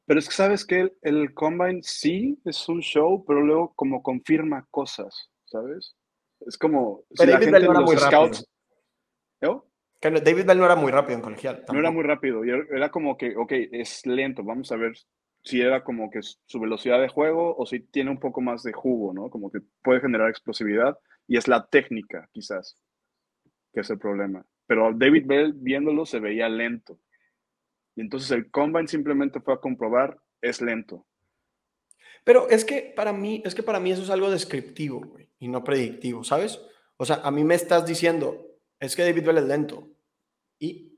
Pero 0.06 0.20
es 0.20 0.28
que 0.28 0.36
sabes 0.36 0.66
que 0.66 0.91
el, 1.01 1.34
Combine 1.34 1.82
sí 1.82 2.39
es 2.45 2.70
un 2.70 2.82
show, 2.82 3.26
pero 3.26 3.41
luego 3.41 3.74
como 3.76 4.03
confirma 4.03 4.68
cosas, 4.70 5.32
¿sabes? 5.45 5.95
Es 6.41 6.58
como... 6.58 7.03
Pero 7.18 7.32
David 7.32 7.51
Bell 7.51 7.66
no 7.66 7.72
era 7.72 7.82
muy 7.82 7.97
scouts, 7.97 8.47
rápido. 9.41 9.68
Que 9.99 10.12
David 10.12 10.45
Bell 10.45 10.58
no 10.60 10.66
era 10.66 10.76
muy 10.76 10.91
rápido 10.91 11.18
en 11.18 11.24
colegial. 11.24 11.66
No 11.72 11.80
era 11.80 11.89
muy 11.89 12.03
rápido, 12.03 12.43
era 12.43 12.91
como 12.91 13.18
que, 13.18 13.36
ok, 13.36 13.51
es 13.72 14.06
lento, 14.06 14.43
vamos 14.43 14.72
a 14.72 14.76
ver 14.76 14.93
si 15.43 15.62
era 15.62 15.84
como 15.84 16.10
que 16.10 16.20
su 16.22 16.60
velocidad 16.60 16.99
de 16.99 17.08
juego 17.08 17.56
o 17.56 17.66
si 17.66 17.80
tiene 17.80 18.12
un 18.12 18.20
poco 18.20 18.41
más 18.41 18.64
de 18.64 18.74
jugo, 18.74 19.14
¿no? 19.14 19.30
Como 19.30 19.51
que 19.51 19.60
puede 19.84 20.01
generar 20.01 20.30
explosividad 20.30 20.97
y 21.28 21.38
es 21.38 21.47
la 21.47 21.66
técnica, 21.68 22.30
quizás, 22.32 22.78
que 23.74 23.82
es 23.82 23.89
el 23.89 23.99
problema. 23.99 24.45
Pero 24.68 24.91
David 24.93 25.26
Bell 25.28 25.53
viéndolo 25.53 26.06
se 26.06 26.20
veía 26.20 26.49
lento. 26.49 26.99
Y 27.95 28.01
entonces 28.01 28.29
el 28.31 28.51
combine 28.51 28.87
simplemente 28.87 29.39
fue 29.39 29.53
a 29.53 29.59
comprobar, 29.59 30.21
es 30.41 30.61
lento. 30.61 31.05
Pero 32.23 32.49
es 32.49 32.65
que 32.65 32.93
para 32.95 33.13
mí, 33.13 33.41
es 33.45 33.55
que 33.55 33.63
para 33.63 33.79
mí 33.79 33.91
eso 33.91 34.03
es 34.03 34.09
algo 34.09 34.29
descriptivo, 34.29 35.15
y 35.39 35.47
no 35.47 35.63
predictivo, 35.63 36.23
¿sabes? 36.23 36.59
O 36.97 37.05
sea, 37.05 37.17
a 37.23 37.31
mí 37.31 37.43
me 37.43 37.55
estás 37.55 37.85
diciendo, 37.85 38.45
es 38.79 38.95
que 38.95 39.03
David 39.03 39.25
Bell 39.25 39.37
es 39.37 39.45
lento. 39.45 39.89
Y 40.59 40.97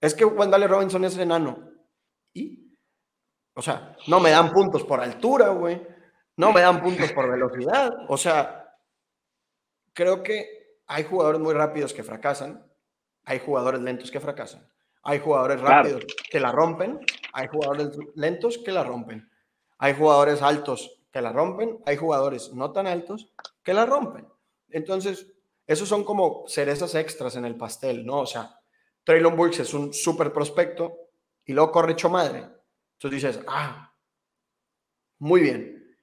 es 0.00 0.14
que 0.14 0.24
Wendell 0.24 0.68
Robinson 0.68 1.04
es 1.04 1.16
enano. 1.18 1.70
¿Y? 2.32 2.76
O 3.54 3.62
sea, 3.62 3.96
no 4.08 4.20
me 4.20 4.30
dan 4.30 4.52
puntos 4.52 4.84
por 4.84 5.00
altura, 5.00 5.50
güey. 5.50 5.86
No 6.36 6.52
me 6.52 6.60
dan 6.60 6.82
puntos 6.82 7.12
por 7.12 7.30
velocidad. 7.30 7.92
O 8.08 8.16
sea, 8.16 8.76
creo 9.92 10.22
que 10.22 10.78
hay 10.86 11.04
jugadores 11.04 11.40
muy 11.40 11.54
rápidos 11.54 11.92
que 11.94 12.02
fracasan. 12.02 12.66
Hay 13.24 13.38
jugadores 13.38 13.80
lentos 13.80 14.10
que 14.10 14.20
fracasan. 14.20 14.68
Hay 15.04 15.20
jugadores 15.20 15.60
rápidos 15.60 16.04
que 16.30 16.40
la 16.40 16.52
rompen. 16.52 17.00
Hay 17.32 17.48
jugadores 17.48 17.96
lentos 18.14 18.58
que 18.58 18.72
la 18.72 18.84
rompen. 18.84 19.30
Hay 19.78 19.94
jugadores 19.94 20.42
altos 20.42 21.00
que 21.12 21.20
la 21.20 21.32
rompen. 21.32 21.78
Hay 21.86 21.96
jugadores 21.96 22.52
no 22.52 22.72
tan 22.72 22.86
altos 22.86 23.32
que 23.62 23.74
la 23.74 23.86
rompen. 23.86 24.26
Entonces, 24.70 25.32
esos 25.66 25.88
son 25.88 26.04
como 26.04 26.44
cerezas 26.48 26.94
extras 26.94 27.36
en 27.36 27.44
el 27.44 27.56
pastel, 27.56 28.04
¿no? 28.04 28.20
O 28.20 28.26
sea, 28.26 28.58
Traylon 29.04 29.36
Burks 29.36 29.60
es 29.60 29.74
un 29.74 29.92
súper 29.92 30.32
prospecto 30.32 30.96
y 31.44 31.52
luego 31.52 31.70
corre 31.70 31.92
hecho 31.92 32.08
madre 32.08 32.54
entonces 33.04 33.34
dices, 33.34 33.44
ah, 33.48 33.92
muy 35.18 35.42
bien. 35.42 35.96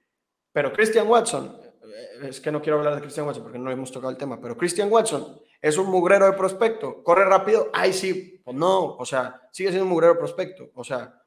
Pero 0.52 0.72
Christian 0.72 1.08
Watson, 1.08 1.60
eh, 1.64 2.28
es 2.30 2.40
que 2.40 2.52
no 2.52 2.62
quiero 2.62 2.78
hablar 2.78 2.96
de 2.96 3.02
Christian 3.02 3.26
Watson 3.26 3.44
porque 3.44 3.58
no 3.58 3.72
hemos 3.72 3.92
tocado 3.92 4.12
el 4.12 4.18
tema, 4.18 4.40
pero 4.40 4.58
Christian 4.58 4.92
Watson 4.92 5.42
es 5.62 5.78
un 5.78 5.88
mugrero 5.88 6.26
de 6.26 6.34
prospecto, 6.34 7.04
corre 7.04 7.26
rápido, 7.26 7.70
ay 7.74 7.94
sí, 7.94 8.42
pues 8.44 8.58
no, 8.58 8.96
o 8.96 9.06
sea, 9.06 9.48
sigue 9.52 9.70
siendo 9.70 9.86
un 9.86 9.92
mugrero 9.92 10.14
de 10.14 10.20
prospecto, 10.20 10.72
o 10.74 10.84
sea, 10.84 11.22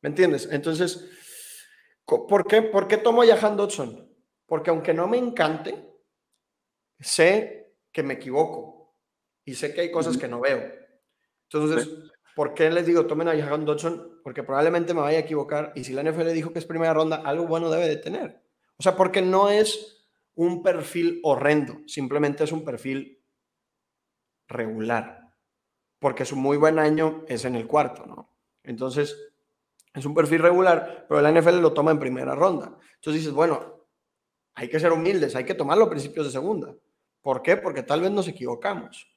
¿me 0.00 0.08
entiendes? 0.10 0.48
Entonces, 0.50 1.10
¿por 2.04 2.46
qué, 2.46 2.62
¿por 2.62 2.86
qué 2.86 2.98
tomo 2.98 3.22
a 3.22 3.26
Jahan 3.26 3.56
Dodson? 3.56 4.08
Porque 4.46 4.70
aunque 4.70 4.94
no 4.94 5.08
me 5.08 5.18
encante, 5.18 5.90
sé 7.00 7.74
que 7.90 8.02
me 8.02 8.14
equivoco 8.14 8.94
y 9.44 9.54
sé 9.54 9.74
que 9.74 9.82
hay 9.82 9.90
cosas 9.90 10.16
que 10.16 10.28
no 10.28 10.40
veo. 10.40 10.62
Entonces, 11.48 11.88
¿Por 12.34 12.52
qué 12.52 12.68
les 12.70 12.86
digo 12.86 13.06
tomen 13.06 13.28
a 13.28 13.36
Jahan 13.36 13.64
Dodson? 13.64 14.20
Porque 14.24 14.42
probablemente 14.42 14.92
me 14.92 15.00
vaya 15.00 15.18
a 15.18 15.20
equivocar 15.20 15.72
y 15.76 15.84
si 15.84 15.92
la 15.92 16.02
NFL 16.02 16.32
dijo 16.32 16.52
que 16.52 16.58
es 16.58 16.66
primera 16.66 16.92
ronda, 16.92 17.22
algo 17.24 17.46
bueno 17.46 17.70
debe 17.70 17.88
de 17.88 17.96
tener. 17.96 18.42
O 18.76 18.82
sea, 18.82 18.96
porque 18.96 19.22
no 19.22 19.50
es 19.50 19.93
un 20.34 20.62
perfil 20.62 21.20
horrendo, 21.22 21.82
simplemente 21.86 22.44
es 22.44 22.52
un 22.52 22.64
perfil 22.64 23.22
regular. 24.48 25.32
Porque 25.98 26.24
su 26.24 26.36
muy 26.36 26.56
buen 26.56 26.78
año 26.78 27.24
es 27.28 27.44
en 27.44 27.54
el 27.54 27.66
cuarto, 27.66 28.04
¿no? 28.06 28.30
Entonces, 28.62 29.16
es 29.94 30.04
un 30.04 30.14
perfil 30.14 30.40
regular, 30.40 31.06
pero 31.08 31.20
la 31.20 31.30
NFL 31.30 31.60
lo 31.60 31.72
toma 31.72 31.92
en 31.92 32.00
primera 32.00 32.34
ronda. 32.34 32.76
Entonces 32.96 33.22
dices, 33.22 33.32
bueno, 33.32 33.86
hay 34.54 34.68
que 34.68 34.80
ser 34.80 34.92
humildes, 34.92 35.36
hay 35.36 35.44
que 35.44 35.54
tomarlo 35.54 35.84
a 35.84 35.90
principios 35.90 36.26
de 36.26 36.32
segunda. 36.32 36.74
¿Por 37.22 37.42
qué? 37.42 37.56
Porque 37.56 37.82
tal 37.82 38.00
vez 38.00 38.10
nos 38.10 38.28
equivocamos. 38.28 39.08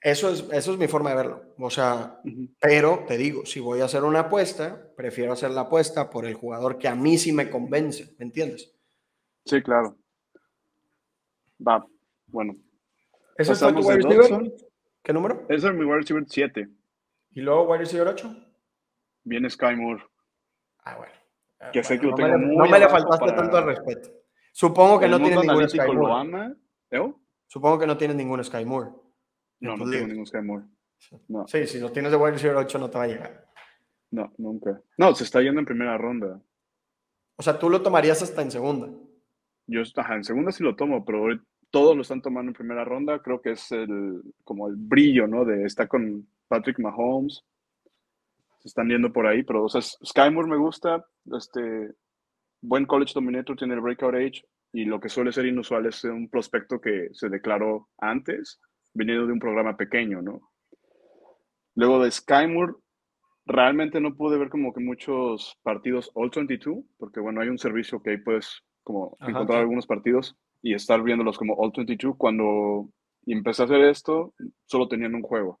Eso 0.00 0.30
es, 0.30 0.44
eso 0.52 0.72
es 0.72 0.78
mi 0.78 0.86
forma 0.86 1.10
de 1.10 1.16
verlo. 1.16 1.42
O 1.58 1.70
sea, 1.70 2.20
pero 2.60 3.04
te 3.06 3.16
digo, 3.16 3.44
si 3.44 3.58
voy 3.58 3.80
a 3.80 3.86
hacer 3.86 4.04
una 4.04 4.20
apuesta, 4.20 4.92
prefiero 4.96 5.32
hacer 5.32 5.50
la 5.50 5.62
apuesta 5.62 6.08
por 6.08 6.24
el 6.24 6.34
jugador 6.34 6.78
que 6.78 6.86
a 6.86 6.94
mí 6.94 7.18
sí 7.18 7.32
me 7.32 7.50
convence, 7.50 8.14
¿me 8.16 8.24
entiendes? 8.24 8.77
Sí, 9.48 9.62
claro. 9.62 9.96
Va, 11.66 11.84
bueno. 12.26 12.54
¿Ese 13.38 13.52
es 13.52 13.60
tu 13.60 13.66
wide 13.68 14.02
receiver? 14.02 14.52
¿Qué 15.02 15.12
número? 15.14 15.46
Ese 15.48 15.68
es 15.68 15.74
mi 15.74 15.84
wide 15.84 16.00
receiver 16.00 16.24
7. 16.28 16.68
¿Y 17.30 17.40
luego 17.40 17.62
wide 17.62 17.78
receiver 17.78 18.08
8? 18.08 18.30
Viene 19.24 19.48
Sky 19.48 19.74
Moore. 19.74 20.04
Ah, 20.84 20.96
bueno. 20.96 21.12
Que 21.72 21.82
sé 21.82 21.98
que 21.98 22.06
no, 22.06 22.14
tengo 22.14 22.28
me, 22.28 22.46
muy 22.46 22.56
no 22.56 22.66
me 22.66 22.78
le 22.78 22.88
faltaste 22.88 23.32
tanto 23.32 23.56
al 23.56 23.64
respeto. 23.64 24.10
Supongo 24.52 25.00
que 25.00 25.08
no 25.08 25.18
tiene 25.18 25.40
ningún 25.40 25.68
Sky 25.68 25.92
Moore. 25.94 26.12
Ama. 26.12 26.56
Supongo 27.46 27.78
que 27.78 27.86
no 27.86 27.96
tiene 27.96 28.14
ningún 28.14 28.44
Sky 28.44 28.66
Moore. 28.66 28.90
No, 29.60 29.76
no 29.78 29.90
tengo 29.90 30.08
ningún 30.08 30.26
Sky 30.26 30.42
Moore. 30.42 30.66
No. 31.28 31.46
Sí, 31.46 31.66
si 31.66 31.80
no 31.80 31.90
tienes 31.90 32.12
de 32.12 32.18
wide 32.18 32.32
receiver 32.32 32.56
8 32.56 32.78
no 32.78 32.90
te 32.90 32.98
va 32.98 33.04
a 33.04 33.08
llegar. 33.08 33.48
No, 34.10 34.30
nunca. 34.36 34.78
No, 34.98 35.14
se 35.14 35.24
está 35.24 35.40
yendo 35.40 35.60
en 35.60 35.66
primera 35.66 35.96
ronda. 35.96 36.38
O 37.36 37.42
sea, 37.42 37.58
tú 37.58 37.70
lo 37.70 37.80
tomarías 37.80 38.20
hasta 38.20 38.42
en 38.42 38.50
segunda. 38.50 38.88
Yo, 39.68 39.82
en 39.82 40.24
segunda 40.24 40.50
sí 40.50 40.64
lo 40.64 40.74
tomo, 40.74 41.04
pero 41.04 41.28
todos 41.70 41.94
lo 41.94 42.00
están 42.00 42.22
tomando 42.22 42.50
en 42.50 42.54
primera 42.54 42.84
ronda. 42.84 43.20
Creo 43.20 43.40
que 43.40 43.52
es 43.52 43.70
el, 43.70 44.22
como 44.42 44.66
el 44.66 44.76
brillo, 44.76 45.26
¿no? 45.26 45.44
De 45.44 45.64
estar 45.64 45.86
con 45.86 46.26
Patrick 46.48 46.78
Mahomes. 46.78 47.44
Se 48.60 48.68
están 48.68 48.88
yendo 48.88 49.12
por 49.12 49.26
ahí, 49.26 49.42
pero, 49.42 49.64
o 49.64 49.68
sea, 49.68 49.82
Skymore 49.82 50.48
me 50.48 50.56
gusta. 50.56 51.04
Este, 51.36 51.92
buen 52.62 52.86
college 52.86 53.12
dominator, 53.14 53.56
tiene 53.56 53.74
el 53.74 53.82
breakout 53.82 54.14
age. 54.14 54.42
Y 54.72 54.86
lo 54.86 55.00
que 55.00 55.10
suele 55.10 55.32
ser 55.32 55.44
inusual 55.44 55.84
es 55.84 56.02
un 56.04 56.30
prospecto 56.30 56.80
que 56.80 57.08
se 57.12 57.28
declaró 57.28 57.88
antes, 57.98 58.60
viniendo 58.94 59.26
de 59.26 59.32
un 59.34 59.38
programa 59.38 59.76
pequeño, 59.76 60.22
¿no? 60.22 60.50
Luego 61.74 62.02
de 62.02 62.10
Skymore, 62.10 62.72
realmente 63.44 64.00
no 64.00 64.14
pude 64.16 64.38
ver 64.38 64.48
como 64.48 64.72
que 64.72 64.80
muchos 64.80 65.58
partidos 65.62 66.10
All 66.14 66.30
22, 66.34 66.84
porque 66.96 67.20
bueno, 67.20 67.42
hay 67.42 67.48
un 67.48 67.58
servicio 67.58 68.02
que 68.02 68.10
ahí 68.10 68.16
puedes 68.18 68.62
como 68.88 69.18
encontrar 69.20 69.60
algunos 69.60 69.86
partidos 69.86 70.34
y 70.62 70.72
estar 70.72 71.02
viéndolos 71.02 71.36
como 71.36 71.52
All 71.56 71.72
22. 71.76 72.16
Cuando 72.16 72.88
empecé 73.26 73.60
a 73.60 73.64
hacer 73.66 73.82
esto, 73.82 74.32
solo 74.64 74.88
tenían 74.88 75.14
un 75.14 75.20
juego. 75.20 75.60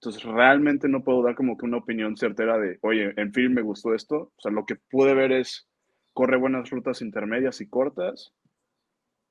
Entonces, 0.00 0.22
realmente 0.22 0.88
no 0.88 1.04
puedo 1.04 1.22
dar 1.22 1.34
como 1.34 1.58
que 1.58 1.66
una 1.66 1.76
opinión 1.76 2.16
certera 2.16 2.58
de, 2.58 2.78
oye, 2.80 3.12
en 3.18 3.34
film 3.34 3.52
me 3.52 3.60
gustó 3.60 3.94
esto. 3.94 4.32
O 4.34 4.40
sea, 4.40 4.50
lo 4.50 4.64
que 4.64 4.76
pude 4.76 5.12
ver 5.12 5.30
es, 5.32 5.68
corre 6.14 6.38
buenas 6.38 6.70
rutas 6.70 7.02
intermedias 7.02 7.60
y 7.60 7.68
cortas. 7.68 8.32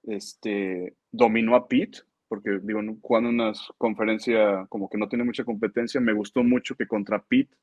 Este, 0.04 0.96
dominó 1.12 1.56
a 1.56 1.68
Pete, 1.68 2.02
porque 2.28 2.60
digo, 2.62 2.82
jugando 3.02 3.30
una 3.30 3.52
conferencia 3.80 4.68
como 4.70 4.90
que 4.90 5.00
no 5.00 5.10
tiene 5.10 5.24
mucha 5.24 5.44
competencia, 5.44 6.00
me 6.00 6.14
gustó 6.14 6.44
mucho 6.44 6.76
que 6.76 6.86
contra 6.86 7.24
Pete 7.24 7.58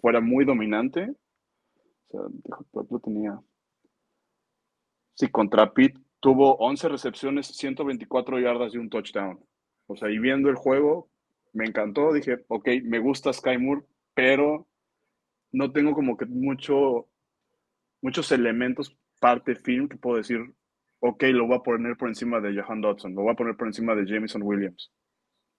fuera 0.00 0.22
muy 0.22 0.46
dominante. 0.46 1.12
O 2.08 2.10
sea, 2.10 2.82
lo 2.90 3.00
tenía. 3.00 3.38
Sí, 5.14 5.28
contra 5.28 5.72
Pitt 5.72 5.98
tuvo 6.20 6.56
11 6.56 6.88
recepciones, 6.88 7.46
124 7.46 8.38
yardas 8.38 8.74
y 8.74 8.78
un 8.78 8.90
touchdown. 8.90 9.38
O 9.86 9.96
sea, 9.96 10.10
y 10.10 10.18
viendo 10.18 10.48
el 10.48 10.56
juego, 10.56 11.08
me 11.52 11.64
encantó. 11.66 12.12
Dije, 12.12 12.44
ok, 12.48 12.68
me 12.84 12.98
gusta 12.98 13.32
Sky 13.32 13.58
Moore, 13.58 13.82
pero 14.14 14.66
no 15.52 15.72
tengo 15.72 15.92
como 15.92 16.16
que 16.16 16.26
mucho, 16.26 17.08
muchos 18.02 18.30
elementos 18.32 18.96
parte 19.18 19.54
film 19.54 19.88
que 19.88 19.96
puedo 19.96 20.16
decir, 20.16 20.40
ok, 21.00 21.24
lo 21.24 21.46
voy 21.46 21.56
a 21.56 21.62
poner 21.62 21.96
por 21.96 22.08
encima 22.08 22.40
de 22.40 22.60
Johan 22.60 22.80
Dodson, 22.80 23.14
lo 23.14 23.22
voy 23.22 23.32
a 23.32 23.36
poner 23.36 23.56
por 23.56 23.66
encima 23.66 23.94
de 23.94 24.06
Jameson 24.06 24.42
Williams 24.42 24.90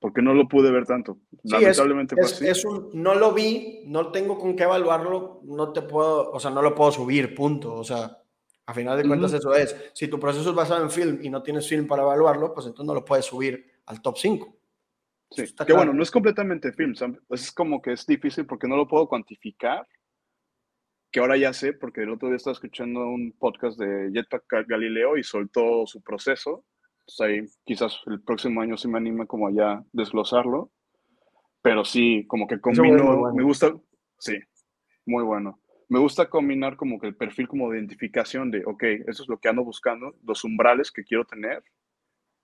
porque 0.01 0.23
no 0.23 0.33
lo 0.33 0.47
pude 0.47 0.71
ver 0.71 0.87
tanto. 0.87 1.19
Lamentablemente 1.43 2.15
es, 2.19 2.65
no 2.93 3.13
lo 3.13 3.33
vi, 3.33 3.83
no 3.85 4.11
tengo 4.11 4.39
con 4.39 4.55
qué 4.55 4.63
evaluarlo, 4.63 5.41
no 5.43 5.71
te 5.71 5.83
puedo, 5.83 6.31
o 6.31 6.39
sea, 6.39 6.49
no 6.49 6.63
lo 6.63 6.73
puedo 6.73 6.91
subir, 6.91 7.35
punto. 7.35 7.75
O 7.75 7.83
sea, 7.83 8.17
a 8.71 8.73
final 8.73 8.97
de 8.97 9.07
cuentas 9.07 9.33
eso 9.33 9.53
es. 9.53 9.75
Si 9.93 10.07
tu 10.07 10.19
proceso 10.19 10.49
es 10.49 10.55
basado 10.55 10.83
en 10.83 10.89
film 10.89 11.19
y 11.21 11.29
no 11.29 11.43
tienes 11.43 11.67
film 11.67 11.87
para 11.87 12.03
evaluarlo, 12.03 12.53
pues 12.53 12.65
entonces 12.65 12.87
no 12.87 12.93
lo 12.93 13.05
puedes 13.05 13.25
subir 13.25 13.71
al 13.85 14.01
top 14.01 14.17
5. 14.17 14.57
Sí, 15.31 15.43
que 15.65 15.73
bueno, 15.73 15.93
no 15.93 16.03
es 16.03 16.11
completamente 16.11 16.73
film, 16.73 16.93
es 17.29 17.51
como 17.53 17.81
que 17.81 17.93
es 17.93 18.05
difícil 18.05 18.45
porque 18.45 18.67
no 18.67 18.75
lo 18.75 18.85
puedo 18.85 19.07
cuantificar, 19.07 19.87
que 21.09 21.21
ahora 21.21 21.37
ya 21.37 21.53
sé, 21.53 21.71
porque 21.71 22.01
el 22.01 22.09
otro 22.09 22.27
día 22.27 22.35
estaba 22.35 22.53
escuchando 22.53 22.99
un 23.05 23.33
podcast 23.39 23.79
de 23.79 24.11
Jetpack 24.13 24.67
Galileo 24.67 25.17
y 25.17 25.23
soltó 25.23 25.87
su 25.87 26.01
proceso 26.01 26.65
ahí 27.19 27.45
quizás 27.65 27.99
el 28.07 28.21
próximo 28.21 28.61
año 28.61 28.77
sí 28.77 28.87
me 28.87 28.97
anima 28.97 29.25
como 29.25 29.49
ya 29.49 29.83
desglosarlo. 29.91 30.71
Pero 31.61 31.85
sí, 31.85 32.25
como 32.27 32.47
que 32.47 32.59
combino, 32.59 33.31
me 33.33 33.43
gusta, 33.43 33.75
sí, 34.17 34.39
muy 35.05 35.23
bueno. 35.23 35.60
Me 35.91 35.99
gusta 35.99 36.29
combinar 36.29 36.77
como 36.77 36.97
que 37.01 37.07
el 37.07 37.17
perfil 37.17 37.49
como 37.49 37.69
de 37.69 37.77
identificación 37.77 38.49
de, 38.49 38.63
ok, 38.65 38.81
eso 39.07 39.23
es 39.23 39.27
lo 39.27 39.37
que 39.37 39.49
ando 39.49 39.65
buscando, 39.65 40.15
los 40.23 40.45
umbrales 40.45 40.89
que 40.89 41.03
quiero 41.03 41.25
tener, 41.25 41.61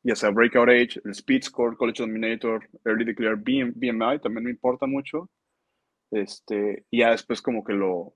ya 0.03 0.17
sea 0.17 0.31
Breakout 0.31 0.67
Age, 0.67 0.99
el 1.05 1.11
Speed 1.11 1.43
Score, 1.43 1.77
College 1.77 2.03
Dominator, 2.03 2.67
Early 2.83 3.05
Declare 3.05 3.37
BMI, 3.37 4.19
también 4.21 4.43
me 4.43 4.49
importa 4.49 4.85
mucho. 4.85 5.29
Este, 6.11 6.85
y 6.91 6.99
ya 6.99 7.11
después 7.11 7.41
como 7.41 7.63
que 7.63 7.71
lo 7.71 8.15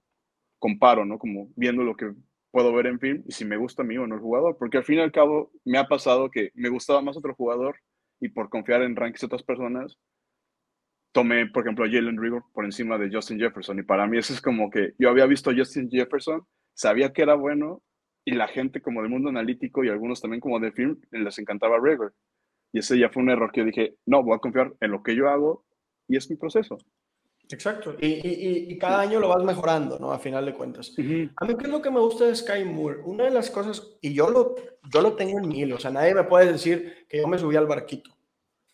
comparo, 0.60 1.06
¿no? 1.06 1.18
Como 1.18 1.48
viendo 1.56 1.84
lo 1.84 1.96
que 1.96 2.12
puedo 2.52 2.74
ver 2.74 2.88
en 2.88 3.00
film 3.00 3.24
y 3.26 3.32
si 3.32 3.46
me 3.46 3.56
gusta 3.56 3.84
a 3.84 3.86
mí 3.86 3.98
o 3.98 4.06
no 4.08 4.16
el 4.16 4.22
jugador, 4.22 4.58
porque 4.58 4.80
al 4.80 4.84
fin 4.84 4.98
y 4.98 5.02
al 5.02 5.14
cabo 5.14 5.54
me 5.64 5.78
ha 5.78 5.88
pasado 5.88 6.30
que 6.30 6.52
me 6.56 6.68
gustaba 6.68 7.02
más 7.02 7.16
otro 7.16 7.36
jugador 7.36 7.78
y 8.20 8.28
por 8.28 8.50
confiar 8.50 8.82
en 8.82 8.98
rankings 8.98 9.22
de 9.22 9.28
otras 9.28 9.44
personas, 9.44 9.98
tomé, 11.12 11.48
por 11.48 11.64
ejemplo, 11.64 11.86
a 11.86 11.90
Jalen 11.90 12.22
Rigor 12.22 12.44
por 12.54 12.66
encima 12.66 12.98
de 12.98 13.10
Justin 13.12 13.40
Jefferson 13.40 13.80
y 13.80 13.84
para 13.84 14.08
mí 14.08 14.18
eso 14.18 14.34
es 14.34 14.42
como 14.42 14.70
que 14.70 14.94
yo 14.98 15.10
había 15.10 15.26
visto 15.26 15.50
a 15.50 15.56
Justin 15.56 15.90
Jefferson, 15.90 16.46
sabía 16.74 17.12
que 17.12 17.22
era 17.22 17.36
bueno 17.36 17.82
y 18.26 18.34
la 18.34 18.48
gente 18.48 18.82
como 18.82 19.02
del 19.02 19.10
mundo 19.10 19.30
analítico 19.30 19.84
y 19.84 19.90
algunos 19.90 20.22
también 20.22 20.42
como 20.42 20.60
de 20.60 20.72
film 20.72 21.00
les 21.12 21.38
encantaba 21.40 21.80
Rigor. 21.82 22.14
Y 22.74 22.80
ese 22.80 22.98
ya 22.98 23.10
fue 23.10 23.24
un 23.24 23.30
error 23.30 23.52
que 23.52 23.62
yo 23.62 23.66
dije, 23.66 23.96
no, 24.06 24.24
voy 24.24 24.36
a 24.36 24.40
confiar 24.40 24.74
en 24.80 24.92
lo 24.92 25.04
que 25.04 25.16
yo 25.16 25.30
hago 25.30 25.66
y 26.08 26.16
es 26.16 26.30
mi 26.30 26.38
proceso. 26.38 26.78
Exacto. 27.50 27.96
Y, 28.00 28.78
cada 28.78 29.02
año 29.02 29.20
lo 29.20 29.28
vas 29.28 29.44
mejorando, 29.44 30.00
¿no? 30.00 30.14
A 30.14 30.20
final 30.20 30.46
de 30.46 30.54
cuentas. 30.54 30.96
A 30.98 31.02
mí, 31.46 31.56
¿qué 31.58 31.64
es 31.64 31.70
lo 31.70 31.82
que 31.82 31.92
me 31.92 32.00
gusta 32.00 32.26
de 32.26 32.36
Sky 32.36 32.64
Moore? 32.64 33.02
Una 33.04 33.26
de 33.26 33.32
las 33.32 33.50
cosas, 33.50 33.98
y 34.00 34.14
yo 34.14 34.30
lo, 34.30 34.56
yo 34.90 35.02
lo 35.02 35.16
tengo 35.16 35.40
en 35.40 35.50
mi 35.50 35.60
hilo, 35.60 35.76
o 35.76 35.80
sea, 35.80 35.92
nadie 35.92 36.16
me 36.16 36.24
puede 36.24 36.54
decir 36.54 37.06
que 37.10 37.18
yo 37.18 37.28
me 37.28 37.38
subí 37.38 37.58
al 37.58 37.68
barquito. 37.68 38.12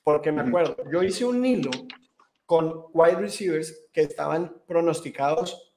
Porque 0.03 0.31
me 0.31 0.41
acuerdo, 0.41 0.77
yo 0.91 1.01
hice 1.01 1.25
un 1.25 1.43
hilo 1.43 1.71
con 2.47 2.85
wide 2.93 3.17
receivers 3.17 3.87
que 3.91 4.01
estaban 4.01 4.63
pronosticados 4.65 5.75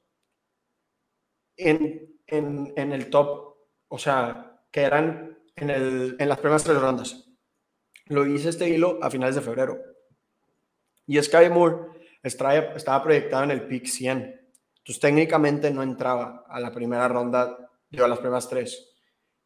en, 1.57 2.17
en, 2.29 2.93
el 2.93 3.11
top, 3.11 3.57
o 3.89 3.99
sea, 3.99 4.63
que 4.71 4.83
eran 4.83 5.37
en, 5.57 5.69
el, 5.69 6.17
en 6.19 6.29
las 6.29 6.39
primeras 6.39 6.63
tres 6.63 6.81
rondas. 6.81 7.29
Lo 8.07 8.25
hice 8.25 8.49
este 8.49 8.69
hilo 8.69 9.01
a 9.03 9.11
finales 9.11 9.35
de 9.35 9.41
febrero. 9.43 9.79
Y 11.07 11.21
Sky 11.21 11.51
Moore 11.51 11.89
estaba 12.23 13.03
proyectado 13.03 13.43
en 13.45 13.51
el 13.51 13.67
pick 13.67 13.87
100. 13.87 14.41
Entonces 14.79 15.01
técnicamente 15.01 15.73
no 15.73 15.83
entraba 15.83 16.47
a 16.49 16.61
la 16.61 16.73
primera 16.73 17.09
ronda, 17.09 17.69
yo 17.91 18.05
a 18.05 18.09
las 18.09 18.21
primeras 18.21 18.49
tres. 18.49 18.95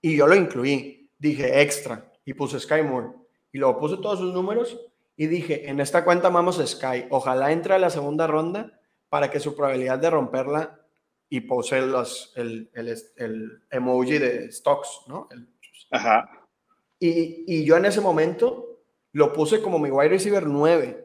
Y 0.03 0.15
yo 0.15 0.27
lo 0.27 0.35
incluí, 0.35 1.11
dije 1.19 1.63
extra 1.63 2.13
y 2.23 2.35
puse 2.35 2.61
Sky 2.61 2.83
Moore. 2.83 3.09
Y 3.51 3.59
luego 3.59 3.81
puse 3.81 3.97
todos 3.97 4.19
sus 4.19 4.35
números 4.35 4.79
y 5.17 5.27
dije, 5.27 5.69
en 5.69 5.81
esta 5.81 6.05
cuenta 6.05 6.29
vamos 6.29 6.59
a 6.59 6.67
Sky, 6.67 7.07
ojalá 7.11 7.53
entre 7.53 7.75
a 7.75 7.79
la 7.79 7.91
segunda 7.91 8.27
ronda 8.27 8.81
para 9.09 9.31
que 9.31 9.41
su 9.41 9.55
probabilidad 9.55 9.99
de 9.99 10.11
romperla 10.11 10.81
y 11.29 11.41
puse 11.43 11.81
los, 11.83 12.33
el, 12.37 12.71
el, 12.75 12.97
el, 13.17 13.63
emoji 13.71 14.19
de 14.19 14.51
stocks, 14.51 15.03
¿no? 15.07 15.29
Ajá. 15.91 16.47
Y, 16.99 17.45
y, 17.47 17.65
yo 17.65 17.77
en 17.77 17.85
ese 17.85 18.01
momento 18.01 18.81
lo 19.13 19.33
puse 19.33 19.61
como 19.61 19.79
mi 19.79 19.91
wide 19.91 20.09
receiver 20.09 20.47
9 20.47 21.05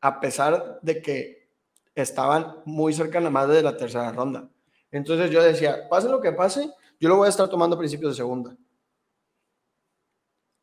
a 0.00 0.20
pesar 0.20 0.78
de 0.82 1.00
que 1.00 1.50
estaban 1.94 2.62
muy 2.64 2.92
cerca 2.92 3.18
nada 3.20 3.30
más 3.30 3.48
de 3.48 3.62
la 3.62 3.76
tercera 3.76 4.12
ronda. 4.12 4.48
Entonces 4.90 5.30
yo 5.30 5.42
decía, 5.42 5.88
pase 5.88 6.08
lo 6.08 6.20
que 6.20 6.32
pase, 6.32 6.70
yo 7.00 7.08
lo 7.08 7.16
voy 7.16 7.26
a 7.26 7.30
estar 7.30 7.48
tomando 7.48 7.76
a 7.76 7.78
principios 7.78 8.12
de 8.12 8.16
segunda. 8.16 8.56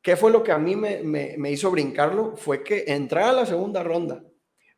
¿Qué 0.04 0.18
fue 0.18 0.32
lo 0.32 0.44
que 0.44 0.52
a 0.52 0.58
mí 0.58 0.76
me, 0.76 1.50
hizo 1.50 1.72
brincarlo? 1.72 2.36
Fue 2.36 2.64
que 2.64 2.84
entrara 2.88 3.30
a 3.30 3.34
la 3.34 3.46
segunda 3.46 3.82
ronda. 3.82 4.22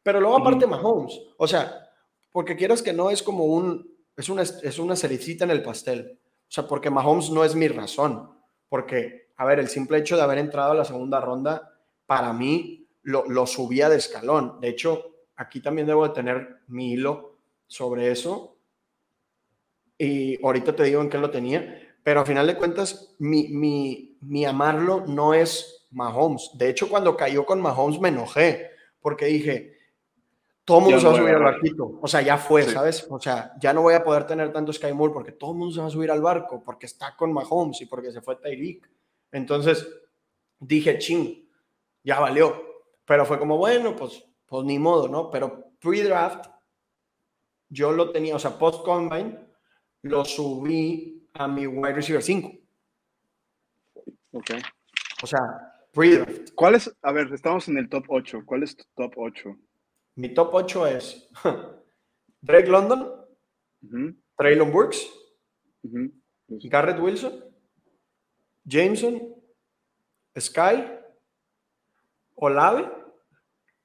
Pero 0.03 0.22
luego 0.22 0.38
aparte 0.38 0.68
Mahomes, 0.68 1.19
o 1.38 1.47
sea, 1.47 1.89
porque 2.31 2.56
quieras 2.56 2.84
que 2.84 2.93
no 2.93 3.10
es 3.10 3.23
como 3.23 3.45
un, 3.45 3.91
es 4.15 4.30
una, 4.30 4.43
es 4.43 4.77
una 4.77 4.95
cericita 4.95 5.43
en 5.43 5.52
el 5.52 5.64
pastel. 5.64 6.19
O 6.43 6.52
sea, 6.52 6.68
porque 6.68 6.91
Mahomes 6.91 7.31
no 7.31 7.43
es 7.43 7.56
mi 7.56 7.68
razón. 7.68 8.30
Porque, 8.69 9.31
a 9.38 9.45
ver, 9.45 9.60
el 9.60 9.68
simple 9.68 9.97
hecho 9.97 10.15
de 10.15 10.22
haber 10.22 10.38
entrado 10.38 10.73
a 10.73 10.76
la 10.76 10.85
segunda 10.85 11.19
ronda, 11.19 11.73
para 12.06 12.31
mí 12.31 12.88
lo, 13.02 13.47
subía 13.47 13.89
de 13.89 13.97
escalón. 13.97 14.60
De 14.61 14.69
hecho, 14.69 15.15
aquí 15.35 15.60
también 15.60 15.88
debo 15.88 16.07
de 16.07 16.14
tener 16.14 16.60
mi 16.68 16.93
hilo 16.93 17.39
sobre 17.68 18.11
eso. 18.11 18.57
Y 19.97 20.43
ahorita 20.45 20.76
te 20.76 20.84
digo 20.84 21.02
en 21.02 21.10
qué 21.10 21.18
lo 21.18 21.31
tenía. 21.31 21.85
Pero 22.06 22.22
a 22.22 22.26
final 22.26 22.45
de 22.45 22.56
cuentas, 22.56 23.15
mi, 23.18 23.48
mi, 23.48 24.15
mi 24.22 24.45
amarlo 24.45 25.06
no 25.07 25.34
es 25.34 25.88
Mahomes. 25.90 26.52
De 26.53 26.69
hecho, 26.69 26.88
cuando 26.88 27.18
cayó 27.18 27.48
con 27.48 27.60
Mahomes 27.60 27.99
me 27.99 28.10
enojé 28.10 28.69
porque 29.02 29.26
dije, 29.26 29.76
todo 30.64 30.77
el 30.77 30.84
mundo 30.84 30.99
se 30.99 31.07
va 31.07 31.14
a 31.14 31.18
subir 31.18 31.34
al 31.34 31.44
barquito. 31.44 31.98
O 31.99 32.07
sea, 32.07 32.22
ya 32.22 32.38
fue, 32.38 32.61
¿sabes? 32.61 33.07
O 33.10 33.19
sea, 33.19 33.53
ya 33.60 33.73
no 33.73 33.82
voy 33.82 33.95
a 33.95 34.03
poder 34.03 34.27
tener 34.27 34.53
tanto 34.53 34.72
Sky 34.72 34.94
Moore 34.94 35.14
porque 35.14 35.32
todo 35.32 35.53
el 35.53 35.57
mundo 35.57 35.73
se 35.73 35.82
va 35.82 35.88
a 35.88 35.90
subir 35.90 36.11
al 36.11 36.22
barco 36.22 36.61
porque 36.64 36.86
está 36.86 37.15
con 37.15 37.34
Mahomes 37.34 37.82
y 37.82 37.88
porque 37.88 38.11
se 38.11 38.22
fue 38.22 38.36
Tyreek. 38.36 38.88
Entonces 39.32 39.90
dije, 40.60 40.99
ching, 40.99 41.49
ya 42.03 42.19
valió. 42.19 42.61
Pero 43.03 43.26
fue 43.26 43.40
como, 43.40 43.57
bueno, 43.57 43.95
pues, 43.95 44.23
pues 44.45 44.64
ni 44.64 44.77
modo, 44.77 45.07
¿no? 45.07 45.32
Pero 45.32 45.72
pre-draft, 45.80 46.52
yo 47.68 47.91
lo 47.91 48.11
tenía, 48.11 48.36
o 48.36 48.40
sea, 48.40 48.60
post-combine, 48.60 49.40
lo 50.03 50.23
subí 50.23 51.15
a 51.36 51.48
mi 51.48 51.68
wide 51.68 51.94
receiver 51.94 52.22
5. 52.22 52.52
Ok. 54.32 54.52
O 55.24 55.28
sea, 55.28 55.40
pre-draft. 55.91 56.52
¿Cuál 56.56 56.76
es? 56.76 56.94
A 57.02 57.12
ver, 57.12 57.32
estamos 57.34 57.68
en 57.68 57.78
el 57.78 57.90
top 57.90 58.06
8. 58.07 58.44
¿Cuál 58.45 58.64
es 58.64 58.76
tu 58.76 58.86
top 58.95 59.14
8? 59.18 59.56
Mi 60.16 60.34
top 60.34 60.53
8 60.53 60.88
es 60.88 61.30
Drake 62.41 62.68
London, 62.68 63.26
Traylon 64.38 64.72
Burks, 64.72 65.07
Garrett 66.48 66.99
Wilson, 66.99 67.44
Jameson, 68.64 69.36
Sky, 70.40 70.88
Olave 72.36 72.90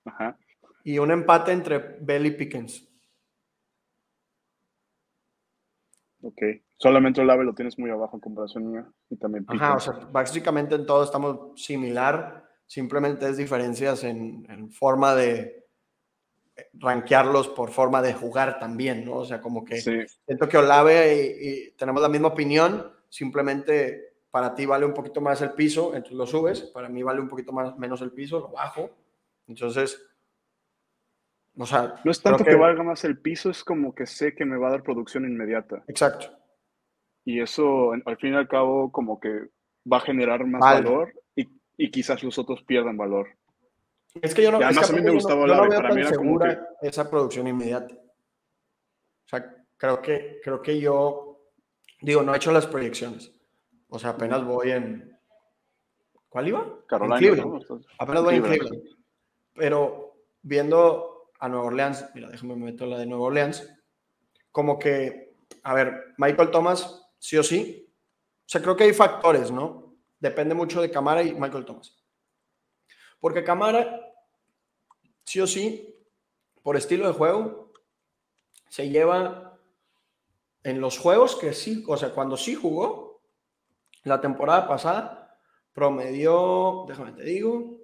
Ajá. 0.05 0.39
y 0.85 0.99
un 0.99 1.11
empate 1.11 1.53
entre 1.53 1.79
Bell 2.01 2.27
y 2.27 2.31
Pickens. 2.33 2.87
Ok. 6.23 6.43
Solamente 6.81 7.21
el 7.21 7.29
AVE 7.29 7.45
lo 7.45 7.55
tienes 7.55 7.79
muy 7.79 7.91
abajo 7.91 8.17
en 8.17 8.21
comparación 8.21 8.73
mía 8.73 8.87
y 9.11 9.17
también 9.17 9.45
Ajá, 9.49 9.75
o 9.77 9.81
sea, 9.81 9.93
básicamente 10.11 10.75
en 10.75 10.87
todo 10.87 11.05
estamos 11.05 11.61
similar, 11.61 12.49
simplemente 12.67 13.29
es 13.29 13.37
diferencias 13.37 14.03
en, 14.03 14.47
en 14.49 14.71
forma 14.71 15.15
de 15.15 15.67
eh, 16.57 16.71
rankearlos 16.73 17.49
por 17.49 17.71
forma 17.71 18.01
de 18.01 18.15
jugar 18.15 18.59
también, 18.59 19.05
¿no? 19.05 19.17
O 19.17 19.25
sea, 19.27 19.43
como 19.43 19.63
que 19.63 19.79
Sí, 19.79 19.93
siento 20.25 20.49
que 20.49 20.57
Olave 20.57 21.15
y, 21.15 21.49
y 21.49 21.71
tenemos 21.73 22.01
la 22.01 22.09
misma 22.09 22.29
opinión, 22.29 22.91
simplemente 23.11 24.15
para 24.31 24.55
ti 24.55 24.65
vale 24.65 24.87
un 24.87 24.95
poquito 24.95 25.21
más 25.21 25.43
el 25.43 25.53
piso, 25.53 25.89
entonces 25.95 26.17
lo 26.17 26.27
subes, 26.27 26.63
para 26.63 26.89
mí 26.89 27.03
vale 27.03 27.21
un 27.21 27.29
poquito 27.29 27.53
más, 27.53 27.77
menos 27.77 28.01
el 28.01 28.13
piso, 28.13 28.41
lo 28.41 28.49
bajo. 28.49 28.89
Entonces, 29.47 30.03
o 31.59 31.67
sea, 31.67 31.97
no 32.05 32.11
es 32.11 32.23
tanto 32.23 32.43
que... 32.43 32.55
valga 32.55 32.83
más 32.83 33.05
el 33.05 33.19
piso, 33.19 33.51
es 33.51 33.63
como 33.63 33.95
que 33.95 34.07
sé 34.07 34.35
que 34.35 34.47
me 34.47 34.57
va 34.57 34.69
a 34.69 34.71
dar 34.71 34.83
producción 34.83 35.27
inmediata. 35.27 35.85
Exacto. 35.87 36.40
Y 37.31 37.41
eso, 37.41 37.95
en- 37.95 38.03
al 38.07 38.17
fin 38.17 38.33
y 38.35 38.37
al 38.37 38.49
cabo, 38.49 38.91
como 38.91 39.21
que 39.21 39.31
va 39.91 39.99
a 39.99 40.01
generar 40.01 40.45
más 40.47 40.61
Vale. 40.61 40.83
valor 40.83 41.13
y, 41.37 41.47
y 41.77 41.91
quizás 41.91 42.23
los 42.25 42.39
otros 42.39 42.63
pierdan 42.65 42.97
valor. 42.97 43.29
Es 44.21 44.35
que 44.35 44.43
yo 44.43 44.51
no, 44.51 44.59
Y 44.59 44.63
es 44.63 44.69
que 44.69 44.73
además 44.73 44.91
a 44.91 44.93
mí 44.95 45.01
me 45.01 45.07
no- 45.07 45.13
gustaba 45.15 45.47
no 45.47 45.63
veo 45.63 45.69
para 45.71 45.89
tan 45.89 45.95
mí 45.97 46.01
era 46.03 46.11
como 46.17 46.31
segura 46.31 46.69
esa 46.83 47.09
producción 47.09 47.47
inmediata. 47.47 47.95
O 47.95 49.29
sea, 49.29 49.55
creo 49.77 50.03
que, 50.03 50.41
creo 50.43 50.61
que 50.61 50.81
yo, 50.81 51.41
digo, 52.01 52.23
no 52.23 52.35
he 52.35 52.37
hecho 52.37 52.51
las 52.51 52.67
proyecciones. 52.67 53.33
O 53.89 53.99
sea, 53.99 54.11
apenas 54.11 54.45
voy 54.45 54.73
en... 54.73 55.17
¿Cuál 56.29 56.49
iba? 56.49 56.61
En 56.63 56.87
Carolina, 56.89 57.19
Cleveland. 57.19 57.65
¿no? 57.69 57.81
Apenas 57.99 58.23
voy 58.25 58.35
en 58.37 58.43
Cleveland. 58.43 58.71
Cleveland. 58.71 58.97
Pero 59.55 60.15
viendo 60.43 61.31
a 61.39 61.49
Nueva 61.49 61.67
Orleans, 61.67 62.11
mira, 62.15 62.29
déjame 62.29 62.57
meter 62.57 62.89
la 62.89 62.99
de 62.99 63.07
Nueva 63.07 63.25
Orleans, 63.27 63.73
como 64.53 64.79
que, 64.79 65.33
a 65.63 65.75
ver, 65.75 66.15
Michael 66.19 66.51
Thomas, 66.51 67.00
sí 67.21 67.37
o 67.37 67.45
sí. 67.45 67.87
O 67.89 68.49
sea, 68.49 68.61
creo 68.61 68.75
que 68.75 68.85
hay 68.85 68.93
factores, 68.93 69.53
¿no? 69.53 69.95
Depende 70.19 70.57
mucho 70.57 70.83
de 70.83 70.91
Camara 70.91 71.23
y 71.23 71.33
Michael 71.35 71.65
Thomas. 71.65 71.97
Porque 73.21 73.45
Camara, 73.45 74.13
sí 75.25 75.41
o 75.41 75.47
sí, 75.47 75.95
por 76.63 76.77
estilo 76.77 77.07
de 77.07 77.15
juego, 77.15 77.73
se 78.69 78.89
lleva 78.89 79.59
en 80.65 80.81
los 80.81 80.99
juegos 80.99 81.37
que 81.37 81.53
sí, 81.53 81.85
o 81.87 81.97
sea, 81.97 82.13
cuando 82.13 82.37
sí 82.37 82.55
jugó, 82.55 83.23
la 84.05 84.21
temporada 84.21 84.67
pasada, 84.67 85.39
promedió, 85.73 86.85
déjame 86.89 87.13
te 87.13 87.23
digo, 87.23 87.79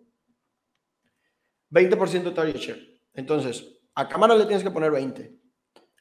20% 1.70 2.22
de 2.22 2.30
target 2.30 2.56
share. 2.56 3.00
Entonces, 3.14 3.80
a 3.94 4.08
Camara 4.08 4.34
le 4.34 4.46
tienes 4.46 4.62
que 4.62 4.70
poner 4.70 4.90
20. 4.90 5.38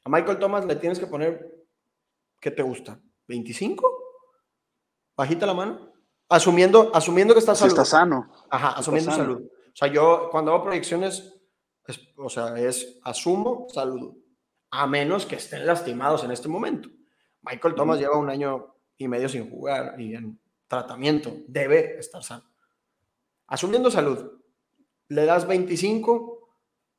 A 0.04 0.10
Michael 0.10 0.40
Thomas 0.40 0.66
le 0.66 0.76
tienes 0.76 1.00
que 1.00 1.08
poner, 1.08 1.66
¿qué 2.40 2.52
te 2.52 2.62
gusta? 2.62 3.00
¿25? 3.28 3.82
Bajita 5.18 5.46
la 5.46 5.54
mano. 5.54 5.94
Asumiendo, 6.30 6.92
asumiendo 6.94 7.34
que 7.34 7.40
está 7.40 7.54
Si 7.56 7.60
salud. 7.62 7.74
está 7.74 7.86
sano. 7.86 8.32
Ajá, 8.50 8.72
asumiendo 8.72 9.12
sano. 9.12 9.24
salud. 9.24 9.42
O 9.48 9.76
sea, 9.76 9.88
yo 9.90 10.30
cuando 10.32 10.52
hago 10.54 10.64
proyecciones, 10.64 11.34
es- 11.88 12.00
o 12.18 12.30
sea, 12.30 12.58
es 12.60 13.00
asumo 13.04 13.68
salud. 13.70 14.16
A 14.72 14.88
menos 14.88 15.26
que 15.26 15.36
estén 15.36 15.66
lastimados 15.66 16.24
en 16.24 16.32
este 16.32 16.48
momento. 16.48 16.90
Michael 17.42 17.76
Thomas 17.76 18.00
lleva 18.00 18.18
un 18.18 18.30
año 18.30 18.76
y 18.98 19.08
medio 19.08 19.30
sin 19.30 19.50
jugar 19.50 20.00
y 20.02 20.16
en 20.16 20.40
tratamiento. 20.68 21.32
Debe 21.48 21.98
estar 22.00 22.24
sano. 22.24 22.44
Asumiendo 23.48 23.92
salud, 23.92 24.42
le 25.10 25.26
das 25.26 25.46
25 25.48 26.50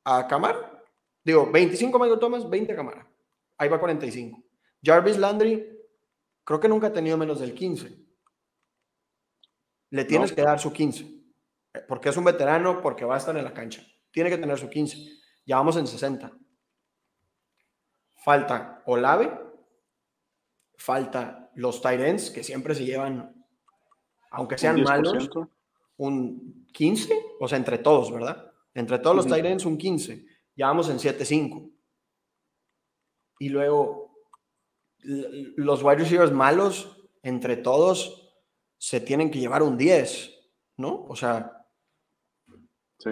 a 0.05 0.25
Camara. 0.27 0.81
Digo, 1.23 1.51
25 1.51 1.97
a 1.97 1.99
Michael 1.99 2.19
Thomas, 2.19 2.49
20 2.49 2.71
a 2.71 2.75
Camara. 2.77 3.05
Ahí 3.57 3.67
va 3.67 3.77
45. 3.79 4.41
Jarvis 4.81 5.17
Landry, 5.17 5.76
creo 6.47 6.61
que 6.61 6.69
nunca 6.69 6.87
ha 6.87 6.93
tenido 6.93 7.17
menos 7.17 7.41
del 7.41 7.53
15. 7.53 7.99
Le 9.89 10.05
tienes 10.05 10.29
No. 10.31 10.35
que 10.37 10.41
dar 10.43 10.57
su 10.59 10.71
15. 10.71 11.03
eh, 11.73 11.81
Porque 11.85 12.07
es 12.07 12.15
un 12.15 12.23
veterano, 12.23 12.81
porque 12.81 13.03
va 13.03 13.15
a 13.15 13.17
estar 13.17 13.35
en 13.35 13.43
la 13.43 13.53
cancha. 13.53 13.85
Tiene 14.11 14.29
que 14.29 14.37
tener 14.37 14.57
su 14.57 14.69
15. 14.69 14.97
Ya 15.45 15.57
vamos 15.57 15.75
en 15.75 15.85
60. 15.87 16.31
Falta 18.23 18.81
Olave. 18.85 19.31
Falta 20.77 21.51
los 21.55 21.81
Tyrants, 21.81 22.29
que 22.29 22.43
siempre 22.43 22.75
se 22.75 22.85
llevan, 22.85 23.45
aunque 24.31 24.57
sean 24.57 24.77
Un 24.77 24.83
malos, 24.83 25.13
10%. 25.13 25.49
un 25.97 26.67
15, 26.71 27.13
o 27.39 27.47
sea, 27.47 27.57
entre 27.57 27.79
todos, 27.79 28.11
¿verdad? 28.11 28.51
Entre 28.75 28.99
todos 28.99 29.15
los 29.15 29.25
Ujú. 29.25 29.35
Tyrants, 29.35 29.65
un 29.65 29.77
15. 29.77 30.25
Ya 30.55 30.67
vamos 30.67 30.87
en 30.89 30.99
7-5. 30.99 31.71
Y 33.39 33.49
luego, 33.49 34.06
los 35.03 35.83
wide 35.83 35.97
receivers 35.97 36.31
malos, 36.31 36.97
entre 37.23 37.57
todos, 37.57 38.31
se 38.77 38.99
tienen 39.01 39.31
que 39.31 39.39
llevar 39.39 39.63
un 39.63 39.77
10, 39.77 40.33
¿no? 40.77 41.05
O 41.07 41.15
sea, 41.15 41.53
Sí. 42.99 43.09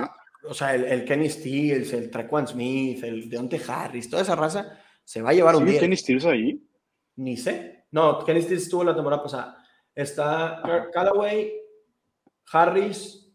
o 0.48 0.54
sea 0.54 0.74
el, 0.74 0.86
el 0.86 1.06
Kenny 1.06 1.30
Stills, 1.30 1.94
el 1.94 2.10
Trequan 2.10 2.48
Smith, 2.48 3.04
el 3.04 3.30
Deontay 3.30 3.62
Harris, 3.68 4.10
toda 4.10 4.24
esa 4.24 4.36
raza 4.36 4.80
se 5.04 5.22
va 5.22 5.30
a 5.30 5.34
llevar 5.34 5.56
un 5.56 5.62
¿Sigue 5.62 5.72
10. 5.74 5.82
Kenny 5.82 5.98
Stills 5.98 6.26
ahí? 6.26 6.68
Ni 7.18 7.38
sé. 7.38 7.86
No, 7.92 8.24
Kenny 8.26 8.42
Stills 8.42 8.64
estuvo 8.64 8.84
la 8.84 8.96
temporada 8.96 9.22
pasada. 9.22 9.64
Está 9.94 10.58
Ajá. 10.60 10.90
Callaway, 10.92 11.54
Harris 12.52 13.32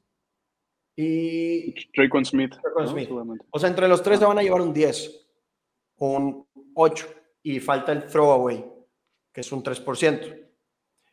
y 0.97 1.73
Traquan 1.93 2.25
Smith. 2.25 2.53
Tre'Quan 2.61 2.85
¿no? 2.85 2.91
Smith. 2.91 3.09
O 3.51 3.59
sea, 3.59 3.69
entre 3.69 3.87
los 3.89 4.03
tres 4.03 4.19
se 4.19 4.25
van 4.25 4.39
a 4.39 4.43
llevar 4.43 4.61
un 4.61 4.73
10, 4.75 5.29
un 5.99 6.47
8 6.75 7.09
y 7.43 7.61
falta 7.61 7.93
el 7.93 8.07
throwaway, 8.07 8.65
que 9.33 9.41
es 9.41 9.53
un 9.53 9.63
3%. 9.63 10.27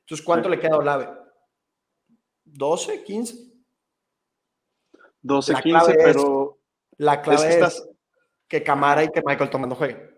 Entonces, 0.01 0.25
¿cuánto 0.25 0.49
Sí. 0.49 0.55
le 0.55 0.61
queda 0.61 0.75
a 0.75 0.79
Olave? 0.79 1.09
¿12, 2.45 3.03
15? 3.03 3.35
12, 5.21 5.53
La 5.53 5.61
15, 5.61 5.79
clave 5.85 5.93
es- 5.99 6.03
pero 6.15 6.59
La 6.97 7.21
clave 7.21 7.41
que 7.41 7.47
es, 7.49 7.55
estás- 7.55 7.89
que 8.47 8.63
Camara 8.63 9.03
y 9.03 9.09
que 9.09 9.21
Michael 9.25 9.49
Thomas 9.49 9.69
no 9.69 9.75
jueguen. 9.75 10.15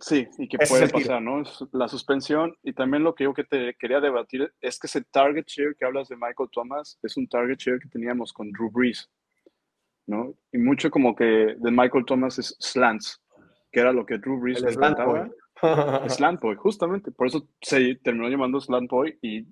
sí, 0.00 0.28
y 0.38 0.48
que 0.48 0.56
Ese 0.60 0.68
puede 0.72 0.86
tiro. 0.88 0.98
pasar, 1.00 1.22
¿no? 1.22 1.42
La 1.72 1.88
suspensión. 1.88 2.56
Y 2.62 2.72
también 2.74 3.02
lo 3.04 3.14
que 3.14 3.24
yo 3.24 3.32
que 3.32 3.44
te 3.44 3.74
quería 3.78 4.00
debatir 4.00 4.52
es 4.60 4.78
que 4.78 4.86
ese 4.86 5.02
target 5.02 5.44
share 5.46 5.74
que 5.76 5.84
hablas 5.84 6.08
de 6.08 6.16
Michael 6.16 6.48
Thomas 6.52 6.98
es 7.02 7.16
un 7.16 7.26
target 7.28 7.56
share 7.58 7.78
que 7.78 7.88
teníamos 7.88 8.32
con 8.32 8.50
Drew 8.52 8.70
Brees, 8.70 9.08
¿no? 10.06 10.34
Y 10.52 10.58
mucho 10.58 10.90
como 10.90 11.14
que 11.14 11.24
de 11.24 11.70
Michael 11.70 12.04
Thomas 12.04 12.38
es 12.38 12.54
slants, 12.60 13.22
que 13.70 13.80
era 13.80 13.92
lo 13.92 14.04
que 14.04 14.18
Drew 14.18 14.38
Brees 14.40 14.60
le 14.60 14.72
encantaba. 14.72 15.30
Slant 16.08 16.40
Boy, 16.40 16.56
justamente. 16.56 17.10
Por 17.10 17.26
eso 17.28 17.48
se 17.60 17.94
terminó 17.96 18.28
llamando 18.28 18.60
Slant 18.60 18.90
Boy 18.90 19.18
y 19.22 19.46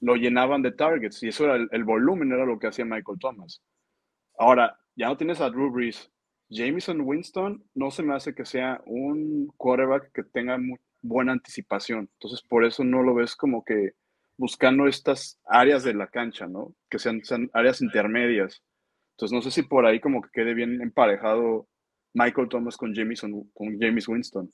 lo 0.00 0.16
llenaban 0.16 0.62
de 0.62 0.72
targets. 0.72 1.22
Y 1.22 1.28
eso 1.28 1.44
era 1.44 1.56
el, 1.70 1.84
volumen, 1.84 2.32
era 2.32 2.44
lo 2.44 2.58
que 2.58 2.66
hacía 2.68 2.84
Michael 2.84 3.18
Thomas. 3.20 3.62
Ahora, 4.38 4.78
ya 4.96 5.08
no 5.08 5.16
tienes 5.16 5.40
a 5.40 5.50
Drew 5.50 5.70
Brees. 5.70 6.10
Jameson 6.50 7.00
Winston 7.02 7.64
no 7.74 7.90
se 7.90 8.02
me 8.02 8.14
hace 8.14 8.34
que 8.34 8.44
sea 8.44 8.82
un 8.86 9.48
quarterback 9.56 10.12
que 10.12 10.22
tenga 10.24 10.58
mu- 10.58 10.78
buena 11.02 11.32
anticipación. 11.32 12.10
Entonces, 12.14 12.42
por 12.48 12.64
eso 12.64 12.84
no 12.84 13.02
lo 13.02 13.14
ves 13.14 13.36
como 13.36 13.64
que 13.64 13.92
buscando 14.38 14.86
estas 14.88 15.40
áreas 15.46 15.84
de 15.84 15.94
la 15.94 16.08
cancha, 16.08 16.46
¿no? 16.46 16.74
Que 16.90 16.98
sean, 16.98 17.24
sean 17.24 17.50
áreas 17.54 17.82
intermedias. 17.82 18.62
Entonces, 19.12 19.34
no 19.34 19.42
sé 19.42 19.50
si 19.50 19.62
por 19.62 19.86
ahí 19.86 20.00
como 20.00 20.22
que 20.22 20.30
quede 20.32 20.54
bien 20.54 20.80
emparejado 20.82 21.68
Michael 22.14 22.48
Thomas 22.48 22.76
con 22.76 22.94
Jameson, 22.94 23.50
con 23.54 23.78
James 23.80 24.08
Winston. 24.08 24.52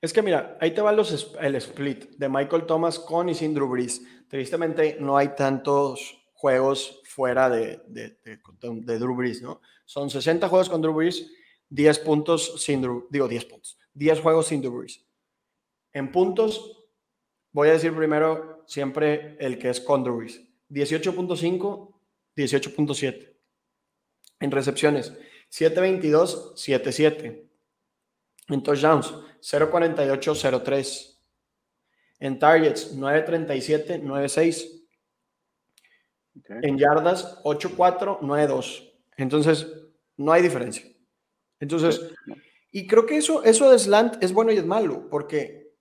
Es 0.00 0.12
que 0.12 0.22
mira, 0.22 0.56
ahí 0.60 0.72
te 0.72 0.80
va 0.82 0.92
los, 0.92 1.34
el 1.40 1.54
split 1.56 2.10
de 2.16 2.28
Michael 2.28 2.66
Thomas 2.66 2.98
con 2.98 3.28
y 3.28 3.34
sin 3.34 3.54
Drew 3.54 3.68
Brees. 3.68 4.02
Tristemente 4.28 4.96
no 5.00 5.16
hay 5.16 5.28
tantos 5.36 6.18
juegos 6.34 7.00
fuera 7.04 7.48
de, 7.48 7.80
de, 7.86 8.18
de- 8.24 8.38
de 8.62 8.98
Drew 8.98 9.14
Brees, 9.14 9.42
¿no? 9.42 9.60
Son 9.84 10.10
60 10.10 10.48
juegos 10.48 10.68
con 10.68 10.80
Drew 10.82 10.92
Brees, 10.94 11.30
10 11.68 11.98
puntos 12.00 12.62
sin 12.62 12.82
Drew, 12.82 13.06
digo 13.10 13.28
10 13.28 13.44
puntos, 13.44 13.78
10 13.94 14.20
juegos 14.20 14.46
sin 14.48 14.60
Drew 14.60 14.76
Brees. 14.78 15.04
En 15.92 16.10
puntos, 16.10 16.84
voy 17.52 17.68
a 17.68 17.72
decir 17.72 17.94
primero 17.94 18.64
siempre 18.66 19.36
el 19.38 19.58
que 19.58 19.70
es 19.70 19.80
con 19.80 20.02
Drew 20.02 20.16
Brees. 20.16 20.40
18.5, 20.70 21.94
18.7. 22.36 23.36
En 24.40 24.50
recepciones, 24.50 25.12
7.22, 25.52 26.54
7.7. 26.54 27.48
En 28.48 28.62
touchdowns, 28.62 29.14
0.48, 29.42 30.34
0.3. 30.34 31.18
En 32.20 32.38
targets, 32.38 32.96
9.37, 32.96 34.02
9.6. 34.02 34.84
¿ok? 36.38 36.50
En 36.62 36.78
yardas, 36.78 37.42
8.4, 37.42 38.20
9.2. 38.20 38.92
Entonces, 39.16 39.66
no 40.16 40.32
hay 40.32 40.42
diferencia. 40.42 40.84
Entonces, 41.60 42.00
y 42.70 42.86
creo 42.86 43.06
que 43.06 43.18
eso, 43.18 43.44
eso 43.44 43.70
de 43.70 43.78
slant 43.78 44.22
es 44.22 44.32
bueno 44.32 44.50
y 44.52 44.56
es 44.56 44.64
malo, 44.64 45.08
porque, 45.10 45.74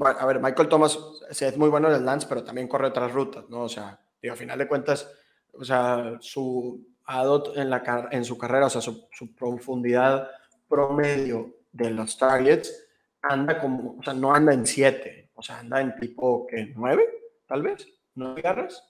a 0.00 0.26
ver, 0.26 0.40
Michael 0.40 0.68
Thomas 0.68 0.98
es 1.30 1.56
muy 1.56 1.68
bueno 1.68 1.88
en 1.90 2.00
slants, 2.00 2.26
pero 2.26 2.42
también 2.42 2.68
corre 2.68 2.88
otras 2.88 3.12
rutas, 3.12 3.48
¿no? 3.48 3.62
O 3.62 3.68
sea, 3.68 4.00
Y 4.20 4.28
a 4.28 4.36
final 4.36 4.58
de 4.58 4.66
cuentas, 4.66 5.10
o 5.52 5.64
sea, 5.64 6.18
su 6.20 6.84
ADOT 7.04 7.56
en, 7.56 7.70
la, 7.70 8.08
en 8.10 8.24
su 8.24 8.36
carrera, 8.36 8.66
o 8.66 8.70
sea, 8.70 8.80
su, 8.80 9.08
profundidad 9.36 10.28
promedio 10.68 11.54
de 11.74 11.90
los 11.90 12.16
targets 12.16 12.86
anda 13.20 13.60
como, 13.60 13.96
o 13.98 14.02
sea, 14.02 14.14
no 14.14 14.32
anda 14.32 14.54
en 14.54 14.66
7, 14.66 15.30
o 15.34 15.42
sea, 15.42 15.58
anda 15.58 15.80
en 15.80 15.94
tipo 15.96 16.46
que 16.46 16.72
9, 16.74 17.04
tal 17.46 17.62
vez, 17.62 17.86
9 18.14 18.40
garras. 18.40 18.82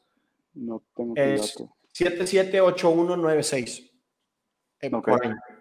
No 0.55 0.82
tengo 0.94 1.15
es 1.16 1.56
7, 1.93 2.27
7, 2.27 2.61
8, 2.61 2.90
1, 2.90 3.16
9, 3.16 3.43
6. 3.43 3.90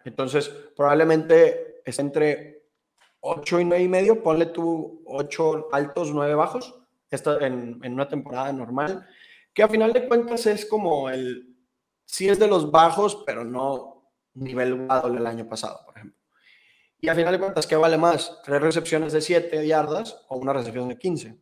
Entonces, 0.06 0.50
probablemente 0.76 1.82
es 1.86 1.98
entre 2.00 2.66
8 3.22 3.62
y 3.62 3.66
9 3.66 3.84
y 3.84 3.88
medio, 3.88 4.22
ponle 4.22 4.48
tú 4.48 5.02
8 5.06 5.70
altos, 5.72 6.12
9 6.14 6.36
bajos, 6.36 6.76
esto 7.10 7.40
en, 7.40 7.80
en 7.84 7.94
una 7.94 8.08
temporada 8.10 8.52
normal, 8.52 9.08
que 9.54 9.64
a 9.64 9.70
final 9.70 9.94
de 9.94 10.08
cuentas 10.08 10.46
es 10.48 10.66
como 10.66 11.10
el, 11.10 11.56
sí 12.06 12.28
es 12.28 12.38
de 12.40 12.48
los 12.48 12.70
bajos, 12.70 13.24
pero 13.26 13.46
no 13.46 14.12
nivel 14.34 14.88
Waddle 14.88 15.20
el 15.20 15.28
año 15.28 15.48
pasado, 15.48 15.86
por. 15.86 15.93
Y 17.04 17.10
a 17.10 17.16
final 17.16 17.34
de 17.34 17.40
cuentas, 17.40 17.68
¿qué 17.68 17.76
vale 17.76 17.98
más? 17.98 18.40
¿Tres 18.46 18.62
recepciones 18.62 19.12
de 19.12 19.20
7 19.20 19.68
yardas 19.68 20.24
o 20.30 20.38
una 20.38 20.54
recepción 20.54 20.88
de 20.88 20.98
15? 20.98 21.38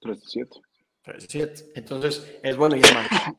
3 0.00 0.20
de 0.20 0.26
7. 0.26 0.60
3 1.02 1.22
de 1.22 1.28
7. 1.28 1.72
Entonces, 1.76 2.36
es 2.42 2.56
bueno 2.56 2.74
y 2.74 2.80
es 2.80 2.92
malo. 2.92 3.08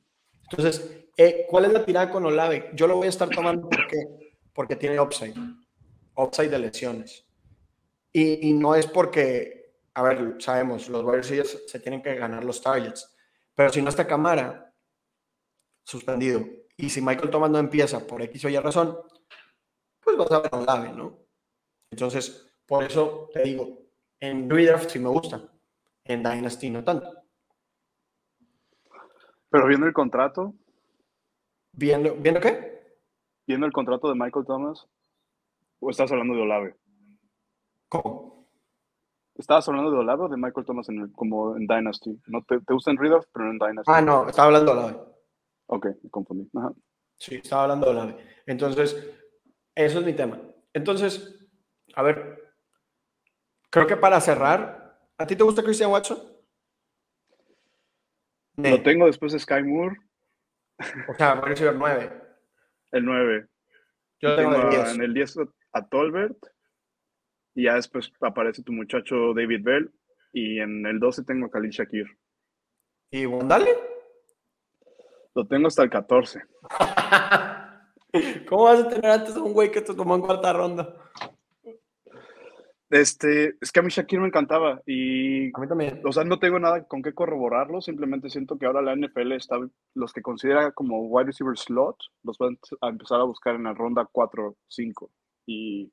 Entonces, 0.50 1.10
eh, 1.18 1.46
¿cuál 1.50 1.66
es 1.66 1.74
la 1.74 1.84
tirada 1.84 2.10
con 2.10 2.26
Olave? 2.26 2.72
Yo 2.74 2.88
lo 2.88 2.96
voy 2.96 3.08
a 3.08 3.10
estar 3.10 3.28
tomando 3.28 3.68
porque, 3.68 4.38
porque 4.54 4.78
tiene 4.78 4.98
upside. 5.02 5.36
Upside 6.16 6.50
de 6.50 6.60
lesiones. 6.60 7.26
Y, 8.14 8.48
y 8.48 8.54
no 8.54 8.74
es 8.74 8.88
porque, 8.88 9.74
a 9.96 10.02
ver, 10.02 10.36
sabemos, 10.40 10.88
los 10.88 11.04
Warriors 11.04 11.60
se 11.68 11.80
tienen 11.82 12.02
que 12.02 12.16
ganar 12.16 12.46
los 12.46 12.62
targets. 12.62 13.14
Pero 13.54 13.70
si 13.70 13.82
no 13.82 13.90
está 13.90 14.08
cámara, 14.08 14.74
suspendido. 15.84 16.48
Y 16.78 16.90
si 16.90 17.02
Michael 17.02 17.32
Thomas 17.32 17.52
no 17.52 17.60
empieza 17.60 18.08
por 18.08 18.22
X 18.22 18.46
o 18.46 18.48
Y 18.48 18.58
razón, 18.60 18.98
pues 20.08 20.16
vas 20.16 20.32
a 20.32 20.40
ver 20.40 20.50
a 20.54 20.58
Olave, 20.58 20.94
¿no? 20.94 21.18
Entonces, 21.92 22.50
por 22.66 22.86
eso 22.86 23.30
te 23.34 23.44
digo, 23.44 23.78
en 24.22 24.50
Redraft 24.50 24.90
sí 24.90 25.00
me 25.00 25.10
gusta, 25.10 25.42
en 26.06 26.24
Dynasty 26.24 26.70
no 26.70 26.82
tanto. 26.82 27.12
Pero 29.50 29.68
viendo 29.68 29.86
el 29.86 29.92
contrato. 29.92 30.54
¿Viendo, 31.74 32.16
¿viendo 32.16 32.40
qué? 32.40 33.00
Viendo 33.46 33.66
el 33.66 33.74
contrato 33.74 34.08
de 34.08 34.16
Michael 34.16 34.46
Thomas. 34.46 34.88
¿O 35.82 35.90
estás 35.90 36.10
hablando 36.10 36.36
de 36.36 36.42
Olave? 36.42 36.76
¿Cómo? 37.90 38.48
¿Estabas 39.36 39.68
hablando 39.68 39.92
de 39.92 39.98
Olave 39.98 40.24
o 40.24 40.30
de 40.30 40.38
Michael 40.38 40.66
Thomas 40.66 40.88
en 40.88 41.12
como 41.12 41.58
en 41.58 41.68
Dynasty? 41.68 42.18
¿No 42.28 42.44
te, 42.44 42.62
te 42.62 42.74
gusta 42.74 42.92
en 42.92 42.98
Redraft, 42.98 43.28
pero 43.34 43.52
en 43.52 43.60
Dynasty? 43.60 43.92
Ah, 43.94 44.02
no, 44.02 44.30
estaba 44.30 44.46
hablando 44.46 44.74
de 44.74 44.80
Olave. 44.80 45.00
Ok, 45.66 45.86
me 46.02 46.10
confundí. 46.10 46.50
Sí, 47.18 47.36
estaba 47.36 47.64
hablando 47.64 47.88
de 47.88 47.92
Olave. 47.92 48.18
Entonces, 48.46 49.17
eso 49.78 50.00
es 50.00 50.06
mi 50.06 50.14
tema. 50.14 50.42
Entonces, 50.74 51.40
a 51.94 52.02
ver, 52.02 52.52
creo 53.70 53.86
que 53.86 53.96
para 53.96 54.20
cerrar, 54.20 55.00
¿a 55.18 55.28
ti 55.28 55.36
te 55.36 55.44
gusta 55.44 55.62
Christian 55.62 55.92
Watson? 55.92 56.18
Lo 58.56 58.82
tengo 58.82 59.06
después 59.06 59.34
de 59.34 59.40
Sky 59.40 59.62
Moore. 59.62 59.98
O 61.08 61.14
sea, 61.14 61.36
va 61.36 61.42
a 61.42 61.50
recibir 61.50 61.74
9. 61.74 62.12
El 62.92 63.06
9. 63.06 63.48
Yo 64.20 64.36
tengo, 64.36 64.56
el 64.56 64.70
10. 64.70 64.96
en 64.96 65.02
el 65.04 65.14
10 65.14 65.36
a 65.74 65.88
Tolbert. 65.88 66.38
Y 67.54 67.66
ya 67.66 67.76
después 67.76 68.12
aparece 68.22 68.64
tu 68.64 68.74
muchacho 68.74 69.36
David 69.36 69.64
Bell. 69.64 69.92
Y 70.34 70.60
en 70.60 70.88
el 70.88 71.00
12 71.00 71.24
tengo 71.24 71.46
a 71.46 71.52
Khalil 71.52 71.70
Shakir. 71.70 72.18
¿Y 73.12 73.28
Wondale? 73.28 73.78
Lo 75.36 75.48
tengo 75.48 75.68
hasta 75.68 75.84
el 75.84 75.92
14. 75.92 76.42
¿Cómo 78.48 78.64
vas 78.64 78.80
a 78.80 78.88
tener 78.88 79.12
antes 79.12 79.36
a 79.36 79.42
un 79.42 79.54
güey 79.54 79.72
que 79.72 79.82
te 79.82 79.94
tomó 79.94 80.16
en 80.16 80.22
cuarta 80.22 80.54
ronda? 80.54 80.96
Este, 82.90 83.56
es 83.60 83.72
que 83.72 83.82
a 83.82 83.84
mí 83.84 83.90
Shakir 83.90 84.20
me 84.22 84.28
encantaba 84.28 84.82
y 84.86 85.48
a 85.48 85.60
mí 85.60 85.68
también. 85.68 86.02
O 86.06 86.12
sea, 86.14 86.24
no 86.24 86.40
tengo 86.40 86.58
nada 86.58 86.86
con 86.86 87.02
qué 87.02 87.14
corroborarlo, 87.14 87.82
simplemente 87.82 88.30
siento 88.30 88.58
que 88.58 88.66
ahora 88.66 88.82
la 88.82 88.96
NFL 88.96 89.34
está 89.34 89.58
los 89.94 90.14
que 90.14 90.22
considera 90.22 90.72
como 90.72 91.02
wide 91.08 91.26
receiver 91.26 91.58
slot, 91.58 91.98
los 92.24 92.38
van 92.38 92.58
a 92.82 92.90
empezar 92.90 93.20
a 93.20 93.26
buscar 93.26 93.56
en 93.56 93.64
la 93.64 93.74
ronda 93.74 94.08
4 94.10 94.56
5 94.68 95.12
y 95.46 95.92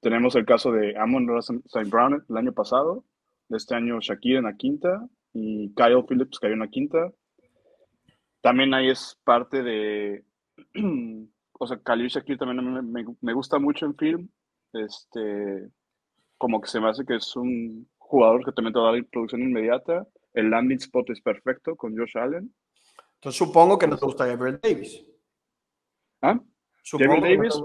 tenemos 0.00 0.34
el 0.34 0.46
caso 0.46 0.72
de 0.72 0.96
Amon 0.96 1.28
St. 1.38 1.90
Brown 1.90 2.24
el 2.26 2.36
año 2.36 2.52
pasado, 2.52 3.04
este 3.50 3.74
año 3.74 4.00
Shakir 4.00 4.36
en 4.36 4.44
la 4.44 4.56
quinta 4.56 5.06
y 5.34 5.74
Kyle 5.74 6.04
Phillips 6.08 6.38
cayó 6.38 6.54
en 6.54 6.60
la 6.60 6.68
quinta. 6.68 7.12
También 8.40 8.72
ahí 8.72 8.88
es 8.88 9.20
parte 9.24 9.62
de 9.62 10.24
o 11.62 11.66
sea, 11.66 11.78
Khalil 11.78 12.08
Shakir 12.08 12.38
también 12.38 12.90
me, 12.90 13.04
me 13.20 13.32
gusta 13.34 13.58
mucho 13.58 13.84
en 13.84 13.94
film. 13.94 14.28
Este, 14.72 15.68
como 16.38 16.58
que 16.58 16.70
se 16.70 16.80
me 16.80 16.88
hace 16.88 17.04
que 17.04 17.16
es 17.16 17.36
un 17.36 17.86
jugador 17.98 18.42
que 18.42 18.52
también 18.52 18.72
te 18.72 18.80
va 18.80 18.88
a 18.88 18.92
dar 18.92 19.04
producción 19.04 19.42
inmediata. 19.42 20.06
El 20.32 20.48
landing 20.48 20.78
spot 20.78 21.10
es 21.10 21.20
perfecto 21.20 21.76
con 21.76 21.94
Josh 21.94 22.16
Allen. 22.16 22.50
Entonces 23.16 23.38
supongo 23.38 23.78
que 23.78 23.86
no 23.86 23.98
te 23.98 24.06
gusta 24.06 24.24
Gabriel 24.24 24.58
Davis. 24.62 25.04
¿Ah? 26.22 26.40
Gabriel 26.92 27.20
Davis 27.20 27.62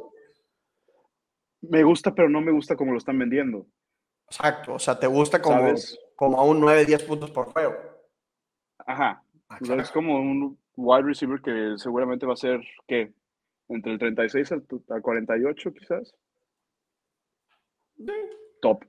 me 1.61 1.83
gusta, 1.83 2.13
pero 2.13 2.27
no 2.29 2.41
me 2.41 2.51
gusta 2.51 2.75
como 2.75 2.91
lo 2.91 2.97
están 2.97 3.17
vendiendo. 3.17 3.65
Exacto, 4.27 4.73
o 4.73 4.79
sea, 4.79 4.99
te 4.99 5.07
gusta 5.07 5.41
como, 5.41 5.73
como 6.17 6.37
a 6.37 6.43
un 6.43 6.59
9-10 6.59 7.07
puntos 7.07 7.31
por 7.31 7.45
juego. 7.53 7.75
Ajá. 8.79 9.23
es 9.61 9.91
como 9.91 10.19
un 10.19 10.59
wide 10.75 11.03
receiver 11.03 11.41
que 11.41 11.75
seguramente 11.77 12.25
va 12.25 12.33
a 12.33 12.37
ser, 12.37 12.59
¿qué? 12.85 13.13
Entre 13.67 13.93
el 13.93 13.99
36 13.99 14.51
al 14.51 15.01
48 15.01 15.73
quizás. 15.73 16.13
Sí 17.97 18.11
top. 18.65 18.85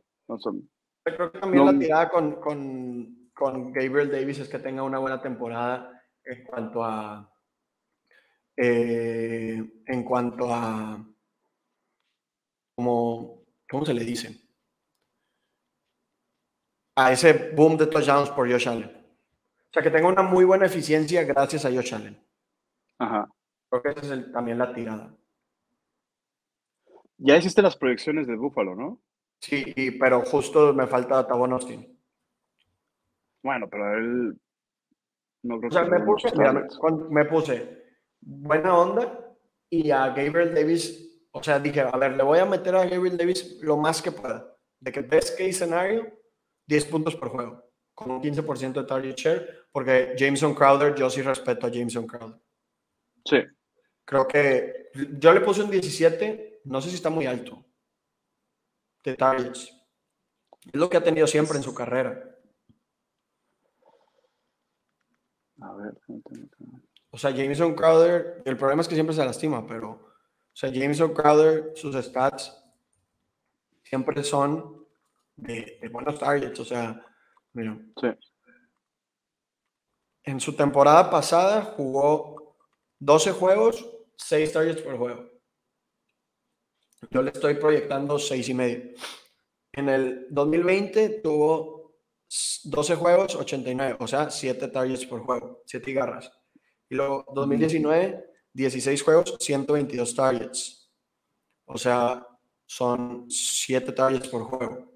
Creo 1.04 1.32
que 1.32 1.38
también 1.38 1.66
la 1.66 1.78
tirada 1.78 2.08
con, 2.08 2.40
con, 2.40 3.30
con, 3.32 3.72
Gabriel 3.72 4.10
Davis 4.10 4.40
es 4.40 4.48
que 4.48 4.58
tenga 4.58 4.82
una 4.82 4.98
buena 4.98 5.20
temporada 5.20 6.02
en 6.24 6.44
cuanto 6.44 6.82
a. 6.82 7.30
Eh, 8.56 9.82
en 9.86 10.02
cuanto 10.02 10.52
a. 10.52 11.04
Como, 12.74 13.44
¿Cómo 13.70 13.86
se 13.86 13.94
le 13.94 14.04
dice? 14.04 14.40
A 16.96 17.12
ese 17.12 17.52
boom 17.54 17.76
de 17.76 17.86
touchdowns 17.86 18.30
por 18.30 18.50
Josh 18.50 18.68
Allen. 18.68 18.90
O 18.90 19.72
sea, 19.72 19.82
que 19.82 19.90
tenga 19.90 20.08
una 20.08 20.22
muy 20.22 20.44
buena 20.44 20.66
eficiencia 20.66 21.22
gracias 21.24 21.64
a 21.66 21.70
Josh 21.70 21.94
Allen. 21.94 22.18
Ajá. 22.98 23.28
Creo 23.68 23.82
que 23.82 24.00
esa 24.00 24.14
es 24.14 24.32
también 24.32 24.58
la 24.58 24.72
tirada. 24.72 25.14
Ya 27.18 27.36
hiciste 27.36 27.62
las 27.62 27.76
proyecciones 27.76 28.26
de 28.26 28.36
Buffalo, 28.36 28.74
¿no? 28.74 29.00
Sí, 29.40 29.64
pero 29.98 30.22
justo 30.22 30.72
me 30.74 30.86
falta 30.86 31.26
Tavon 31.26 31.52
Austin. 31.52 31.98
Bueno, 33.42 33.68
pero 33.70 33.96
él. 33.96 34.36
No 35.42 35.58
creo 35.58 35.68
o 35.68 35.72
sea, 35.72 35.84
me, 35.84 36.00
puse, 36.00 36.28
me, 37.10 37.24
puse 37.26 37.84
buena 38.20 38.76
onda 38.76 39.36
y 39.70 39.90
a 39.92 40.08
Gabriel 40.08 40.52
Davis, 40.52 41.28
o 41.30 41.40
sea, 41.42 41.60
dije, 41.60 41.80
a 41.80 41.96
ver, 41.96 42.16
le 42.16 42.24
voy 42.24 42.40
a 42.40 42.44
meter 42.44 42.74
a 42.74 42.86
Gabriel 42.86 43.16
Davis 43.16 43.58
lo 43.62 43.76
más 43.76 44.02
que 44.02 44.10
pueda. 44.10 44.52
De 44.80 44.90
que 44.90 45.02
best 45.02 45.38
case 45.38 45.52
scenario, 45.52 46.12
10 46.66 46.86
puntos 46.86 47.14
por 47.14 47.28
juego, 47.28 47.62
con 47.94 48.10
un 48.10 48.20
15% 48.20 48.72
de 48.72 48.84
target 48.84 49.14
share, 49.14 49.66
porque 49.70 50.14
Jameson 50.18 50.54
Crowder, 50.54 50.94
yo 50.96 51.08
sí 51.08 51.22
respeto 51.22 51.68
a 51.68 51.70
Jameson 51.70 52.06
Crowder. 52.06 52.40
Sí. 53.26 53.42
Creo 54.04 54.26
que 54.26 54.90
yo 55.18 55.34
le 55.34 55.40
puse 55.40 55.62
un 55.62 55.70
17, 55.70 56.60
no 56.64 56.80
sé 56.80 56.88
si 56.88 56.94
está 56.94 57.10
muy 57.10 57.26
alto 57.26 57.66
detalles. 59.06 59.72
Es 60.66 60.74
lo 60.74 60.90
que 60.90 60.96
ha 60.96 61.04
tenido 61.04 61.26
siempre 61.26 61.56
en 61.56 61.62
su 61.62 61.72
carrera. 61.72 62.22
A 65.60 65.72
ver. 65.74 65.94
O 67.10 67.18
sea, 67.18 67.30
Jameson 67.30 67.74
Crowder, 67.74 68.42
el 68.44 68.56
problema 68.56 68.82
es 68.82 68.88
que 68.88 68.94
siempre 68.94 69.14
se 69.14 69.24
lastima, 69.24 69.66
pero, 69.66 69.90
o 69.90 70.12
sea, 70.52 70.70
Jameson 70.70 71.14
Crowder, 71.14 71.72
sus 71.74 71.94
stats 71.96 72.62
siempre 73.82 74.22
son 74.22 74.86
de, 75.36 75.80
buenos 75.90 76.18
targets. 76.18 76.60
O 76.60 76.64
sea, 76.64 77.02
mira. 77.54 77.78
Sí. 78.00 78.08
En 80.24 80.40
su 80.40 80.56
temporada 80.56 81.08
pasada 81.08 81.62
jugó 81.62 82.35
12 82.98 83.32
juegos, 83.32 83.86
6 84.16 84.52
targets 84.52 84.82
por 84.82 84.96
juego. 84.96 85.36
Yo 87.10 87.22
le 87.22 87.30
estoy 87.30 87.54
proyectando 87.54 88.18
seis 88.18 88.48
y 88.48 88.54
medio. 88.54 88.94
En 89.72 89.88
el 89.88 90.26
2020 90.30 91.20
tuvo 91.22 91.98
12 92.64 92.96
juegos, 92.96 93.34
89, 93.34 93.96
o 94.00 94.06
sea, 94.06 94.30
7 94.30 94.68
targets 94.68 95.06
por 95.06 95.20
juego, 95.20 95.62
7 95.66 95.92
garras. 95.92 96.32
Y 96.88 96.94
luego 96.94 97.24
2019, 97.34 98.24
16 98.52 99.02
juegos, 99.02 99.36
122 99.40 100.14
targets. 100.14 100.90
O 101.66 101.76
sea, 101.76 102.26
son 102.64 103.30
7 103.30 103.92
targets 103.92 104.28
por 104.28 104.44
juego. 104.44 104.92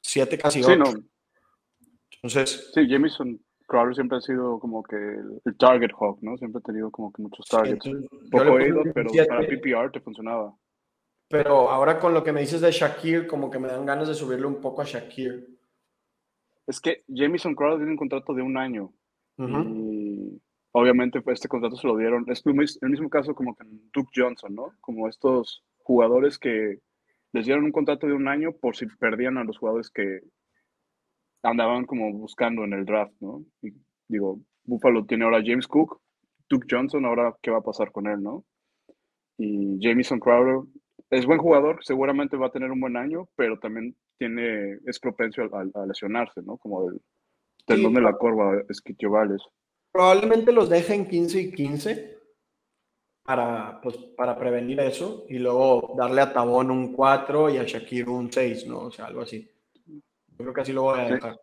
7 0.00 0.38
casi 0.38 0.62
8. 0.62 0.70
Sí, 0.70 0.78
no. 0.78 1.08
Entonces. 2.10 2.70
Sí, 2.72 2.88
Jameson. 2.88 3.44
Crowder 3.68 3.94
siempre 3.94 4.18
ha 4.18 4.20
sido 4.20 4.58
como 4.58 4.82
que 4.82 4.96
el, 4.96 5.56
target 5.56 5.90
hawk, 5.92 6.18
¿no? 6.22 6.36
Siempre 6.38 6.58
ha 6.58 6.66
tenido 6.66 6.90
como 6.90 7.12
que 7.12 7.22
muchos 7.22 7.46
targets. 7.46 7.88
Poco 8.30 8.52
oído, 8.52 8.82
pero 8.94 9.10
para 9.28 9.46
PPR 9.46 9.92
te 9.92 10.00
funcionaba. 10.00 10.56
Pero 11.28 11.70
ahora 11.70 12.00
con 12.00 12.14
lo 12.14 12.24
que 12.24 12.32
me 12.32 12.40
dices 12.40 12.62
de 12.62 12.72
Shakir, 12.72 13.26
como 13.26 13.50
que 13.50 13.58
me 13.58 13.68
dan 13.68 13.84
ganas 13.84 14.08
de 14.08 14.14
subirle 14.14 14.46
un 14.46 14.60
poco 14.60 14.80
a 14.80 14.84
Shakir. 14.84 15.46
Es 16.66 16.80
que 16.80 17.04
Jamison 17.14 17.54
Crowder 17.54 17.78
tiene 17.78 17.92
un 17.92 17.98
contrato 17.98 18.32
de 18.32 18.42
un 18.42 18.56
año. 18.56 18.92
Y 19.36 20.40
obviamente 20.72 21.20
pues, 21.20 21.34
este 21.34 21.48
contrato 21.48 21.76
se 21.76 21.86
lo 21.86 21.96
dieron. 21.96 22.24
Es 22.28 22.42
el 22.46 22.90
mismo 22.90 23.10
caso 23.10 23.34
como 23.34 23.54
que 23.54 23.64
Duke 23.92 24.10
Johnson, 24.16 24.54
¿no? 24.54 24.72
Como 24.80 25.08
estos 25.08 25.62
jugadores 25.82 26.38
que 26.38 26.80
les 27.32 27.44
dieron 27.44 27.64
un 27.64 27.72
contrato 27.72 28.06
de 28.06 28.14
un 28.14 28.26
año 28.26 28.52
por 28.52 28.74
si 28.74 28.86
perdían 28.86 29.36
a 29.36 29.44
los 29.44 29.58
jugadores 29.58 29.90
que 29.90 30.20
andaban 31.42 31.84
como 31.84 32.12
buscando 32.12 32.64
en 32.64 32.72
el 32.72 32.84
draft, 32.84 33.14
¿no? 33.20 33.44
Y, 33.62 33.72
digo, 34.08 34.40
Buffalo 34.64 35.04
tiene 35.06 35.24
ahora 35.24 35.42
James 35.44 35.66
Cook, 35.66 36.00
Duke 36.48 36.66
Johnson, 36.70 37.04
ahora 37.04 37.36
qué 37.42 37.50
va 37.50 37.58
a 37.58 37.62
pasar 37.62 37.92
con 37.92 38.06
él, 38.06 38.22
¿no? 38.22 38.44
Y 39.36 39.78
Jamison 39.80 40.18
Crowder 40.18 40.66
es 41.10 41.26
buen 41.26 41.38
jugador, 41.38 41.78
seguramente 41.82 42.36
va 42.36 42.48
a 42.48 42.52
tener 42.52 42.70
un 42.70 42.80
buen 42.80 42.96
año, 42.96 43.28
pero 43.36 43.58
también 43.58 43.96
tiene, 44.18 44.78
es 44.86 44.98
propenso 44.98 45.42
a, 45.42 45.86
lesionarse, 45.86 46.42
¿no? 46.42 46.56
Como 46.58 46.90
el 46.90 47.00
tendón 47.66 47.94
de 47.94 48.00
la 48.00 48.16
corva 48.16 48.62
esquitiovales. 48.68 49.42
Probablemente 49.92 50.52
los 50.52 50.68
dejen 50.68 51.06
15 51.06 51.40
y 51.40 51.52
15 51.52 52.18
para, 53.22 53.80
pues, 53.82 53.96
para 54.16 54.38
prevenir 54.38 54.80
eso 54.80 55.24
y 55.28 55.38
luego 55.38 55.94
darle 55.96 56.20
a 56.20 56.32
Tabón 56.32 56.70
un 56.70 56.92
4 56.92 57.50
y 57.50 57.58
a 57.58 57.64
Shakir 57.64 58.08
un 58.08 58.32
6, 58.32 58.66
¿no? 58.66 58.80
O 58.80 58.90
sea, 58.90 59.06
algo 59.06 59.22
así. 59.22 59.48
Yo 60.38 60.44
creo 60.44 60.54
que 60.54 60.60
así 60.60 60.72
lo 60.72 60.82
voy 60.82 61.00
a 61.00 61.04
dejar. 61.04 61.40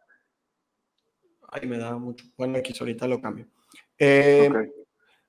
Ay, 1.50 1.68
me 1.68 1.78
da 1.78 1.96
mucho. 1.98 2.26
Bueno, 2.38 2.58
aquí 2.58 2.74
ahorita 2.80 3.08
lo 3.08 3.22
cambio. 3.22 3.48
Eh, 3.98 4.50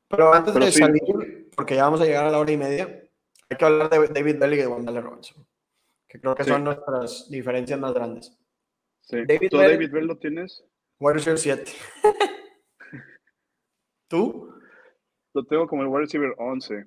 pero 0.09 0.33
antes 0.33 0.55
de 0.55 0.73
salir, 0.73 1.51
porque 1.57 1.75
ya 1.75 1.85
vamos 1.85 2.01
a 2.01 2.05
llegar 2.05 2.27
a 2.27 2.31
la 2.31 2.39
hora 2.39 2.53
y 2.53 2.57
media, 2.57 2.85
hay 3.49 3.57
que 3.57 3.65
hablar 3.65 3.91
de 3.91 4.09
David 4.09 4.39
Bell 4.39 4.55
y 4.55 4.57
de 4.57 4.67
Wendell 4.67 5.03
Robinson, 5.03 5.47
que 6.09 6.21
creo 6.21 6.35
que 6.35 6.45
son 6.45 6.65
nuestras 6.65 7.29
diferencias 7.29 7.79
más 7.79 7.93
grandes. 7.93 8.37
Sí. 9.01 9.25
David 9.27 9.49
¿Tú 9.51 9.59
Bell, 9.59 9.73
David 9.73 9.91
Bell 9.93 10.07
lo 10.07 10.19
tienes? 10.19 10.65
Wide 10.99 11.15
receiver 11.15 11.39
7. 11.39 11.73
¿Tú? 14.09 14.53
Lo 15.35 15.45
tengo 15.45 15.67
como 15.67 15.83
el 15.83 15.89
wide 15.89 16.03
receiver 16.03 16.35
11. 16.39 16.87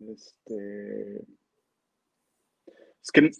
Este... 0.00 1.24
Es 3.02 3.12
que 3.12 3.30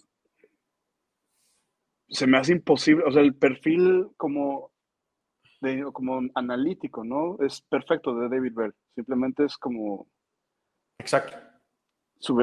se 2.09 2.27
me 2.27 2.37
hace 2.37 2.53
imposible, 2.53 3.03
o 3.05 3.11
sea, 3.11 3.21
el 3.21 3.35
perfil 3.35 4.07
como, 4.17 4.71
como 5.93 6.21
analítico, 6.35 7.03
¿no? 7.03 7.37
Es 7.39 7.61
perfecto 7.61 8.15
de 8.15 8.29
David 8.29 8.53
Bell. 8.53 8.73
Simplemente 8.95 9.45
es 9.45 9.57
como... 9.57 10.07
Exacto. 10.97 11.37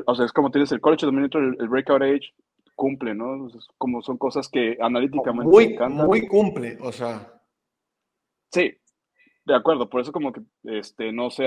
o 0.07 0.15
sea, 0.15 0.25
es 0.25 0.33
como 0.33 0.51
tienes 0.51 0.73
el 0.73 0.81
college 0.81 1.07
dominator, 1.07 1.43
el, 1.43 1.57
el 1.61 1.69
breakout 1.69 2.03
age, 2.03 2.35
cumple, 2.75 3.15
¿no? 3.15 3.49
como 3.79 4.03
son 4.03 4.19
cosas 4.19 4.49
que 4.49 4.77
analíticamente... 4.81 5.51
Muy, 5.51 5.77
muy 5.89 6.27
cumple, 6.27 6.79
o 6.81 6.93
sea... 6.93 7.33
Sí, 8.53 8.73
de 9.45 9.55
acuerdo, 9.55 9.89
por 9.89 10.01
eso 10.01 10.13
como 10.13 10.33
que, 10.33 10.43
este, 10.65 11.13
no 11.13 11.31
sé, 11.31 11.45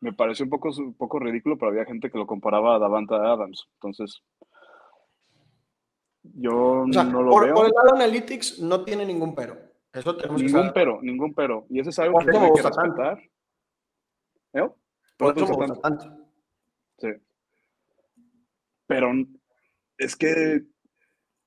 me 0.00 0.12
pareció 0.12 0.44
un 0.44 0.50
poco, 0.50 0.70
un 0.76 0.94
poco 0.94 1.18
ridículo, 1.18 1.56
pero 1.56 1.70
había 1.70 1.84
gente 1.84 2.10
que 2.10 2.18
lo 2.18 2.26
comparaba 2.26 2.74
a 2.74 2.78
Davanta 2.78 3.16
Adams. 3.16 3.68
Entonces, 3.74 4.22
yo 6.22 6.84
no 6.86 7.22
lo 7.22 7.40
veo. 7.40 7.54
Por 7.54 7.66
el 7.66 7.72
lado 7.72 7.94
Analytics 7.94 8.60
no 8.60 8.84
tiene 8.84 9.04
ningún 9.04 9.34
pero. 9.34 9.56
Eso 9.92 10.16
tenemos 10.16 10.42
ningún 10.42 10.72
pero, 10.72 11.00
ningún 11.02 11.34
pero. 11.34 11.66
Y 11.68 11.80
eso 11.80 11.90
es 11.90 11.98
algo 11.98 12.18
que 12.20 12.30
tiene 12.30 12.52
que 12.54 12.62
respetar. 12.62 13.18
¿Eh? 14.54 14.68
Por, 15.16 15.36
eso 15.36 15.58
me 15.58 15.68
tanto. 15.80 16.28
Sí. 16.98 17.08
Pero 18.86 19.10
es 19.98 20.16
que, 20.16 20.62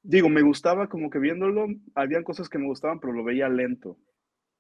digo, 0.02 0.30
me 0.30 0.42
gustaba 0.42 0.88
como 0.88 1.10
que 1.10 1.20
viéndolo, 1.20 1.68
habían 1.96 2.24
cosas 2.24 2.50
que 2.50 2.58
me 2.58 2.68
gustaban, 2.68 3.00
pero 3.00 3.14
lo 3.14 3.24
veía 3.24 3.50
lento. 3.50 3.98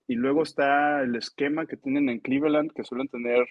Y 0.07 0.15
luego 0.15 0.43
está 0.43 1.01
el 1.01 1.15
esquema 1.15 1.65
que 1.65 1.77
tienen 1.77 2.09
en 2.09 2.19
Cleveland, 2.19 2.71
que 2.73 2.83
suelen 2.83 3.07
tener 3.07 3.47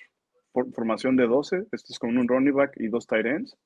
formación 0.53 1.17
de 1.17 1.27
12. 1.27 1.67
Este 1.73 1.93
es 1.93 1.99
con 1.99 2.17
un 2.17 2.29
running 2.29 2.55
back 2.55 2.73
y 2.77 2.89
dos 2.89 3.07
tight 3.07 3.27
ends. 3.27 3.57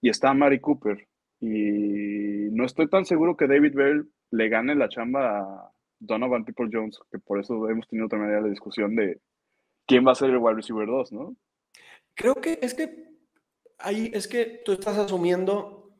Y 0.00 0.08
está 0.10 0.32
Mari 0.34 0.60
Cooper. 0.60 1.06
Y 1.40 2.50
no 2.50 2.64
estoy 2.64 2.88
tan 2.88 3.04
seguro 3.04 3.36
que 3.36 3.46
David 3.46 3.74
Bell 3.74 4.10
le 4.30 4.48
gane 4.48 4.74
la 4.74 4.88
chamba 4.88 5.40
a 5.40 5.72
Donovan 5.98 6.44
People 6.44 6.68
Jones, 6.72 6.98
que 7.10 7.18
por 7.18 7.40
eso 7.40 7.68
hemos 7.68 7.86
tenido 7.88 8.08
también 8.08 8.42
la 8.42 8.48
discusión 8.48 8.94
de 8.96 9.20
quién 9.86 10.06
va 10.06 10.12
a 10.12 10.16
ser 10.16 10.30
el 10.30 10.38
wide 10.38 10.56
receiver 10.56 10.86
2, 10.86 11.12
¿no? 11.12 11.36
Creo 12.14 12.34
que 12.36 12.58
es 12.60 12.74
que 12.74 13.08
ahí 13.78 14.10
es 14.12 14.26
que 14.26 14.62
tú 14.64 14.72
estás 14.72 14.98
asumiendo, 14.98 15.94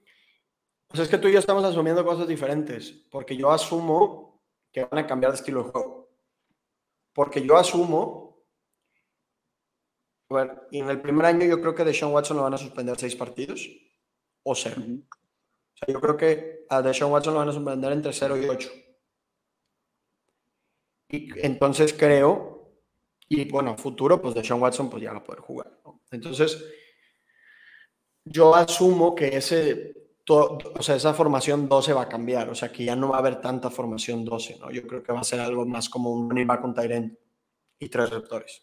o 0.89 0.94
sea, 0.94 1.05
es 1.05 1.10
que 1.10 1.19
tú 1.19 1.28
y 1.28 1.32
yo 1.32 1.39
estamos 1.39 1.65
asumiendo 1.65 2.05
cosas 2.05 2.27
diferentes, 2.27 2.90
porque 3.10 3.36
yo 3.36 3.51
asumo 3.51 4.43
que 4.73 4.85
van 4.85 4.98
a 4.98 5.06
cambiar 5.06 5.32
de 5.32 5.39
estilo 5.39 5.65
de 5.65 5.70
juego. 5.70 6.09
Porque 7.12 7.44
yo 7.44 7.56
asumo, 7.56 8.44
bueno, 10.28 10.55
y 10.70 10.81
en 10.81 10.90
el 10.90 11.01
primer 11.01 11.27
año 11.27 11.47
yo 11.47 11.60
creo 11.60 11.74
que 11.74 11.85
de 11.85 11.94
Sean 11.94 12.12
Watson 12.12 12.36
lo 12.36 12.44
van 12.44 12.55
a 12.55 12.59
suspender 12.59 12.97
seis 12.98 13.16
partidos 13.16 13.69
o 14.43 14.55
cero. 14.55 14.82
Sea, 15.78 15.92
yo 15.92 16.00
creo 16.00 16.16
que 16.16 16.66
a 16.68 16.82
Deshaun 16.82 17.12
Watson 17.12 17.34
lo 17.34 17.40
van 17.40 17.48
a 17.48 17.52
suspender 17.52 17.92
entre 17.92 18.12
0 18.12 18.36
y 18.36 18.46
8. 18.46 18.70
Y 21.10 21.46
entonces 21.46 21.94
creo, 21.94 22.72
y 23.28 23.50
bueno, 23.50 23.76
futuro, 23.76 24.20
pues 24.20 24.34
Deshaun 24.34 24.60
Watson 24.60 24.90
pues 24.90 25.02
ya 25.02 25.12
va 25.12 25.18
a 25.18 25.24
poder 25.24 25.40
jugar. 25.40 25.80
Entonces, 26.10 26.62
yo 28.24 28.55
asumo 28.55 29.14
que 29.14 29.28
ese, 29.36 29.94
o 30.28 30.82
sea, 30.82 30.96
esa 30.96 31.14
formación 31.14 31.68
12 31.68 31.92
va 31.92 32.02
a 32.02 32.09
cambiar, 32.09 32.50
o 32.50 32.55
sea, 32.55 32.70
que 32.70 32.84
ya 32.84 32.94
no 32.94 33.10
va 33.10 33.16
a 33.16 33.20
haber 33.20 33.40
tanta 33.40 33.70
formación 33.70 34.24
12, 34.24 34.59
¿no? 34.59 34.70
Yo 34.70 34.86
creo 34.86 35.02
que 35.02 35.12
va 35.12 35.20
a 35.20 35.24
ser 35.24 35.40
algo 35.40 35.64
más 35.64 35.88
como 35.88 36.12
un 36.12 36.28
running 36.28 36.46
con 36.46 36.74
Tyrant 36.74 37.18
y 37.78 37.88
tres 37.88 38.10
receptores. 38.10 38.62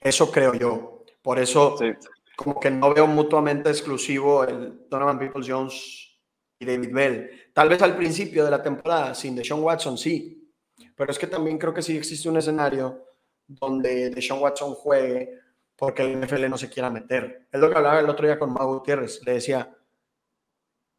Eso 0.00 0.30
creo 0.30 0.54
yo. 0.54 1.04
Por 1.22 1.38
eso, 1.38 1.76
como 2.36 2.58
que 2.58 2.70
no 2.70 2.92
veo 2.92 3.06
mutuamente 3.06 3.70
exclusivo 3.70 4.44
el 4.44 4.86
Donovan 4.88 5.18
Peoples 5.18 5.48
Jones 5.48 6.18
y 6.58 6.66
David 6.66 6.92
Bell. 6.92 7.30
Tal 7.52 7.68
vez 7.68 7.80
al 7.82 7.96
principio 7.96 8.44
de 8.44 8.50
la 8.50 8.62
temporada, 8.62 9.14
sin 9.14 9.36
Deshaun 9.36 9.62
Watson, 9.62 9.96
sí. 9.96 10.52
Pero 10.96 11.10
es 11.10 11.18
que 11.18 11.26
también 11.26 11.58
creo 11.58 11.72
que 11.72 11.82
sí 11.82 11.96
existe 11.96 12.28
un 12.28 12.36
escenario 12.36 13.04
donde 13.46 14.10
Deshaun 14.10 14.42
Watson 14.42 14.74
juegue 14.74 15.38
porque 15.76 16.02
el 16.02 16.20
NFL 16.20 16.48
no 16.48 16.58
se 16.58 16.70
quiera 16.70 16.90
meter. 16.90 17.48
Es 17.50 17.60
lo 17.60 17.68
que 17.68 17.76
hablaba 17.76 18.00
el 18.00 18.08
otro 18.08 18.26
día 18.26 18.38
con 18.38 18.52
Mago 18.52 18.78
Gutiérrez. 18.78 19.20
Le 19.24 19.34
decía, 19.34 19.76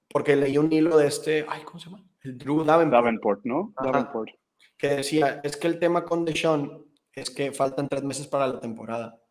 porque 0.09 0.35
leí 0.35 0.57
un 0.57 0.71
hilo 0.71 0.97
de 0.97 1.07
este, 1.07 1.45
ay, 1.47 1.63
¿cómo 1.63 1.79
se 1.79 1.89
llama? 1.89 2.03
El 2.21 2.37
Drew 2.37 2.63
Davenport. 2.63 2.91
Davenport, 2.91 3.45
¿no? 3.45 3.73
Davenport. 3.81 4.29
Que 4.77 4.89
decía, 4.89 5.41
es 5.43 5.57
que 5.57 5.67
el 5.67 5.79
tema 5.79 6.03
con 6.03 6.25
Deshaun 6.25 6.85
es 7.13 7.29
que 7.29 7.51
faltan 7.51 7.87
tres 7.87 8.03
meses 8.03 8.27
para 8.27 8.47
la 8.47 8.59
temporada 8.59 9.21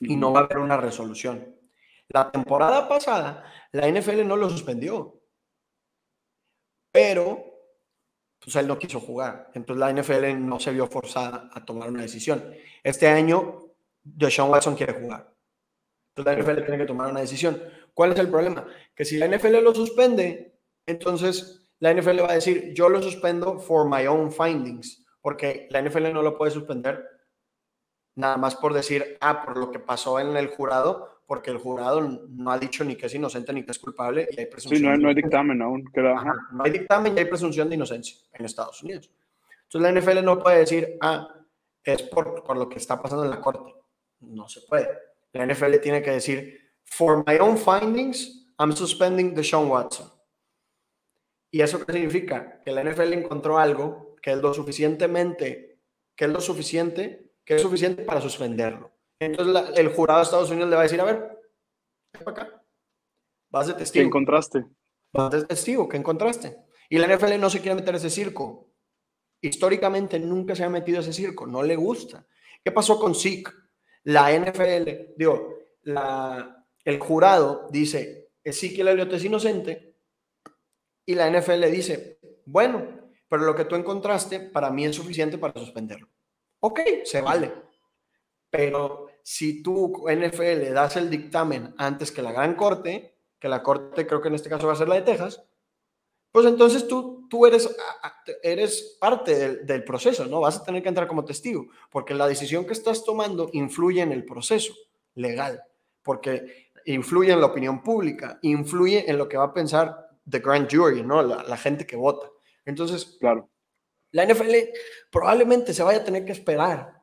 y 0.00 0.16
no 0.16 0.32
va 0.32 0.40
a 0.40 0.44
haber 0.44 0.58
una 0.58 0.76
resolución. 0.76 1.56
La 2.08 2.30
temporada 2.30 2.88
pasada, 2.88 3.44
la 3.72 3.88
NFL 3.88 4.26
no 4.26 4.36
lo 4.36 4.50
suspendió, 4.50 5.20
pero 6.92 7.44
pues 8.40 8.56
él 8.56 8.66
no 8.66 8.78
quiso 8.78 9.00
jugar. 9.00 9.50
Entonces 9.54 9.80
la 9.80 9.92
NFL 9.92 10.46
no 10.46 10.58
se 10.58 10.72
vio 10.72 10.86
forzada 10.86 11.50
a 11.52 11.64
tomar 11.64 11.88
una 11.88 12.02
decisión. 12.02 12.52
Este 12.82 13.06
año 13.06 13.70
Deshaun 14.02 14.50
Watson 14.50 14.74
quiere 14.74 14.94
jugar. 14.94 15.32
Entonces 16.16 16.36
la 16.36 16.42
NFL 16.42 16.64
tiene 16.64 16.78
que 16.78 16.86
tomar 16.86 17.10
una 17.10 17.20
decisión. 17.20 17.62
¿Cuál 17.94 18.12
es 18.12 18.18
el 18.18 18.30
problema? 18.30 18.66
Que 18.94 19.04
si 19.04 19.18
la 19.18 19.28
NFL 19.28 19.62
lo 19.62 19.74
suspende, 19.74 20.58
entonces 20.86 21.70
la 21.78 21.92
NFL 21.94 22.22
va 22.22 22.30
a 22.30 22.34
decir, 22.34 22.72
yo 22.74 22.88
lo 22.88 23.02
suspendo 23.02 23.58
for 23.58 23.88
my 23.88 24.06
own 24.06 24.32
findings, 24.32 25.04
porque 25.20 25.68
la 25.70 25.82
NFL 25.82 26.12
no 26.12 26.22
lo 26.22 26.36
puede 26.36 26.50
suspender 26.50 27.06
nada 28.14 28.36
más 28.36 28.56
por 28.56 28.74
decir, 28.74 29.16
ah, 29.20 29.42
por 29.44 29.56
lo 29.56 29.70
que 29.70 29.78
pasó 29.78 30.20
en 30.20 30.36
el 30.36 30.48
jurado, 30.48 31.20
porque 31.26 31.50
el 31.50 31.58
jurado 31.58 32.00
no 32.00 32.50
ha 32.50 32.58
dicho 32.58 32.84
ni 32.84 32.96
que 32.96 33.06
es 33.06 33.14
inocente 33.14 33.52
ni 33.52 33.64
que 33.64 33.70
es 33.70 33.78
culpable 33.78 34.28
y 34.30 34.40
hay 34.40 34.46
presunción. 34.46 34.80
Sí, 34.80 34.84
no, 34.84 34.96
no 34.96 35.08
hay 35.08 35.14
dictamen 35.14 35.62
aún. 35.62 35.90
no 36.52 36.64
hay 36.64 36.70
dictamen 36.70 37.16
y 37.16 37.20
hay 37.20 37.26
presunción 37.26 37.68
de 37.68 37.76
inocencia 37.76 38.16
en 38.32 38.44
Estados 38.44 38.82
Unidos. 38.82 39.10
Entonces 39.62 39.80
la 39.80 40.00
NFL 40.00 40.24
no 40.24 40.38
puede 40.38 40.58
decir, 40.58 40.98
ah, 41.00 41.32
es 41.84 42.02
por, 42.02 42.42
por 42.42 42.56
lo 42.56 42.68
que 42.68 42.78
está 42.78 43.00
pasando 43.00 43.24
en 43.24 43.30
la 43.30 43.40
corte. 43.40 43.72
No 44.20 44.48
se 44.48 44.62
puede. 44.62 44.88
La 45.32 45.46
NFL 45.46 45.76
tiene 45.80 46.02
que 46.02 46.10
decir, 46.10 46.58
for 46.84 47.24
my 47.26 47.38
own 47.38 47.56
findings, 47.56 48.48
I'm 48.58 48.72
suspending 48.72 49.34
the 49.34 49.44
Sean 49.44 49.68
Watson. 49.68 50.10
¿Y 51.50 51.62
eso 51.62 51.84
qué 51.84 51.92
significa? 51.92 52.60
Que 52.64 52.72
la 52.72 52.82
NFL 52.82 53.12
encontró 53.12 53.58
algo 53.58 54.16
que 54.22 54.32
es 54.32 54.38
lo 54.38 54.52
suficientemente, 54.52 55.78
que 56.14 56.24
es 56.26 56.30
lo 56.30 56.40
suficiente, 56.40 57.29
que 57.44 57.56
es 57.56 57.62
suficiente 57.62 58.02
para 58.02 58.20
suspenderlo. 58.20 58.92
Entonces 59.18 59.78
el 59.78 59.88
jurado 59.88 60.20
de 60.20 60.24
Estados 60.24 60.50
Unidos 60.50 60.70
le 60.70 60.76
va 60.76 60.82
a 60.82 60.84
decir, 60.84 61.00
a 61.00 61.04
ver, 61.04 61.38
ven 62.12 62.24
para 62.24 62.42
acá. 62.42 62.62
Vas 63.50 63.66
de 63.66 63.74
testigo. 63.74 64.02
¿Qué 64.02 64.06
encontraste? 64.06 64.64
Vas 65.12 65.30
de 65.30 65.44
testigo, 65.44 65.88
¿qué 65.88 65.96
encontraste? 65.96 66.56
Y 66.88 66.98
la 66.98 67.06
NFL 67.06 67.38
no 67.38 67.50
se 67.50 67.60
quiere 67.60 67.74
meter 67.74 67.94
ese 67.94 68.10
circo. 68.10 68.68
históricamente 69.42 70.18
nunca 70.20 70.54
se 70.54 70.64
ha 70.64 70.68
metido 70.68 70.98
a 70.98 71.00
ese 71.00 71.12
circo, 71.12 71.46
no 71.46 71.62
le 71.62 71.74
gusta. 71.74 72.26
¿Qué 72.62 72.72
pasó 72.72 73.00
con 73.00 73.14
Zeke? 73.14 73.50
La 74.04 74.32
NFL, 74.32 75.14
digo, 75.16 75.54
la, 75.82 76.66
el 76.84 76.98
jurado 76.98 77.68
dice, 77.70 78.32
Ezekiel 78.44 78.88
Elliott 78.88 79.12
es 79.14 79.24
inocente, 79.24 79.90
y 81.06 81.14
la 81.14 81.30
NFL 81.30 81.70
dice, 81.70 82.20
bueno, 82.44 83.10
pero 83.28 83.44
lo 83.44 83.54
que 83.54 83.64
tú 83.64 83.76
encontraste 83.76 84.40
para 84.40 84.70
mí 84.70 84.84
es 84.84 84.94
suficiente 84.94 85.38
para 85.38 85.58
suspenderlo. 85.58 86.08
Ok, 86.60 86.80
se 87.04 87.20
vale. 87.20 87.52
Pero 88.50 89.08
si 89.22 89.62
tú, 89.62 90.04
NFL, 90.08 90.72
das 90.72 90.96
el 90.96 91.10
dictamen 91.10 91.74
antes 91.78 92.10
que 92.12 92.22
la 92.22 92.32
gran 92.32 92.54
corte, 92.54 93.14
que 93.38 93.48
la 93.48 93.62
corte 93.62 94.06
creo 94.06 94.20
que 94.20 94.28
en 94.28 94.34
este 94.34 94.48
caso 94.48 94.66
va 94.66 94.74
a 94.74 94.76
ser 94.76 94.88
la 94.88 94.96
de 94.96 95.02
Texas, 95.02 95.42
pues 96.32 96.46
entonces 96.46 96.86
tú, 96.86 97.26
tú 97.28 97.46
eres, 97.46 97.74
eres 98.42 98.96
parte 99.00 99.36
del, 99.36 99.66
del, 99.66 99.84
proceso, 99.84 100.26
¿no? 100.26 100.40
Vas 100.40 100.58
a 100.58 100.64
tener 100.64 100.82
que 100.82 100.88
entrar 100.88 101.08
como 101.08 101.24
testigo, 101.24 101.66
porque 101.90 102.14
la 102.14 102.28
decisión 102.28 102.66
que 102.66 102.72
estás 102.72 103.04
tomando 103.04 103.50
influye 103.52 104.00
en 104.00 104.12
el 104.12 104.24
proceso 104.24 104.72
legal, 105.14 105.62
porque 106.02 106.70
influye 106.84 107.32
en 107.32 107.40
la 107.40 107.46
opinión 107.46 107.82
pública, 107.82 108.38
influye 108.42 109.10
en 109.10 109.18
lo 109.18 109.28
que 109.28 109.36
va 109.36 109.44
a 109.44 109.54
pensar 109.54 110.08
the 110.28 110.38
grand 110.38 110.68
jury, 110.70 111.02
¿no? 111.02 111.22
La, 111.22 111.42
la 111.42 111.56
gente 111.56 111.84
que 111.84 111.96
vota. 111.96 112.28
Entonces, 112.64 113.16
claro. 113.18 113.49
La 114.12 114.24
NFL 114.26 114.54
probablemente 115.10 115.72
se 115.72 115.82
vaya 115.82 116.00
a 116.00 116.04
tener 116.04 116.24
que 116.24 116.32
esperar 116.32 117.00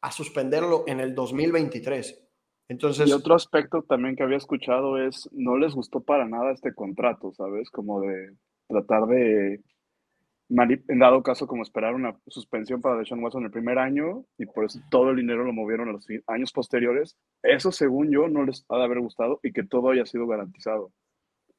a 0.00 0.12
suspenderlo 0.12 0.84
en 0.86 1.00
el 1.00 1.14
2023. 1.14 2.26
Entonces, 2.68 3.08
y 3.08 3.12
otro 3.12 3.34
aspecto 3.34 3.82
también 3.82 4.14
que 4.14 4.22
había 4.22 4.36
escuchado 4.36 4.96
es, 4.96 5.28
no 5.32 5.56
les 5.56 5.74
gustó 5.74 6.00
para 6.00 6.26
nada 6.26 6.52
este 6.52 6.72
contrato, 6.72 7.32
¿sabes? 7.32 7.68
Como 7.70 8.00
de 8.00 8.36
tratar 8.68 9.06
de, 9.06 9.60
en 10.50 10.98
dado 10.98 11.22
caso, 11.22 11.46
como 11.46 11.62
esperar 11.62 11.94
una 11.94 12.16
suspensión 12.26 12.80
para 12.80 12.96
Deshaun 12.96 13.22
Watson 13.22 13.44
el 13.44 13.50
primer 13.50 13.78
año 13.78 14.24
y 14.38 14.46
por 14.46 14.64
eso 14.64 14.80
todo 14.90 15.10
el 15.10 15.16
dinero 15.16 15.44
lo 15.44 15.52
movieron 15.52 15.88
a 15.88 15.92
los 15.92 16.06
años 16.26 16.52
posteriores. 16.52 17.16
Eso, 17.42 17.72
según 17.72 18.10
yo, 18.10 18.28
no 18.28 18.44
les 18.44 18.64
ha 18.68 18.78
de 18.78 18.84
haber 18.84 19.00
gustado 19.00 19.40
y 19.42 19.52
que 19.52 19.64
todo 19.64 19.90
haya 19.90 20.06
sido 20.06 20.26
garantizado. 20.26 20.92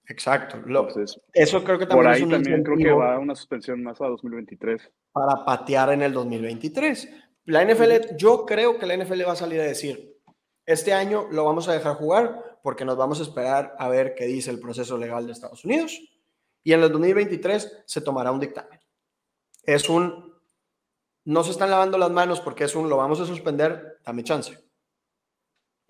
Exacto. 0.08 0.58
Entonces, 0.58 1.20
eso 1.34 1.64
creo 1.64 1.80
que 1.80 1.86
también 1.86 2.06
por 2.06 2.14
ahí 2.14 2.28
también 2.28 2.64
creo 2.64 2.78
que 2.78 2.92
va 2.92 3.20
una 3.20 3.36
suspensión 3.36 3.82
más 3.84 4.02
a 4.02 4.08
2023. 4.08 4.82
Para 5.12 5.46
patear 5.46 5.94
en 5.94 6.02
el 6.02 6.14
2023. 6.14 7.10
La 7.46 7.64
NFL, 7.66 8.16
yo 8.18 8.46
creo 8.46 8.78
que 8.78 8.86
la 8.86 8.98
NFL 8.98 9.26
va 9.28 9.34
a 9.34 9.36
salir 9.36 9.60
a 9.62 9.64
decir, 9.64 10.18
este 10.66 10.94
año 10.94 11.28
lo 11.32 11.46
vamos 11.46 11.68
a 11.68 11.74
dejar 11.74 11.96
jugar 11.96 12.60
porque 12.64 12.86
nos 12.86 12.98
vamos 12.98 13.20
a 13.20 13.24
esperar 13.24 13.76
a 13.80 13.90
ver 13.90 14.14
qué 14.16 14.26
dice 14.26 14.52
el 14.52 14.60
proceso 14.60 14.98
legal 14.98 15.26
de 15.26 15.34
Estados 15.34 15.66
Unidos 15.66 16.00
y 16.64 16.74
en 16.74 16.84
el 16.84 16.92
2023 16.92 17.84
se 17.86 18.02
tomará 18.02 18.32
un 18.32 18.40
dictamen. 18.40 18.80
Es 19.64 19.90
un, 19.90 20.36
no 21.26 21.44
se 21.44 21.52
están 21.52 21.72
lavando 21.72 21.98
las 21.98 22.12
manos 22.12 22.40
porque 22.42 22.66
es 22.66 22.76
un, 22.76 22.90
lo 22.90 22.98
vamos 22.98 23.20
a 23.20 23.26
suspender, 23.26 23.98
dame 24.06 24.24
chance. 24.24 24.58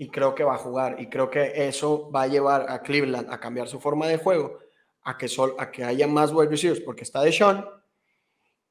Y 0.02 0.10
creo 0.10 0.34
que 0.34 0.44
va 0.44 0.56
a 0.56 0.58
jugar 0.58 1.00
y 1.00 1.10
creo 1.10 1.30
que 1.30 1.68
eso 1.68 2.10
va 2.10 2.24
a 2.24 2.28
llevar 2.28 2.66
a 2.72 2.82
Cleveland 2.82 3.32
a 3.32 3.40
cambiar 3.40 3.68
su 3.68 3.80
forma 3.80 4.08
de 4.08 4.18
juego, 4.18 4.58
a 5.04 5.16
que, 5.16 5.28
sol, 5.28 5.54
a 5.60 5.70
que 5.70 5.84
haya 5.84 6.08
más 6.08 6.34
wide 6.34 6.50
receivers 6.50 6.80
porque 6.80 7.04
está 7.04 7.22
Deshaun. 7.22 7.64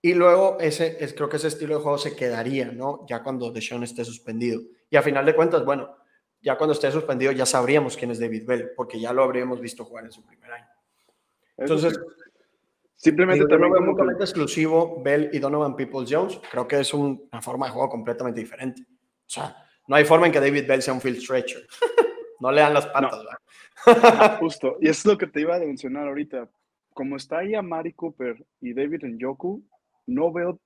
Y 0.03 0.15
luego 0.15 0.57
ese, 0.59 0.97
es, 0.99 1.15
creo 1.15 1.29
que 1.29 1.37
ese 1.37 1.47
estilo 1.47 1.77
de 1.77 1.83
juego 1.83 1.99
se 1.99 2.17
quedaría, 2.17 2.73
¿no? 2.73 3.07
Ya 3.09 3.23
cuando 3.23 3.53
Deshaun 3.53 3.85
esté 3.85 4.05
suspendido. 4.05 4.61
Y 4.91 4.97
a 4.97 5.03
final 5.03 5.25
de 5.25 5.37
cuentas, 5.37 5.65
bueno, 5.65 5.95
ya 6.43 6.59
cuando 6.59 6.73
esté 6.73 6.91
suspendido 6.91 7.31
ya 7.31 7.47
sabríamos 7.47 7.97
quién 7.97 8.11
es 8.11 8.19
David 8.19 8.45
Bell, 8.45 8.71
porque 8.75 8.99
ya 8.99 9.13
lo 9.13 9.23
habríamos 9.23 9.61
visto 9.61 9.85
jugar 9.85 10.07
en 10.07 10.11
su 10.11 10.27
primer 10.27 10.51
año. 10.51 10.67
Entonces, 11.57 11.97
simplemente 12.97 13.47
también 13.47 13.73
como 13.73 13.95
que... 13.95 14.03
exclusivo 14.19 15.01
Bell 15.01 15.31
y 15.33 15.39
Donovan 15.39 15.77
Peoples 15.77 16.11
Jones, 16.13 16.41
creo 16.51 16.67
que 16.67 16.81
es 16.81 16.93
una 16.93 17.41
forma 17.41 17.67
de 17.67 17.73
juego 17.73 17.89
completamente 17.89 18.41
diferente. 18.41 18.83
O 18.83 19.33
sea, 19.33 19.70
no 19.91 19.97
hay 19.97 20.05
forma 20.05 20.27
en 20.27 20.33
que 20.33 20.39
David 20.39 20.69
Bell 20.69 20.83
sea 20.83 20.95
un 20.95 21.01
field 21.01 21.21
stretcher. 21.21 21.67
no 22.41 22.53
le 22.53 22.61
dan 22.61 22.75
las 22.75 22.87
patas, 22.87 23.27
Justo, 24.39 24.77
y 24.81 24.89
eso 24.89 25.01
es 25.01 25.05
lo 25.05 25.19
que 25.19 25.27
te 25.27 25.41
iba 25.41 25.57
a 25.57 25.59
mencionar 25.59 26.07
ahorita. 26.07 26.49
Como 26.95 27.17
está 27.17 27.39
ahí 27.39 27.57
a 27.57 27.63
Mari 27.63 27.93
Cooper 27.95 28.37
y 28.61 28.73
David 28.73 29.03
Njoku, 29.03 29.65
no 30.07 30.33
veo 30.33 30.61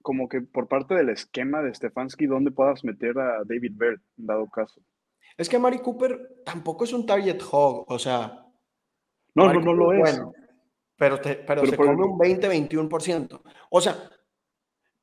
como 0.00 0.26
que 0.26 0.40
por 0.40 0.68
parte 0.68 0.94
del 0.94 1.10
esquema 1.10 1.60
de 1.60 1.74
Stefanski 1.74 2.24
dónde 2.24 2.50
puedas 2.50 2.82
meter 2.82 3.18
a 3.18 3.42
David 3.44 3.72
Bell, 3.74 4.00
dado 4.16 4.48
caso. 4.48 4.80
Es 5.36 5.50
que 5.50 5.58
Mari 5.58 5.80
Cooper 5.80 6.40
tampoco 6.42 6.84
es 6.84 6.94
un 6.94 7.04
target 7.04 7.42
hog, 7.50 7.84
o 7.92 7.98
sea, 7.98 8.42
no, 9.34 9.52
no, 9.52 9.60
no 9.60 9.74
lo 9.74 9.92
es. 9.92 10.00
Bueno, 10.00 10.32
pero, 10.96 11.20
pero, 11.46 11.66
se 11.66 11.76
come 11.76 11.90
un 11.90 12.18
20-21%. 12.18 13.38
O 13.68 13.80
sea, 13.82 14.08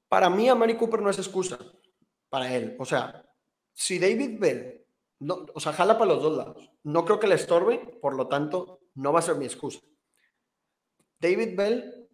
para 0.09 0.27
mí 0.31 0.49
a 0.49 0.55
Mari 0.55 0.75
Cooper 0.75 1.03
no 1.03 1.11
es 1.11 1.19
excusa 1.19 1.59
para 2.29 2.51
él. 2.51 2.75
O 2.79 2.85
sea, 2.85 3.23
si 3.73 3.99
David 3.99 4.39
Bell, 4.39 4.85
no, 5.19 5.45
o 5.53 5.59
sea, 5.59 5.73
jala 5.73 5.97
para 5.97 6.13
los 6.13 6.23
dos 6.23 6.37
lados. 6.37 6.71
No 6.83 7.05
creo 7.05 7.19
que 7.19 7.27
le 7.27 7.35
estorbe, 7.35 7.79
por 8.01 8.15
lo 8.15 8.27
tanto, 8.27 8.79
no 8.95 9.13
va 9.13 9.19
a 9.19 9.23
ser 9.23 9.35
mi 9.35 9.45
excusa. 9.45 9.79
David 11.19 11.55
Bell 11.55 12.09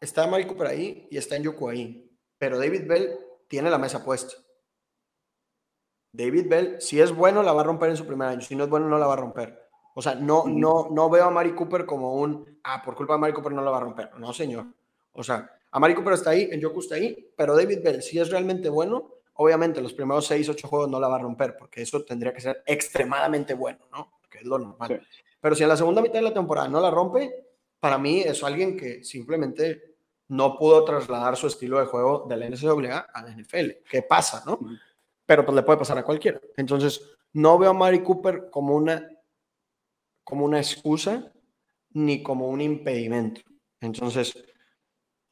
está 0.00 0.26
Mari 0.26 0.46
Cooper 0.46 0.68
ahí 0.68 1.06
y 1.10 1.18
está 1.18 1.36
en 1.36 1.42
Yoku 1.42 1.68
ahí. 1.68 2.10
Pero 2.38 2.58
David 2.58 2.86
Bell 2.86 3.18
tiene 3.48 3.70
la 3.70 3.78
mesa 3.78 4.04
puesta. 4.04 4.34
David 6.12 6.48
Bell, 6.48 6.80
si 6.80 7.00
es 7.00 7.14
bueno, 7.14 7.42
la 7.42 7.52
va 7.52 7.60
a 7.60 7.64
romper 7.64 7.90
en 7.90 7.96
su 7.96 8.06
primer 8.06 8.28
año. 8.28 8.40
Si 8.40 8.56
no 8.56 8.64
es 8.64 8.70
bueno, 8.70 8.88
no 8.88 8.98
la 8.98 9.06
va 9.06 9.12
a 9.12 9.18
romper. 9.18 9.68
O 9.94 10.00
sea, 10.00 10.14
no, 10.14 10.44
no, 10.46 10.88
no 10.90 11.10
veo 11.10 11.24
a 11.24 11.30
Mari 11.30 11.54
Cooper 11.54 11.84
como 11.84 12.14
un, 12.14 12.60
ah, 12.64 12.82
por 12.82 12.94
culpa 12.94 13.14
de 13.14 13.20
Mari 13.20 13.32
Cooper 13.32 13.52
no 13.52 13.62
la 13.62 13.70
va 13.70 13.78
a 13.78 13.80
romper. 13.80 14.14
No, 14.18 14.32
señor. 14.32 14.66
O 15.12 15.22
sea, 15.22 15.50
a 15.70 15.78
Mari 15.78 15.94
Cooper 15.94 16.14
está 16.14 16.30
ahí, 16.30 16.48
en 16.50 16.60
Yoku 16.60 16.80
está 16.80 16.94
ahí, 16.94 17.32
pero 17.36 17.54
David 17.54 17.80
Bell, 17.82 18.02
si 18.02 18.18
es 18.18 18.30
realmente 18.30 18.68
bueno, 18.68 19.17
obviamente 19.40 19.80
los 19.80 19.92
primeros 19.92 20.26
6, 20.26 20.48
8 20.48 20.68
juegos 20.68 20.90
no 20.90 21.00
la 21.00 21.08
va 21.08 21.16
a 21.16 21.20
romper, 21.20 21.56
porque 21.56 21.82
eso 21.82 22.04
tendría 22.04 22.32
que 22.32 22.40
ser 22.40 22.62
extremadamente 22.66 23.54
bueno, 23.54 23.86
¿no? 23.92 24.20
Que 24.28 24.38
es 24.38 24.44
lo 24.44 24.58
normal. 24.58 25.06
Pero 25.40 25.54
si 25.54 25.62
en 25.62 25.68
la 25.68 25.76
segunda 25.76 26.02
mitad 26.02 26.14
de 26.14 26.22
la 26.22 26.34
temporada 26.34 26.68
no 26.68 26.80
la 26.80 26.90
rompe, 26.90 27.46
para 27.78 27.98
mí 27.98 28.20
es 28.20 28.42
alguien 28.42 28.76
que 28.76 29.04
simplemente 29.04 29.96
no 30.28 30.58
pudo 30.58 30.84
trasladar 30.84 31.36
su 31.36 31.46
estilo 31.46 31.78
de 31.78 31.86
juego 31.86 32.26
de 32.28 32.36
la 32.36 32.48
NCAA 32.50 32.98
a 33.12 33.22
la 33.22 33.30
NFL. 33.30 33.84
¿Qué 33.88 34.02
pasa, 34.02 34.42
no? 34.44 34.58
Pero 35.24 35.44
pues 35.44 35.54
le 35.54 35.62
puede 35.62 35.78
pasar 35.78 35.98
a 35.98 36.04
cualquiera. 36.04 36.40
Entonces, 36.56 37.00
no 37.32 37.58
veo 37.58 37.70
a 37.70 37.74
Mari 37.74 38.02
Cooper 38.02 38.50
como 38.50 38.74
una 38.74 39.08
como 40.24 40.44
una 40.44 40.58
excusa 40.58 41.32
ni 41.94 42.22
como 42.22 42.48
un 42.48 42.60
impedimento. 42.60 43.40
Entonces, 43.80 44.36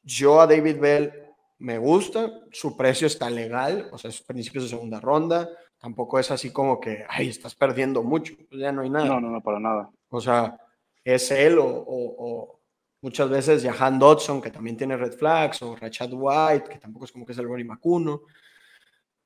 yo 0.01 0.41
a 0.41 0.47
David 0.47 0.79
Bell 0.79 1.26
me 1.59 1.77
gusta, 1.77 2.31
su 2.51 2.77
precio 2.77 3.07
está 3.07 3.29
legal, 3.29 3.89
o 3.91 3.97
sea, 3.97 4.09
es 4.09 4.21
principios 4.21 4.65
de 4.65 4.69
segunda 4.69 4.99
ronda, 4.99 5.49
tampoco 5.79 6.19
es 6.19 6.29
así 6.31 6.51
como 6.51 6.79
que, 6.79 7.05
ay, 7.09 7.29
estás 7.29 7.55
perdiendo 7.55 8.03
mucho, 8.03 8.35
pues 8.49 8.61
ya 8.61 8.71
no 8.71 8.81
hay 8.81 8.89
nada. 8.89 9.05
No, 9.05 9.21
no, 9.21 9.29
no, 9.29 9.41
para 9.41 9.59
nada. 9.59 9.89
O 10.09 10.21
sea, 10.21 10.57
es 11.03 11.31
él 11.31 11.57
o, 11.59 12.59
muchas 13.01 13.29
veces 13.29 13.63
Jahan 13.63 13.99
Dodson, 13.99 14.41
que 14.41 14.51
también 14.51 14.77
tiene 14.77 14.97
red 14.97 15.13
flags, 15.13 15.61
o 15.61 15.75
Rachad 15.75 16.09
White, 16.11 16.69
que 16.69 16.79
tampoco 16.79 17.05
es 17.05 17.11
como 17.11 17.25
que 17.25 17.31
es 17.31 17.37
el 17.37 17.47
Rory 17.47 17.63
Macuno. 17.63 18.21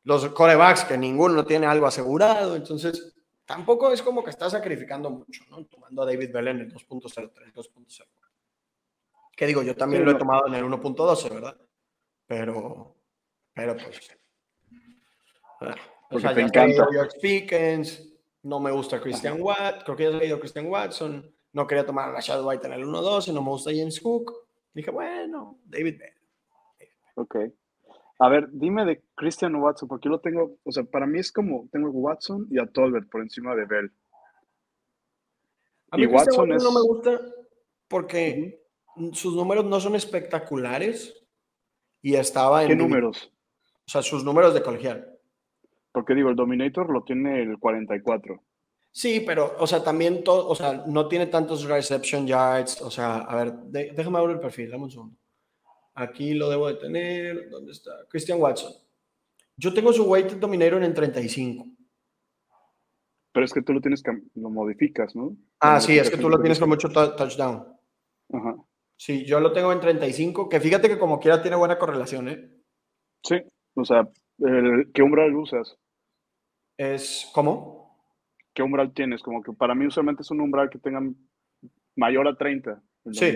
Los 0.04 0.28
corebacks, 0.30 0.86
que 0.86 0.98
ninguno 0.98 1.46
tiene 1.46 1.68
algo 1.68 1.86
asegurado, 1.86 2.56
entonces 2.56 3.14
tampoco 3.46 3.92
es 3.92 4.02
como 4.02 4.24
que 4.24 4.30
está 4.30 4.50
sacrificando 4.50 5.10
mucho, 5.10 5.44
¿no? 5.50 5.66
Tomando 5.66 6.02
a 6.02 6.06
David 6.06 6.32
Bell 6.32 6.48
en 6.48 6.60
el 6.62 6.74
2.03, 6.74 7.54
2.0. 7.54 8.06
Que 9.36 9.48
digo, 9.48 9.64
yo 9.64 9.76
también 9.76 10.06
lo 10.06 10.12
he 10.12 10.16
tomado 10.16 10.48
en 10.48 10.56
el 10.56 10.64
1.12, 10.64 11.30
¿verdad? 11.30 11.58
Pero, 12.32 12.96
pero 13.54 13.76
pues. 13.76 14.18
Ah, 15.60 15.76
o 16.12 16.18
sea, 16.18 16.34
te 16.34 16.40
encanta. 16.40 16.88
George 16.90 18.10
no 18.44 18.62
me 18.62 18.72
gusta 18.72 19.02
Christian 19.02 19.42
Watt, 19.42 19.84
creo 19.84 19.98
que 19.98 20.04
ya 20.04 20.10
he 20.12 20.14
leído 20.14 20.40
Christian 20.40 20.68
Watson, 20.68 21.30
no 21.52 21.68
quería 21.68 21.86
tomar 21.86 22.08
a 22.08 22.14
Rashad 22.14 22.42
White 22.42 22.68
en 22.68 22.74
el 22.74 22.86
1.12, 22.86 23.34
no 23.34 23.42
me 23.42 23.50
gusta 23.50 23.72
James 23.72 24.00
Cook. 24.00 24.32
Dije, 24.74 24.92
bueno, 24.92 25.60
David 25.66 26.00
Bell. 26.00 26.14
Ok. 27.16 27.36
A 28.20 28.30
ver, 28.30 28.48
dime 28.50 28.86
de 28.86 29.04
Christian 29.14 29.54
Watson, 29.56 29.90
porque 29.90 30.06
yo 30.06 30.12
lo 30.12 30.22
tengo, 30.22 30.56
o 30.64 30.72
sea, 30.72 30.86
para 30.86 31.06
mí 31.06 31.20
es 31.20 31.34
como, 31.34 31.68
tengo 31.70 31.90
a 31.90 31.92
Watson 31.92 32.48
y 32.50 32.60
a 32.60 32.66
Tolbert 32.66 33.10
por 33.10 33.24
encima 33.24 33.54
de 33.56 33.66
Bell. 33.66 33.92
A 35.90 35.98
mí 35.98 36.04
y 36.04 36.06
Watson, 36.06 36.48
no 36.48 36.72
me 36.72 36.82
gusta 36.82 37.20
porque 37.90 38.64
sus 39.12 39.36
números 39.36 39.66
no 39.66 39.82
son 39.82 39.96
espectaculares 39.96 41.21
y 42.02 42.16
estaba 42.16 42.64
en... 42.64 42.70
¿Qué 42.70 42.76
números? 42.76 43.32
O 43.86 43.90
sea, 43.92 44.02
sus 44.02 44.24
números 44.24 44.54
de 44.54 44.62
colegial. 44.62 45.08
Porque 45.92 46.16
digo, 46.16 46.30
el 46.30 46.36
Dominator 46.36 46.90
lo 46.90 47.04
tiene 47.04 47.42
el 47.42 47.58
44. 47.60 48.42
Sí, 48.92 49.24
pero, 49.26 49.56
o 49.58 49.68
sea, 49.68 49.84
también, 49.84 50.24
todo, 50.24 50.48
o 50.48 50.56
sea, 50.56 50.84
no 50.88 51.08
tiene 51.08 51.28
tantos 51.28 51.64
reception 51.64 52.28
yards. 52.28 52.82
O 52.82 52.92
sea, 52.92 53.18
a 53.20 53.36
ver, 53.36 53.54
déjame 53.94 54.18
abrir 54.18 54.36
el 54.36 54.42
perfil, 54.42 54.72
dame 54.72 54.84
un 54.84 54.92
segundo. 54.92 55.18
Aquí 55.94 56.34
lo 56.34 56.50
debo 56.50 56.68
de 56.68 56.76
tener. 56.76 57.50
¿Dónde 57.50 57.72
está? 57.72 57.92
Christian 58.10 58.42
Watson. 58.42 58.74
Yo 59.56 59.74
tengo 59.74 59.94
su 59.94 60.04
weighted 60.04 60.38
dominator 60.38 60.84
en 60.84 60.94
35. 60.94 61.68
Pero 63.34 63.46
es 63.46 63.54
que 63.54 63.62
tú 63.62 63.74
lo 63.74 63.82
tienes 63.82 64.04
que, 64.04 64.12
lo 64.36 64.50
modificas, 64.50 65.16
¿no? 65.16 65.38
Ah, 65.60 65.80
sí, 65.80 65.98
es 65.98 66.10
que 66.10 66.18
tú 66.18 66.30
lo 66.30 66.40
tienes 66.40 66.60
con 66.60 66.68
mucho 66.68 66.90
touchdown. 66.90 67.66
Ajá. 68.34 68.56
Sí, 69.02 69.26
yo 69.26 69.40
lo 69.40 69.52
tengo 69.52 69.74
en 69.74 69.80
35, 69.80 70.48
que 70.48 70.60
fíjate 70.60 70.88
que 70.88 71.00
como 71.00 71.20
quiera 71.20 71.42
tiene 71.42 71.58
buena 71.58 71.80
correlación, 71.80 72.30
¿eh? 72.30 72.52
Sí, 73.24 73.42
o 73.74 73.84
sea, 73.84 74.08
¿qué 74.94 75.02
umbral 75.02 75.36
usas? 75.36 75.76
Es, 76.78 77.28
¿cómo? 77.34 78.00
¿Qué 78.54 78.62
umbral 78.62 78.94
tienes? 78.94 79.24
Como 79.24 79.42
que 79.42 79.54
para 79.54 79.74
mí 79.74 79.88
usualmente 79.88 80.22
es 80.22 80.30
un 80.30 80.42
umbral 80.42 80.70
que 80.70 80.78
tenga 80.78 81.02
mayor 81.96 82.28
a 82.28 82.38
30. 82.38 82.80
sí, 83.12 83.36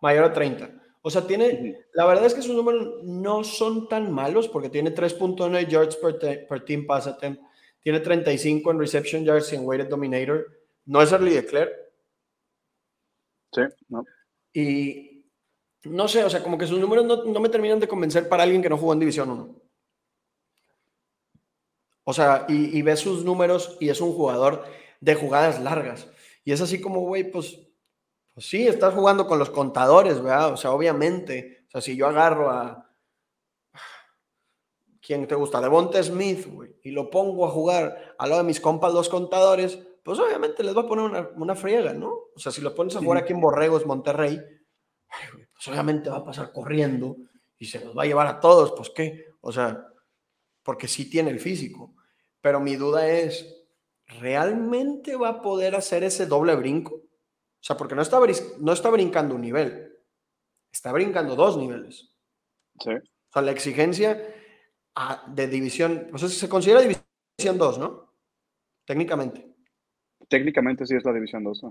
mayor 0.00 0.24
a 0.26 0.32
30. 0.32 0.70
O 1.02 1.10
sea, 1.10 1.26
tiene, 1.26 1.80
la 1.94 2.06
verdad 2.06 2.26
es 2.26 2.34
que 2.34 2.42
sus 2.42 2.54
números 2.54 3.02
no 3.02 3.42
son 3.42 3.88
tan 3.88 4.12
malos 4.12 4.46
porque 4.46 4.70
tiene 4.70 4.94
3.9 4.94 5.66
yards 5.66 5.96
per, 5.96 6.64
team 6.64 6.86
pass 6.86 7.08
attempt, 7.08 7.42
tiene 7.80 7.98
35 7.98 8.70
en 8.70 8.78
reception 8.78 9.24
yards 9.24 9.52
y 9.52 9.56
en 9.56 9.66
weighted 9.66 9.88
dominator. 9.88 10.46
No 10.84 11.02
es 11.02 11.10
early 11.10 11.34
declare. 11.34 11.72
Sí, 13.52 13.62
no. 13.88 14.04
Y 14.52 15.08
no 15.84 16.08
sé, 16.08 16.24
o 16.24 16.30
sea, 16.30 16.42
como 16.42 16.58
que 16.58 16.66
sus 16.66 16.78
números 16.78 17.04
no, 17.04 17.40
me 17.40 17.48
terminan 17.48 17.80
de 17.80 17.88
convencer 17.88 18.28
para 18.28 18.42
alguien 18.42 18.62
que 18.62 18.68
no 18.68 18.78
jugó 18.78 18.92
en 18.92 19.00
División 19.00 19.30
1. 19.30 19.60
O 22.04 22.12
sea, 22.12 22.46
y, 22.48 22.80
ves 22.82 23.00
sus 23.00 23.24
números 23.24 23.76
y 23.80 23.90
es 23.90 24.00
un 24.00 24.14
jugador 24.14 24.64
de 25.00 25.14
jugadas 25.14 25.60
largas. 25.60 26.08
Y 26.42 26.52
es 26.52 26.60
así 26.60 26.80
como, 26.80 27.00
güey, 27.00 27.30
pues, 27.30 27.60
pues 28.32 28.46
sí, 28.46 28.66
estás 28.66 28.94
jugando 28.94 29.26
con 29.26 29.38
los 29.38 29.50
contadores, 29.50 30.22
¿verdad? 30.22 30.54
O 30.54 30.56
sea, 30.56 30.72
obviamente. 30.72 31.66
O 31.68 31.70
sea, 31.70 31.80
si 31.82 31.96
yo 31.96 32.06
agarro 32.06 32.50
a. 32.50 32.90
¿Quién 35.02 35.26
te 35.26 35.34
gusta? 35.34 35.60
Devonta 35.60 36.02
Smith, 36.02 36.46
güey, 36.46 36.76
y 36.82 36.90
lo 36.90 37.10
pongo 37.10 37.46
a 37.46 37.50
jugar 37.50 38.14
a 38.18 38.26
lo 38.26 38.36
de 38.38 38.42
mis 38.42 38.60
compas, 38.60 38.92
los 38.92 39.08
contadores, 39.08 39.78
pues 40.08 40.20
obviamente 40.20 40.64
les 40.64 40.74
va 40.74 40.80
a 40.80 40.88
poner 40.88 41.04
una, 41.04 41.28
una 41.36 41.54
friega, 41.54 41.92
¿no? 41.92 42.08
O 42.34 42.38
sea, 42.38 42.50
si 42.50 42.62
lo 42.62 42.74
pones 42.74 42.96
a 42.96 43.00
jugar 43.00 43.18
aquí 43.18 43.34
en 43.34 43.42
Borregos, 43.42 43.84
Monterrey, 43.84 44.40
pues 45.52 45.68
obviamente 45.68 46.08
va 46.08 46.16
a 46.16 46.24
pasar 46.24 46.50
corriendo 46.50 47.14
y 47.58 47.66
se 47.66 47.84
los 47.84 47.94
va 47.94 48.04
a 48.04 48.06
llevar 48.06 48.26
a 48.26 48.40
todos, 48.40 48.72
pues 48.72 48.88
qué, 48.88 49.26
o 49.42 49.52
sea, 49.52 49.86
porque 50.62 50.88
sí 50.88 51.10
tiene 51.10 51.28
el 51.28 51.40
físico. 51.40 51.94
Pero 52.40 52.58
mi 52.58 52.76
duda 52.76 53.06
es, 53.06 53.54
¿realmente 54.06 55.14
va 55.14 55.28
a 55.28 55.42
poder 55.42 55.76
hacer 55.76 56.02
ese 56.04 56.24
doble 56.24 56.56
brinco? 56.56 56.94
O 56.94 57.60
sea, 57.60 57.76
porque 57.76 57.94
no 57.94 58.00
está, 58.00 58.18
no 58.60 58.72
está 58.72 58.88
brincando 58.88 59.34
un 59.34 59.42
nivel, 59.42 59.94
está 60.72 60.90
brincando 60.90 61.36
dos 61.36 61.58
niveles. 61.58 62.14
Sí. 62.80 62.92
O 62.92 63.32
sea, 63.34 63.42
la 63.42 63.50
exigencia 63.50 64.24
ah, 64.94 65.22
de 65.28 65.48
división, 65.48 66.06
pues 66.10 66.22
se 66.32 66.48
considera 66.48 66.80
división 66.80 67.58
2, 67.58 67.78
¿no? 67.78 68.14
Técnicamente. 68.86 69.57
Técnicamente 70.28 70.86
sí 70.86 70.94
es 70.94 71.04
la 71.04 71.12
División 71.12 71.42
2. 71.44 71.62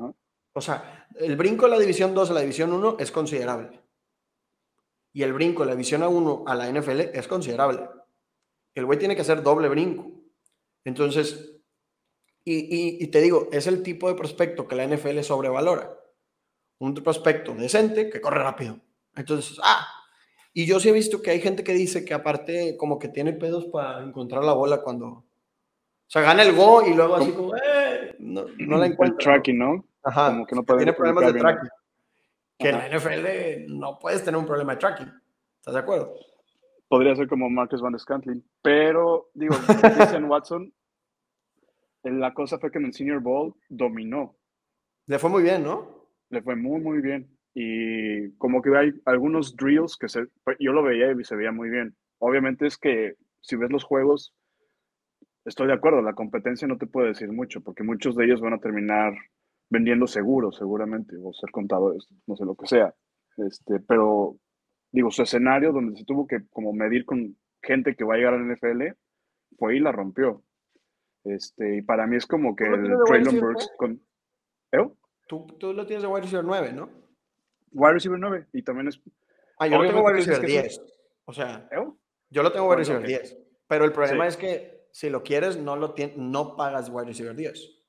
O 0.54 0.62
sea, 0.62 1.08
el 1.16 1.36
brinco 1.36 1.66
de 1.66 1.72
la 1.72 1.80
División 1.80 2.14
2 2.14 2.32
a 2.32 2.34
la 2.34 2.42
División 2.42 2.74
1 2.74 2.98
es 3.00 3.12
considerable. 3.12 3.80
Y 5.14 5.24
el 5.24 5.34
brinco 5.34 5.64
de 5.64 5.68
la 5.68 5.76
División 5.76 6.04
1 6.04 6.44
a 6.48 6.56
la 6.56 6.72
NFL 6.72 7.00
es 7.14 7.28
considerable. 7.28 7.88
El 8.74 8.86
güey 8.86 9.00
tiene 9.00 9.16
que 9.16 9.22
hacer 9.22 9.42
doble 9.42 9.70
brinco. 9.70 10.12
Entonces, 10.84 11.58
y, 12.44 13.04
y, 13.04 13.08
te 13.08 13.20
digo, 13.20 13.50
es 13.52 13.68
el 13.68 13.84
tipo 13.84 14.08
de 14.08 14.16
prospecto 14.16 14.68
que 14.68 14.76
la 14.76 14.88
NFL 14.88 15.20
sobrevalora. 15.20 15.92
Un 16.80 16.94
prospecto 16.94 17.54
decente 17.54 18.10
que 18.10 18.22
corre 18.22 18.42
rápido. 18.42 18.80
Entonces, 19.16 19.60
ah, 19.64 19.86
y 20.54 20.66
yo 20.66 20.80
sí 20.80 20.90
he 20.90 20.94
visto 20.94 21.22
que 21.22 21.32
hay 21.32 21.42
gente 21.42 21.64
que 21.64 21.74
dice 21.74 22.06
que 22.06 22.14
aparte 22.14 22.78
como 22.78 23.00
que 23.00 23.10
tiene 23.10 23.34
pedos 23.34 23.66
para 23.66 24.02
encontrar 24.02 24.44
la 24.44 24.54
bola 24.54 24.82
cuando, 24.82 25.08
o 25.08 25.26
sea, 26.08 26.22
gana 26.22 26.42
el 26.42 26.56
go 26.56 26.82
y 26.88 26.94
luego 26.94 27.16
así 27.16 27.32
como, 27.32 27.56
eh, 27.56 27.87
no, 28.20 28.46
no 28.58 28.78
la 28.78 28.88
encuentra. 28.88 29.18
El 29.18 29.24
tracking, 29.24 29.58
¿no? 29.58 29.86
Ajá. 30.04 30.30
Como 30.30 30.46
que 30.46 30.56
no 30.56 30.64
puede 30.64 30.80
tiene 30.80 30.94
problemas 30.94 31.34
de 31.34 31.40
tracking. 31.40 31.70
Que 32.58 32.70
en 32.70 32.78
la 32.78 32.90
NFL 32.90 33.80
no 33.80 34.00
puedes 34.00 34.24
tener 34.24 34.40
un 34.40 34.46
problema 34.46 34.74
de 34.74 34.80
tracking. 34.80 35.12
¿Estás 35.60 35.74
de 35.74 35.80
acuerdo? 35.80 36.16
Podría 36.88 37.16
ser 37.16 37.28
como 37.28 37.50
Marcus 37.50 37.82
Van 37.82 37.98
Scantlin. 37.98 38.44
Pero, 38.62 39.30
digo, 39.34 39.56
Christian 39.96 40.26
Watson, 40.26 40.74
la 42.04 42.34
cosa 42.34 42.58
fue 42.58 42.72
que 42.72 42.78
en 42.78 42.86
el 42.86 42.94
Senior 42.94 43.20
Bowl 43.20 43.54
dominó. 43.70 44.36
Le 45.08 45.20
fue 45.20 45.30
muy 45.30 45.44
bien, 45.44 45.64
¿no? 45.64 46.08
Le 46.30 46.42
fue 46.42 46.56
muy, 46.56 46.80
muy 46.80 47.02
bien. 47.02 47.30
Y 47.54 48.32
como 48.38 48.62
que 48.62 48.76
hay 48.78 48.94
algunos 49.06 49.56
drills 49.56 49.98
que 49.98 50.08
se, 50.08 50.28
yo 50.60 50.74
lo 50.74 50.84
veía 50.84 51.12
y 51.12 51.24
se 51.24 51.36
veía 51.36 51.52
muy 51.52 51.70
bien. 51.70 51.96
Obviamente 52.20 52.68
es 52.68 52.78
que 52.78 53.16
si 53.42 53.56
ves 53.56 53.72
los 53.72 53.84
juegos, 53.84 54.34
Estoy 55.48 55.68
de 55.68 55.74
acuerdo, 55.74 56.02
la 56.02 56.12
competencia 56.12 56.68
no 56.68 56.78
te 56.78 56.88
puede 56.88 57.08
decir 57.08 57.32
mucho, 57.32 57.62
porque 57.62 57.82
muchos 57.82 58.18
de 58.18 58.26
ellos 58.26 58.42
van 58.42 58.54
a 58.54 58.60
terminar 58.60 59.14
vendiendo 59.70 60.06
seguros, 60.06 60.58
seguramente, 60.58 61.16
o 61.24 61.32
ser 61.32 61.52
contadores, 61.52 62.06
no 62.26 62.36
sé 62.36 62.44
lo 62.44 62.54
que 62.56 62.68
sea. 62.68 62.94
Este, 63.38 63.80
pero, 63.80 64.36
digo, 64.92 65.10
su 65.10 65.22
escenario 65.22 65.72
donde 65.72 65.98
se 65.98 66.04
tuvo 66.04 66.28
que 66.28 66.46
como 66.50 66.74
medir 66.74 67.06
con 67.06 67.38
gente 67.62 67.96
que 67.96 68.04
va 68.04 68.16
a 68.16 68.18
llegar 68.18 68.34
al 68.34 68.46
NFL, 68.46 68.94
fue 69.58 69.78
y 69.78 69.80
la 69.80 69.94
rompió. 69.94 70.44
Este, 71.24 71.78
y 71.78 71.82
para 71.82 72.08
mí 72.08 72.18
es 72.18 72.26
como 72.26 72.54
que 72.54 72.66
el 72.66 72.98
Traylon 73.06 73.40
Burks 73.40 73.72
con... 73.78 74.02
¿Eh? 74.74 74.86
Tú, 75.30 75.48
tú, 75.58 75.72
lo 75.72 75.86
tienes 75.86 76.04
de 76.04 76.10
wide 76.10 76.24
receiver 76.24 76.44
9, 76.44 76.74
¿no? 76.74 76.90
Wide 77.72 77.94
receiver 77.94 78.20
9, 78.20 78.48
y 78.52 78.64
también 78.64 78.90
es... 78.90 79.02
Ah, 79.60 79.68
yo 79.68 79.82
lo 79.82 79.88
tengo 79.88 80.04
wide 80.04 80.18
receiver 80.18 80.46
10. 80.46 80.82
O 81.24 81.32
sea, 81.32 81.70
¿Eh? 81.72 81.88
yo 82.32 82.44
lo 82.44 82.52
tengo 82.52 82.68
wide 82.68 82.80
receiver 82.80 83.08
10. 83.08 83.38
Pero 83.70 83.86
el 83.86 83.94
problema 83.94 84.28
es 84.28 84.36
que 84.36 84.77
si 84.98 85.12
lo 85.12 85.22
quieres, 85.22 85.58
no, 85.58 85.76
lo 85.76 85.94
no 86.16 86.56
pagas 86.56 86.90
wide 86.90 87.06
receiver 87.06 87.36
10. 87.36 87.84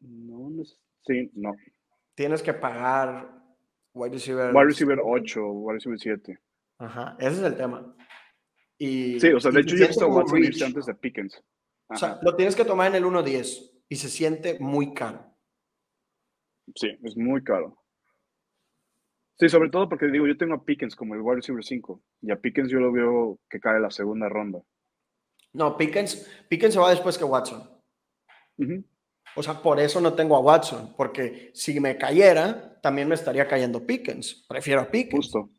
No, 0.00 0.64
sí, 1.06 1.30
no. 1.34 1.54
Tienes 2.14 2.42
que 2.42 2.54
pagar 2.54 3.30
wide 3.92 4.14
receiver. 4.14 4.54
Wide 4.54 4.64
receiver 4.64 4.98
8, 5.04 5.46
wide 5.46 5.74
receiver 5.74 5.98
7. 5.98 6.38
Ajá, 6.78 7.14
ese 7.18 7.32
es 7.32 7.42
el 7.42 7.56
tema. 7.58 7.94
Y, 8.78 9.20
sí, 9.20 9.34
o 9.34 9.38
sea, 9.38 9.50
de 9.50 9.60
hecho 9.60 9.76
yo 9.76 9.84
he 9.84 9.88
visto 9.88 10.08
Watson 10.08 10.42
antes 10.64 10.86
de 10.86 10.94
Pickens. 10.94 11.44
O 11.88 11.96
sea, 11.96 12.18
lo 12.22 12.34
tienes 12.34 12.56
que 12.56 12.64
tomar 12.64 12.86
en 12.86 12.94
el 12.94 13.04
1.10 13.04 13.82
y 13.86 13.96
se 13.96 14.08
siente 14.08 14.58
muy 14.60 14.94
caro. 14.94 15.30
Sí, 16.74 16.88
es 17.02 17.18
muy 17.18 17.44
caro. 17.44 17.83
Sí, 19.36 19.48
sobre 19.48 19.70
todo 19.70 19.88
porque 19.88 20.06
digo, 20.06 20.26
yo 20.26 20.36
tengo 20.36 20.54
a 20.54 20.64
Pickens 20.64 20.94
como 20.94 21.14
el 21.14 21.20
wide 21.20 21.36
receiver 21.36 21.64
5 21.64 22.00
y 22.22 22.30
a 22.30 22.36
Pickens 22.40 22.70
yo 22.70 22.78
lo 22.78 22.92
veo 22.92 23.38
que 23.48 23.58
cae 23.58 23.80
la 23.80 23.90
segunda 23.90 24.28
ronda. 24.28 24.62
No, 25.52 25.76
Pickens, 25.76 26.28
Pickens 26.48 26.74
se 26.74 26.80
va 26.80 26.90
después 26.90 27.18
que 27.18 27.24
Watson. 27.24 27.68
O 29.36 29.42
sea, 29.42 29.60
por 29.60 29.80
eso 29.80 30.00
no 30.00 30.14
tengo 30.14 30.36
a 30.36 30.40
Watson, 30.40 30.94
porque 30.96 31.50
si 31.54 31.80
me 31.80 31.96
cayera, 31.96 32.80
también 32.80 33.08
me 33.08 33.16
estaría 33.16 33.48
cayendo 33.48 33.84
Pickens. 33.84 34.44
Prefiero 34.48 34.82
a 34.82 34.90
Pickens. 34.90 35.26
Justo. 35.26 35.50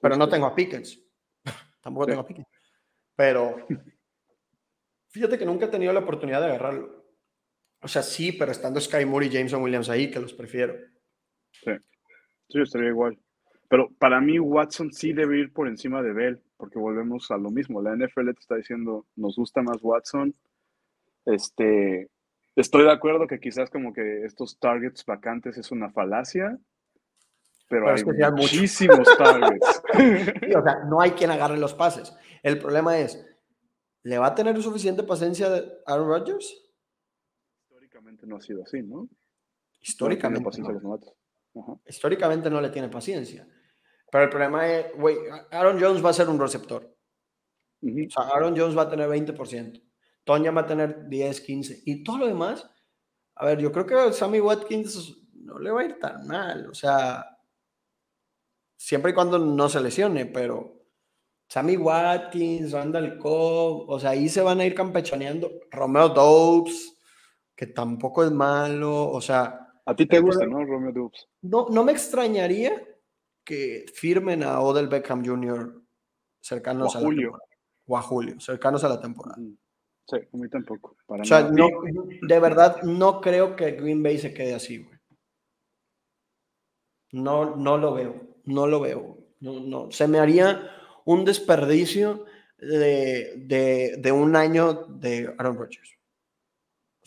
Pero 0.00 0.16
no 0.16 0.28
tengo 0.28 0.46
a 0.46 0.54
Pickens. 0.54 1.00
Tampoco 1.82 2.06
tengo 2.06 2.20
a 2.22 2.26
Pickens. 2.26 2.48
Pero 3.14 3.66
fíjate 5.08 5.38
que 5.38 5.46
nunca 5.46 5.66
he 5.66 5.68
tenido 5.68 5.92
la 5.92 6.00
oportunidad 6.00 6.40
de 6.40 6.46
agarrarlo. 6.46 7.04
O 7.82 7.88
sea, 7.88 8.02
sí, 8.02 8.32
pero 8.32 8.50
estando 8.50 8.80
Sky 8.80 9.04
Moore 9.04 9.26
y 9.26 9.30
Jameson 9.30 9.62
Williams 9.62 9.88
ahí, 9.88 10.10
que 10.10 10.20
los 10.20 10.32
prefiero. 10.32 10.74
Sí. 11.52 11.72
Sí, 12.50 12.60
estaría 12.60 12.88
igual. 12.88 13.18
Pero 13.68 13.88
para 13.98 14.20
mí 14.20 14.38
Watson 14.38 14.92
sí 14.92 15.12
debe 15.12 15.38
ir 15.38 15.52
por 15.52 15.68
encima 15.68 16.02
de 16.02 16.12
Bell, 16.12 16.42
porque 16.56 16.78
volvemos 16.78 17.30
a 17.30 17.36
lo 17.36 17.50
mismo. 17.50 17.80
La 17.80 17.94
NFL 17.94 18.32
te 18.32 18.40
está 18.40 18.56
diciendo, 18.56 19.06
nos 19.14 19.36
gusta 19.36 19.62
más 19.62 19.78
Watson. 19.80 20.34
Este, 21.24 22.10
estoy 22.56 22.84
de 22.84 22.90
acuerdo 22.90 23.26
que 23.26 23.38
quizás 23.38 23.70
como 23.70 23.92
que 23.92 24.24
estos 24.24 24.58
targets 24.58 25.04
vacantes 25.04 25.56
es 25.56 25.70
una 25.70 25.90
falacia, 25.90 26.58
pero, 27.70 27.88
hay 27.88 28.02
muchísimos 28.32 29.06
targets. 29.16 29.82
o 30.56 30.62
sea, 30.62 30.84
no 30.88 31.00
hay 31.00 31.12
quien 31.12 31.30
agarre 31.30 31.56
los 31.56 31.72
pases. 31.72 32.12
El 32.42 32.58
problema 32.58 32.98
es, 32.98 33.24
¿le 34.02 34.18
va 34.18 34.26
a 34.26 34.34
tener 34.34 34.60
suficiente 34.60 35.04
paciencia 35.04 35.48
Aaron 35.86 36.08
Rodgers? 36.08 36.68
Históricamente 37.62 38.26
no 38.26 38.38
ha 38.38 38.40
sido 38.40 38.64
así, 38.64 38.82
¿no? 38.82 39.08
Históricamente. 39.80 40.50
Históricamente 41.86 42.50
no 42.50 42.60
le 42.60 42.70
tiene 42.70 42.88
paciencia. 42.88 43.46
Pero 44.10 44.24
el 44.24 44.30
problema 44.30 44.68
es, 44.68 44.86
güey, 44.96 45.16
Aaron 45.50 45.80
Jones 45.80 46.04
va 46.04 46.10
a 46.10 46.14
ser 46.14 46.28
un 46.28 46.38
receptor. 46.38 46.96
O 47.82 48.10
sea, 48.10 48.24
Aaron 48.34 48.56
Jones 48.56 48.76
va 48.76 48.82
a 48.82 48.90
tener 48.90 49.08
20%. 49.08 49.82
Tonya 50.24 50.50
va 50.50 50.62
a 50.62 50.66
tener 50.66 51.08
10, 51.08 51.40
15. 51.40 51.82
Y 51.86 52.04
todo 52.04 52.18
lo 52.18 52.26
demás, 52.26 52.68
a 53.36 53.46
ver, 53.46 53.58
yo 53.58 53.72
creo 53.72 53.86
que 53.86 54.12
Sammy 54.12 54.40
Watkins 54.40 55.16
no 55.34 55.58
le 55.58 55.70
va 55.70 55.80
a 55.80 55.84
ir 55.84 55.98
tan 55.98 56.26
mal. 56.26 56.68
O 56.68 56.74
sea, 56.74 57.38
siempre 58.76 59.12
y 59.12 59.14
cuando 59.14 59.38
no 59.38 59.68
se 59.68 59.80
lesione, 59.80 60.26
pero 60.26 60.80
Sammy 61.48 61.76
Watkins, 61.76 62.72
Randall 62.72 63.18
Cobb, 63.18 63.90
o 63.90 63.98
sea, 63.98 64.10
ahí 64.10 64.28
se 64.28 64.42
van 64.42 64.60
a 64.60 64.66
ir 64.66 64.74
campechaneando. 64.74 65.50
Romeo 65.70 66.10
Dobbs, 66.10 66.96
que 67.56 67.66
tampoco 67.66 68.24
es 68.24 68.30
malo, 68.30 69.10
o 69.10 69.20
sea, 69.20 69.59
a 69.90 69.96
ti 69.96 70.06
te 70.06 70.20
gusta, 70.20 70.46
¿no, 70.46 70.64
Romeo 70.64 70.92
Dubs? 70.92 71.28
No, 71.42 71.68
no 71.68 71.84
me 71.84 71.92
extrañaría 71.92 72.82
que 73.44 73.84
firmen 73.92 74.42
a 74.44 74.60
Odell 74.60 74.88
Beckham 74.88 75.24
Jr. 75.24 75.82
cercanos 76.40 76.94
a, 76.94 77.00
Julio. 77.00 77.36
o 77.86 77.96
a 77.96 78.02
Julio, 78.02 78.38
cercanos 78.38 78.84
a 78.84 78.88
la 78.88 79.00
temporada. 79.00 79.36
Sí, 80.06 80.16
a 80.16 80.36
mí 80.36 80.48
tampoco. 80.48 80.96
o 81.06 81.24
sea, 81.24 81.42
de 81.42 82.40
verdad 82.40 82.82
no 82.82 83.20
creo 83.20 83.56
que 83.56 83.72
Green 83.72 84.02
Bay 84.02 84.18
se 84.18 84.32
quede 84.32 84.54
así, 84.54 84.78
güey. 84.78 84.98
No, 87.12 87.56
no 87.56 87.76
lo 87.76 87.94
veo, 87.94 88.14
no 88.44 88.68
lo 88.68 88.80
veo. 88.80 89.18
No, 89.40 89.58
no. 89.58 89.90
Se 89.90 90.06
me 90.06 90.20
haría 90.20 90.70
un 91.04 91.24
desperdicio 91.24 92.26
de, 92.58 93.96
de, 93.98 94.12
un 94.12 94.36
año 94.36 94.74
de 94.74 95.34
Aaron 95.38 95.56
Rodgers. 95.56 95.96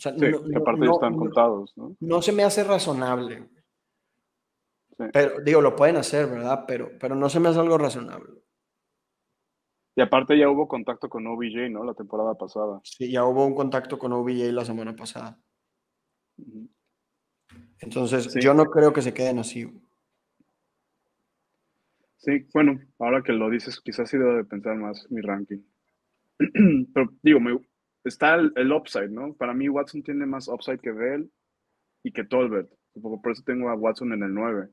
O 0.04 0.18
sea, 0.18 0.18
sí, 0.18 0.26
no, 0.30 0.58
aparte 0.58 0.84
están 0.84 1.16
contados, 1.16 1.72
¿no? 1.76 1.96
No 2.00 2.20
se 2.20 2.32
me 2.32 2.44
hace 2.44 2.62
razonable. 2.62 3.48
Pero, 5.12 5.40
digo, 5.40 5.62
lo 5.62 5.74
pueden 5.74 5.96
hacer, 5.96 6.28
¿verdad? 6.28 6.64
Pero, 6.68 6.90
pero 7.00 7.14
no 7.14 7.28
se 7.30 7.40
me 7.40 7.48
hace 7.48 7.60
algo 7.60 7.78
razonable. 7.78 8.42
Y 9.96 10.02
aparte 10.02 10.36
ya 10.38 10.50
hubo 10.50 10.68
contacto 10.68 11.08
con 11.08 11.26
OBJ, 11.26 11.70
¿no? 11.70 11.84
La 11.84 11.94
temporada 11.94 12.34
pasada. 12.34 12.80
Sí, 12.84 13.10
ya 13.10 13.24
hubo 13.24 13.46
un 13.46 13.54
contacto 13.54 13.98
con 13.98 14.12
OBJ 14.12 14.52
la 14.52 14.64
semana 14.64 14.94
pasada. 14.94 15.38
Entonces, 17.78 18.34
yo 18.34 18.52
no 18.52 18.66
creo 18.66 18.92
que 18.92 19.02
se 19.02 19.14
queden 19.14 19.38
así. 19.38 19.66
Sí, 22.16 22.46
bueno, 22.52 22.80
ahora 22.98 23.22
que 23.22 23.32
lo 23.32 23.48
dices, 23.48 23.80
quizás 23.80 24.10
sí 24.10 24.18
debo 24.18 24.34
de 24.34 24.44
pensar 24.44 24.76
más 24.76 25.06
mi 25.10 25.20
ranking. 25.20 25.62
Pero 26.94 27.10
digo, 27.22 27.40
me, 27.40 27.58
está 28.04 28.34
el, 28.34 28.72
upside, 28.72 29.10
¿no? 29.10 29.34
Para 29.34 29.54
mí 29.54 29.68
Watson 29.68 30.02
tiene 30.02 30.26
más 30.26 30.48
upside 30.48 30.80
que 30.80 30.92
Bell 30.92 31.30
y 32.02 32.12
que 32.12 32.24
Tolbert. 32.24 32.70
Por 33.00 33.32
eso 33.32 33.42
tengo 33.44 33.70
a 33.70 33.74
Watson 33.74 34.12
en 34.12 34.22
el 34.22 34.34
9. 34.34 34.68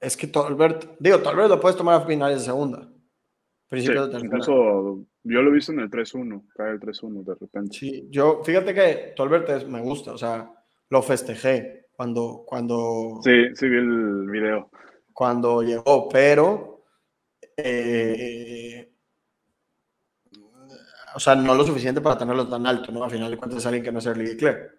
Es 0.00 0.16
que 0.16 0.26
Tolbert, 0.26 0.98
digo, 0.98 1.18
Tolbert 1.18 1.48
lo 1.48 1.60
puedes 1.60 1.76
tomar 1.76 2.00
a 2.00 2.06
finales 2.06 2.38
de 2.38 2.44
segunda. 2.44 2.90
Principio 3.68 4.08
de 4.08 4.18
incluso 4.18 5.06
yo 5.22 5.42
lo 5.42 5.50
he 5.50 5.54
visto 5.54 5.72
en 5.72 5.80
el 5.80 5.90
3-1, 5.90 6.48
cae 6.54 6.72
el 6.72 6.80
3-1 6.80 7.24
de 7.24 7.34
repente. 7.34 7.78
Sí, 7.78 8.08
yo, 8.10 8.42
fíjate 8.42 8.72
que 8.72 9.12
Tolbert 9.14 9.66
me 9.66 9.80
gusta, 9.80 10.12
o 10.12 10.18
sea, 10.18 10.50
lo 10.88 11.02
festejé 11.02 11.88
cuando, 11.92 12.44
cuando... 12.46 13.20
Sí, 13.22 13.54
sí 13.54 13.68
vi 13.68 13.76
el 13.76 14.30
video. 14.30 14.70
Cuando 15.12 15.62
llegó, 15.62 16.08
pero... 16.08 16.84
Eh, 17.56 18.89
o 21.14 21.20
sea, 21.20 21.34
no 21.34 21.54
lo 21.54 21.64
suficiente 21.64 22.00
para 22.00 22.18
tenerlo 22.18 22.48
tan 22.48 22.66
alto, 22.66 22.92
¿no? 22.92 23.04
Al 23.04 23.10
final 23.10 23.30
de 23.30 23.36
cuentas 23.36 23.58
es 23.58 23.66
alguien 23.66 23.84
que 23.84 23.92
no 23.92 23.98
es 23.98 24.06
Early 24.06 24.26
Declare. 24.26 24.70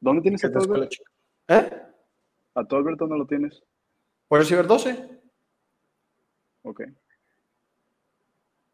¿Dónde 0.00 0.22
tienes 0.22 0.44
a 0.44 0.52
Tolbert? 0.52 0.92
¿Eh? 1.48 1.70
¿A 2.54 2.64
Tolbert 2.64 2.98
dónde 2.98 3.18
lo 3.18 3.26
tienes? 3.26 3.62
Por 4.28 4.40
el 4.40 4.46
Ciber 4.46 4.66
12. 4.66 5.20
Ok. 6.62 6.82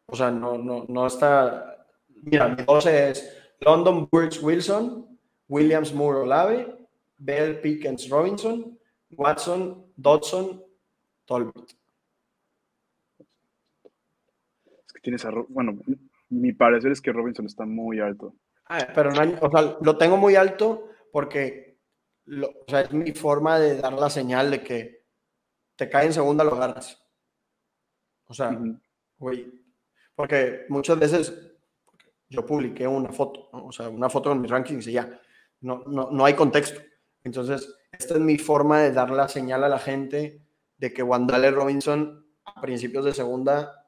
O 0.07 0.15
sea, 0.15 0.31
no, 0.31 0.57
no, 0.57 0.85
no 0.87 1.07
está. 1.07 1.85
Mira, 2.21 2.47
mi 2.47 2.63
12 2.63 3.09
es 3.09 3.37
London 3.59 4.07
Burks 4.09 4.41
Wilson, 4.41 5.19
Williams 5.49 5.93
Moore 5.93 6.19
Olave, 6.19 6.87
Bell 7.17 7.59
Pickens 7.59 8.09
Robinson, 8.09 8.77
Watson, 9.11 9.85
Dodson, 9.97 10.63
Tolbert. 11.25 11.71
Es 14.85 14.93
que 14.93 15.01
tienes 15.01 15.25
a. 15.25 15.31
Bueno, 15.49 15.77
mi 16.29 16.53
parecer 16.53 16.91
es 16.91 17.01
que 17.01 17.11
Robinson 17.11 17.45
está 17.45 17.65
muy 17.65 17.99
alto. 17.99 18.35
Ah, 18.65 18.87
pero 18.93 19.11
no, 19.11 19.21
o 19.41 19.49
sea, 19.49 19.77
lo 19.81 19.97
tengo 19.97 20.17
muy 20.17 20.35
alto 20.35 20.89
porque 21.11 21.67
o 22.27 22.65
sea, 22.67 22.81
es 22.81 22.91
mi 22.91 23.11
forma 23.13 23.59
de 23.59 23.77
dar 23.77 23.93
la 23.93 24.09
señal 24.09 24.51
de 24.51 24.61
que 24.61 25.05
te 25.75 25.89
cae 25.89 26.07
en 26.07 26.13
segunda, 26.13 26.43
lo 26.43 26.55
agarras. 26.55 27.01
O 28.25 28.33
sea, 28.33 28.59
güey, 29.17 29.49
porque 30.15 30.65
muchas 30.69 30.99
veces 30.99 31.55
yo 32.29 32.45
publiqué 32.45 32.87
una 32.87 33.11
foto, 33.11 33.49
o 33.51 33.71
sea, 33.71 33.87
una 33.87 34.09
foto 34.09 34.31
en 34.31 34.41
mis 34.41 34.51
rankings 34.51 34.87
y 34.87 34.93
ya, 34.93 35.21
no, 35.61 35.83
no, 35.87 36.09
no 36.11 36.25
hay 36.25 36.33
contexto. 36.33 36.81
Entonces, 37.23 37.73
esta 37.91 38.15
es 38.15 38.19
mi 38.19 38.37
forma 38.37 38.81
de 38.81 38.91
dar 38.91 39.09
la 39.11 39.29
señal 39.29 39.63
a 39.63 39.69
la 39.69 39.79
gente 39.79 40.41
de 40.77 40.93
que 40.93 41.03
Wandale 41.03 41.51
Robinson 41.51 42.25
a 42.43 42.61
principios 42.61 43.05
de 43.05 43.13
segunda, 43.13 43.86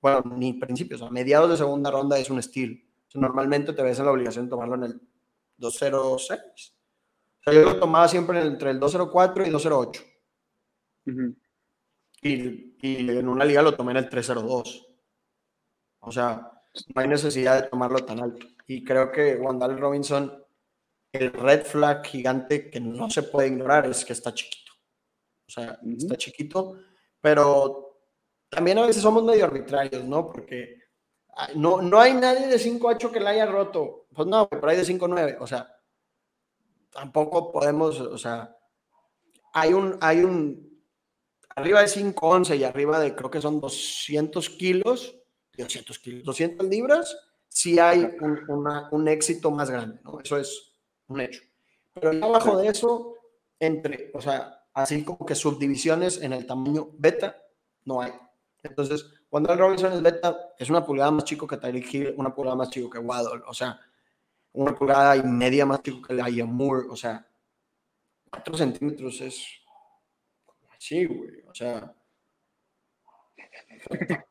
bueno, 0.00 0.22
ni 0.36 0.54
principios, 0.54 1.02
a 1.02 1.10
mediados 1.10 1.50
de 1.50 1.56
segunda 1.56 1.90
ronda 1.90 2.18
es 2.18 2.30
un 2.30 2.38
estilo. 2.38 2.76
normalmente 3.14 3.72
te 3.72 3.82
ves 3.82 3.98
en 3.98 4.06
la 4.06 4.12
obligación 4.12 4.46
de 4.46 4.50
tomarlo 4.50 4.76
en 4.76 4.84
el 4.84 5.00
206. 5.58 6.40
O 7.40 7.42
sea, 7.42 7.54
yo 7.54 7.62
lo 7.62 7.78
tomaba 7.78 8.08
siempre 8.08 8.40
entre 8.40 8.70
el 8.70 8.80
204 8.80 9.46
y 9.46 9.50
208. 9.50 10.02
y, 12.22 12.76
y, 12.82 13.10
en 13.10 13.28
una 13.28 13.44
liga 13.44 13.62
lo 13.62 13.76
tomé 13.76 13.92
en 13.92 13.98
el 13.98 14.08
302. 14.08 14.86
O 16.00 16.12
sea, 16.12 16.50
no 16.94 17.00
hay 17.00 17.08
necesidad 17.08 17.62
de 17.62 17.68
tomarlo 17.68 18.04
tan 18.04 18.20
alto. 18.20 18.46
Y 18.66 18.84
creo 18.84 19.10
que 19.10 19.36
Wandale 19.36 19.76
Robinson, 19.76 20.44
el 21.12 21.32
red 21.32 21.64
flag 21.64 22.06
gigante 22.06 22.70
que 22.70 22.80
no 22.80 23.10
se 23.10 23.24
puede 23.24 23.48
ignorar 23.48 23.86
es 23.86 24.04
que 24.04 24.12
está 24.12 24.32
chiquito. 24.32 24.72
O 25.46 25.50
sea, 25.50 25.78
está 25.98 26.16
chiquito, 26.16 26.78
pero 27.20 27.89
también 28.50 28.78
a 28.78 28.86
veces 28.86 29.02
somos 29.02 29.24
medio 29.24 29.44
arbitrarios, 29.44 30.04
¿no? 30.04 30.30
Porque 30.30 30.80
no, 31.54 31.80
no 31.80 32.00
hay 32.00 32.14
nadie 32.14 32.46
de 32.48 32.58
5-8 32.58 33.10
que 33.10 33.20
la 33.20 33.30
haya 33.30 33.46
roto. 33.46 34.06
Pues 34.14 34.28
no, 34.28 34.48
pero 34.48 34.68
hay 34.68 34.76
de 34.76 34.84
5-9. 34.84 35.36
O 35.40 35.46
sea, 35.46 35.74
tampoco 36.90 37.52
podemos, 37.52 38.00
o 38.00 38.18
sea, 38.18 38.56
hay 39.52 39.72
un, 39.72 39.96
hay 40.00 40.20
un, 40.20 40.82
arriba 41.56 41.80
de 41.80 41.88
511 41.88 42.56
y 42.56 42.64
arriba 42.64 42.98
de 42.98 43.14
creo 43.14 43.30
que 43.30 43.40
son 43.40 43.60
200 43.60 44.50
kilos, 44.50 45.16
200 45.56 45.98
kilos, 45.98 46.24
200 46.24 46.66
libras, 46.66 47.16
sí 47.48 47.78
hay 47.78 48.16
un, 48.20 48.40
un 48.90 49.08
éxito 49.08 49.50
más 49.50 49.70
grande, 49.70 50.00
¿no? 50.04 50.20
Eso 50.20 50.36
es 50.36 50.74
un 51.08 51.20
hecho. 51.20 51.42
Pero 51.94 52.24
abajo 52.24 52.56
de 52.56 52.68
eso, 52.68 53.14
entre, 53.58 54.10
o 54.14 54.20
sea, 54.20 54.64
así 54.74 55.04
como 55.04 55.24
que 55.26 55.34
subdivisiones 55.34 56.22
en 56.22 56.32
el 56.32 56.46
tamaño 56.46 56.90
beta, 56.98 57.36
no 57.84 58.00
hay. 58.00 58.12
Entonces, 58.62 59.06
cuando 59.28 59.52
el 59.52 59.58
Robinson 59.58 59.92
es 59.92 60.02
beta, 60.02 60.54
es 60.58 60.68
una 60.68 60.84
pulgada 60.84 61.10
más 61.10 61.24
chico 61.24 61.46
que 61.46 61.56
Tyreek 61.56 61.94
Hill, 61.94 62.14
una 62.16 62.34
pulgada 62.34 62.56
más 62.56 62.70
chico 62.70 62.90
que 62.90 62.98
Waddle, 62.98 63.42
o 63.46 63.54
sea, 63.54 63.80
una 64.52 64.74
pulgada 64.74 65.16
y 65.16 65.22
media 65.22 65.64
más 65.64 65.82
chico 65.82 66.02
que 66.06 66.14
la 66.14 66.28
Moore, 66.44 66.86
o 66.90 66.96
sea, 66.96 67.26
4 68.30 68.56
centímetros 68.56 69.20
es 69.20 69.44
así, 70.76 71.04
güey, 71.06 71.42
o 71.48 71.54
sea, 71.54 71.94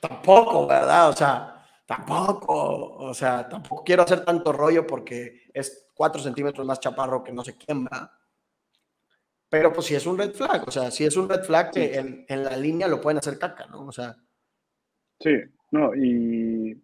tampoco, 0.00 0.66
¿verdad? 0.66 1.08
O 1.08 1.12
sea, 1.12 1.64
tampoco, 1.86 2.94
o 2.96 3.14
sea, 3.14 3.48
tampoco 3.48 3.84
quiero 3.84 4.02
hacer 4.02 4.24
tanto 4.24 4.52
rollo 4.52 4.86
porque 4.86 5.42
es 5.52 5.88
4 5.94 6.22
centímetros 6.22 6.66
más 6.66 6.80
chaparro 6.80 7.22
que 7.22 7.32
no 7.32 7.44
sé 7.44 7.56
quién. 7.56 7.88
Pero 9.52 9.70
pues 9.70 9.86
si 9.86 9.94
es 9.94 10.06
un 10.06 10.16
red 10.16 10.32
flag, 10.32 10.66
o 10.66 10.70
sea, 10.70 10.90
si 10.90 11.04
es 11.04 11.14
un 11.14 11.28
red 11.28 11.42
flag 11.42 11.72
que 11.72 11.96
en, 11.96 12.24
en 12.26 12.42
la 12.42 12.56
línea 12.56 12.88
lo 12.88 13.02
pueden 13.02 13.18
hacer 13.18 13.38
caca, 13.38 13.66
¿no? 13.66 13.84
O 13.84 13.92
sea. 13.92 14.16
Sí, 15.20 15.34
no, 15.70 15.94
y 15.94 16.82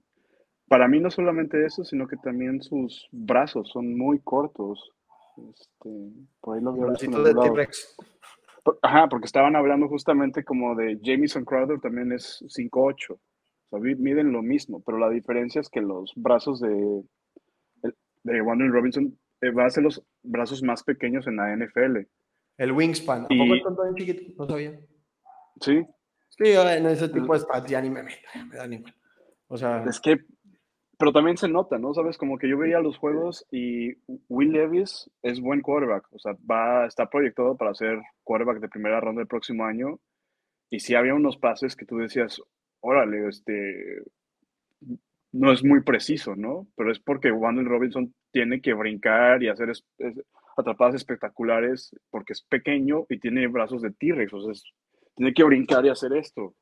para 0.69 0.87
mí 0.87 1.01
no 1.01 1.11
solamente 1.11 1.65
eso, 1.65 1.83
sino 1.83 2.07
que 2.07 2.19
también 2.19 2.61
sus 2.61 3.09
brazos 3.11 3.71
son 3.71 3.97
muy 3.97 4.19
cortos. 4.19 4.93
Este, 5.51 6.13
por 6.43 6.57
ahí 6.59 6.63
lo 6.63 6.75
veo. 6.75 6.93
de 6.93 7.35
T-Rex. 7.35 7.97
Ajá, 8.83 9.09
porque 9.09 9.25
estaban 9.25 9.57
hablando 9.57 9.89
justamente 9.89 10.45
como 10.45 10.75
de 10.75 11.01
Jamison 11.03 11.47
Crowder 11.47 11.81
también 11.81 12.13
es 12.13 12.45
5'8". 12.49 13.13
O 13.13 13.19
sea, 13.71 13.79
miden 13.81 14.31
lo 14.31 14.43
mismo, 14.43 14.83
pero 14.85 14.99
la 14.99 15.09
diferencia 15.09 15.63
es 15.63 15.71
que 15.71 15.81
los 15.81 16.13
brazos 16.17 16.61
de, 16.61 17.03
de 18.25 18.43
Wandering 18.43 18.75
Robinson 18.75 19.19
eh, 19.41 19.53
va 19.53 19.65
a 19.65 19.71
ser 19.71 19.85
los 19.85 20.05
brazos 20.23 20.63
más 20.63 20.83
pequeños 20.83 21.27
en 21.27 21.37
la 21.37 21.57
NFL. 21.57 22.01
El 22.59 22.73
wingspan. 22.73 23.25
¿A 23.25 23.29
poco 23.29 23.55
están 23.55 23.77
tan 23.77 23.95
chiquitos? 23.95 24.37
No 24.37 24.47
sabía. 24.47 24.79
Sí. 25.61 25.87
Sí, 26.29 26.45
en 26.53 26.87
ese 26.87 27.09
tipo 27.09 27.33
de 27.33 27.41
stats 27.41 27.71
ya 27.71 27.81
ni 27.81 27.89
me 27.89 28.03
meto, 28.03 28.19
me 28.51 28.57
da 28.57 28.67
ni 28.67 28.85
O 29.49 29.57
sea. 29.57 29.83
Es 29.85 29.99
que 29.99 30.19
pero 30.99 31.13
también 31.13 31.37
se 31.37 31.49
nota, 31.49 31.79
¿no? 31.79 31.95
Sabes, 31.95 32.19
como 32.19 32.39
que 32.39 32.49
yo 32.49 32.59
veía 32.59 32.81
los 32.81 32.99
juegos 32.99 33.47
y 33.53 33.95
Will 34.29 34.51
Levis 34.51 35.09
es 35.23 35.41
buen 35.41 35.61
quarterback, 35.61 36.09
o 36.11 36.19
sea, 36.19 36.37
va, 36.51 36.87
está 36.87 37.09
proyectado 37.09 37.57
para 37.57 37.73
ser 37.73 38.01
quarterback 38.25 38.59
de 38.59 38.69
primera 38.69 39.01
ronda 39.01 39.23
el 39.23 39.29
próximo 39.29 39.65
año. 39.65 40.01
Y 40.71 40.81
sí 40.81 40.97
había 40.97 41.15
unos 41.15 41.39
pases 41.39 41.77
que 41.77 41.87
tú 41.87 41.99
decías, 41.99 42.43
órale, 42.81 43.29
este, 43.29 44.03
no 45.31 45.53
es 45.53 45.63
muy 45.63 45.83
preciso, 45.83 46.35
¿no? 46.35 46.67
Pero 46.77 46.91
es 46.91 46.99
porque 46.99 47.31
Wandel 47.31 47.67
Robinson 47.67 48.13
tiene 48.33 48.61
que 48.61 48.75
brincar 48.75 49.41
y 49.43 49.49
hacer 49.49 49.71
atrapadas 50.59 50.97
espectaculares 50.97 51.95
porque 52.11 52.33
es 52.33 52.43
pequeño 52.43 53.07
y 53.09 53.19
tiene 53.19 53.47
brazos 53.47 53.83
de 53.83 53.91
T-Rex, 53.91 54.33
o 54.33 54.53
sea, 54.53 54.63
tiene 55.15 55.33
que 55.33 55.45
brincar 55.45 55.85
y 55.85 55.91
hacer 55.91 56.13
esto. 56.13 56.55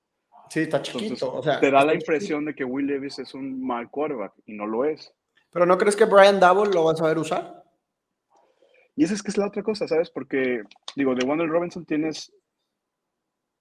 Sí, 0.49 0.61
está 0.61 0.81
chiquito. 0.81 1.35
o 1.35 1.43
sea, 1.43 1.61
te 1.61 1.71
da 1.71 1.85
la 1.85 1.95
impresión 1.95 2.45
de 2.45 2.55
que 2.55 2.65
Will 2.65 2.87
Levis 2.87 3.19
es 3.19 3.35
un 3.35 3.65
mal 3.67 3.91
quarterback 3.91 4.33
y 4.47 4.55
no 4.55 4.67
lo 4.67 4.85
es. 4.85 5.13
Pero 5.51 5.67
¿no 5.67 5.79
crees 5.79 5.97
que 5.97 6.05
Brian 6.05 6.39
Double 6.39 6.73
lo 6.73 6.85
va 6.85 6.93
a 6.93 6.97
saber 6.97 7.19
usar? 7.19 7.65
Y 8.95 9.05
esa 9.05 9.15
es 9.15 9.23
que 9.23 9.31
es 9.31 9.39
la 9.39 9.49
otra 9.49 9.63
cosa, 9.63 9.87
¿sabes? 9.87 10.11
Porque, 10.11 10.63
digo, 10.95 11.15
de 11.15 11.27
Wendell 11.27 11.49
Robinson 11.49 11.85
tienes 11.85 12.33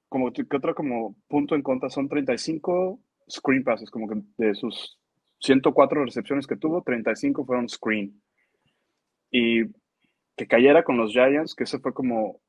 como 0.08 0.32
que 0.32 0.46
otro 0.56 0.74
como 0.76 1.16
punto 1.28 1.56
en 1.56 1.62
contra 1.62 1.90
son 1.90 2.08
35 2.08 3.00
screen 3.30 3.64
passes, 3.64 3.90
como 3.90 4.08
que 4.08 4.22
de 4.38 4.56
sus 4.56 4.98
104 5.40 6.06
recepciones 6.06 6.48
que 6.48 6.56
tuvo, 6.56 6.82
35 6.84 7.46
fueron 7.46 7.68
screen. 7.68 8.22
Y 9.32 9.64
que 10.36 10.48
cayera 10.48 10.84
con 10.84 10.98
los 10.98 11.12
Giants, 11.12 11.56
que 11.56 11.64
eso 11.64 11.80
fue 11.80 11.94
como, 11.94 12.42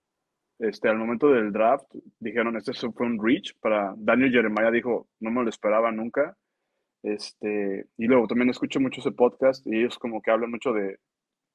este, 0.59 0.89
al 0.89 0.99
momento 0.99 1.29
del 1.29 1.53
draft, 1.53 1.87
dijeron, 2.19 2.57
este 2.57 2.73
fue 2.73 3.07
un 3.07 3.23
reach 3.23 3.55
para 3.61 3.95
Daniel 3.97 4.33
Jeremiah, 4.33 4.71
dijo, 4.71 5.09
no 5.21 5.31
me 5.31 5.43
lo 5.43 5.51
esperaba 5.51 5.93
nunca. 5.93 6.37
Este, 7.03 7.87
y 7.97 8.07
luego 8.07 8.27
también 8.27 8.51
escucho 8.51 8.81
mucho 8.81 9.01
ese 9.01 9.13
podcast 9.13 9.65
y 9.67 9.79
ellos 9.79 9.99
como 9.99 10.21
que 10.21 10.31
hablan 10.33 10.51
mucho 10.51 10.73
de, 10.73 10.99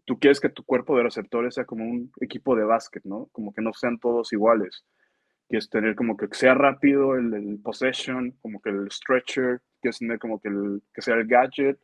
tú 0.06 0.18
quieres 0.20 0.40
que 0.40 0.50
tu 0.50 0.64
cuerpo 0.64 0.96
de 0.96 1.04
receptores 1.04 1.56
sea 1.56 1.66
como 1.66 1.84
un 1.84 2.12
equipo 2.22 2.56
de 2.56 2.64
básquet, 2.64 3.04
¿no? 3.04 3.28
Como 3.32 3.54
que 3.54 3.62
no 3.62 3.74
sean 3.74 4.00
todos 4.00 4.32
iguales. 4.34 4.86
Quieres 5.50 5.70
tener 5.70 5.96
como 5.96 6.16
que 6.16 6.28
sea 6.32 6.54
rápido 6.54 7.16
el, 7.16 7.34
el 7.34 7.60
possession, 7.62 8.32
como 8.42 8.62
que 8.62 8.70
el 8.70 8.90
stretcher, 8.90 9.62
quieres 9.82 10.00
tener 10.00 10.20
como 10.20 10.40
que, 10.40 10.48
el, 10.48 10.82
que 10.94 11.02
sea 11.02 11.16
el 11.16 11.28
gadget 11.28 11.80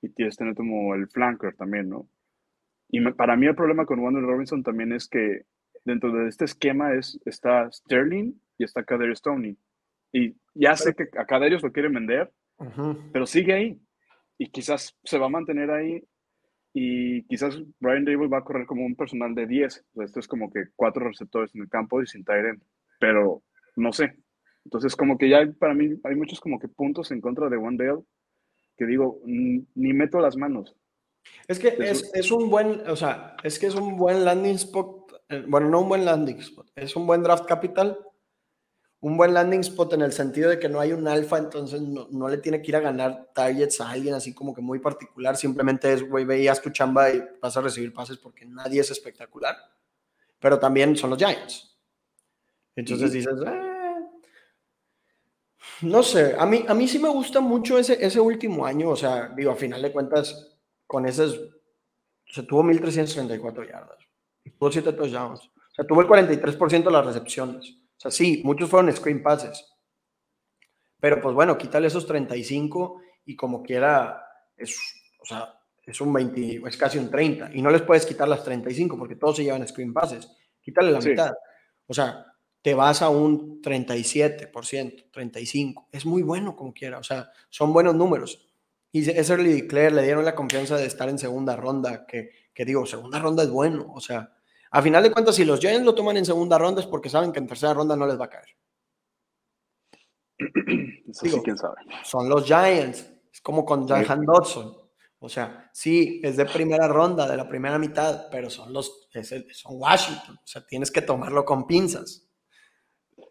y 0.00 0.10
quieres 0.12 0.36
tener 0.36 0.54
como 0.54 0.94
el 0.94 1.08
flanker 1.08 1.54
también, 1.56 1.90
¿no? 1.90 2.08
Y 2.88 3.00
para 3.12 3.36
mí 3.36 3.46
el 3.46 3.54
problema 3.54 3.86
con 3.86 4.00
Wonder 4.00 4.22
Robinson 4.22 4.62
también 4.62 4.92
es 4.92 5.08
que 5.08 5.42
dentro 5.84 6.12
de 6.12 6.28
este 6.28 6.44
esquema 6.44 6.94
es, 6.94 7.18
está 7.24 7.70
Sterling 7.70 8.32
y 8.58 8.64
está 8.64 8.84
Kadarius 8.84 9.18
Stoney. 9.18 9.56
Y 10.12 10.36
ya 10.54 10.76
sé 10.76 10.94
que 10.94 11.08
a 11.18 11.26
Kadarius 11.26 11.62
lo 11.62 11.72
quieren 11.72 11.94
vender, 11.94 12.32
pero 13.12 13.26
sigue 13.26 13.52
ahí. 13.52 13.80
Y 14.38 14.50
quizás 14.50 14.96
se 15.04 15.18
va 15.18 15.26
a 15.26 15.30
mantener 15.30 15.70
ahí. 15.70 16.02
Y 16.72 17.22
quizás 17.24 17.58
Brian 17.80 18.04
Dable 18.04 18.28
va 18.28 18.38
a 18.38 18.44
correr 18.44 18.66
como 18.66 18.84
un 18.84 18.96
personal 18.96 19.34
de 19.34 19.46
10. 19.46 19.84
esto 20.02 20.20
es 20.20 20.28
como 20.28 20.50
que 20.50 20.66
cuatro 20.76 21.08
receptores 21.08 21.54
en 21.54 21.62
el 21.62 21.68
campo 21.68 22.02
y 22.02 22.06
sin 22.06 22.24
Tyrant. 22.24 22.62
Pero 23.00 23.42
no 23.76 23.92
sé. 23.92 24.16
Entonces, 24.64 24.96
como 24.96 25.16
que 25.16 25.28
ya 25.28 25.46
para 25.58 25.74
mí 25.74 25.98
hay 26.04 26.16
muchos 26.16 26.40
como 26.40 26.58
que 26.58 26.68
puntos 26.68 27.10
en 27.12 27.20
contra 27.20 27.48
de 27.48 27.56
One 27.56 27.76
Dale 27.78 28.02
que 28.76 28.84
digo, 28.84 29.20
ni 29.24 29.92
meto 29.94 30.20
las 30.20 30.36
manos. 30.36 30.76
Es 31.48 31.58
que 31.58 31.76
es, 31.78 32.10
es, 32.12 32.30
un 32.32 32.50
buen, 32.50 32.88
o 32.88 32.96
sea, 32.96 33.36
es 33.42 33.58
que 33.58 33.66
es 33.66 33.74
un 33.74 33.96
buen 33.96 34.24
landing 34.24 34.56
spot, 34.56 35.22
eh, 35.28 35.44
bueno, 35.46 35.68
no 35.68 35.80
un 35.82 35.88
buen 35.88 36.04
landing 36.04 36.38
spot, 36.38 36.70
es 36.74 36.96
un 36.96 37.06
buen 37.06 37.22
draft 37.22 37.46
capital, 37.46 37.98
un 39.00 39.16
buen 39.16 39.32
landing 39.32 39.60
spot 39.60 39.92
en 39.92 40.02
el 40.02 40.12
sentido 40.12 40.50
de 40.50 40.58
que 40.58 40.68
no 40.68 40.80
hay 40.80 40.92
un 40.92 41.06
alfa, 41.06 41.38
entonces 41.38 41.80
no, 41.80 42.08
no 42.10 42.28
le 42.28 42.38
tiene 42.38 42.60
que 42.60 42.72
ir 42.72 42.76
a 42.76 42.80
ganar 42.80 43.30
targets 43.32 43.80
a 43.80 43.90
alguien 43.90 44.14
así 44.14 44.34
como 44.34 44.52
que 44.54 44.60
muy 44.60 44.80
particular, 44.80 45.36
simplemente 45.36 45.92
es, 45.92 46.08
güey, 46.08 46.24
veías 46.24 46.60
tu 46.60 46.70
chamba 46.70 47.10
y 47.10 47.22
vas 47.40 47.56
a 47.56 47.60
recibir 47.60 47.92
pases 47.92 48.16
porque 48.16 48.44
nadie 48.44 48.80
es 48.80 48.90
espectacular, 48.90 49.56
pero 50.40 50.58
también 50.58 50.96
son 50.96 51.10
los 51.10 51.18
Giants. 51.18 51.76
Entonces 52.74 53.12
dices, 53.12 53.34
ah, 53.46 54.00
no 55.82 56.02
sé, 56.02 56.34
a 56.36 56.44
mí, 56.44 56.64
a 56.66 56.74
mí 56.74 56.88
sí 56.88 56.98
me 56.98 57.08
gusta 57.08 57.40
mucho 57.40 57.78
ese, 57.78 58.04
ese 58.04 58.18
último 58.18 58.66
año, 58.66 58.90
o 58.90 58.96
sea, 58.96 59.28
digo, 59.36 59.52
a 59.52 59.56
final 59.56 59.80
de 59.80 59.92
cuentas, 59.92 60.55
con 60.86 61.06
esas, 61.06 61.38
se 62.26 62.42
tuvo 62.42 62.62
1334 62.62 63.64
yardas, 63.64 63.98
tuvo 64.58 64.70
7 64.70 64.92
touchdowns, 64.92 65.40
o 65.40 65.74
sea, 65.74 65.86
tuvo 65.86 66.00
el 66.00 66.08
43% 66.08 66.84
de 66.84 66.90
las 66.90 67.06
recepciones. 67.06 67.70
O 67.70 68.00
sea, 68.00 68.10
sí, 68.10 68.42
muchos 68.44 68.70
fueron 68.70 68.92
screen 68.94 69.22
passes. 69.22 69.64
Pero 70.98 71.20
pues 71.20 71.34
bueno, 71.34 71.58
quítale 71.58 71.88
esos 71.88 72.06
35 72.06 73.00
y 73.26 73.36
como 73.36 73.62
quiera, 73.62 74.22
es, 74.56 74.78
o 75.20 75.24
sea, 75.24 75.58
es 75.84 76.00
un 76.00 76.12
20, 76.12 76.62
es 76.66 76.76
casi 76.76 76.98
un 76.98 77.10
30. 77.10 77.50
Y 77.54 77.62
no 77.62 77.70
les 77.70 77.82
puedes 77.82 78.06
quitar 78.06 78.28
las 78.28 78.42
35 78.42 78.98
porque 78.98 79.16
todos 79.16 79.36
se 79.36 79.44
llevan 79.44 79.66
screen 79.66 79.92
passes. 79.92 80.30
Quítale 80.60 80.90
la 80.90 81.00
mitad. 81.00 81.32
O 81.86 81.94
sea, 81.94 82.24
te 82.60 82.74
vas 82.74 83.02
a 83.02 83.08
un 83.08 83.62
37%, 83.62 85.10
35%. 85.12 85.86
Es 85.92 86.04
muy 86.04 86.22
bueno 86.22 86.56
como 86.56 86.72
quiera. 86.72 86.98
O 86.98 87.04
sea, 87.04 87.30
son 87.48 87.72
buenos 87.72 87.94
números. 87.94 88.45
Y 88.96 89.10
ese 89.10 89.66
Claire 89.66 89.94
le 89.94 90.04
dieron 90.04 90.24
la 90.24 90.34
confianza 90.34 90.78
de 90.78 90.86
estar 90.86 91.06
en 91.10 91.18
segunda 91.18 91.54
ronda, 91.54 92.06
que, 92.06 92.30
que 92.54 92.64
digo, 92.64 92.86
segunda 92.86 93.18
ronda 93.18 93.42
es 93.42 93.50
bueno. 93.50 93.92
O 93.94 94.00
sea, 94.00 94.32
a 94.70 94.80
final 94.80 95.02
de 95.02 95.12
cuentas, 95.12 95.36
si 95.36 95.44
los 95.44 95.60
Giants 95.60 95.84
lo 95.84 95.94
toman 95.94 96.16
en 96.16 96.24
segunda 96.24 96.56
ronda 96.56 96.80
es 96.80 96.86
porque 96.86 97.10
saben 97.10 97.30
que 97.30 97.38
en 97.38 97.46
tercera 97.46 97.74
ronda 97.74 97.94
no 97.94 98.06
les 98.06 98.18
va 98.18 98.24
a 98.24 98.30
caer. 98.30 98.46
Eso 101.10 101.26
sí, 101.26 101.40
quién 101.44 101.58
sabe. 101.58 101.76
Son 102.04 102.26
los 102.26 102.46
Giants. 102.46 103.12
Es 103.30 103.42
como 103.42 103.66
con 103.66 103.86
Jahan 103.86 104.24
Dodson. 104.24 104.74
O 105.18 105.28
sea, 105.28 105.68
sí, 105.74 106.22
es 106.24 106.38
de 106.38 106.46
primera 106.46 106.88
ronda, 106.88 107.28
de 107.28 107.36
la 107.36 107.46
primera 107.46 107.78
mitad, 107.78 108.28
pero 108.30 108.48
son 108.48 108.72
los, 108.72 109.10
son 109.52 109.72
Washington. 109.74 110.36
O 110.42 110.46
sea, 110.46 110.66
tienes 110.66 110.90
que 110.90 111.02
tomarlo 111.02 111.44
con 111.44 111.66
pinzas. 111.66 112.26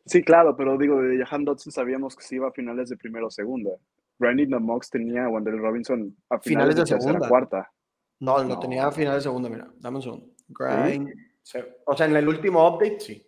Sí, 0.06 0.22
claro, 0.22 0.56
pero 0.56 0.78
digo, 0.78 1.02
de 1.02 1.26
Jahan 1.26 1.44
Dodson 1.44 1.72
sabíamos 1.72 2.16
que 2.16 2.22
se 2.22 2.36
iba 2.36 2.50
a 2.50 2.52
finales 2.52 2.90
de 2.90 2.98
primera 2.98 3.26
o 3.26 3.32
segunda. 3.32 3.72
Brandon 4.18 4.64
Mox 4.64 4.90
tenía 4.90 5.26
a 5.26 5.30
Wendell 5.30 5.60
Robinson 5.60 6.16
a 6.30 6.40
finales, 6.40 6.76
de, 6.76 6.86
segunda. 6.86 7.28
cuarta. 7.28 7.72
No, 8.20 8.44
lo 8.44 8.60
tenía 8.60 8.88
a 8.88 8.92
finales 8.92 9.24
de 9.24 9.30
segunda, 9.30 9.50
mira, 9.50 9.70
dame 9.78 9.98
un 9.98 10.02
segundo. 10.02 10.28
O 11.86 11.98
sea, 11.98 12.06
en 12.06 12.16
el 12.16 12.28
último 12.28 12.68
update, 12.68 13.00
sí. 13.00 13.26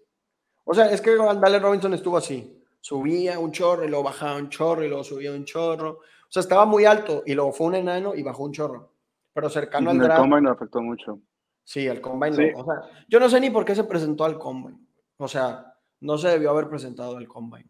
O 0.64 0.74
sea, 0.74 0.92
es 0.92 1.02
que 1.02 1.18
Wendell 1.18 1.62
Robinson 1.62 1.94
estuvo 1.94 2.18
así. 2.18 2.64
Subía 2.80 3.40
un 3.40 3.52
chorro 3.52 3.86
y 3.86 3.90
luego 3.90 4.04
bajaba 4.04 4.38
un 4.38 4.50
chorro 4.50 4.84
y 4.84 4.88
luego 4.88 5.04
subía 5.04 5.32
un 5.32 5.46
chorro. 5.46 5.90
O 5.92 6.30
sea, 6.30 6.42
estaba 6.42 6.66
muy 6.66 6.86
alto 6.86 7.24
y 7.26 7.34
luego 7.34 7.52
fue 7.52 7.68
un 7.68 7.76
enano 7.76 8.16
y 8.16 8.24
bajó 8.24 8.44
un 8.44 8.54
chorro. 8.54 8.94
Pero 9.34 9.50
cercano 9.50 9.92
al 9.92 9.98
draft. 9.98 10.14
El 10.14 10.30
combine 10.30 10.50
afectó 10.50 10.82
mucho. 10.82 11.20
Sí, 11.64 11.86
el 11.86 12.02
combine. 12.02 12.54
o 12.56 12.64
sea, 12.64 13.06
yo 13.08 13.20
no 13.20 13.30
sé 13.30 13.40
ni 13.40 13.50
por 13.50 13.66
qué 13.66 13.76
se 13.76 13.84
presentó 13.84 14.26
al 14.26 14.40
combine. 14.40 14.80
O 15.18 15.28
sea, 15.28 15.74
no 16.02 16.18
se 16.18 16.30
debió 16.30 16.52
haber 16.52 16.70
presentado 16.70 17.18
al 17.18 17.28
combine. 17.28 17.70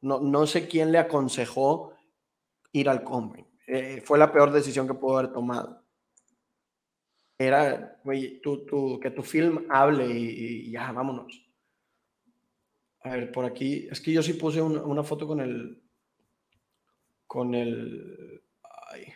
No, 0.00 0.20
no 0.20 0.46
sé 0.46 0.68
quién 0.68 0.92
le 0.92 0.98
aconsejó 0.98 1.92
ir 2.72 2.88
al 2.88 3.04
combine. 3.04 3.48
Eh, 3.66 4.02
fue 4.04 4.18
la 4.18 4.32
peor 4.32 4.50
decisión 4.50 4.86
que 4.86 4.94
pudo 4.94 5.18
haber 5.18 5.32
tomado. 5.32 5.82
Era, 7.38 8.00
güey, 8.04 8.40
tú, 8.40 9.00
que 9.00 9.10
tu 9.10 9.22
film 9.22 9.66
hable 9.68 10.06
y, 10.06 10.70
ya, 10.70 10.92
vámonos. 10.92 11.44
A 13.00 13.10
ver, 13.10 13.32
por 13.32 13.44
aquí, 13.44 13.88
es 13.90 14.00
que 14.00 14.12
yo 14.12 14.22
sí 14.22 14.34
puse 14.34 14.62
una, 14.62 15.02
foto 15.02 15.26
con 15.26 15.40
el, 15.40 15.82
con 17.26 17.54
el, 17.54 18.44
ay, 18.92 19.12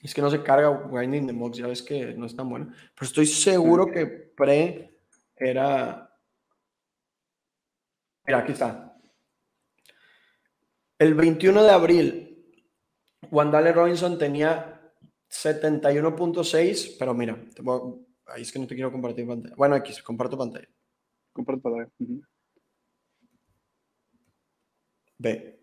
es 0.00 0.14
que 0.14 0.22
no 0.22 0.30
se 0.30 0.42
carga 0.42 0.70
Winding 0.70 1.26
the 1.26 1.32
Mox, 1.32 1.58
ya 1.58 1.66
ves 1.66 1.82
que 1.82 2.14
no 2.14 2.26
es 2.26 2.36
tan 2.36 2.48
bueno, 2.48 2.72
pero 2.94 3.06
estoy 3.06 3.26
seguro 3.26 3.86
que 3.90 4.06
pre 4.06 5.00
era, 5.34 6.14
mira, 8.26 8.38
aquí 8.38 8.52
está. 8.52 8.96
El 10.98 11.14
21 11.14 11.64
de 11.64 11.70
abril 11.70 12.23
Wandale 13.30 13.72
Robinson 13.72 14.18
tenía 14.18 14.92
71.6, 15.30 16.96
pero 16.98 17.14
mira, 17.14 17.36
ahí 18.26 18.42
es 18.42 18.52
que 18.52 18.58
no 18.58 18.66
te 18.66 18.74
quiero 18.74 18.92
compartir 18.92 19.26
pantalla. 19.26 19.54
Bueno, 19.56 19.74
aquí 19.74 19.92
comparto 20.02 20.38
pantalla. 20.38 20.68
Comparto 21.32 21.62
pantalla. 21.62 21.90
Ve. 25.18 25.60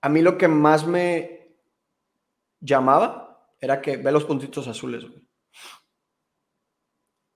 A 0.00 0.08
mí 0.08 0.22
lo 0.22 0.38
que 0.38 0.48
más 0.48 0.86
me 0.86 1.56
llamaba 2.60 3.54
era 3.60 3.80
que 3.80 3.96
ve 3.96 4.12
los 4.12 4.24
puntitos 4.24 4.68
azules. 4.68 5.04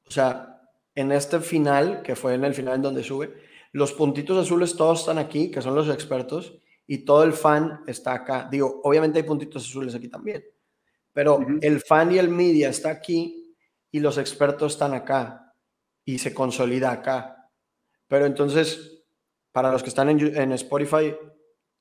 O 0.06 0.10
sea, 0.10 0.60
en 0.94 1.10
este 1.10 1.40
final, 1.40 2.02
que 2.02 2.14
fue 2.14 2.34
en 2.34 2.44
el 2.44 2.54
final 2.54 2.76
en 2.76 2.82
donde 2.82 3.02
sube, 3.02 3.34
los 3.72 3.92
puntitos 3.92 4.36
azules 4.36 4.76
todos 4.76 5.00
están 5.00 5.18
aquí, 5.18 5.50
que 5.50 5.62
son 5.62 5.74
los 5.74 5.88
expertos, 5.88 6.58
y 6.86 7.04
todo 7.04 7.24
el 7.24 7.32
fan 7.32 7.80
está 7.86 8.12
acá. 8.14 8.48
Digo, 8.50 8.80
obviamente 8.84 9.18
hay 9.18 9.24
puntitos 9.24 9.64
azules 9.64 9.94
aquí 9.94 10.08
también, 10.08 10.44
pero 11.12 11.44
el 11.60 11.80
fan 11.80 12.12
y 12.12 12.18
el 12.18 12.28
media 12.28 12.68
está 12.68 12.90
aquí 12.90 13.56
y 13.90 14.00
los 14.00 14.18
expertos 14.18 14.72
están 14.72 14.94
acá 14.94 15.54
y 16.04 16.18
se 16.18 16.34
consolida 16.34 16.90
acá. 16.90 17.50
Pero 18.08 18.26
entonces, 18.26 19.04
para 19.52 19.70
los 19.70 19.82
que 19.82 19.90
están 19.90 20.08
en, 20.08 20.52
Spotify, 20.52 21.14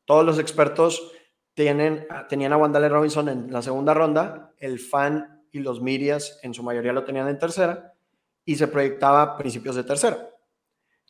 todos 0.06 0.26
los 0.26 0.40
expertos 0.40 1.12
tienen, 1.54 2.08
tenían 2.30 2.54
a 2.54 2.58
Wandale 2.58 2.90
Robinson 2.90 3.30
en 3.30 3.52
la 3.52 3.62
segunda 3.62 3.94
ronda, 3.94 4.54
el 4.58 4.80
fan 4.80 5.46
y 5.52 5.60
los 5.60 5.82
medias 5.82 6.40
en 6.44 6.54
su 6.54 6.64
mayoría 6.64 6.94
lo 6.94 7.04
tenían 7.04 7.28
en 7.28 7.40
tercera 7.40 7.94
y 8.46 8.56
se 8.56 8.68
proyectaba 8.68 9.38
principios 9.38 9.76
de 9.76 9.84
tercera. 9.84 10.30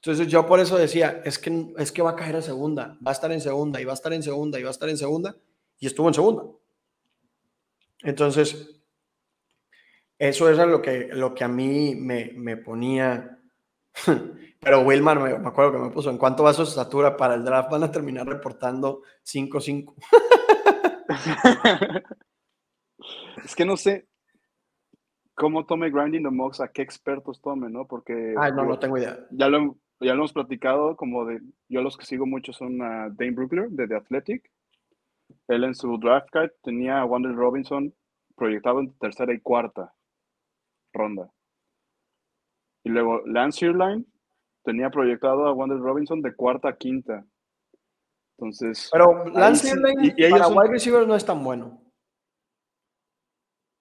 Entonces 0.03 0.27
yo 0.29 0.47
por 0.47 0.59
eso 0.59 0.77
decía, 0.77 1.21
es 1.25 1.37
que, 1.37 1.73
es 1.77 1.91
que 1.91 2.01
va 2.01 2.11
a 2.11 2.15
caer 2.15 2.33
en 2.33 2.41
segunda, 2.41 2.97
va 3.05 3.11
a 3.11 3.13
estar 3.13 3.31
en 3.31 3.39
segunda 3.39 3.79
y 3.79 3.85
va 3.85 3.91
a 3.91 3.93
estar 3.93 4.11
en 4.11 4.23
segunda 4.23 4.59
y 4.59 4.63
va 4.63 4.69
a 4.69 4.71
estar 4.71 4.89
en 4.89 4.97
segunda 4.97 5.35
y 5.77 5.85
estuvo 5.85 6.07
en 6.07 6.15
segunda. 6.15 6.43
Entonces, 8.01 8.81
eso 10.17 10.49
era 10.49 10.65
lo 10.65 10.81
que, 10.81 11.09
lo 11.11 11.35
que 11.35 11.43
a 11.43 11.47
mí 11.47 11.93
me, 11.93 12.31
me 12.35 12.57
ponía. 12.57 13.39
Pero 14.59 14.81
Wilmar, 14.81 15.19
me, 15.19 15.37
me, 15.37 15.47
acuerdo 15.47 15.73
que 15.73 15.77
me 15.77 15.91
puso, 15.91 16.09
¿en 16.09 16.17
cuánto 16.17 16.41
va 16.41 16.53
su 16.53 16.63
estatura 16.63 17.15
para 17.15 17.35
el 17.35 17.45
draft? 17.45 17.69
Van 17.69 17.83
a 17.83 17.91
terminar 17.91 18.25
reportando 18.25 19.03
5-5. 19.23 19.93
es 23.45 23.55
que 23.55 23.65
no 23.65 23.77
sé 23.77 24.07
cómo 25.35 25.65
tome 25.65 25.89
Grinding 25.89 26.23
the 26.23 26.29
Mox, 26.29 26.59
a 26.59 26.69
qué 26.69 26.81
expertos 26.81 27.41
tome, 27.41 27.69
¿no? 27.69 27.87
Porque... 27.87 28.33
Ah, 28.37 28.49
no, 28.49 28.63
no 28.65 28.79
tengo 28.79 28.97
idea. 28.97 29.27
Ya 29.31 29.47
lo, 29.47 29.77
ya 30.01 30.13
lo 30.13 30.21
hemos 30.21 30.33
platicado, 30.33 30.95
como 30.95 31.25
de, 31.25 31.41
yo 31.69 31.81
los 31.81 31.97
que 31.97 32.05
sigo 32.05 32.25
mucho 32.25 32.53
son 32.53 32.79
Dane 32.79 33.31
Brookler 33.31 33.69
de 33.69 33.87
The 33.87 33.95
Athletic. 33.95 34.51
Él 35.47 35.63
en 35.63 35.75
su 35.75 35.97
draft 35.97 36.29
card 36.31 36.51
tenía 36.63 36.99
a 36.99 37.05
Wendell 37.05 37.35
Robinson 37.35 37.93
proyectado 38.35 38.79
en 38.79 38.93
tercera 38.97 39.33
y 39.33 39.39
cuarta. 39.39 39.93
ronda. 40.93 41.29
Y 42.83 42.89
luego 42.89 43.21
Lance 43.25 43.65
Earline 43.65 44.05
tenía 44.63 44.89
proyectado 44.89 45.45
a 45.45 45.53
Wander 45.53 45.79
Robinson 45.79 46.21
de 46.21 46.35
cuarta 46.35 46.69
a 46.69 46.77
quinta. 46.77 47.25
Entonces. 48.37 48.89
Pero 48.91 49.25
Lance 49.27 49.69
Earline 49.69 50.15
para 50.31 50.47
wide 50.47 50.71
receiver 50.71 51.07
no 51.07 51.15
es 51.15 51.25
tan 51.25 51.43
bueno. 51.43 51.79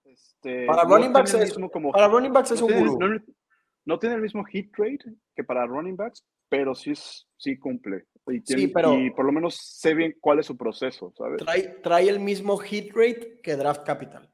Este, 0.04 0.66
para, 0.66 0.84
running 0.84 1.12
backs 1.12 1.34
es, 1.34 1.54
como, 1.54 1.92
para 1.92 2.08
running 2.08 2.32
backs 2.32 2.50
es 2.52 2.62
un 2.62 2.70
no, 2.70 2.98
no, 3.90 3.98
tiene 3.98 4.14
el 4.14 4.22
mismo 4.22 4.44
hit 4.44 4.72
rate 4.76 5.04
que 5.34 5.44
para 5.44 5.66
running 5.66 5.96
backs, 5.96 6.24
pero 6.48 6.74
sí, 6.74 6.92
sí 7.36 7.58
cumple. 7.58 8.06
Y, 8.26 8.40
sí, 8.44 8.68
pero, 8.68 8.98
y 8.98 9.10
por 9.10 9.24
lo 9.24 9.32
menos 9.32 9.56
sé 9.56 9.94
bien 9.94 10.16
cuál 10.20 10.38
es 10.38 10.46
su 10.46 10.56
proceso, 10.56 11.12
¿sabes? 11.16 11.38
Trae, 11.38 11.62
trae 11.82 12.08
el 12.08 12.20
mismo 12.20 12.56
hit 12.58 12.92
rate 12.94 13.40
que 13.42 13.56
draft 13.56 13.84
capital. 13.84 14.30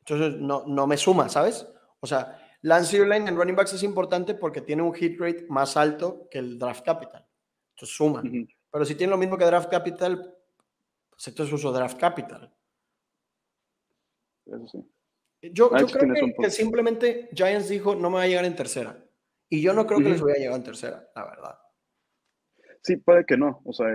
Entonces 0.00 0.40
no, 0.40 0.64
no 0.66 0.86
me 0.86 0.96
suma, 0.96 1.28
¿sabes? 1.28 1.66
O 2.00 2.06
sea, 2.06 2.38
Lance 2.62 2.98
Line 2.98 3.28
en 3.28 3.36
running 3.36 3.56
backs 3.56 3.72
es 3.72 3.82
importante 3.82 4.34
porque 4.34 4.60
tiene 4.60 4.82
un 4.82 4.94
hit 4.94 5.18
rate 5.18 5.46
más 5.48 5.76
alto 5.76 6.28
que 6.30 6.38
el 6.38 6.58
draft 6.58 6.84
capital. 6.84 7.26
Entonces 7.74 7.96
suma. 7.96 8.22
Pero 8.70 8.84
si 8.84 8.94
tiene 8.94 9.10
lo 9.10 9.18
mismo 9.18 9.38
que 9.38 9.44
draft 9.44 9.70
capital, 9.70 10.36
pues 11.10 11.28
entonces 11.28 11.52
uso 11.52 11.72
draft 11.72 11.98
capital. 11.98 12.52
Eso 14.46 14.66
sí. 14.66 14.78
Yo, 15.42 15.70
ah, 15.74 15.84
creo 15.92 16.32
que, 16.38 16.50
simplemente 16.50 17.28
Giants 17.32 17.68
dijo 17.68 17.96
no 17.96 18.10
me 18.10 18.16
va 18.16 18.22
a 18.22 18.28
llegar 18.28 18.44
en 18.44 18.54
tercera. 18.54 18.96
Y 19.48 19.60
yo 19.60 19.74
no 19.74 19.86
creo 19.86 19.98
que 19.98 20.08
les 20.08 20.20
voy 20.20 20.32
a 20.32 20.36
llegar 20.36 20.56
en 20.56 20.62
tercera, 20.62 21.10
la 21.14 21.24
verdad. 21.24 21.58
Sí, 22.82 22.96
puede 22.96 23.26
que 23.26 23.36
no. 23.36 23.60
O 23.64 23.72
sea, 23.72 23.88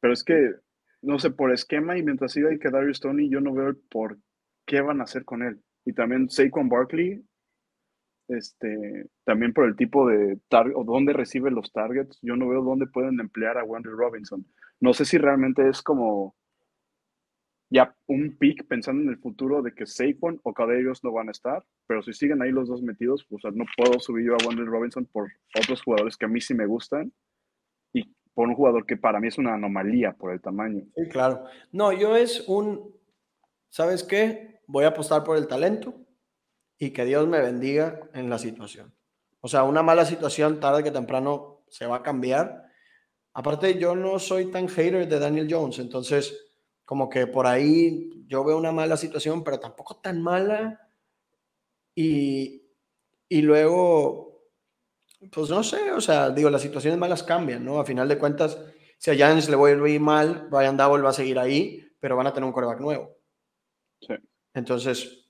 pero 0.00 0.12
es 0.12 0.24
que, 0.24 0.54
no 1.02 1.18
sé, 1.18 1.30
por 1.30 1.52
esquema 1.52 1.96
y 1.96 2.02
mientras 2.02 2.32
siga 2.32 2.50
que 2.58 2.70
Darius 2.70 3.00
Tony, 3.00 3.28
yo 3.28 3.40
no 3.40 3.52
veo 3.52 3.76
por 3.90 4.18
qué 4.66 4.80
van 4.80 5.00
a 5.00 5.04
hacer 5.04 5.24
con 5.24 5.42
él. 5.42 5.60
Y 5.84 5.92
también 5.92 6.28
Saquon 6.30 6.68
Barkley, 6.68 7.22
este, 8.28 9.06
también 9.24 9.52
por 9.52 9.66
el 9.66 9.76
tipo 9.76 10.08
de 10.08 10.38
target 10.48 10.74
o 10.74 10.84
dónde 10.84 11.12
recibe 11.12 11.50
los 11.50 11.70
targets, 11.70 12.18
yo 12.22 12.34
no 12.34 12.48
veo 12.48 12.62
dónde 12.62 12.86
pueden 12.86 13.20
emplear 13.20 13.58
a 13.58 13.64
Wendy 13.64 13.90
Robinson. 13.90 14.46
No 14.80 14.94
sé 14.94 15.04
si 15.04 15.18
realmente 15.18 15.68
es 15.68 15.82
como 15.82 16.34
ya 17.72 17.96
un 18.06 18.36
pick 18.36 18.66
pensando 18.66 19.02
en 19.02 19.08
el 19.08 19.18
futuro 19.18 19.62
de 19.62 19.74
que 19.74 19.86
Saquon 19.86 20.40
o 20.42 20.70
ellos 20.72 21.02
no 21.02 21.10
van 21.10 21.28
a 21.28 21.30
estar, 21.30 21.64
pero 21.86 22.02
si 22.02 22.12
siguen 22.12 22.42
ahí 22.42 22.50
los 22.50 22.68
dos 22.68 22.82
metidos, 22.82 23.24
pues 23.28 23.42
no 23.54 23.64
puedo 23.76 23.98
subir 23.98 24.26
yo 24.26 24.34
a 24.34 24.46
Wendell 24.46 24.66
Robinson 24.66 25.06
por 25.06 25.30
otros 25.58 25.82
jugadores 25.82 26.16
que 26.18 26.26
a 26.26 26.28
mí 26.28 26.40
sí 26.40 26.52
me 26.52 26.66
gustan 26.66 27.12
y 27.94 28.14
por 28.34 28.48
un 28.48 28.54
jugador 28.54 28.84
que 28.84 28.98
para 28.98 29.20
mí 29.20 29.28
es 29.28 29.38
una 29.38 29.54
anomalía 29.54 30.12
por 30.12 30.32
el 30.32 30.42
tamaño. 30.42 30.84
Sí, 30.94 31.08
claro. 31.08 31.44
No, 31.72 31.92
yo 31.92 32.14
es 32.14 32.46
un, 32.46 32.94
¿sabes 33.70 34.04
qué? 34.04 34.60
Voy 34.66 34.84
a 34.84 34.88
apostar 34.88 35.24
por 35.24 35.38
el 35.38 35.48
talento 35.48 35.94
y 36.78 36.90
que 36.90 37.06
Dios 37.06 37.26
me 37.26 37.40
bendiga 37.40 38.00
en 38.12 38.28
la 38.28 38.38
situación. 38.38 38.92
O 39.40 39.48
sea, 39.48 39.64
una 39.64 39.82
mala 39.82 40.04
situación 40.04 40.60
tarde 40.60 40.84
que 40.84 40.90
temprano 40.90 41.64
se 41.68 41.86
va 41.86 41.96
a 41.96 42.02
cambiar. 42.02 42.66
Aparte, 43.32 43.78
yo 43.78 43.96
no 43.96 44.18
soy 44.18 44.50
tan 44.50 44.68
hater 44.68 45.08
de 45.08 45.18
Daniel 45.18 45.48
Jones, 45.50 45.78
entonces 45.78 46.51
como 46.84 47.08
que 47.08 47.26
por 47.26 47.46
ahí 47.46 48.24
yo 48.26 48.44
veo 48.44 48.56
una 48.56 48.72
mala 48.72 48.96
situación, 48.96 49.44
pero 49.44 49.60
tampoco 49.60 49.96
tan 49.96 50.22
mala. 50.22 50.90
Y, 51.94 52.62
y 53.28 53.42
luego, 53.42 54.48
pues 55.30 55.50
no 55.50 55.62
sé, 55.62 55.92
o 55.92 56.00
sea, 56.00 56.30
digo, 56.30 56.50
las 56.50 56.62
situaciones 56.62 56.98
malas 56.98 57.22
cambian, 57.22 57.64
¿no? 57.64 57.78
A 57.78 57.84
final 57.84 58.08
de 58.08 58.18
cuentas, 58.18 58.58
si 58.98 59.10
a 59.10 59.14
Giants 59.14 59.48
le 59.48 59.56
voy 59.56 59.72
a 59.72 59.88
ir 59.88 60.00
mal, 60.00 60.48
Brian 60.50 60.76
Double 60.76 61.02
va 61.02 61.10
a 61.10 61.14
seguir 61.14 61.38
ahí, 61.38 61.84
pero 62.00 62.16
van 62.16 62.26
a 62.26 62.32
tener 62.32 62.46
un 62.46 62.52
coreback 62.52 62.80
nuevo. 62.80 63.16
Sí. 64.00 64.14
Entonces, 64.54 65.22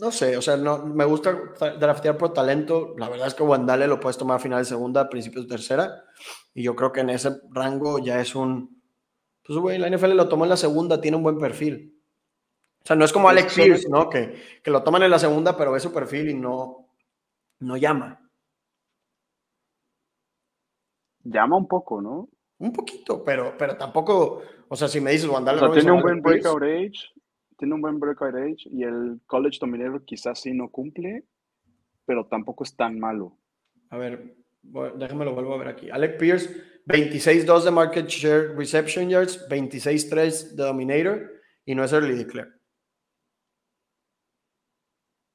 no 0.00 0.12
sé, 0.12 0.36
o 0.36 0.42
sea, 0.42 0.56
no, 0.56 0.84
me 0.86 1.04
gusta 1.04 1.32
draftear 1.78 2.16
por 2.16 2.32
talento. 2.32 2.94
La 2.98 3.08
verdad 3.08 3.26
es 3.26 3.34
que 3.34 3.42
Wandale 3.42 3.86
lo 3.86 3.98
puedes 3.98 4.18
tomar 4.18 4.36
a 4.36 4.40
final 4.40 4.60
de 4.60 4.66
segunda, 4.66 5.08
principios 5.08 5.44
de 5.44 5.50
tercera. 5.56 6.04
Y 6.52 6.62
yo 6.62 6.76
creo 6.76 6.92
que 6.92 7.00
en 7.00 7.10
ese 7.10 7.30
rango 7.50 7.98
ya 7.98 8.20
es 8.20 8.34
un, 8.34 8.82
pues, 9.44 9.58
güey, 9.58 9.78
la 9.78 9.88
NFL 9.90 10.14
lo 10.14 10.28
tomó 10.28 10.44
en 10.44 10.50
la 10.50 10.56
segunda, 10.56 11.00
tiene 11.00 11.16
un 11.16 11.22
buen 11.22 11.38
perfil. 11.38 12.00
O 12.82 12.86
sea, 12.86 12.96
no 12.96 13.04
es 13.04 13.12
como 13.12 13.28
Alex 13.28 13.54
Pierce, 13.54 13.88
¿no? 13.88 14.08
Que, 14.08 14.34
que 14.62 14.70
lo 14.70 14.82
toman 14.82 15.02
en 15.02 15.10
la 15.10 15.18
segunda, 15.18 15.56
pero 15.56 15.72
ve 15.72 15.80
su 15.80 15.92
perfil 15.92 16.30
y 16.30 16.34
no, 16.34 16.88
no 17.60 17.76
llama. 17.76 18.20
Llama 21.22 21.56
un 21.56 21.66
poco, 21.66 22.02
¿no? 22.02 22.28
Un 22.58 22.72
poquito, 22.72 23.24
pero, 23.24 23.54
pero 23.58 23.76
tampoco, 23.76 24.42
o 24.68 24.76
sea, 24.76 24.88
si 24.88 25.00
me 25.00 25.12
dices 25.12 25.28
Wandale. 25.28 25.58
O 25.58 25.60
sea, 25.60 25.72
tiene 25.72 25.92
un 25.92 26.02
buen 26.02 26.20
breakout 26.20 26.62
age, 26.62 27.12
tiene 27.58 27.74
un 27.74 27.80
buen 27.80 27.98
breakout 27.98 28.34
age 28.34 28.68
y 28.70 28.82
el 28.84 29.20
college 29.26 29.58
dominero 29.60 30.04
quizás 30.04 30.40
sí 30.40 30.52
no 30.52 30.68
cumple, 30.68 31.24
pero 32.04 32.26
tampoco 32.26 32.64
es 32.64 32.76
tan 32.76 32.98
malo. 32.98 33.38
A 33.90 33.96
ver, 33.96 34.36
déjame 34.96 35.24
lo 35.24 35.34
vuelvo 35.34 35.54
a 35.54 35.58
ver 35.58 35.68
aquí. 35.68 35.90
Alex 35.90 36.16
Pierce 36.16 36.73
26-2 36.86 37.64
de 37.64 37.70
market 37.70 38.08
share 38.08 38.54
reception 38.54 39.08
yards, 39.08 39.48
26-3 39.48 40.54
de 40.54 40.62
dominator 40.62 41.30
y 41.64 41.74
no 41.74 41.84
es 41.84 41.92
early 41.92 42.14
declare. 42.14 42.50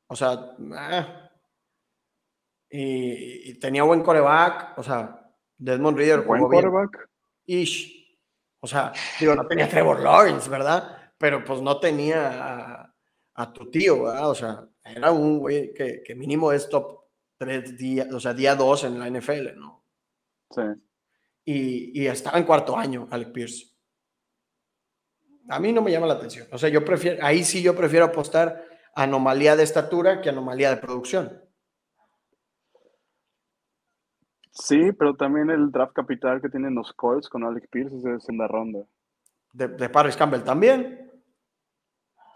O 0.07 0.15
sea, 0.15 0.55
ah. 0.75 1.31
y, 2.69 3.53
tenía 3.59 3.83
buen 3.83 4.01
coreback, 4.01 4.77
o 4.77 4.83
sea, 4.83 5.33
Desmond 5.57 5.97
Reader 5.97 6.21
buen 6.21 6.41
coreback. 6.41 7.09
Ish. 7.45 7.97
O 8.61 8.67
sea, 8.67 8.91
digo, 9.19 9.35
no 9.35 9.47
tenía 9.47 9.69
Trevor 9.69 10.01
Lawrence, 10.01 10.49
¿verdad? 10.49 11.13
Pero 11.17 11.43
pues 11.43 11.61
no 11.61 11.79
tenía 11.79 12.93
a, 13.33 13.53
tu 13.53 13.69
tío, 13.71 14.03
¿verdad? 14.03 14.29
O 14.29 14.35
sea, 14.35 14.67
era 14.83 15.11
un 15.11 15.39
güey 15.39 15.73
que, 15.73 16.03
que 16.03 16.15
mínimo 16.15 16.51
es 16.51 16.69
top 16.69 17.05
3 17.37 17.77
días, 17.77 18.11
o 18.13 18.19
sea, 18.19 18.33
día 18.33 18.55
2 18.55 18.83
en 18.83 18.99
la 18.99 19.09
NFL, 19.09 19.57
¿no? 19.57 19.85
Sí 20.51 20.61
y, 21.45 22.05
estaba 22.05 22.37
en 22.37 22.45
cuarto 22.45 22.77
año, 22.77 23.07
Alex 23.09 23.31
Pierce. 23.31 23.65
A 25.49 25.59
mí 25.59 25.73
no 25.73 25.81
me 25.81 25.91
llama 25.91 26.07
la 26.07 26.13
atención. 26.13 26.47
O 26.51 26.57
sea, 26.57 26.69
yo 26.69 26.85
prefiero, 26.85 27.25
ahí 27.25 27.43
sí 27.43 27.63
yo 27.63 27.75
prefiero 27.75 28.05
apostar 28.05 28.63
anomalía 28.93 29.55
de 29.55 29.63
estatura 29.63 30.21
que 30.21 30.29
anomalía 30.29 30.69
de 30.69 30.77
producción. 30.77 31.41
Sí, 34.51 34.91
pero 34.91 35.15
también 35.15 35.49
el 35.49 35.71
draft 35.71 35.93
capital 35.93 36.41
que 36.41 36.49
tienen 36.49 36.75
los 36.75 36.93
Colts 36.93 37.29
con 37.29 37.43
Alex 37.43 37.67
Pierce 37.69 37.95
es 38.15 38.29
en 38.29 38.37
la 38.37 38.47
ronda. 38.47 38.79
De, 39.53 39.89
Paris 39.89 40.15
Campbell 40.15 40.43
también. 40.43 41.11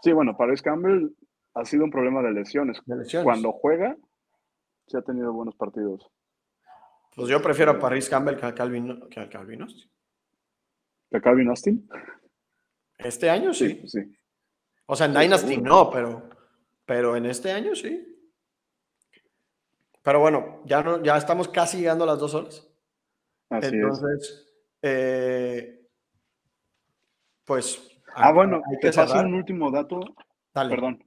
Sí, 0.02 0.12
bueno, 0.12 0.36
Paris 0.36 0.62
Campbell 0.62 1.10
ha 1.54 1.64
sido 1.64 1.84
un 1.84 1.90
problema 1.90 2.22
de 2.22 2.32
lesiones. 2.32 2.80
de 2.86 2.96
lesiones. 2.96 3.24
Cuando 3.24 3.52
juega, 3.52 3.96
sí 4.86 4.96
ha 4.96 5.02
tenido 5.02 5.32
buenos 5.32 5.54
partidos. 5.54 6.10
Pues 7.14 7.28
yo 7.28 7.40
prefiero 7.40 7.72
a 7.72 7.78
Paris 7.78 8.08
Campbell 8.08 8.36
que 8.36 8.46
a 8.46 8.54
Calvin, 8.54 9.08
que 9.08 9.20
a 9.20 9.28
Calvin 9.28 9.62
Austin. 9.62 9.90
¿Que 11.10 11.16
a 11.18 11.20
Calvin 11.20 11.48
Austin? 11.48 11.88
Este 12.98 13.30
año 13.30 13.54
sí. 13.54 13.82
Sí. 13.86 14.00
O 14.86 14.96
sea, 14.96 15.06
en 15.06 15.14
Dynasty 15.14 15.58
no, 15.58 15.90
pero, 15.90 16.28
pero 16.84 17.16
en 17.16 17.26
este 17.26 17.52
año 17.52 17.74
sí. 17.74 18.14
Pero 20.02 20.20
bueno, 20.20 20.62
ya, 20.66 20.82
no, 20.82 21.02
ya 21.02 21.16
estamos 21.16 21.48
casi 21.48 21.78
llegando 21.78 22.04
a 22.04 22.08
las 22.08 22.18
dos 22.18 22.34
horas. 22.34 22.68
Así 23.48 23.74
Entonces, 23.74 24.54
eh, 24.82 25.88
pues. 27.44 27.90
Ah, 28.14 28.32
bueno, 28.32 28.62
te 28.80 28.92
paso 28.92 29.20
un 29.20 29.34
último 29.34 29.70
dato. 29.70 30.00
Perdón. 30.52 31.02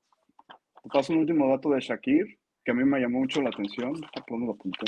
Te 0.84 0.90
paso 0.90 1.14
un 1.14 1.20
último 1.20 1.50
dato 1.50 1.70
de 1.70 1.80
Shakir 1.80 2.40
que 2.64 2.72
a 2.72 2.74
mí 2.74 2.84
me 2.84 3.00
llamó 3.00 3.20
mucho 3.20 3.42
la 3.42 3.50
atención. 3.50 3.94
¿Dónde 4.28 4.46
lo 4.48 4.54
apunté? 4.54 4.86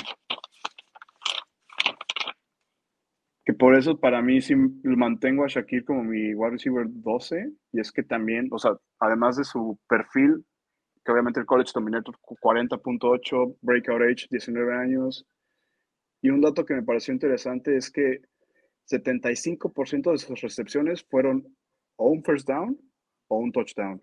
Que 3.50 3.56
por 3.56 3.76
eso 3.76 4.00
para 4.00 4.22
mí 4.22 4.42
sí 4.42 4.54
mantengo 4.84 5.44
a 5.44 5.48
Shakir 5.48 5.84
como 5.84 6.04
mi 6.04 6.36
wide 6.36 6.52
receiver 6.52 6.86
12 6.88 7.52
y 7.72 7.80
es 7.80 7.92
que 7.92 8.04
también, 8.04 8.48
o 8.52 8.60
sea, 8.60 8.78
además 9.00 9.38
de 9.38 9.44
su 9.44 9.80
perfil, 9.88 10.46
que 11.04 11.12
obviamente 11.12 11.40
el 11.40 11.48
college 11.48 11.72
dominator 11.74 12.16
40.8, 12.20 13.58
breakout 13.60 14.04
age 14.04 14.28
19 14.30 14.76
años, 14.76 15.26
y 16.22 16.30
un 16.30 16.42
dato 16.42 16.64
que 16.64 16.76
me 16.76 16.84
pareció 16.84 17.12
interesante 17.12 17.76
es 17.76 17.90
que 17.90 18.22
75% 18.88 20.12
de 20.12 20.18
sus 20.20 20.40
recepciones 20.42 21.04
fueron 21.10 21.44
o 21.96 22.12
un 22.12 22.24
first 22.24 22.48
down 22.48 22.80
o 23.30 23.40
un 23.40 23.52
touchdown. 23.52 24.00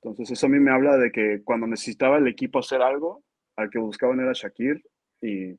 Entonces 0.00 0.30
eso 0.30 0.46
a 0.46 0.48
mí 0.48 0.58
me 0.58 0.72
habla 0.72 0.96
de 0.96 1.12
que 1.12 1.42
cuando 1.44 1.66
necesitaba 1.66 2.16
el 2.16 2.26
equipo 2.26 2.60
hacer 2.60 2.80
algo, 2.80 3.22
al 3.54 3.68
que 3.68 3.78
buscaban 3.78 4.20
era 4.20 4.32
Shakir 4.32 4.82
y 5.20 5.58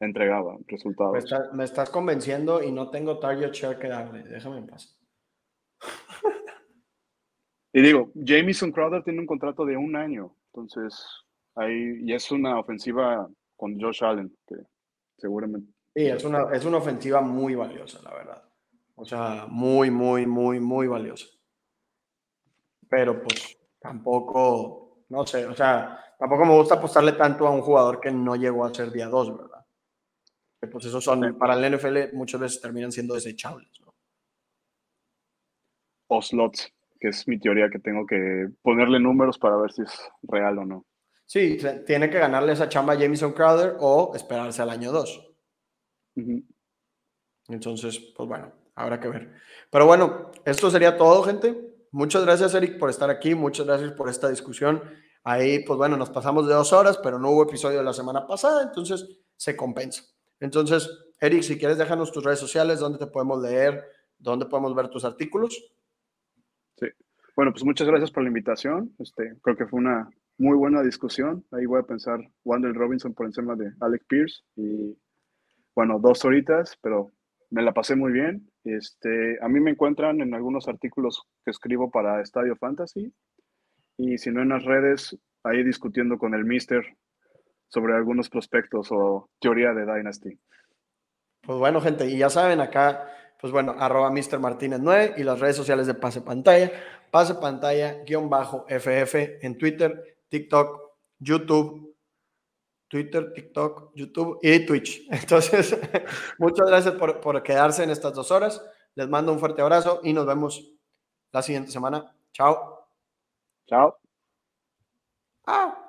entregaba 0.00 0.56
resultados. 0.66 1.24
Me, 1.52 1.64
estás 1.64 1.90
convenciendo 1.90 2.62
y 2.62 2.72
no 2.72 2.90
tengo 2.90 3.18
target 3.18 3.52
share 3.52 3.78
que 3.78 3.88
darle. 3.88 4.22
Déjame 4.22 4.58
en 4.58 4.66
paz. 4.66 4.98
y 7.72 7.82
digo, 7.82 8.10
Jamison 8.24 8.72
Crowder 8.72 9.02
tiene 9.02 9.20
un 9.20 9.26
contrato 9.26 9.64
de 9.64 9.76
un 9.76 9.96
año. 9.96 10.34
Entonces, 10.52 11.04
ahí, 11.54 11.98
y 12.02 12.12
es 12.12 12.30
una 12.30 12.58
ofensiva 12.58 13.28
con 13.56 13.80
Josh 13.80 14.04
Allen, 14.04 14.34
que 14.46 14.56
seguramente. 15.16 15.72
Sí, 15.94 16.06
es 16.06 16.24
una, 16.24 16.52
es 16.52 16.64
una 16.64 16.78
ofensiva 16.78 17.20
muy 17.20 17.54
valiosa, 17.54 18.00
la 18.02 18.14
verdad. 18.14 18.44
O 18.94 19.04
sea, 19.04 19.46
muy, 19.48 19.90
muy, 19.90 20.26
muy, 20.26 20.60
muy 20.60 20.86
valiosa. 20.86 21.26
Pero 22.88 23.22
pues 23.22 23.58
tampoco, 23.80 25.04
no 25.08 25.26
sé, 25.26 25.46
o 25.46 25.54
sea, 25.54 25.98
tampoco 26.18 26.44
me 26.44 26.54
gusta 26.54 26.76
apostarle 26.76 27.12
tanto 27.12 27.46
a 27.46 27.50
un 27.50 27.60
jugador 27.60 28.00
que 28.00 28.10
no 28.10 28.34
llegó 28.34 28.64
a 28.64 28.74
ser 28.74 28.90
día 28.90 29.06
2, 29.06 29.36
¿verdad? 29.36 29.47
Pues 30.66 30.84
esos 30.86 31.04
son, 31.04 31.38
para 31.38 31.54
el 31.54 31.76
NFL 31.76 32.14
muchas 32.14 32.40
veces 32.40 32.60
terminan 32.60 32.90
siendo 32.90 33.14
desechables, 33.14 33.80
¿no? 33.80 33.94
O 36.08 36.20
slots, 36.20 36.72
que 36.98 37.08
es 37.08 37.28
mi 37.28 37.38
teoría 37.38 37.70
que 37.70 37.78
tengo 37.78 38.06
que 38.06 38.48
ponerle 38.62 38.98
números 38.98 39.38
para 39.38 39.56
ver 39.56 39.72
si 39.72 39.82
es 39.82 40.10
real 40.22 40.58
o 40.58 40.64
no. 40.64 40.86
Sí, 41.26 41.58
tiene 41.86 42.08
que 42.08 42.18
ganarle 42.18 42.54
esa 42.54 42.68
chamba 42.68 42.94
a 42.94 42.96
Jameson 42.96 43.32
Crowder 43.32 43.76
o 43.78 44.12
esperarse 44.14 44.62
al 44.62 44.70
año 44.70 44.90
2. 44.90 45.36
Entonces, 47.48 47.98
pues 48.16 48.28
bueno, 48.28 48.52
habrá 48.74 48.98
que 48.98 49.08
ver. 49.08 49.34
Pero 49.70 49.86
bueno, 49.86 50.32
esto 50.44 50.70
sería 50.70 50.96
todo, 50.96 51.22
gente. 51.22 51.86
Muchas 51.92 52.24
gracias, 52.24 52.54
Eric, 52.54 52.78
por 52.78 52.88
estar 52.90 53.10
aquí. 53.10 53.34
Muchas 53.34 53.66
gracias 53.66 53.92
por 53.92 54.08
esta 54.08 54.28
discusión. 54.28 54.82
Ahí, 55.22 55.62
pues 55.64 55.76
bueno, 55.76 55.98
nos 55.98 56.08
pasamos 56.08 56.48
de 56.48 56.54
dos 56.54 56.72
horas, 56.72 56.98
pero 57.02 57.18
no 57.18 57.30
hubo 57.30 57.42
episodio 57.42 57.82
la 57.82 57.92
semana 57.92 58.26
pasada, 58.26 58.62
entonces 58.62 59.06
se 59.36 59.54
compensa. 59.54 60.02
Entonces, 60.40 60.88
Eric, 61.20 61.42
si 61.42 61.58
quieres, 61.58 61.78
déjanos 61.78 62.12
tus 62.12 62.24
redes 62.24 62.38
sociales, 62.38 62.80
dónde 62.80 62.98
te 62.98 63.06
podemos 63.06 63.42
leer, 63.42 63.84
dónde 64.18 64.46
podemos 64.46 64.74
ver 64.74 64.88
tus 64.88 65.04
artículos. 65.04 65.72
Sí. 66.76 66.86
Bueno, 67.34 67.52
pues 67.52 67.64
muchas 67.64 67.86
gracias 67.86 68.10
por 68.10 68.22
la 68.22 68.28
invitación. 68.28 68.94
Este, 68.98 69.34
creo 69.42 69.56
que 69.56 69.66
fue 69.66 69.80
una 69.80 70.08
muy 70.38 70.56
buena 70.56 70.82
discusión. 70.82 71.44
Ahí 71.50 71.66
voy 71.66 71.80
a 71.80 71.86
pensar 71.86 72.20
Wander 72.44 72.72
Robinson 72.72 73.14
por 73.14 73.26
encima 73.26 73.56
de 73.56 73.72
Alec 73.80 74.04
Pierce. 74.06 74.42
Y 74.56 74.96
bueno, 75.74 75.98
dos 75.98 76.24
horitas, 76.24 76.78
pero 76.80 77.10
me 77.50 77.62
la 77.62 77.72
pasé 77.72 77.96
muy 77.96 78.12
bien. 78.12 78.48
Este, 78.64 79.38
a 79.42 79.48
mí 79.48 79.60
me 79.60 79.72
encuentran 79.72 80.20
en 80.20 80.34
algunos 80.34 80.68
artículos 80.68 81.22
que 81.44 81.50
escribo 81.50 81.90
para 81.90 82.20
Estadio 82.20 82.56
Fantasy. 82.56 83.12
Y 83.96 84.18
si 84.18 84.30
no 84.30 84.42
en 84.42 84.50
las 84.50 84.64
redes, 84.64 85.18
ahí 85.42 85.64
discutiendo 85.64 86.18
con 86.18 86.34
el 86.34 86.44
Mister 86.44 86.96
sobre 87.68 87.94
algunos 87.94 88.28
prospectos 88.28 88.88
o 88.90 89.30
teoría 89.40 89.72
de 89.72 89.84
Dynasty. 89.84 90.38
Pues 91.42 91.58
bueno, 91.58 91.80
gente, 91.80 92.06
y 92.06 92.18
ya 92.18 92.30
saben, 92.30 92.60
acá, 92.60 93.10
pues 93.40 93.52
bueno, 93.52 93.74
arroba 93.78 94.10
Mr. 94.10 94.38
Martínez 94.38 94.80
9 94.82 95.14
y 95.16 95.22
las 95.22 95.40
redes 95.40 95.56
sociales 95.56 95.86
de 95.86 95.94
Pase 95.94 96.20
Pantalla, 96.20 96.70
Pase 97.10 97.34
Pantalla, 97.34 98.02
guion 98.04 98.28
bajo 98.28 98.66
FF 98.68 99.44
en 99.44 99.56
Twitter, 99.56 100.18
TikTok, 100.28 100.92
YouTube, 101.18 101.96
Twitter, 102.88 103.32
TikTok, 103.32 103.92
YouTube 103.94 104.38
y 104.42 104.64
Twitch. 104.66 105.06
Entonces, 105.10 105.78
muchas 106.38 106.66
gracias 106.66 106.94
por, 106.94 107.20
por 107.20 107.42
quedarse 107.42 107.84
en 107.84 107.90
estas 107.90 108.14
dos 108.14 108.30
horas. 108.30 108.62
Les 108.94 109.08
mando 109.08 109.32
un 109.32 109.38
fuerte 109.38 109.62
abrazo 109.62 110.00
y 110.02 110.12
nos 110.12 110.26
vemos 110.26 110.72
la 111.32 111.42
siguiente 111.42 111.70
semana. 111.70 112.14
Chao. 112.32 112.88
Chao. 113.66 113.98
Ah. 115.46 115.87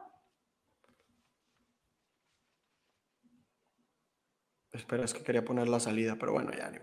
Espera, 4.80 5.04
es 5.04 5.14
que 5.14 5.24
quería 5.24 5.44
poner 5.44 5.68
la 5.68 5.80
salida, 5.80 6.16
pero 6.18 6.32
bueno, 6.32 6.52
ya 6.58 6.70
ni 6.72 6.80